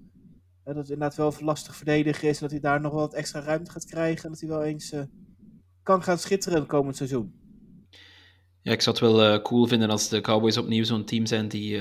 dat 0.64 0.76
het 0.76 0.90
inderdaad 0.90 1.16
wel 1.16 1.34
lastig 1.40 1.76
verdedigen 1.76 2.28
is, 2.28 2.38
dat 2.38 2.50
hij 2.50 2.60
daar 2.60 2.80
nog 2.80 2.92
wel 2.92 3.00
wat 3.00 3.14
extra 3.14 3.40
ruimte 3.40 3.70
gaat 3.70 3.86
krijgen 3.86 4.24
en 4.24 4.30
dat 4.30 4.40
hij 4.40 4.48
wel 4.48 4.62
eens 4.62 4.94
kan 5.82 6.02
gaan 6.02 6.18
schitteren 6.18 6.66
komend 6.66 6.96
seizoen. 6.96 7.32
Ja, 8.60 8.72
ik 8.72 8.80
zou 8.80 8.96
het 8.96 9.16
wel 9.16 9.42
cool 9.42 9.66
vinden 9.66 9.90
als 9.90 10.08
de 10.08 10.20
Cowboys 10.20 10.58
opnieuw 10.58 10.84
zo'n 10.84 11.04
team 11.04 11.26
zijn 11.26 11.48
die 11.48 11.80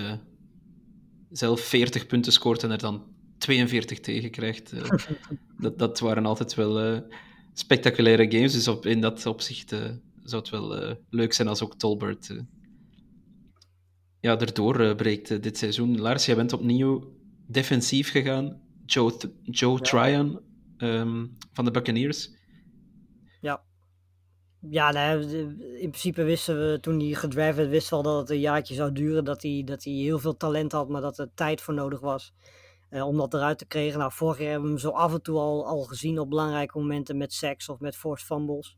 zelf 1.32 1.61
40 1.61 2.05
punten 2.07 2.32
scoort 2.32 2.63
en 2.63 2.71
er 2.71 2.77
dan 2.77 3.03
42 3.38 3.99
tegen 3.99 4.32
krijgt. 4.32 4.73
dat, 5.57 5.79
dat 5.79 5.99
waren 5.99 6.25
altijd 6.25 6.53
wel 6.53 7.03
spectaculaire 7.53 8.32
games, 8.32 8.53
dus 8.53 8.67
op, 8.67 8.86
in 8.86 9.01
dat 9.01 9.25
opzicht 9.25 9.69
zou 10.23 10.41
het 10.41 10.49
wel 10.49 10.97
leuk 11.09 11.34
zijn 11.34 11.47
als 11.47 11.61
ook 11.61 11.75
Tolbert 11.75 12.29
ja, 14.21 14.39
erdoor 14.39 14.82
uh, 14.82 14.95
breekt 14.95 15.32
uh, 15.32 15.41
dit 15.41 15.57
seizoen. 15.57 15.99
Lars, 15.99 16.25
jij 16.25 16.36
bent 16.36 16.53
opnieuw 16.53 17.13
defensief 17.47 18.11
gegaan. 18.11 18.61
Joe, 18.86 19.13
Joe 19.43 19.77
ja. 19.77 19.79
Tryon 19.79 20.39
um, 20.77 21.38
van 21.53 21.65
de 21.65 21.71
Buccaneers. 21.71 22.29
Ja. 24.70 24.91
Nou, 24.91 25.22
in 25.76 25.89
principe 25.89 26.24
wisten 26.24 26.72
we 26.72 26.80
toen 26.80 26.99
hij 26.99 27.14
gedraft 27.14 27.91
al 27.91 28.03
dat 28.03 28.20
het 28.20 28.30
een 28.30 28.39
jaartje 28.39 28.74
zou 28.74 28.91
duren. 28.91 29.26
Dat 29.26 29.41
hij, 29.41 29.62
dat 29.66 29.84
hij 29.84 29.93
heel 29.93 30.20
veel 30.20 30.38
talent 30.38 30.72
had, 30.72 30.89
maar 30.89 31.01
dat 31.01 31.18
er 31.18 31.30
tijd 31.34 31.62
voor 31.62 31.74
nodig 31.74 31.99
was 31.99 32.34
uh, 32.91 33.07
om 33.07 33.18
dat 33.18 33.34
eruit 33.34 33.57
te 33.57 33.66
krijgen. 33.66 33.99
Nou, 33.99 34.12
vorig 34.12 34.38
jaar 34.38 34.49
hebben 34.49 34.70
we 34.70 34.74
hem 34.74 34.84
zo 34.84 34.89
af 34.89 35.14
en 35.14 35.22
toe 35.22 35.38
al, 35.38 35.68
al 35.68 35.84
gezien 35.84 36.20
op 36.20 36.30
belangrijke 36.30 36.80
momenten 36.80 37.18
met 37.18 37.34
sacks 37.34 37.70
of 37.70 37.80
met 37.80 37.95
forced 37.95 38.26
fumbles. 38.26 38.78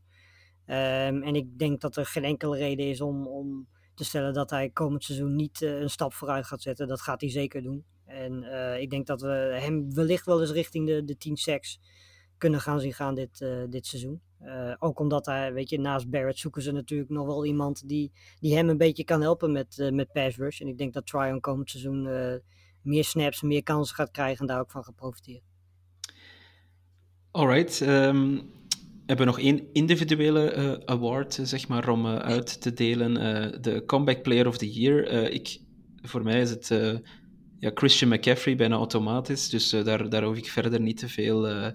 Um, 0.66 1.22
en 1.22 1.34
ik 1.34 1.58
denk 1.58 1.80
dat 1.80 1.96
er 1.96 2.06
geen 2.06 2.24
enkele 2.24 2.56
reden 2.56 2.86
is 2.86 3.00
om, 3.00 3.26
om 3.26 3.68
te 3.94 4.04
stellen 4.04 4.34
dat 4.34 4.50
hij 4.50 4.70
komend 4.70 5.04
seizoen 5.04 5.36
niet 5.36 5.60
uh, 5.60 5.80
een 5.80 5.90
stap 5.90 6.12
vooruit 6.12 6.46
gaat 6.46 6.62
zetten. 6.62 6.88
Dat 6.88 7.00
gaat 7.00 7.20
hij 7.20 7.30
zeker 7.30 7.62
doen. 7.62 7.84
En 8.06 8.42
uh, 8.42 8.80
ik 8.80 8.90
denk 8.90 9.06
dat 9.06 9.20
we 9.20 9.58
hem 9.60 9.94
wellicht 9.94 10.26
wel 10.26 10.40
eens 10.40 10.50
richting 10.50 10.86
de, 10.86 11.04
de 11.04 11.16
10 11.16 11.36
sacks 11.36 11.80
kunnen 12.38 12.60
gaan 12.60 12.80
zien 12.80 12.92
gaan 12.92 13.14
dit, 13.14 13.46
dit 13.68 13.86
seizoen. 13.86 14.20
Ook 14.78 14.98
omdat 14.98 15.26
hij, 15.26 15.52
weet 15.52 15.70
je, 15.70 15.80
naast 15.80 16.10
Barrett 16.10 16.38
zoeken 16.38 16.62
ze 16.62 16.72
natuurlijk 16.72 17.10
nog 17.10 17.26
wel 17.26 17.44
iemand 17.44 17.88
die, 17.88 18.12
die 18.40 18.54
hem 18.54 18.68
een 18.68 18.76
beetje 18.76 19.04
kan 19.04 19.20
helpen 19.20 19.52
met, 19.52 19.88
met 19.92 20.12
pass 20.12 20.36
rush. 20.36 20.60
En 20.60 20.68
ik 20.68 20.78
denk 20.78 20.92
dat 20.92 21.06
Tryon 21.06 21.40
komend 21.40 21.70
seizoen 21.70 22.08
meer 22.82 23.04
snaps, 23.04 23.42
meer 23.42 23.62
kansen 23.62 23.94
gaat 23.94 24.10
krijgen 24.10 24.40
en 24.40 24.46
daar 24.46 24.60
ook 24.60 24.70
van 24.70 24.84
gaat 24.84 24.94
profiteren. 24.94 25.42
Alright. 27.30 27.80
Um, 27.80 28.52
hebben 29.06 29.26
we 29.26 29.32
nog 29.32 29.40
één 29.40 29.72
individuele 29.72 30.54
uh, 30.56 30.72
award, 30.84 31.38
zeg 31.42 31.68
maar, 31.68 31.88
om 31.88 32.06
uh, 32.06 32.16
uit 32.16 32.60
te 32.60 32.72
delen. 32.72 33.10
Uh, 33.10 33.60
de 33.60 33.82
Comeback 33.86 34.22
Player 34.22 34.46
of 34.46 34.58
the 34.58 34.72
Year. 34.72 35.30
ik, 35.30 35.60
voor 36.02 36.22
mij 36.22 36.40
is 36.40 36.50
het 36.50 36.68
ja, 37.58 37.70
Christian 37.74 38.10
McCaffrey 38.10 38.56
bijna 38.56 38.76
automatisch, 38.76 39.48
dus 39.48 39.70
daar, 39.70 40.08
daar 40.08 40.22
hoef 40.22 40.36
ik 40.36 40.50
verder 40.50 40.80
niet 40.80 40.98
te, 40.98 41.08
veel, 41.08 41.72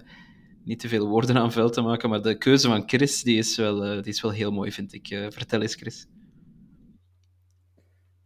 niet 0.64 0.80
te 0.80 0.88
veel 0.88 1.08
woorden 1.08 1.36
aan 1.36 1.52
vuil 1.52 1.70
te 1.70 1.80
maken. 1.80 2.08
Maar 2.08 2.22
de 2.22 2.38
keuze 2.38 2.68
van 2.68 2.82
Chris, 2.88 3.22
die 3.22 3.38
is 3.38 3.56
wel, 3.56 3.80
die 3.80 4.12
is 4.12 4.20
wel 4.20 4.30
heel 4.30 4.52
mooi, 4.52 4.72
vind 4.72 4.92
ik. 4.92 5.06
vertel 5.06 5.60
eens, 5.60 5.74
Chris. 5.74 6.06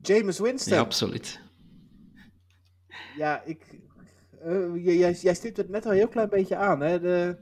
James 0.00 0.38
Winston. 0.38 0.74
Ja, 0.74 0.80
absoluut. 0.80 1.40
Ja, 3.16 3.42
ik... 3.42 3.80
jij, 4.74 5.12
jij 5.12 5.34
stipt 5.34 5.56
het 5.56 5.68
net 5.68 5.84
al 5.84 5.90
een 5.90 5.96
heel 5.96 6.08
klein 6.08 6.28
beetje 6.28 6.56
aan, 6.56 6.80
hè. 6.80 7.00
De 7.00 7.38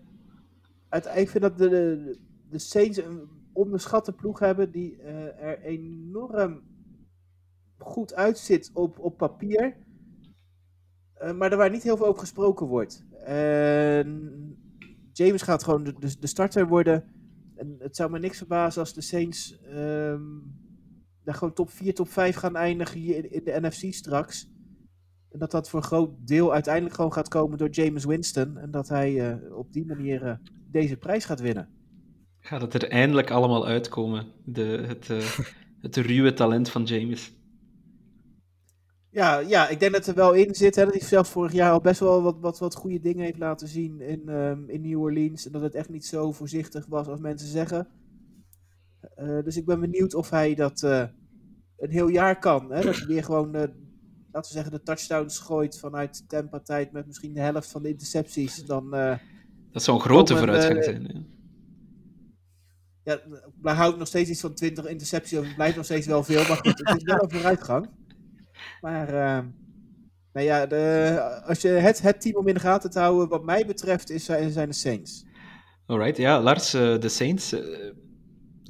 ik 1.00 1.30
vind 1.30 1.42
dat 1.42 1.58
de, 1.58 1.68
de, 1.68 2.18
de 2.50 2.58
Saints 2.58 2.98
een 2.98 3.28
onderschatte 3.52 4.12
ploeg 4.12 4.38
hebben 4.38 4.70
die 4.70 4.96
uh, 4.98 5.42
er 5.42 5.60
enorm 5.62 6.62
goed 7.78 8.14
uitzit 8.14 8.70
op, 8.74 8.98
op 8.98 9.16
papier. 9.16 9.76
Uh, 11.22 11.32
maar 11.32 11.50
er 11.50 11.56
waar 11.56 11.70
niet 11.70 11.82
heel 11.82 11.96
veel 11.96 12.06
over 12.06 12.20
gesproken 12.20 12.66
wordt. 12.66 13.04
James 15.12 15.42
gaat 15.42 15.64
gewoon 15.64 15.84
de, 15.84 15.94
de, 15.98 16.18
de, 16.18 16.26
starter 16.26 16.68
worden. 16.68 17.04
En 17.56 17.76
het 17.78 17.96
zou 17.96 18.10
me 18.10 18.18
niks 18.18 18.38
verbazen 18.38 18.80
als 18.80 18.94
de 18.94 19.00
Saints 19.00 19.58
um, 19.74 20.60
daar 21.24 21.34
gewoon 21.34 21.54
top 21.54 21.70
4, 21.70 21.94
top 21.94 22.08
5 22.08 22.36
gaan 22.36 22.56
eindigen 22.56 23.00
hier 23.00 23.16
in, 23.16 23.32
in 23.32 23.44
de 23.44 23.60
NFC 23.60 23.94
straks. 23.94 24.50
En 25.30 25.38
dat 25.38 25.50
dat 25.50 25.68
voor 25.70 25.80
een 25.80 25.86
groot 25.86 26.10
deel 26.26 26.52
uiteindelijk 26.52 26.94
gewoon 26.94 27.12
gaat 27.12 27.28
komen 27.28 27.58
door 27.58 27.68
James 27.68 28.04
Winston. 28.04 28.56
En 28.56 28.70
dat 28.70 28.88
hij 28.88 29.12
uh, 29.12 29.56
op 29.56 29.72
die 29.72 29.86
manier 29.86 30.22
uh, 30.22 30.32
deze 30.70 30.96
prijs 30.96 31.24
gaat 31.24 31.40
winnen. 31.40 31.68
Gaat 32.40 32.60
het 32.60 32.74
er 32.74 32.88
eindelijk 32.88 33.30
allemaal 33.30 33.66
uitkomen? 33.66 34.26
De, 34.44 34.84
het, 34.86 35.08
uh, 35.08 35.38
het 35.86 35.96
ruwe 35.96 36.32
talent 36.32 36.70
van 36.70 36.84
James. 36.84 37.32
Ja, 39.12 39.38
ja, 39.38 39.68
ik 39.68 39.80
denk 39.80 39.92
dat 39.92 40.06
er 40.06 40.14
wel 40.14 40.32
in 40.32 40.54
zit. 40.54 40.76
Hè, 40.76 40.84
dat 40.84 40.94
hij 40.94 41.02
zelf 41.02 41.28
vorig 41.28 41.52
jaar 41.52 41.72
al 41.72 41.80
best 41.80 42.00
wel 42.00 42.22
wat, 42.22 42.36
wat, 42.40 42.58
wat 42.58 42.74
goede 42.74 43.00
dingen 43.00 43.24
heeft 43.24 43.38
laten 43.38 43.68
zien 43.68 44.00
in, 44.00 44.28
um, 44.28 44.68
in 44.68 44.80
New 44.80 45.00
Orleans. 45.00 45.46
En 45.46 45.52
dat 45.52 45.62
het 45.62 45.74
echt 45.74 45.88
niet 45.88 46.06
zo 46.06 46.32
voorzichtig 46.32 46.86
was 46.86 47.06
als 47.06 47.20
mensen 47.20 47.48
zeggen. 47.48 47.88
dus 49.44 49.56
ik 49.56 49.64
ben 49.64 49.80
benieuwd 49.80 50.14
of 50.14 50.30
hij 50.30 50.54
dat 50.54 50.82
een 50.82 51.10
heel 51.90 52.08
jaar 52.08 52.38
kan. 52.38 52.72
Hè? 52.72 52.82
Dat 52.82 52.96
hij 52.96 53.06
weer 53.06 53.24
gewoon 53.24 53.70
laten 54.32 54.52
we 54.52 54.58
zeggen, 54.58 54.72
de 54.72 54.82
touchdowns 54.82 55.38
gooit 55.38 55.78
vanuit 55.78 56.28
Tampa-tijd 56.28 56.92
met 56.92 57.06
misschien 57.06 57.34
de 57.34 57.40
helft 57.40 57.70
van 57.70 57.82
de 57.82 57.88
intercepties, 57.88 58.64
dan... 58.64 58.94
Uh, 58.94 59.14
dat 59.72 59.82
zou 59.82 59.96
een 59.96 60.02
grote 60.02 60.36
vooruitgang 60.36 60.78
uh, 60.78 60.84
zijn, 60.84 61.02
ja. 61.02 61.20
Ja, 63.04 63.20
maar 63.60 63.74
houdt 63.74 63.98
nog 63.98 64.06
steeds 64.06 64.30
iets 64.30 64.40
van 64.40 64.54
20 64.54 64.86
intercepties, 64.86 65.38
of 65.38 65.44
het 65.44 65.54
blijft 65.54 65.76
nog 65.76 65.84
steeds 65.84 66.06
wel 66.06 66.24
veel, 66.24 66.48
maar 66.48 66.56
goed, 66.56 66.78
het 66.78 66.96
is 66.96 67.02
wel 67.02 67.22
een 67.22 67.30
vooruitgang. 67.30 67.88
Maar, 68.80 69.08
uh, 69.08 69.44
nou 70.32 70.46
ja, 70.46 70.66
de, 70.66 71.42
als 71.46 71.60
je 71.60 71.68
het, 71.68 72.02
het 72.02 72.20
team 72.20 72.36
om 72.36 72.48
in 72.48 72.54
de 72.54 72.60
gaten 72.60 72.90
te 72.90 72.98
houden, 72.98 73.28
wat 73.28 73.44
mij 73.44 73.66
betreft, 73.66 74.10
is, 74.10 74.24
zijn 74.24 74.68
de 74.68 74.74
Saints. 74.74 75.24
Alright, 75.86 76.16
ja, 76.16 76.40
Lars, 76.40 76.70
de 76.70 77.08
Saints, 77.08 77.56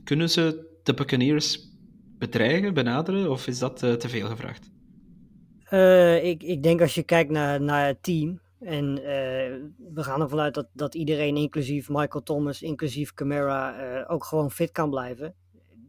kunnen 0.05 0.31
ze 0.31 0.71
de 0.83 0.95
Buccaneers 0.95 1.71
bedreigen, 2.19 2.75
benaderen, 2.75 3.31
of 3.31 3.47
is 3.47 3.59
dat 3.59 3.79
te 3.79 4.09
veel 4.09 4.29
gevraagd? 4.29 4.71
Uh, 5.71 6.25
ik, 6.25 6.43
ik 6.43 6.63
denk 6.63 6.81
als 6.81 6.95
je 6.95 7.03
kijkt 7.03 7.31
naar, 7.31 7.61
naar 7.61 7.87
het 7.87 8.03
team. 8.03 8.41
En 8.61 8.99
uh, 8.99 9.05
we 9.95 10.03
gaan 10.03 10.21
ervan 10.21 10.41
uit 10.41 10.55
dat, 10.55 10.69
dat 10.73 10.95
iedereen, 10.95 11.37
inclusief 11.37 11.89
Michael 11.89 12.23
Thomas, 12.23 12.63
inclusief 12.63 13.15
Camara, 13.15 13.95
uh, 14.01 14.11
ook 14.11 14.25
gewoon 14.25 14.51
fit 14.51 14.71
kan 14.71 14.91
blijven. 14.91 15.35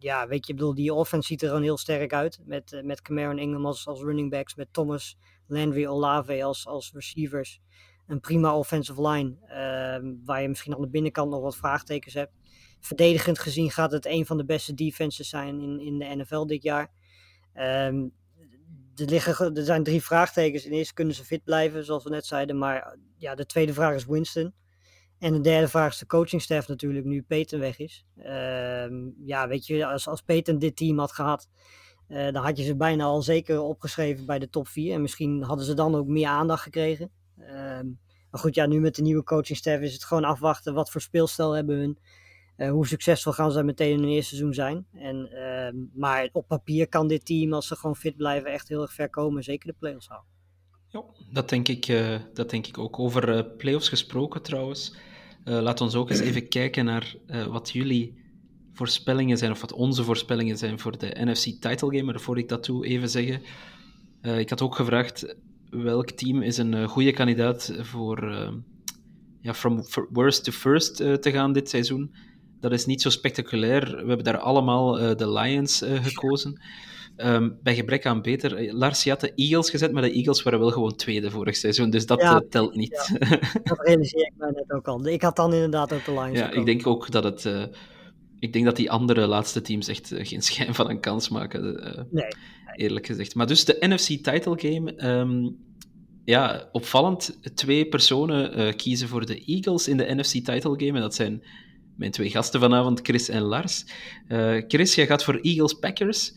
Ja, 0.03 0.27
weet 0.27 0.47
je, 0.47 0.53
bedoel, 0.53 0.73
die 0.73 0.93
offense 0.93 1.27
ziet 1.27 1.41
er 1.41 1.47
gewoon 1.47 1.63
heel 1.63 1.77
sterk 1.77 2.13
uit. 2.13 2.39
Met, 2.45 2.81
met 2.83 3.01
Camara 3.01 3.29
en 3.29 3.37
Ingram 3.37 3.65
als, 3.65 3.87
als 3.87 4.01
running 4.01 4.29
backs. 4.29 4.55
Met 4.55 4.67
Thomas, 4.71 5.17
Landry, 5.47 5.85
Olave 5.85 6.43
als, 6.43 6.67
als 6.67 6.91
receivers. 6.93 7.61
Een 8.07 8.19
prima 8.19 8.57
offensive 8.57 9.07
line. 9.07 9.35
Ehm, 9.47 10.13
waar 10.25 10.41
je 10.41 10.47
misschien 10.47 10.75
aan 10.75 10.81
de 10.81 10.89
binnenkant 10.89 11.31
nog 11.31 11.41
wat 11.41 11.55
vraagtekens 11.55 12.13
hebt. 12.13 12.31
Verdedigend 12.79 13.39
gezien 13.39 13.71
gaat 13.71 13.91
het 13.91 14.05
een 14.05 14.25
van 14.25 14.37
de 14.37 14.45
beste 14.45 14.73
defenses 14.73 15.29
zijn 15.29 15.61
in, 15.61 15.79
in 15.79 15.99
de 15.99 16.15
NFL 16.15 16.45
dit 16.45 16.63
jaar. 16.63 16.91
Um, 17.55 18.13
er, 18.95 19.05
liggen, 19.05 19.55
er 19.55 19.63
zijn 19.63 19.83
drie 19.83 20.03
vraagtekens. 20.03 20.65
In 20.65 20.71
eerste 20.71 20.93
kunnen 20.93 21.15
ze 21.15 21.25
fit 21.25 21.43
blijven, 21.43 21.85
zoals 21.85 22.03
we 22.03 22.09
net 22.09 22.25
zeiden. 22.25 22.57
Maar 22.57 22.97
ja, 23.17 23.35
de 23.35 23.45
tweede 23.45 23.73
vraag 23.73 23.95
is 23.95 24.05
Winston. 24.05 24.53
En 25.23 25.33
de 25.33 25.41
derde 25.41 25.67
vraag 25.67 25.91
is 25.91 25.97
de 25.97 26.05
coachingstaff 26.05 26.67
natuurlijk, 26.67 27.05
nu 27.05 27.21
Peyton 27.21 27.59
weg 27.59 27.79
is. 27.79 28.05
Uh, 28.17 28.85
ja, 29.25 29.47
weet 29.47 29.67
je, 29.67 29.85
als, 29.85 30.07
als 30.07 30.21
Peyton 30.21 30.59
dit 30.59 30.75
team 30.75 30.99
had 30.99 31.11
gehad, 31.11 31.47
uh, 32.07 32.31
dan 32.31 32.43
had 32.43 32.57
je 32.57 32.63
ze 32.63 32.75
bijna 32.75 33.03
al 33.03 33.21
zeker 33.21 33.61
opgeschreven 33.61 34.25
bij 34.25 34.39
de 34.39 34.49
top 34.49 34.67
4. 34.67 34.93
En 34.93 35.01
misschien 35.01 35.43
hadden 35.43 35.65
ze 35.65 35.73
dan 35.73 35.95
ook 35.95 36.07
meer 36.07 36.27
aandacht 36.27 36.63
gekregen. 36.63 37.11
Uh, 37.39 37.47
Maar 38.29 38.41
goed, 38.41 38.55
ja, 38.55 38.65
nu 38.65 38.79
met 38.79 38.95
de 38.95 39.01
nieuwe 39.01 39.23
coachingstaf 39.23 39.79
is 39.79 39.93
het 39.93 40.03
gewoon 40.03 40.23
afwachten. 40.23 40.73
Wat 40.73 40.91
voor 40.91 41.01
speelstijl 41.01 41.51
hebben 41.51 41.77
hun? 41.77 41.97
Uh, 42.57 42.69
hoe 42.71 42.87
succesvol 42.87 43.31
gaan 43.31 43.51
ze 43.51 43.63
meteen 43.63 43.91
in 43.91 43.99
hun 43.99 44.09
eerste 44.09 44.35
seizoen 44.35 44.53
zijn? 44.53 44.85
En, 44.93 45.29
uh, 45.33 45.81
maar 45.93 46.29
op 46.31 46.47
papier 46.47 46.87
kan 46.87 47.07
dit 47.07 47.25
team, 47.25 47.53
als 47.53 47.67
ze 47.67 47.75
gewoon 47.75 47.95
fit 47.95 48.17
blijven, 48.17 48.51
echt 48.51 48.67
heel 48.67 48.81
erg 48.81 48.93
ver 48.93 49.09
komen. 49.09 49.43
Zeker 49.43 49.67
de 49.67 49.75
play-offs 49.79 50.07
halen. 50.07 50.25
Ja, 50.87 51.03
dat 51.31 51.49
denk 51.49 51.67
ik, 51.67 51.87
uh, 51.87 52.19
dat 52.33 52.49
denk 52.49 52.67
ik 52.67 52.77
ook. 52.77 52.99
Over 52.99 53.45
play-offs 53.45 53.89
gesproken 53.89 54.41
trouwens. 54.41 55.11
Laat 55.43 55.81
ons 55.81 55.95
ook 55.95 56.09
eens 56.09 56.19
even 56.19 56.47
kijken 56.47 56.85
naar 56.85 57.15
wat 57.49 57.69
jullie 57.69 58.21
voorspellingen 58.73 59.37
zijn, 59.37 59.51
of 59.51 59.61
wat 59.61 59.73
onze 59.73 60.03
voorspellingen 60.03 60.57
zijn 60.57 60.79
voor 60.79 60.97
de 60.97 61.15
NFC 61.19 61.43
Title 61.43 61.97
Game. 61.97 62.03
Maar 62.03 62.19
voor 62.19 62.37
ik 62.37 62.49
dat 62.49 62.65
doe, 62.65 62.85
even 62.85 63.09
zeggen. 63.09 63.41
ik 64.21 64.49
had 64.49 64.61
ook 64.61 64.75
gevraagd 64.75 65.35
welk 65.69 66.09
team 66.09 66.41
is 66.41 66.57
een 66.57 66.87
goede 66.87 67.11
kandidaat 67.11 67.73
voor 67.79 68.51
ja, 69.41 69.53
from 69.53 69.83
worst 70.09 70.43
to 70.43 70.51
first 70.51 70.95
te 70.95 71.31
gaan 71.31 71.53
dit 71.53 71.69
seizoen. 71.69 72.13
Dat 72.59 72.71
is 72.71 72.85
niet 72.85 73.01
zo 73.01 73.09
spectaculair. 73.09 73.91
We 73.91 74.07
hebben 74.07 74.23
daar 74.23 74.37
allemaal 74.37 75.15
de 75.15 75.31
Lions 75.31 75.83
gekozen. 75.85 76.61
Um, 77.17 77.59
bij 77.63 77.75
gebrek 77.75 78.05
aan 78.05 78.21
beter. 78.21 78.55
Eh, 78.55 78.73
Lars, 78.73 79.03
je 79.03 79.09
had 79.09 79.19
de 79.19 79.33
Eagles 79.35 79.69
gezet, 79.69 79.91
maar 79.91 80.01
de 80.01 80.11
Eagles 80.11 80.43
waren 80.43 80.59
wel 80.59 80.71
gewoon 80.71 80.95
tweede 80.95 81.31
vorig 81.31 81.55
seizoen, 81.55 81.89
dus 81.89 82.05
dat 82.05 82.21
ja, 82.21 82.33
uh, 82.33 82.49
telt 82.49 82.75
niet. 82.75 83.13
Ja. 83.19 83.27
dat 83.63 83.79
realiseer 83.85 84.25
ik 84.25 84.33
mij 84.37 84.51
net 84.51 84.71
ook 84.71 84.87
al. 84.87 85.07
Ik 85.07 85.21
had 85.21 85.35
dan 85.35 85.53
inderdaad 85.53 85.93
ook 85.93 86.05
de 86.05 86.11
Lions 86.11 86.39
Ja, 86.39 86.51
ik 86.51 86.65
denk 86.65 86.87
ook 86.87 87.11
dat 87.11 87.23
het... 87.23 87.45
Uh, 87.45 87.63
ik 88.39 88.53
denk 88.53 88.65
dat 88.65 88.75
die 88.75 88.91
andere 88.91 89.27
laatste 89.27 89.61
teams 89.61 89.87
echt 89.87 90.11
geen 90.15 90.41
schijn 90.41 90.73
van 90.73 90.89
een 90.89 90.99
kans 90.99 91.29
maken, 91.29 92.07
nee. 92.11 92.27
eerlijk 92.75 93.05
gezegd. 93.05 93.35
Maar 93.35 93.47
dus 93.47 93.65
de 93.65 93.77
NFC 93.79 94.07
Title 94.07 94.53
Game... 94.55 95.09
Um, 95.09 95.57
ja, 96.25 96.69
opvallend. 96.71 97.39
Twee 97.53 97.87
personen 97.87 98.75
kiezen 98.75 99.07
voor 99.07 99.25
de 99.25 99.43
Eagles 99.45 99.87
in 99.87 99.97
de 99.97 100.15
NFC 100.15 100.31
Title 100.31 100.73
Game, 100.77 100.93
en 100.93 101.01
dat 101.01 101.15
zijn 101.15 101.43
mijn 101.95 102.11
twee 102.11 102.29
gasten 102.29 102.59
vanavond, 102.59 102.99
Chris 103.03 103.29
en 103.29 103.41
Lars. 103.41 103.85
Uh, 104.27 104.61
Chris, 104.67 104.95
jij 104.95 105.05
gaat 105.05 105.23
voor 105.23 105.39
Eagles 105.41 105.73
Packers. 105.73 106.33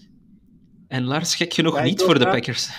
En 0.88 1.04
Lars, 1.04 1.34
gek 1.34 1.54
genoeg, 1.54 1.82
niet 1.82 2.02
voor 2.02 2.18
de 2.18 2.24
Packers. 2.24 2.78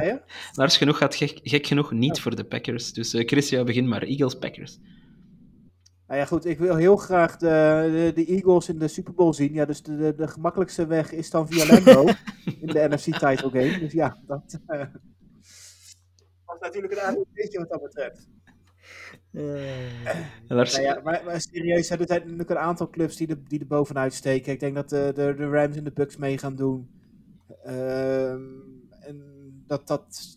ja? 0.00 0.24
Lars 0.52 0.76
genoeg 0.76 0.98
gaat 0.98 1.14
gek, 1.14 1.40
gek 1.42 1.66
genoeg 1.66 1.92
niet 1.92 2.20
voor 2.20 2.36
de 2.36 2.44
Packers. 2.44 2.92
Dus 2.92 3.14
uh, 3.14 3.26
Chris, 3.26 3.48
jij 3.48 3.64
begint 3.64 3.88
maar. 3.88 4.02
Eagles 4.02 4.34
Packers. 4.34 4.78
Nou 6.06 6.22
ja, 6.22 6.26
goed, 6.26 6.44
ik 6.44 6.58
wil 6.58 6.76
heel 6.76 6.96
graag 6.96 7.36
de, 7.36 7.88
de, 8.14 8.22
de, 8.22 8.32
Eagles 8.32 8.68
in 8.68 8.78
de 8.78 8.88
Super 8.88 9.14
Bowl 9.14 9.32
zien. 9.32 9.52
Ja, 9.52 9.64
dus 9.64 9.82
de, 9.82 9.96
de, 9.96 10.14
de 10.14 10.28
gemakkelijkste 10.28 10.86
weg 10.86 11.12
is 11.12 11.30
dan 11.30 11.48
via 11.48 11.66
Lambo 11.66 12.04
in 12.60 12.66
de 12.66 12.88
NFC 12.88 13.04
title 13.04 13.50
game. 13.50 13.78
Dus 13.78 13.92
ja, 13.92 14.18
dat 14.26 14.58
uh, 14.66 14.84
was 16.44 16.58
natuurlijk 16.60 16.92
een 16.92 17.00
aardig 17.00 17.24
beetje 17.32 17.58
wat 17.58 17.68
dat 17.68 17.82
betreft. 17.82 18.28
Uh, 19.32 19.42
nou 20.48 20.82
ja, 20.82 21.00
maar, 21.04 21.22
maar, 21.24 21.40
serieus, 21.40 21.90
er 21.90 22.06
zijn 22.06 22.20
natuurlijk 22.20 22.50
een 22.50 22.58
aantal 22.58 22.90
clubs 22.90 23.16
die, 23.16 23.26
de, 23.26 23.42
die 23.42 23.60
er 23.60 23.66
bovenuit 23.66 24.14
steken. 24.14 24.52
Ik 24.52 24.60
denk 24.60 24.74
dat 24.74 24.88
de, 24.88 25.12
de, 25.14 25.34
de 25.36 25.48
Rams 25.48 25.76
en 25.76 25.84
de 25.84 25.92
Bucks 25.92 26.16
mee 26.16 26.38
gaan 26.38 26.56
doen. 26.56 26.90
Uh, 27.66 28.32
en 28.32 29.22
dat 29.66 29.86
dat 29.86 30.36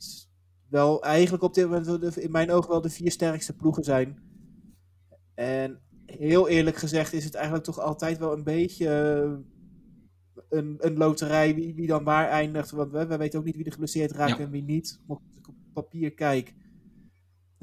wel 0.70 1.04
eigenlijk 1.04 1.44
op 1.44 1.54
dit 1.54 1.70
moment 1.70 2.18
in 2.18 2.32
mijn 2.32 2.52
ogen 2.52 2.70
wel 2.70 2.82
de 2.82 2.90
vier 2.90 3.12
sterkste 3.12 3.56
ploegen 3.56 3.84
zijn. 3.84 4.20
En 5.36 5.80
heel 6.06 6.48
eerlijk 6.48 6.78
gezegd 6.78 7.14
is 7.14 7.24
het 7.24 7.36
eigenlijk 7.36 7.66
toch 7.66 7.80
altijd 7.80 8.18
wel 8.18 8.34
een 8.34 8.44
beetje 8.44 8.88
een, 10.50 10.78
een 10.80 10.98
loterij 10.98 11.56
wie, 11.56 11.76
wie 11.76 11.88
dan 11.88 12.04
waar 12.04 12.28
eindigt. 12.28 12.72
Want 12.72 12.92
we, 12.92 13.08
we 13.08 13.18
weten 13.18 13.40
ook 13.40 13.46
niet 13.46 13.56
wie 13.56 13.66
er 13.66 13.72
geblesseerd 13.72 14.12
raakt 14.12 14.38
ja. 14.38 14.44
en 14.44 14.52
wie 14.52 14.64
niet. 14.64 15.00
Mocht 15.08 15.22
ik 15.38 15.48
op 15.48 15.56
papier 15.74 16.14
kijk 16.14 16.54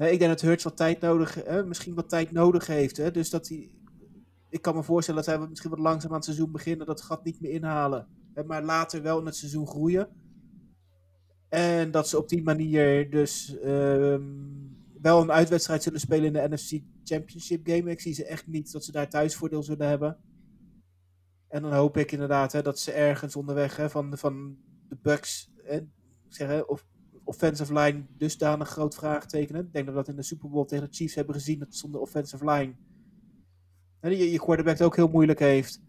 ik 0.09 0.19
denk 0.19 0.31
dat 0.31 0.41
Hurts 0.41 0.63
wat 0.63 0.77
tijd 0.77 0.99
nodig, 0.99 1.45
misschien 1.65 1.93
wat 1.93 2.09
tijd 2.09 2.31
nodig 2.31 2.67
heeft. 2.67 2.97
Hè, 2.97 3.11
dus 3.11 3.29
dat 3.29 3.47
hij, 3.47 3.71
ik 4.49 4.61
kan 4.61 4.75
me 4.75 4.83
voorstellen 4.83 5.23
dat 5.23 5.35
hij 5.35 5.47
misschien 5.47 5.69
wat 5.69 5.79
langzaam 5.79 6.09
aan 6.09 6.15
het 6.15 6.25
seizoen 6.25 6.51
beginnen, 6.51 6.85
dat 6.85 7.01
gat 7.01 7.23
niet 7.23 7.41
meer 7.41 7.51
inhalen. 7.51 8.07
Maar 8.45 8.63
later 8.63 9.01
wel 9.01 9.19
in 9.19 9.25
het 9.25 9.35
seizoen 9.35 9.67
groeien. 9.67 10.09
En 11.49 11.91
dat 11.91 12.09
ze 12.09 12.17
op 12.17 12.29
die 12.29 12.43
manier 12.43 13.09
dus 13.09 13.57
um, 13.65 14.77
wel 15.01 15.21
een 15.21 15.31
uitwedstrijd 15.31 15.83
zullen 15.83 15.99
spelen 15.99 16.25
in 16.25 16.33
de 16.33 16.55
NFC 16.55 16.79
Championship 17.03 17.67
game. 17.67 17.91
Ik 17.91 18.01
zie 18.01 18.13
ze 18.13 18.25
echt 18.25 18.47
niet 18.47 18.71
dat 18.71 18.83
ze 18.83 18.91
daar 18.91 19.09
thuisvoordeel 19.09 19.63
zullen 19.63 19.87
hebben. 19.87 20.17
En 21.47 21.61
dan 21.61 21.73
hoop 21.73 21.97
ik 21.97 22.11
inderdaad 22.11 22.51
hè, 22.51 22.61
dat 22.61 22.79
ze 22.79 22.91
ergens 22.91 23.35
onderweg 23.35 23.75
hè, 23.75 23.89
van, 23.89 24.17
van 24.17 24.57
de 24.89 24.97
Bucks, 25.01 25.51
hè, 25.63 25.79
zeg, 26.27 26.65
of 26.65 26.85
offensive 27.23 27.73
line 27.73 28.03
dusdanig 28.17 28.69
groot 28.69 28.95
vraagteken. 28.95 29.55
Ik 29.55 29.73
denk 29.73 29.85
dat 29.85 29.95
we 29.95 30.01
dat 30.01 30.07
in 30.07 30.15
de 30.15 30.23
Super 30.23 30.49
Bowl 30.49 30.65
tegen 30.65 30.87
de 30.89 30.95
Chiefs 30.95 31.15
hebben 31.15 31.35
gezien, 31.35 31.59
dat 31.59 31.75
zonder 31.75 32.01
offensive 32.01 32.45
line 32.45 32.73
en 34.01 34.17
je, 34.17 34.31
je 34.31 34.39
quarterback 34.39 34.77
het 34.77 34.87
ook 34.87 34.95
heel 34.95 35.07
moeilijk 35.07 35.39
heeft. 35.39 35.81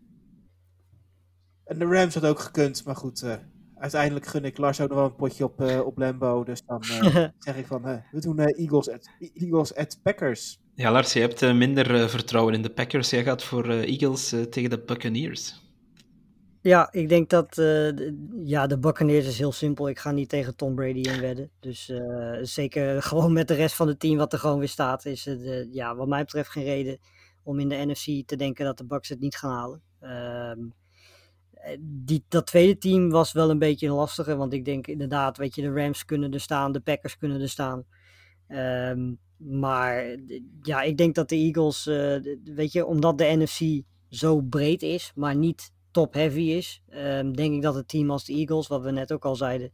En 1.64 1.78
de 1.78 1.85
Rams 1.85 2.14
had 2.14 2.24
ook 2.24 2.39
gekund, 2.39 2.85
maar 2.85 2.97
goed, 2.97 3.22
uh, 3.22 3.35
uiteindelijk 3.78 4.26
gun 4.26 4.45
ik 4.45 4.59
Lars 4.59 4.80
ook 4.80 4.89
nog 4.89 4.99
wel 4.99 5.07
een 5.07 5.16
potje 5.16 5.45
op, 5.45 5.61
uh, 5.61 5.80
op 5.87 5.99
Lambo. 5.99 6.45
Dus 6.45 6.62
dan 6.66 6.83
uh, 6.91 7.14
zeg 7.39 7.57
ik 7.57 7.66
van, 7.66 7.83
we 8.12 8.20
doen 8.20 8.39
Eagles, 8.39 8.91
at, 8.91 9.09
Eagles 9.35 9.74
at 9.74 9.99
Packers. 10.03 10.61
Ja, 10.74 10.93
Lars, 10.93 11.12
je 11.12 11.20
hebt 11.20 11.55
minder 11.55 12.11
vertrouwen 12.11 12.55
in 12.55 12.62
de 12.62 12.70
Packers. 12.70 13.11
Jij 13.11 13.24
gaat 13.24 13.45
voor 13.45 13.68
Eagles 13.68 14.35
tegen 14.51 14.70
de 14.70 14.78
Buccaneers. 14.78 15.62
Ja, 16.63 16.93
ik 16.93 17.09
denk 17.09 17.31
dat 17.31 17.55
de, 17.55 18.29
ja, 18.45 18.67
de 18.67 18.79
Buccaneers 18.79 19.27
is 19.27 19.39
heel 19.39 19.53
simpel. 19.53 19.89
Ik 19.89 19.99
ga 19.99 20.11
niet 20.11 20.29
tegen 20.29 20.57
Tom 20.57 20.75
Brady 20.75 21.01
in 21.01 21.21
wedden. 21.21 21.51
Dus 21.61 21.89
uh, 21.89 22.39
zeker 22.43 23.03
gewoon 23.09 23.33
met 23.33 23.49
de 23.49 23.55
rest 23.55 23.75
van 23.75 23.89
het 23.89 24.01
team 24.01 24.17
wat 24.17 24.33
er 24.33 24.39
gewoon 24.39 24.59
weer 24.59 24.69
staat, 24.69 25.07
is 25.07 25.25
het 25.25 25.41
uh, 25.41 25.73
ja, 25.73 25.97
wat 25.97 26.09
mij 26.09 26.25
betreft 26.25 26.51
geen 26.51 26.65
reden 26.65 26.99
om 27.43 27.59
in 27.59 27.69
de 27.69 27.85
NFC 27.87 28.27
te 28.27 28.37
denken 28.37 28.65
dat 28.65 28.79
de 28.79 28.85
Bucks 28.85 29.09
het 29.09 29.21
niet 29.21 29.37
gaan 29.37 29.51
halen. 29.51 29.83
Uh, 30.03 30.67
die, 31.81 32.25
dat 32.29 32.47
tweede 32.47 32.79
team 32.79 33.11
was 33.11 33.33
wel 33.33 33.51
een 33.51 33.59
beetje 33.59 33.87
een 33.87 33.93
lastige, 33.93 34.37
want 34.37 34.53
ik 34.53 34.65
denk 34.65 34.87
inderdaad, 34.87 35.37
weet 35.37 35.55
je, 35.55 35.63
de 35.63 35.73
Rams 35.73 36.05
kunnen 36.05 36.33
er 36.33 36.41
staan, 36.41 36.73
de 36.73 36.81
Packers 36.81 37.17
kunnen 37.17 37.41
er 37.41 37.49
staan. 37.49 37.85
Um, 38.49 39.19
maar 39.37 40.17
ja, 40.63 40.83
ik 40.83 40.97
denk 40.97 41.15
dat 41.15 41.29
de 41.29 41.37
Eagles, 41.37 41.85
weet 42.55 42.73
je, 42.73 42.87
omdat 42.87 43.19
de 43.19 43.37
NFC 43.37 43.85
zo 44.09 44.41
breed 44.41 44.83
is, 44.83 45.13
maar 45.15 45.37
niet 45.37 45.73
top-heavy 45.93 46.51
is, 46.51 46.82
um, 46.95 47.36
denk 47.36 47.55
ik 47.55 47.62
dat 47.62 47.74
het 47.74 47.88
team 47.88 48.11
als 48.11 48.24
de 48.24 48.32
Eagles, 48.32 48.66
wat 48.66 48.82
we 48.82 48.90
net 48.90 49.12
ook 49.12 49.24
al 49.24 49.36
zeiden, 49.36 49.72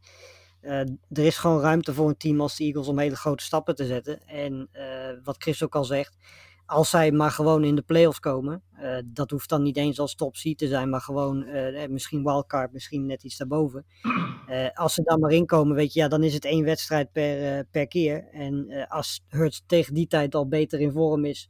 uh, 0.61 0.79
er 1.09 1.25
is 1.25 1.37
gewoon 1.37 1.61
ruimte 1.61 1.93
voor 1.93 2.07
een 2.07 2.17
team 2.17 2.41
als 2.41 2.55
de 2.57 2.63
Eagles 2.63 2.87
om 2.87 2.99
hele 2.99 3.15
grote 3.15 3.43
stappen 3.43 3.75
te 3.75 3.85
zetten. 3.85 4.27
En 4.27 4.69
uh, 4.73 4.83
wat 5.23 5.35
Chris 5.37 5.63
ook 5.63 5.75
al 5.75 5.83
zegt, 5.83 6.17
als 6.65 6.89
zij 6.89 7.11
maar 7.11 7.31
gewoon 7.31 7.63
in 7.63 7.75
de 7.75 7.81
playoffs 7.81 8.19
komen, 8.19 8.63
uh, 8.81 8.97
dat 9.05 9.31
hoeft 9.31 9.49
dan 9.49 9.61
niet 9.61 9.77
eens 9.77 9.99
als 9.99 10.15
top 10.15 10.35
seed 10.35 10.57
te 10.57 10.67
zijn, 10.67 10.89
maar 10.89 11.01
gewoon 11.01 11.45
misschien 11.89 12.23
wildcard, 12.23 12.73
misschien 12.73 13.05
net 13.05 13.23
iets 13.23 13.37
daarboven. 13.37 13.85
als 14.73 14.93
ze 14.93 15.01
dan 15.03 15.19
maar 15.19 15.31
inkomen, 15.31 15.75
weet 15.75 15.93
je, 15.93 15.99
ja, 15.99 16.07
dan 16.07 16.23
is 16.23 16.33
het 16.33 16.45
één 16.45 16.63
wedstrijd 16.63 17.11
per, 17.11 17.65
per 17.65 17.87
keer. 17.87 18.27
En 18.31 18.85
als 18.87 19.25
Hurts 19.27 19.63
tegen 19.65 19.93
die 19.93 20.07
tijd 20.07 20.35
al 20.35 20.47
beter 20.47 20.79
in 20.79 20.91
vorm 20.91 21.25
is, 21.25 21.49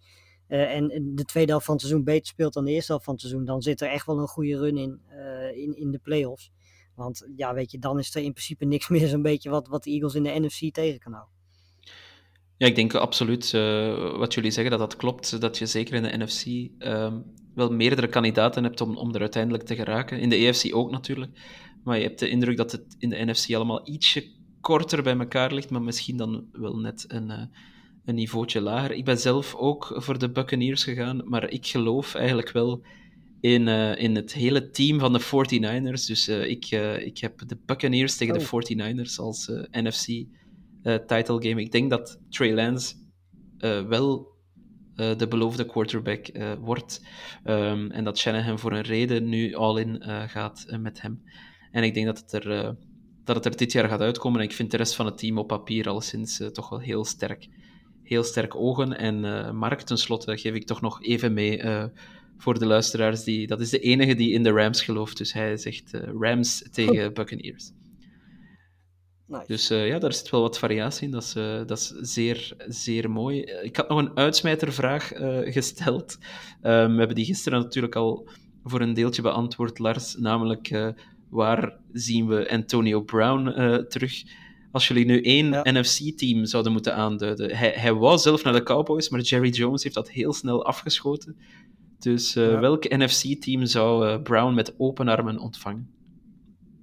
uh, 0.50 0.76
en 0.76 1.16
de 1.16 1.26
tweede 1.26 1.50
helft 1.50 1.66
van 1.66 1.76
het 1.76 1.84
seizoen 1.84 2.06
beter 2.06 2.28
speelt 2.28 2.54
dan 2.54 2.66
de 2.66 2.72
eerste 2.72 2.92
helft 2.92 3.06
van 3.06 3.14
het 3.14 3.24
seizoen, 3.24 3.46
dan 3.46 3.62
zit 3.62 3.82
er 3.82 3.90
echt 3.90 4.06
wel 4.06 4.20
een 4.20 4.28
goede 4.28 4.58
run 4.58 4.78
in, 4.78 5.00
uh, 5.12 5.58
in, 5.58 5.76
in 5.76 5.92
de 5.92 6.00
playoffs. 6.00 6.52
Want 6.96 7.28
ja, 7.36 7.54
weet 7.54 7.72
je, 7.72 7.80
dan 7.80 8.00
is 8.00 8.16
er 8.16 8.22
in 8.22 8.32
principe 8.32 8.66
niks 8.66 8.88
meer 8.94 9.08
zo'n 9.08 9.22
beetje 9.22 9.50
wat, 9.50 9.68
wat 9.68 9.84
de 9.84 9.92
Eagles 9.92 10.16
in 10.16 10.24
de 10.24 10.40
NFC 10.40 10.74
tegen 10.74 11.00
kan 11.00 11.12
houden. 11.12 11.34
Ja, 12.58 12.68
ik 12.68 12.76
denk 12.76 12.94
absoluut 12.94 13.54
uh, 13.54 14.18
wat 14.18 14.34
jullie 14.34 14.52
zeggen, 14.52 14.78
dat 14.78 14.90
dat 14.90 15.00
klopt. 15.00 15.42
Dat 15.42 15.58
je 15.58 15.66
zeker 15.66 15.94
in 15.94 16.04
de 16.04 16.18
NFC 16.18 16.72
ehm, 16.78 17.20
wel 17.56 17.72
meerdere 17.72 18.08
kandidaten 18.08 18.64
hebt 18.64 18.82
om, 18.82 18.98
om 18.98 19.14
er 19.14 19.22
uiteindelijk 19.22 19.64
te 19.64 19.76
geraken. 19.76 20.20
In 20.20 20.30
de 20.30 20.36
EFC 20.36 20.76
ook 20.76 20.92
natuurlijk. 20.92 21.32
Maar 21.84 21.98
je 21.98 22.04
hebt 22.04 22.20
de 22.20 22.30
indruk 22.30 22.58
dat 22.58 22.72
het 22.72 22.96
in 22.98 23.10
de 23.10 23.26
NFC 23.26 23.54
allemaal 23.54 23.88
ietsje 23.88 24.32
korter 24.62 25.04
bij 25.04 25.18
elkaar 25.18 25.54
ligt, 25.54 25.70
maar 25.70 25.82
misschien 25.82 26.18
dan 26.18 26.48
wel 26.52 26.78
net 26.78 27.06
een 27.08 27.50
een 28.10 28.16
niveautje 28.16 28.62
lager. 28.62 28.92
Ik 28.92 29.06
ben 29.06 29.18
zelf 29.18 29.56
ook 29.56 29.94
voor 29.96 30.20
de 30.20 30.32
Buccaneers 30.32 30.84
gegaan, 30.84 31.22
maar 31.26 31.50
ik 31.50 31.68
geloof 31.68 32.16
eigenlijk 32.16 32.52
wel 32.52 32.82
in, 33.42 33.68
uh, 33.68 33.98
in 33.98 34.16
het 34.16 34.34
hele 34.34 34.70
team 34.70 35.00
van 35.00 35.14
de 35.14 35.22
49ers. 35.22 36.06
Dus 36.06 36.30
uh, 36.30 36.50
ik, 36.50 36.72
uh, 36.72 37.06
ik 37.06 37.18
heb 37.18 37.48
de 37.48 37.58
Buccaneers 37.66 38.18
tegen 38.18 38.36
oh. 38.36 38.64
de 38.64 38.76
49ers 38.76 39.16
als 39.16 39.52
NFC 39.72 40.26
title 41.08 41.50
game. 41.50 41.62
Ik 41.62 41.72
denk 41.72 41.90
dat 41.90 42.20
Trey 42.30 42.54
Lance 42.54 42.96
wel 43.88 44.38
de 44.96 45.28
beloofde 45.30 45.66
quarterback 45.66 46.32
wordt. 46.60 47.06
Um, 47.46 47.92
en 47.92 48.04
dat 48.04 48.18
Shanahan 48.18 48.60
voor 48.60 48.72
een 48.72 48.82
reden 48.82 49.30
nu 49.30 49.54
all-in 49.54 50.04
gaat 50.28 50.66
met 50.80 51.02
hem. 51.02 51.22
En 51.72 51.84
ik 51.84 51.94
denk 51.94 52.06
dat 52.06 52.20
het 52.20 52.34
er 52.34 52.76
dat 53.24 53.36
het 53.36 53.46
er 53.46 53.58
dit 53.60 53.72
jaar 53.72 53.90
gaat 53.90 54.02
uitkomen. 54.02 54.40
En 54.40 54.46
ik 54.46 54.54
vind 54.54 54.72
de 54.72 54.78
rest 54.78 54.96
van 54.96 55.06
het 55.06 55.18
team 55.18 55.38
op 55.38 55.48
papier 55.48 55.90
alleszins 55.90 56.40
uh, 56.40 56.48
toch 56.48 56.70
wel 56.70 56.80
heel 56.80 57.06
sterk 57.06 57.48
heel 58.10 58.24
sterk 58.24 58.56
ogen. 58.56 58.98
En 58.98 59.24
uh, 59.24 59.52
Mark, 59.52 59.82
tenslotte 59.82 60.38
geef 60.38 60.54
ik 60.54 60.66
toch 60.66 60.82
nog 60.82 61.04
even 61.04 61.34
mee 61.34 61.64
uh, 61.64 61.84
voor 62.38 62.60
de 62.60 62.66
luisteraars. 62.66 63.24
Die, 63.24 63.48
dat 63.48 63.60
is 63.62 63.70
de 63.70 63.80
enige 63.80 64.16
die 64.16 64.32
in 64.32 64.44
de 64.44 64.52
Rams 64.52 64.84
gelooft. 64.84 65.18
Dus 65.18 65.34
hij 65.34 65.58
zegt 65.58 65.94
uh, 65.94 66.02
Rams 66.20 66.68
tegen 66.72 67.14
Buccaneers. 67.14 67.72
Nice. 69.28 69.44
Dus 69.48 69.70
eh, 69.70 69.88
ja, 69.88 70.00
daar 70.00 70.14
zit 70.14 70.30
wel 70.30 70.42
wat 70.42 70.60
variatie 70.60 71.06
in. 71.06 71.12
Dat 71.12 71.24
is, 71.24 71.36
eh, 71.36 71.66
dat 71.66 71.78
is 71.78 71.88
zeer, 71.88 72.54
zeer 72.68 73.12
mooi. 73.12 73.42
Eh, 73.42 73.66
Ik 73.66 73.76
had 73.76 73.90
nog 73.90 74.00
een 74.00 74.18
uitsmijtervraag 74.18 75.12
eh, 75.12 75.54
gesteld. 75.54 76.18
We 76.62 76.68
hebben 76.70 77.16
die 77.16 77.26
gisteren 77.26 77.62
natuurlijk 77.62 77.96
al 77.96 78.30
voor 78.64 78.82
een 78.82 78.94
deeltje 78.94 79.22
beantwoord, 79.22 79.80
Lars. 79.80 80.16
Namelijk, 80.16 80.70
eh, 80.70 80.88
waar 81.30 81.78
zien 81.92 82.28
we 82.28 82.50
Antonio 82.50 83.02
Brown 83.02 83.48
eh, 83.48 83.76
terug? 83.76 84.24
Als 84.72 84.88
jullie 84.88 85.06
nu 85.06 85.22
één 85.22 85.52
Ja. 85.52 85.62
NFC-team 85.72 86.46
zouden 86.46 86.72
moeten 86.72 86.96
aanduiden. 86.96 87.56
Hij, 87.58 87.74
hij 87.76 87.94
wou 87.94 88.18
zelf 88.18 88.44
naar 88.44 88.54
de 88.54 88.64
Cowboys, 88.64 89.10
maar 89.10 89.20
Jerry 89.22 89.50
Jones 89.50 89.84
heeft 89.84 89.96
dat 89.96 90.10
heel 90.10 90.34
snel 90.34 90.66
afgeschoten. 90.66 91.38
Dus 92.00 92.34
Ja. 92.34 92.60
welk 92.60 92.84
NFC-team 92.90 93.66
zou 93.66 94.08
eh, 94.08 94.22
Brown 94.22 94.54
met 94.54 94.74
open 94.78 95.08
armen 95.08 95.38
ontvangen? 95.40 95.94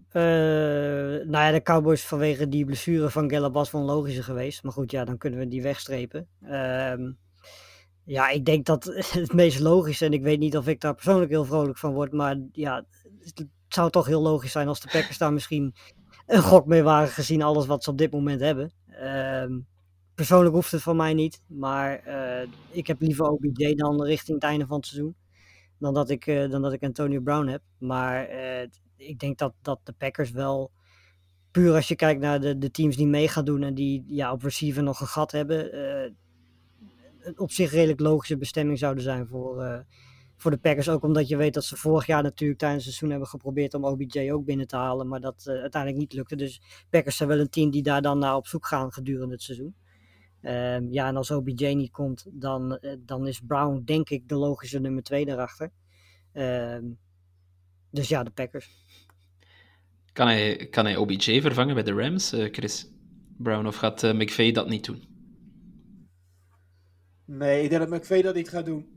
Eh, 0.09 0.22
nou 0.22 1.30
ja, 1.30 1.51
de 1.53 1.62
Cowboys 1.62 2.03
vanwege 2.03 2.49
die 2.49 2.64
blessure 2.64 3.11
van 3.11 3.30
Gallup 3.30 3.53
was 3.55 3.70
wel 3.70 3.80
een 3.80 3.87
logische 3.87 4.22
geweest. 4.22 4.62
Maar 4.62 4.72
goed, 4.72 4.91
ja, 4.91 5.05
dan 5.05 5.18
kunnen 5.18 5.39
we 5.39 5.49
die 5.49 5.62
wegstrepen. 5.62 6.28
Ehm, 6.43 7.12
ja, 8.05 8.28
ik 8.28 8.45
denk 8.45 8.66
dat 8.66 8.84
het 9.12 9.32
meest 9.32 9.61
logisch, 9.61 10.01
en 10.01 10.12
ik 10.12 10.22
weet 10.22 10.39
niet 10.39 10.57
of 10.57 10.66
ik 10.68 10.80
daar 10.80 10.95
persoonlijk 10.95 11.30
heel 11.30 11.45
vrolijk 11.45 11.78
van 11.78 11.93
word, 11.93 12.12
maar 12.12 12.37
ja, 12.53 12.84
het 13.18 13.47
zou 13.68 13.91
toch 13.91 14.07
heel 14.07 14.22
logisch 14.22 14.53
zijn 14.53 14.68
als 14.68 14.80
de 14.80 14.89
Packers 14.93 15.18
daar 15.18 15.32
misschien 15.32 15.74
een 16.27 16.43
gok 16.43 16.66
mee 16.66 16.83
waren 16.83 17.09
gezien 17.09 17.43
alles 17.43 17.66
wat 17.66 17.85
ze 17.85 17.91
op 17.91 17.99
dit 17.99 18.12
moment 18.12 18.41
hebben. 18.41 18.72
Ehm, 18.89 19.59
persoonlijk 20.14 20.55
hoeft 20.55 20.72
het 20.72 20.83
van 20.83 20.97
mij 20.97 21.14
niet, 21.14 21.43
maar 21.47 21.99
eh, 21.99 22.49
ik 22.70 22.87
heb 22.87 23.01
liever 23.01 23.24
OBJ 23.24 23.74
dan 23.74 24.03
richting 24.05 24.35
het 24.41 24.51
einde 24.51 24.66
van 24.66 24.77
het 24.77 24.87
seizoen. 24.87 25.16
Dan 25.79 25.95
dat 25.95 26.11
ik, 26.11 26.27
eh, 26.27 26.51
dan 26.51 26.62
dat 26.62 26.72
ik 26.72 26.83
Antonio 26.83 27.20
Brown 27.20 27.47
heb. 27.47 27.62
Maar 27.79 28.24
eh, 28.24 28.68
ik 28.97 29.18
denk 29.18 29.39
dat, 29.39 29.55
dat 29.62 29.81
de 29.83 29.93
Packers 29.93 30.31
wel, 30.31 30.70
puur 31.51 31.74
als 31.74 31.89
je 31.89 31.97
kijkt 31.97 32.20
naar 32.20 32.41
de, 32.41 32.59
de 32.59 32.70
teams 32.70 32.97
die 32.97 33.07
mee 33.07 33.29
gaan 33.29 33.45
doen 33.45 33.62
en 33.62 33.74
die 33.74 34.05
ja, 34.07 34.33
op 34.33 34.43
receiver 34.43 34.83
nog 34.83 35.01
een 35.01 35.07
gat 35.07 35.33
hebben, 35.33 35.79
een 37.20 37.39
op 37.39 37.51
zich 37.51 37.70
redelijk 37.70 38.01
logische 38.01 38.37
bestemming 38.37 38.79
zouden 38.79 39.03
zijn 39.03 39.27
voor, 39.27 39.85
voor 40.37 40.51
de 40.51 40.57
Packers. 40.57 40.89
Ook 40.89 41.03
omdat 41.03 41.28
je 41.28 41.37
weet 41.37 41.55
dat 41.55 41.64
ze 41.64 41.76
vorig 41.76 42.07
jaar 42.07 42.22
natuurlijk 42.22 42.59
tijdens 42.59 42.84
het 42.84 42.95
seizoen 42.95 43.11
hebben 43.11 43.28
geprobeerd 43.28 43.74
om 43.74 43.84
OBJ 43.84 44.30
ook 44.30 44.45
binnen 44.45 44.66
te 44.66 44.76
halen, 44.76 45.09
maar 45.09 45.20
dat 45.20 45.47
eh, 45.47 45.61
uiteindelijk 45.61 46.03
niet 46.03 46.12
lukte. 46.12 46.37
Dus 46.37 46.61
Packers 46.91 47.16
zijn 47.16 47.28
wel 47.28 47.39
een 47.39 47.51
team 47.51 47.70
die 47.70 47.82
daar 47.82 48.03
dan 48.03 48.18
naar 48.18 48.37
op 48.37 48.47
zoek 48.47 48.66
gaan 48.66 48.93
gedurende 48.93 49.34
het 49.34 49.43
seizoen. 49.43 49.74
Ehm, 50.41 50.87
ja, 50.91 51.07
en 51.07 51.16
als 51.16 51.30
OBJ 51.30 51.66
niet 51.66 51.91
komt, 51.91 52.26
dan, 52.32 52.78
eh, 52.78 52.97
dan 52.99 53.26
is 53.26 53.41
Brown 53.41 53.82
denk 53.84 54.11
ik 54.11 54.28
de 54.28 54.34
logische 54.34 54.78
nummer 54.78 55.03
twee 55.03 55.24
daarachter. 55.24 55.72
Ehm, 56.32 56.84
dus 57.91 58.09
ja, 58.09 58.22
de 58.22 58.30
Packers. 58.30 58.84
Kan 60.12 60.26
hij, 60.26 60.66
kan 60.70 60.84
hij 60.84 60.97
OBJ 60.97 61.41
vervangen 61.41 61.74
bij 61.74 61.82
de 61.82 61.93
Rams, 61.93 62.32
eh, 62.32 62.53
Chris 62.53 62.91
Brown? 63.39 63.66
Of 63.66 63.76
gaat 63.76 64.03
McVay 64.03 64.53
dat 64.53 64.68
niet 64.68 64.84
doen? 64.84 65.14
Nee, 67.24 67.62
ik 67.62 67.70
denk 67.70 67.89
dat 67.89 68.01
McVay 68.01 68.22
dat 68.22 68.34
niet 68.34 68.49
gaat 68.49 68.64
doen. 68.64 68.96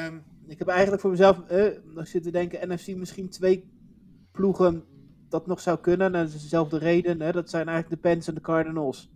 Ehm, 0.00 0.18
ik 0.46 0.58
heb 0.58 0.68
eigenlijk 0.68 1.00
voor 1.00 1.10
mezelf 1.10 1.40
eh, 1.40 1.66
nog 1.84 2.06
zitten 2.06 2.32
denken, 2.32 2.68
NFC 2.68 2.96
misschien 2.96 3.28
twee 3.28 3.70
ploegen 4.32 4.84
dat 5.28 5.46
nog 5.46 5.60
zou 5.60 5.78
kunnen. 5.78 6.10
Nou, 6.10 6.24
dat 6.24 6.34
is 6.34 6.42
dezelfde 6.42 6.78
reden. 6.78 7.20
Hè, 7.20 7.32
dat 7.32 7.50
zijn 7.50 7.68
eigenlijk 7.68 8.02
de 8.02 8.08
Pens 8.08 8.28
en 8.28 8.34
de 8.34 8.40
Cardinals. 8.40 9.10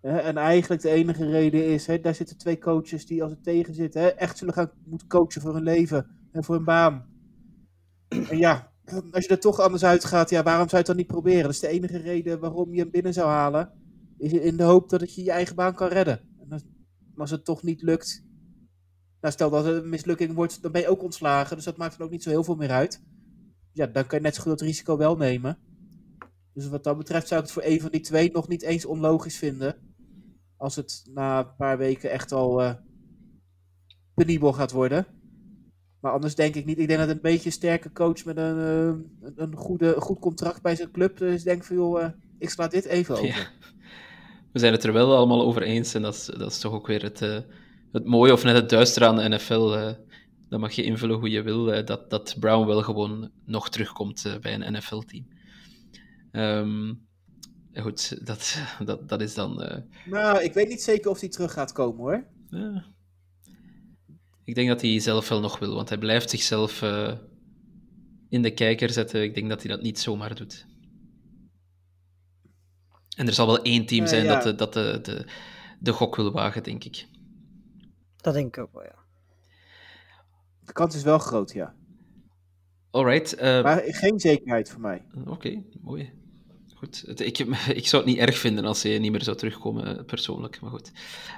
En 0.00 0.36
eigenlijk 0.36 0.82
de 0.82 0.90
enige 0.90 1.30
reden 1.30 1.66
is, 1.66 1.86
hè, 1.86 2.00
daar 2.00 2.14
zitten 2.14 2.38
twee 2.38 2.58
coaches 2.58 3.06
die 3.06 3.22
als 3.22 3.32
het 3.32 3.42
tegen 3.44 3.74
zit, 3.74 3.94
hè, 3.94 4.06
echt 4.06 4.38
zullen 4.38 4.54
gaan 4.54 4.70
moeten 4.84 5.08
coachen 5.08 5.40
voor 5.40 5.54
hun 5.54 5.62
leven 5.62 6.06
en 6.32 6.44
voor 6.44 6.54
hun 6.54 6.64
baan. 6.64 7.06
En 8.08 8.38
ja, 8.38 8.72
als 9.10 9.24
je 9.24 9.30
er 9.30 9.40
toch 9.40 9.60
anders 9.60 9.84
uitgaat, 9.84 10.30
ja, 10.30 10.42
waarom 10.42 10.68
zou 10.68 10.70
je 10.70 10.76
het 10.76 10.86
dan 10.86 10.96
niet 10.96 11.06
proberen? 11.06 11.42
Dat 11.42 11.50
is 11.50 11.60
de 11.60 11.68
enige 11.68 11.98
reden 11.98 12.40
waarom 12.40 12.74
je 12.74 12.80
hem 12.80 12.90
binnen 12.90 13.12
zou 13.12 13.28
halen. 13.28 13.70
Is 14.18 14.32
in 14.32 14.56
de 14.56 14.62
hoop 14.62 14.88
dat 14.88 15.00
het 15.00 15.14
je 15.14 15.24
je 15.24 15.30
eigen 15.30 15.56
baan 15.56 15.74
kan 15.74 15.88
redden. 15.88 16.20
En 16.50 16.62
als 17.16 17.30
het 17.30 17.44
toch 17.44 17.62
niet 17.62 17.82
lukt, 17.82 18.24
nou 19.24 19.36
stel 19.36 19.50
dat 19.50 19.64
het 19.64 19.82
een 19.82 19.88
mislukking 19.88 20.34
wordt, 20.34 20.62
dan 20.62 20.72
ben 20.72 20.80
je 20.80 20.88
ook 20.88 21.02
ontslagen. 21.02 21.56
Dus 21.56 21.64
dat 21.64 21.76
maakt 21.76 21.98
dan 21.98 22.06
ook 22.06 22.12
niet 22.12 22.22
zo 22.22 22.30
heel 22.30 22.44
veel 22.44 22.54
meer 22.54 22.70
uit. 22.70 23.02
Ja, 23.72 23.86
dan 23.86 24.06
kan 24.06 24.18
je 24.18 24.24
net 24.24 24.34
zo 24.34 24.42
goed 24.42 24.50
dat 24.50 24.60
risico 24.60 24.96
wel 24.96 25.16
nemen. 25.16 25.58
Dus 26.54 26.68
wat 26.68 26.84
dat 26.84 26.98
betreft 26.98 27.28
zou 27.28 27.40
ik 27.40 27.46
het 27.46 27.54
voor 27.54 27.64
een 27.64 27.80
van 27.80 27.90
die 27.90 28.00
twee 28.00 28.30
nog 28.32 28.48
niet 28.48 28.62
eens 28.62 28.84
onlogisch 28.84 29.36
vinden. 29.36 29.76
Als 30.56 30.76
het 30.76 31.02
na 31.14 31.38
een 31.38 31.56
paar 31.56 31.78
weken 31.78 32.10
echt 32.10 32.32
al 32.32 32.62
eh 32.62 32.74
penibel 34.14 34.52
gaat 34.52 34.72
worden. 34.72 35.06
Maar 36.00 36.12
anders 36.12 36.34
denk 36.34 36.54
ik 36.54 36.64
niet. 36.64 36.78
Ik 36.78 36.86
denk 36.88 37.00
dat 37.00 37.08
een 37.08 37.20
beetje 37.20 37.46
een 37.46 37.52
sterke 37.52 37.92
coach 37.92 38.24
met 38.24 38.36
een, 38.36 38.58
eh, 38.58 39.32
een, 39.36 39.56
goede, 39.56 39.94
een 39.94 40.02
goed 40.02 40.18
contract 40.18 40.62
bij 40.62 40.76
zijn 40.76 40.90
club 40.90 41.20
is. 41.20 41.42
Denk 41.42 41.64
van 41.64 41.76
joh, 41.76 42.02
eh, 42.02 42.10
ik 42.38 42.50
sla 42.50 42.68
dit 42.68 42.84
even 42.84 43.14
over. 43.14 43.26
Ja. 43.26 43.46
We 44.52 44.58
zijn 44.58 44.72
het 44.72 44.84
er 44.84 44.92
wel 44.92 45.16
allemaal 45.16 45.42
over 45.42 45.62
eens 45.62 45.94
en 45.94 46.02
dat 46.02 46.14
is, 46.14 46.24
dat 46.24 46.50
is 46.50 46.58
toch 46.58 46.72
ook 46.72 46.86
weer 46.86 47.02
het, 47.02 47.20
het 47.94 48.04
mooie 48.04 48.32
of 48.32 48.44
net 48.44 48.54
het 48.54 48.68
duistere 48.68 49.06
aan 49.06 49.16
de 49.16 49.28
NFL. 49.28 49.72
eh 49.72 49.92
dat 50.48 50.60
mag 50.60 50.72
je 50.72 50.82
invullen 50.82 51.18
hoe 51.18 51.30
je 51.30 51.42
wil, 51.42 51.72
eh, 51.72 51.86
dat, 51.86 52.10
dat 52.10 52.36
Brown 52.38 52.66
wel 52.66 52.82
gewoon 52.82 53.30
nog 53.44 53.68
terugkomt 53.68 54.24
eh, 54.24 54.38
bij 54.38 54.54
een 54.54 54.72
NFL-team. 54.72 55.26
Ehm, 56.30 56.94
goed, 57.74 58.26
dat, 58.26 58.58
dat, 58.84 59.08
dat 59.08 59.20
is 59.20 59.34
dan... 59.34 59.82
Nou, 60.04 60.42
ik 60.42 60.52
weet 60.52 60.68
niet 60.68 60.82
zeker 60.82 61.10
of 61.10 61.20
hij 61.20 61.28
terug 61.28 61.52
gaat 61.52 61.72
komen 61.72 61.96
hoor. 61.96 62.24
ja. 62.50 62.84
Ik 64.44 64.54
denk 64.54 64.68
dat 64.68 64.80
hij 64.80 65.00
zelf 65.00 65.28
wel 65.28 65.40
nog 65.40 65.58
wil, 65.58 65.74
want 65.74 65.88
hij 65.88 65.98
blijft 65.98 66.30
zichzelf 66.30 66.82
in 68.28 68.42
de 68.42 68.54
kijker 68.54 68.90
zetten. 68.90 69.22
Ik 69.22 69.34
denk 69.34 69.48
dat 69.48 69.62
hij 69.62 69.70
dat 69.70 69.82
niet 69.82 69.98
zomaar 69.98 70.34
doet. 70.34 70.66
En 73.16 73.26
er 73.26 73.32
zal 73.32 73.46
wel 73.46 73.62
één 73.62 73.86
team 73.86 74.06
zijn 74.06 74.24
ja. 74.24 74.34
dat, 74.34 74.42
de, 74.42 74.54
dat 74.54 74.72
de, 74.72 74.98
de, 75.02 75.26
de 75.80 75.92
gok 75.92 76.16
wil 76.16 76.32
wagen, 76.32 76.62
denk 76.62 76.84
ik. 76.84 77.06
Dat 78.24 78.34
denk 78.34 78.56
ik 78.56 78.62
ook 78.62 78.72
wel, 78.72 78.82
ja. 78.82 78.94
De 80.64 80.72
kans 80.72 80.94
is 80.94 81.02
wel 81.02 81.18
groot, 81.18 81.52
ja. 81.52 81.74
Alright, 82.90 83.34
eh, 83.34 83.62
Maar 83.62 83.82
geen 83.86 84.20
zekerheid 84.20 84.70
voor 84.70 84.80
mij. 84.80 85.04
oké, 85.26 85.62
mooi. 85.80 86.12
Goed. 86.74 87.02
Het, 87.06 87.20
ik, 87.20 87.38
ik 87.80 87.86
zou 87.86 88.02
het 88.02 88.12
niet 88.12 88.20
erg 88.20 88.38
vinden 88.38 88.64
als 88.64 88.82
hij 88.82 88.98
niet 88.98 89.10
meer 89.10 89.22
zou 89.22 89.36
terugkomen, 89.36 89.98
eh, 89.98 90.04
persoonlijk, 90.04 90.60
maar 90.60 90.70
goed. 90.70 90.92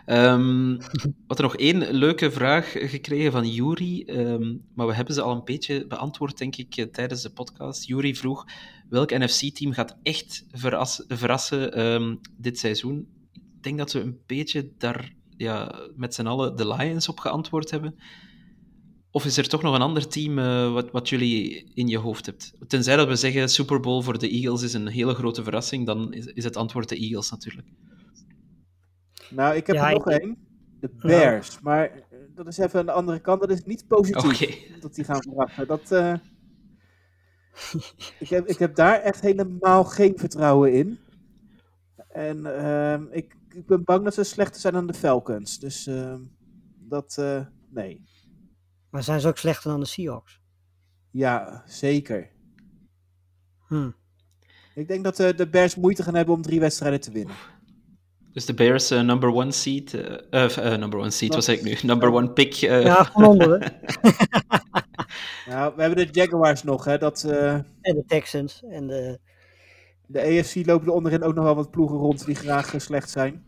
Ehm 0.04 0.76
we 1.02 1.12
hadden 1.26 1.46
nog 1.46 1.56
één 1.56 1.90
leuke 1.90 2.30
vraag 2.30 2.70
gekregen 2.72 3.32
van 3.32 3.48
Yuri, 3.48 4.04
ehm, 4.04 4.56
maar 4.74 4.86
we 4.86 4.94
hebben 4.94 5.14
ze 5.14 5.22
al 5.22 5.32
een 5.36 5.44
beetje 5.44 5.86
beantwoord, 5.86 6.38
denk 6.38 6.56
ik, 6.56 6.76
eh, 6.76 6.84
tijdens 6.84 7.22
de 7.22 7.30
podcast. 7.30 7.86
Yuri 7.86 8.16
vroeg, 8.16 8.44
welk 8.88 9.10
NFC-team 9.10 9.72
gaat 9.72 9.96
echt 10.02 10.44
verras- 10.50 11.04
verrassen 11.08 11.72
ehm, 11.72 12.16
dit 12.36 12.58
seizoen? 12.58 13.08
Ik 13.32 13.62
denk 13.62 13.78
dat 13.78 13.92
we 13.92 14.00
een 14.00 14.18
beetje 14.26 14.70
daar 14.78 15.14
ja, 15.36 15.74
met 15.94 16.14
z'n 16.14 16.26
allen 16.26 16.56
de 16.56 16.68
Lions 16.68 17.08
op 17.08 17.18
geantwoord 17.18 17.70
hebben. 17.70 17.94
Of 19.10 19.24
is 19.24 19.36
er 19.36 19.48
toch 19.48 19.62
nog 19.62 19.74
een 19.74 19.82
ander 19.82 20.08
team 20.08 20.38
eh, 20.38 20.72
wat, 20.72 20.90
wat 20.90 21.08
jullie 21.08 21.70
in 21.74 21.88
je 21.88 21.98
hoofd 21.98 22.26
hebt? 22.26 22.52
Tenzij 22.66 22.96
dat 22.96 23.08
we 23.08 23.16
zeggen 23.16 23.48
Super 23.48 23.80
Bowl 23.80 24.02
voor 24.02 24.18
de 24.18 24.28
Eagles 24.28 24.62
is 24.62 24.72
een 24.72 24.86
hele 24.86 25.14
grote 25.14 25.42
verrassing, 25.42 25.86
dan 25.86 26.12
is, 26.12 26.26
is 26.26 26.44
het 26.44 26.56
antwoord 26.56 26.88
de 26.88 26.96
Eagles 26.96 27.30
natuurlijk. 27.30 27.68
Nou, 29.30 29.56
ik 29.56 29.66
heb 29.66 29.76
Ja, 29.76 29.88
er 29.88 29.94
nog 29.94 30.10
één. 30.10 30.36
De 30.80 30.90
Bears. 31.00 31.60
Maar 31.60 31.90
eh, 31.90 32.18
dat 32.34 32.46
is 32.46 32.58
even 32.58 32.80
aan 32.80 32.86
de 32.86 32.92
andere 32.92 33.20
kant. 33.20 33.40
Dat 33.40 33.50
is 33.50 33.64
niet 33.64 33.86
positief 33.86 34.80
dat 34.80 34.94
die 34.94 35.04
gaan 35.04 35.22
verrassen. 35.22 35.66
Dat, 35.66 35.90
eh, 35.90 36.14
ik, 38.24 38.28
heb, 38.28 38.46
ik 38.46 38.58
heb 38.58 38.74
daar 38.74 39.00
echt 39.00 39.20
helemaal 39.20 39.84
geen 39.84 40.18
vertrouwen 40.18 40.72
in. 40.72 40.98
En 42.08 42.58
ehm, 42.64 43.04
ik, 43.10 43.36
ik 43.56 43.66
ben 43.66 43.84
bang 43.84 44.04
dat 44.04 44.14
ze 44.14 44.22
slechter 44.22 44.60
zijn 44.60 44.72
dan 44.72 44.86
de 44.86 44.94
Falcons. 44.94 45.58
Dus 45.58 45.86
ehm, 45.86 46.20
dat, 46.78 47.16
eh, 47.18 47.40
nee. 47.70 48.04
Maar 48.90 49.02
zijn 49.02 49.20
ze 49.20 49.28
ook 49.28 49.38
slechter 49.38 49.70
dan 49.70 49.80
de 49.80 49.86
Seahawks? 49.86 50.40
Ja, 51.10 51.62
zeker. 51.66 52.30
Hm. 53.68 53.90
Ik 54.74 54.88
denk 54.88 55.04
dat 55.04 55.20
eh, 55.20 55.36
de 55.36 55.48
Bears 55.48 55.74
moeite 55.76 56.02
gaan 56.02 56.14
hebben 56.14 56.34
om 56.34 56.42
drie 56.42 56.60
wedstrijden 56.60 57.00
te 57.00 57.10
winnen. 57.12 57.34
Dus 58.32 58.44
de 58.46 58.54
Bears 58.54 58.90
eh, 58.90 59.00
number 59.00 59.28
one 59.32 59.52
seed, 59.52 59.92
number 60.78 60.98
one 60.98 61.10
seed, 61.10 61.34
zeg 61.44 61.58
ik 61.58 61.62
nu? 61.64 61.76
Number 61.88 62.12
one 62.12 62.30
pick. 62.32 62.54
eh, 62.54 62.82
Ja, 62.82 63.04
van 63.04 63.24
onder, 63.26 63.60
hè. 63.60 63.68
Nou, 65.50 65.72
we 65.76 65.82
hebben 65.82 66.06
de 66.06 66.20
Jaguars 66.20 66.62
nog. 66.62 66.84
Hè, 66.84 66.98
dat, 66.98 67.24
eh, 67.24 67.52
En 67.54 67.94
de 67.94 68.04
Texans. 68.06 68.62
En 68.68 68.86
de... 68.86 69.20
de 70.06 70.22
AFC 70.22 70.66
lopen 70.66 70.86
er 70.86 70.92
onderin 70.92 71.22
ook 71.22 71.34
nog 71.34 71.44
wel 71.44 71.54
wat 71.54 71.70
ploegen 71.70 71.96
rond 71.96 72.26
die 72.26 72.34
graag 72.34 72.74
eh, 72.74 72.80
slecht 72.80 73.10
zijn. 73.10 73.44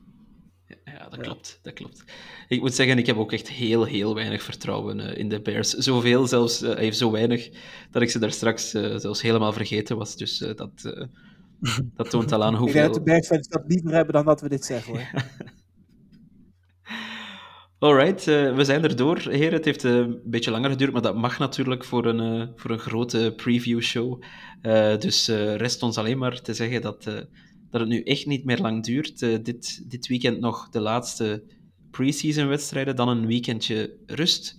Ja, 0.85 1.09
dat 1.09 1.21
klopt, 1.21 1.59
dat 1.63 1.73
klopt. 1.73 2.05
Ik 2.49 2.61
moet 2.61 2.75
zeggen, 2.75 2.99
ik 2.99 3.07
heb 3.07 3.17
ook 3.17 3.33
echt 3.33 3.49
heel, 3.49 3.85
heel 3.85 4.15
weinig 4.15 4.43
vertrouwen 4.43 5.01
eh, 5.01 5.19
in 5.19 5.29
de 5.29 5.41
Bears. 5.41 5.71
Zoveel 5.71 6.27
zelfs, 6.27 6.61
heeft 6.61 6.99
zo 6.99 7.11
weinig, 7.11 7.51
dat 7.91 8.03
ik 8.03 8.11
ze 8.11 8.19
daar 8.19 8.33
straks 8.33 8.75
eh, 8.75 8.97
zelfs 8.97 9.23
helemaal 9.23 9.53
vergeten 9.53 9.97
was. 9.97 10.17
Dus 10.17 10.39
dat, 10.39 10.71
dat 11.97 12.11
toont 12.11 12.33
al 12.33 12.45
aan 12.45 12.55
Ik 12.55 12.73
denk 12.73 12.75
dat 12.75 12.95
de 12.95 13.01
hoeveel... 13.01 13.03
Bears 13.03 13.49
dat 13.49 13.65
liever 13.67 13.93
hebben 13.93 14.15
dan 14.15 14.25
dat 14.25 14.41
we 14.41 14.49
dit 14.49 14.65
zeggen 14.65 14.93
hoor. 14.93 15.11
Alright, 17.79 18.27
uh, 18.27 18.55
we 18.55 18.65
zijn 18.65 18.83
erdoor, 18.83 19.19
heren. 19.19 19.53
Het 19.53 19.65
heeft 19.65 19.85
uh, 19.85 19.97
een 19.97 20.21
beetje 20.25 20.51
langer 20.51 20.71
geduurd, 20.71 20.93
maar 20.93 21.03
dat 21.03 21.17
mag 21.17 21.39
natuurlijk 21.39 21.85
voor 21.85 22.07
een, 22.07 22.41
uh, 22.41 22.47
voor 22.55 22.71
een 22.71 22.79
grote 22.79 23.33
preview-show. 23.37 24.23
dus 24.99 25.29
rest 25.57 25.83
ons 25.83 25.99
alleen 25.99 26.19
maar 26.19 26.41
te 26.41 26.55
zeggen 26.55 26.83
dat, 26.83 27.05
dat 27.71 27.81
het 27.81 27.89
nu 27.89 28.03
echt 28.03 28.27
niet 28.27 28.45
meer 28.45 28.59
lang 28.59 28.85
duurt. 28.85 29.19
dit, 29.19 29.91
dit 29.91 30.07
weekend 30.07 30.41
nog 30.41 30.69
de 30.69 30.81
laatste 30.81 31.43
pre-season 31.91 32.49
wedstrijden, 32.49 32.97
dan 32.97 33.09
een 33.09 33.27
weekendje 33.27 33.97
rust. 34.07 34.57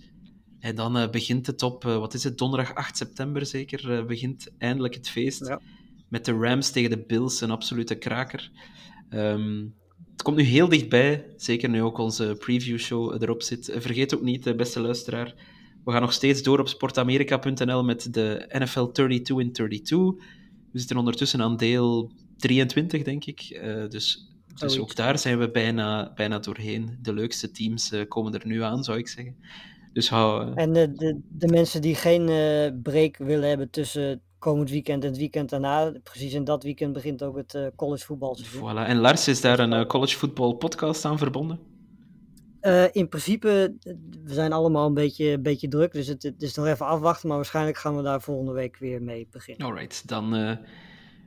En 0.60 0.74
dan 0.74 1.08
begint 1.10 1.46
het 1.46 1.62
op, 1.62 1.82
wat 1.82 2.14
is 2.14 2.24
het, 2.24 2.38
donderdag 2.38 2.74
8 2.74 2.96
september 2.96 3.46
zeker, 3.46 4.06
begint 4.06 4.50
eindelijk 4.58 4.94
het 4.94 5.08
feest. 5.08 5.46
Ja. 5.46 5.60
Met 6.08 6.24
de 6.24 6.32
Rams 6.32 6.70
tegen 6.70 6.90
de 6.90 7.04
Bills, 7.06 7.40
een 7.40 7.50
absolute 7.50 7.94
kraker. 7.94 8.50
Um, 9.10 9.74
het 10.20 10.28
komt 10.28 10.40
nu 10.40 10.44
heel 10.48 10.68
dichtbij, 10.68 11.26
zeker 11.36 11.68
nu 11.68 11.82
ook 11.82 11.98
onze 11.98 12.36
preview-show 12.38 13.22
erop 13.22 13.42
zit. 13.42 13.70
Vergeet 13.74 14.14
ook 14.14 14.22
niet, 14.22 14.56
beste 14.56 14.80
luisteraar, 14.80 15.34
we 15.84 15.92
gaan 15.92 16.00
nog 16.00 16.12
steeds 16.12 16.42
door 16.42 16.58
op 16.58 16.68
sportamerika.nl 16.68 17.84
met 17.84 18.14
de 18.14 18.46
NFL 18.48 18.84
32 18.84 19.38
in 19.38 19.52
32. 19.52 19.98
We 20.72 20.78
zitten 20.78 20.96
ondertussen 20.96 21.42
aan 21.42 21.56
deel 21.56 22.12
23, 22.36 23.02
denk 23.02 23.24
ik. 23.24 23.60
Uh, 23.62 23.88
dus, 23.88 24.28
dus 24.54 24.78
ook 24.78 24.96
daar 24.96 25.18
zijn 25.18 25.38
we 25.38 25.50
bijna, 25.50 26.12
bijna 26.14 26.38
doorheen. 26.38 26.98
De 27.02 27.14
leukste 27.14 27.50
teams 27.50 27.92
uh, 27.92 28.00
komen 28.08 28.34
er 28.34 28.46
nu 28.46 28.62
aan, 28.62 28.84
zou 28.84 28.98
ik 28.98 29.08
zeggen. 29.08 29.36
Dus 29.92 30.08
hou, 30.08 30.46
uh... 30.46 30.52
En 30.54 30.72
de, 30.72 30.92
de, 30.92 31.20
de 31.28 31.48
mensen 31.48 31.82
die 31.82 31.94
geen 31.94 32.26
break 32.82 33.16
willen 33.16 33.48
hebben 33.48 33.70
tussen 33.70 34.22
komend 34.40 34.70
weekend 34.70 35.02
en 35.02 35.08
het 35.08 35.18
weekend 35.18 35.50
daarna. 35.50 35.92
Precies 36.02 36.32
in 36.32 36.44
dat 36.44 36.62
weekend 36.62 36.92
begint 36.92 37.22
ook 37.22 37.36
het 37.36 37.54
uh, 37.54 37.66
college 37.76 38.04
voetbalseizoen. 38.04 38.70
Voilà. 38.70 38.86
En 38.86 38.96
Lars, 38.96 39.28
is 39.28 39.40
daar 39.40 39.58
een 39.58 39.72
uh, 39.72 39.84
college 39.86 40.16
voetbal 40.16 40.52
podcast 40.52 41.04
aan 41.04 41.18
verbonden? 41.18 41.58
Uh, 42.62 42.84
in 42.92 43.08
principe, 43.08 43.74
we 44.24 44.34
zijn 44.34 44.52
allemaal 44.52 44.86
een 44.86 44.94
beetje, 44.94 45.30
een 45.30 45.42
beetje 45.42 45.68
druk, 45.68 45.92
dus 45.92 46.06
het, 46.06 46.22
het, 46.22 46.42
is 46.42 46.54
nog 46.54 46.66
even 46.66 46.86
afwachten. 46.86 47.28
Maar 47.28 47.36
waarschijnlijk 47.36 47.78
gaan 47.78 47.96
we 47.96 48.02
daar 48.02 48.20
volgende 48.20 48.52
week 48.52 48.76
weer 48.76 49.02
mee 49.02 49.28
beginnen. 49.30 49.66
Alright, 49.66 50.08
dan 50.08 50.58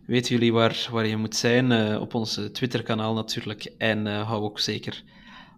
weten 0.06 0.34
jullie 0.36 0.54
waar, 0.54 0.88
waar 0.92 1.08
je 1.08 1.18
moet 1.18 1.36
zijn. 1.36 1.98
op 2.00 2.14
ons 2.14 2.40
Twitter-kanaal 2.52 3.14
natuurlijk. 3.14 3.74
En 3.78 4.06
hou 4.06 4.44
ook 4.44 4.60
zeker 4.60 5.04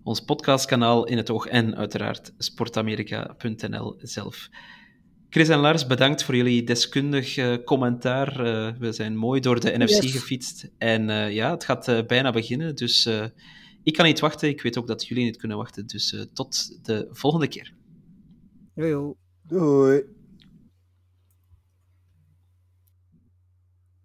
ons 0.04 0.20
podcastkanaal 0.20 1.06
in 1.06 1.18
het 1.18 1.30
oog. 1.30 1.46
En 1.46 1.76
uiteraard 1.76 2.34
sportamerika.nl 2.38 3.96
zelf. 3.98 4.50
Chris 5.36 5.50
en 5.50 5.60
Lars, 5.60 5.88
bedankt 5.88 6.24
voor 6.24 6.36
jullie 6.36 6.64
deskundig 6.64 7.38
uh, 7.38 7.56
commentaar. 7.66 8.46
Uh, 8.46 8.72
we 8.80 8.92
zijn 8.92 9.18
mooi 9.18 9.42
door 9.42 9.60
de 9.60 9.78
NFC 9.78 10.04
yes. 10.04 10.12
gefietst. 10.12 10.70
En 10.78 11.10
uh, 11.10 11.34
ja, 11.34 11.52
het 11.52 11.64
gaat 11.64 12.04
bijna 12.08 12.32
beginnen. 12.32 12.76
Dus 12.76 13.10
ik 13.84 13.94
kan 13.94 14.06
niet 14.06 14.20
wachten. 14.20 14.50
Ik 14.50 14.62
weet 14.62 14.78
ook 14.78 14.88
dat 14.88 15.08
jullie 15.08 15.24
niet 15.24 15.38
kunnen 15.38 15.58
wachten. 15.58 15.88
Dus 15.88 16.28
tot 16.34 16.80
de 16.86 17.08
volgende 17.12 17.48
keer. 17.48 17.74
Doei. 18.76 19.14
Doei. 19.48 20.04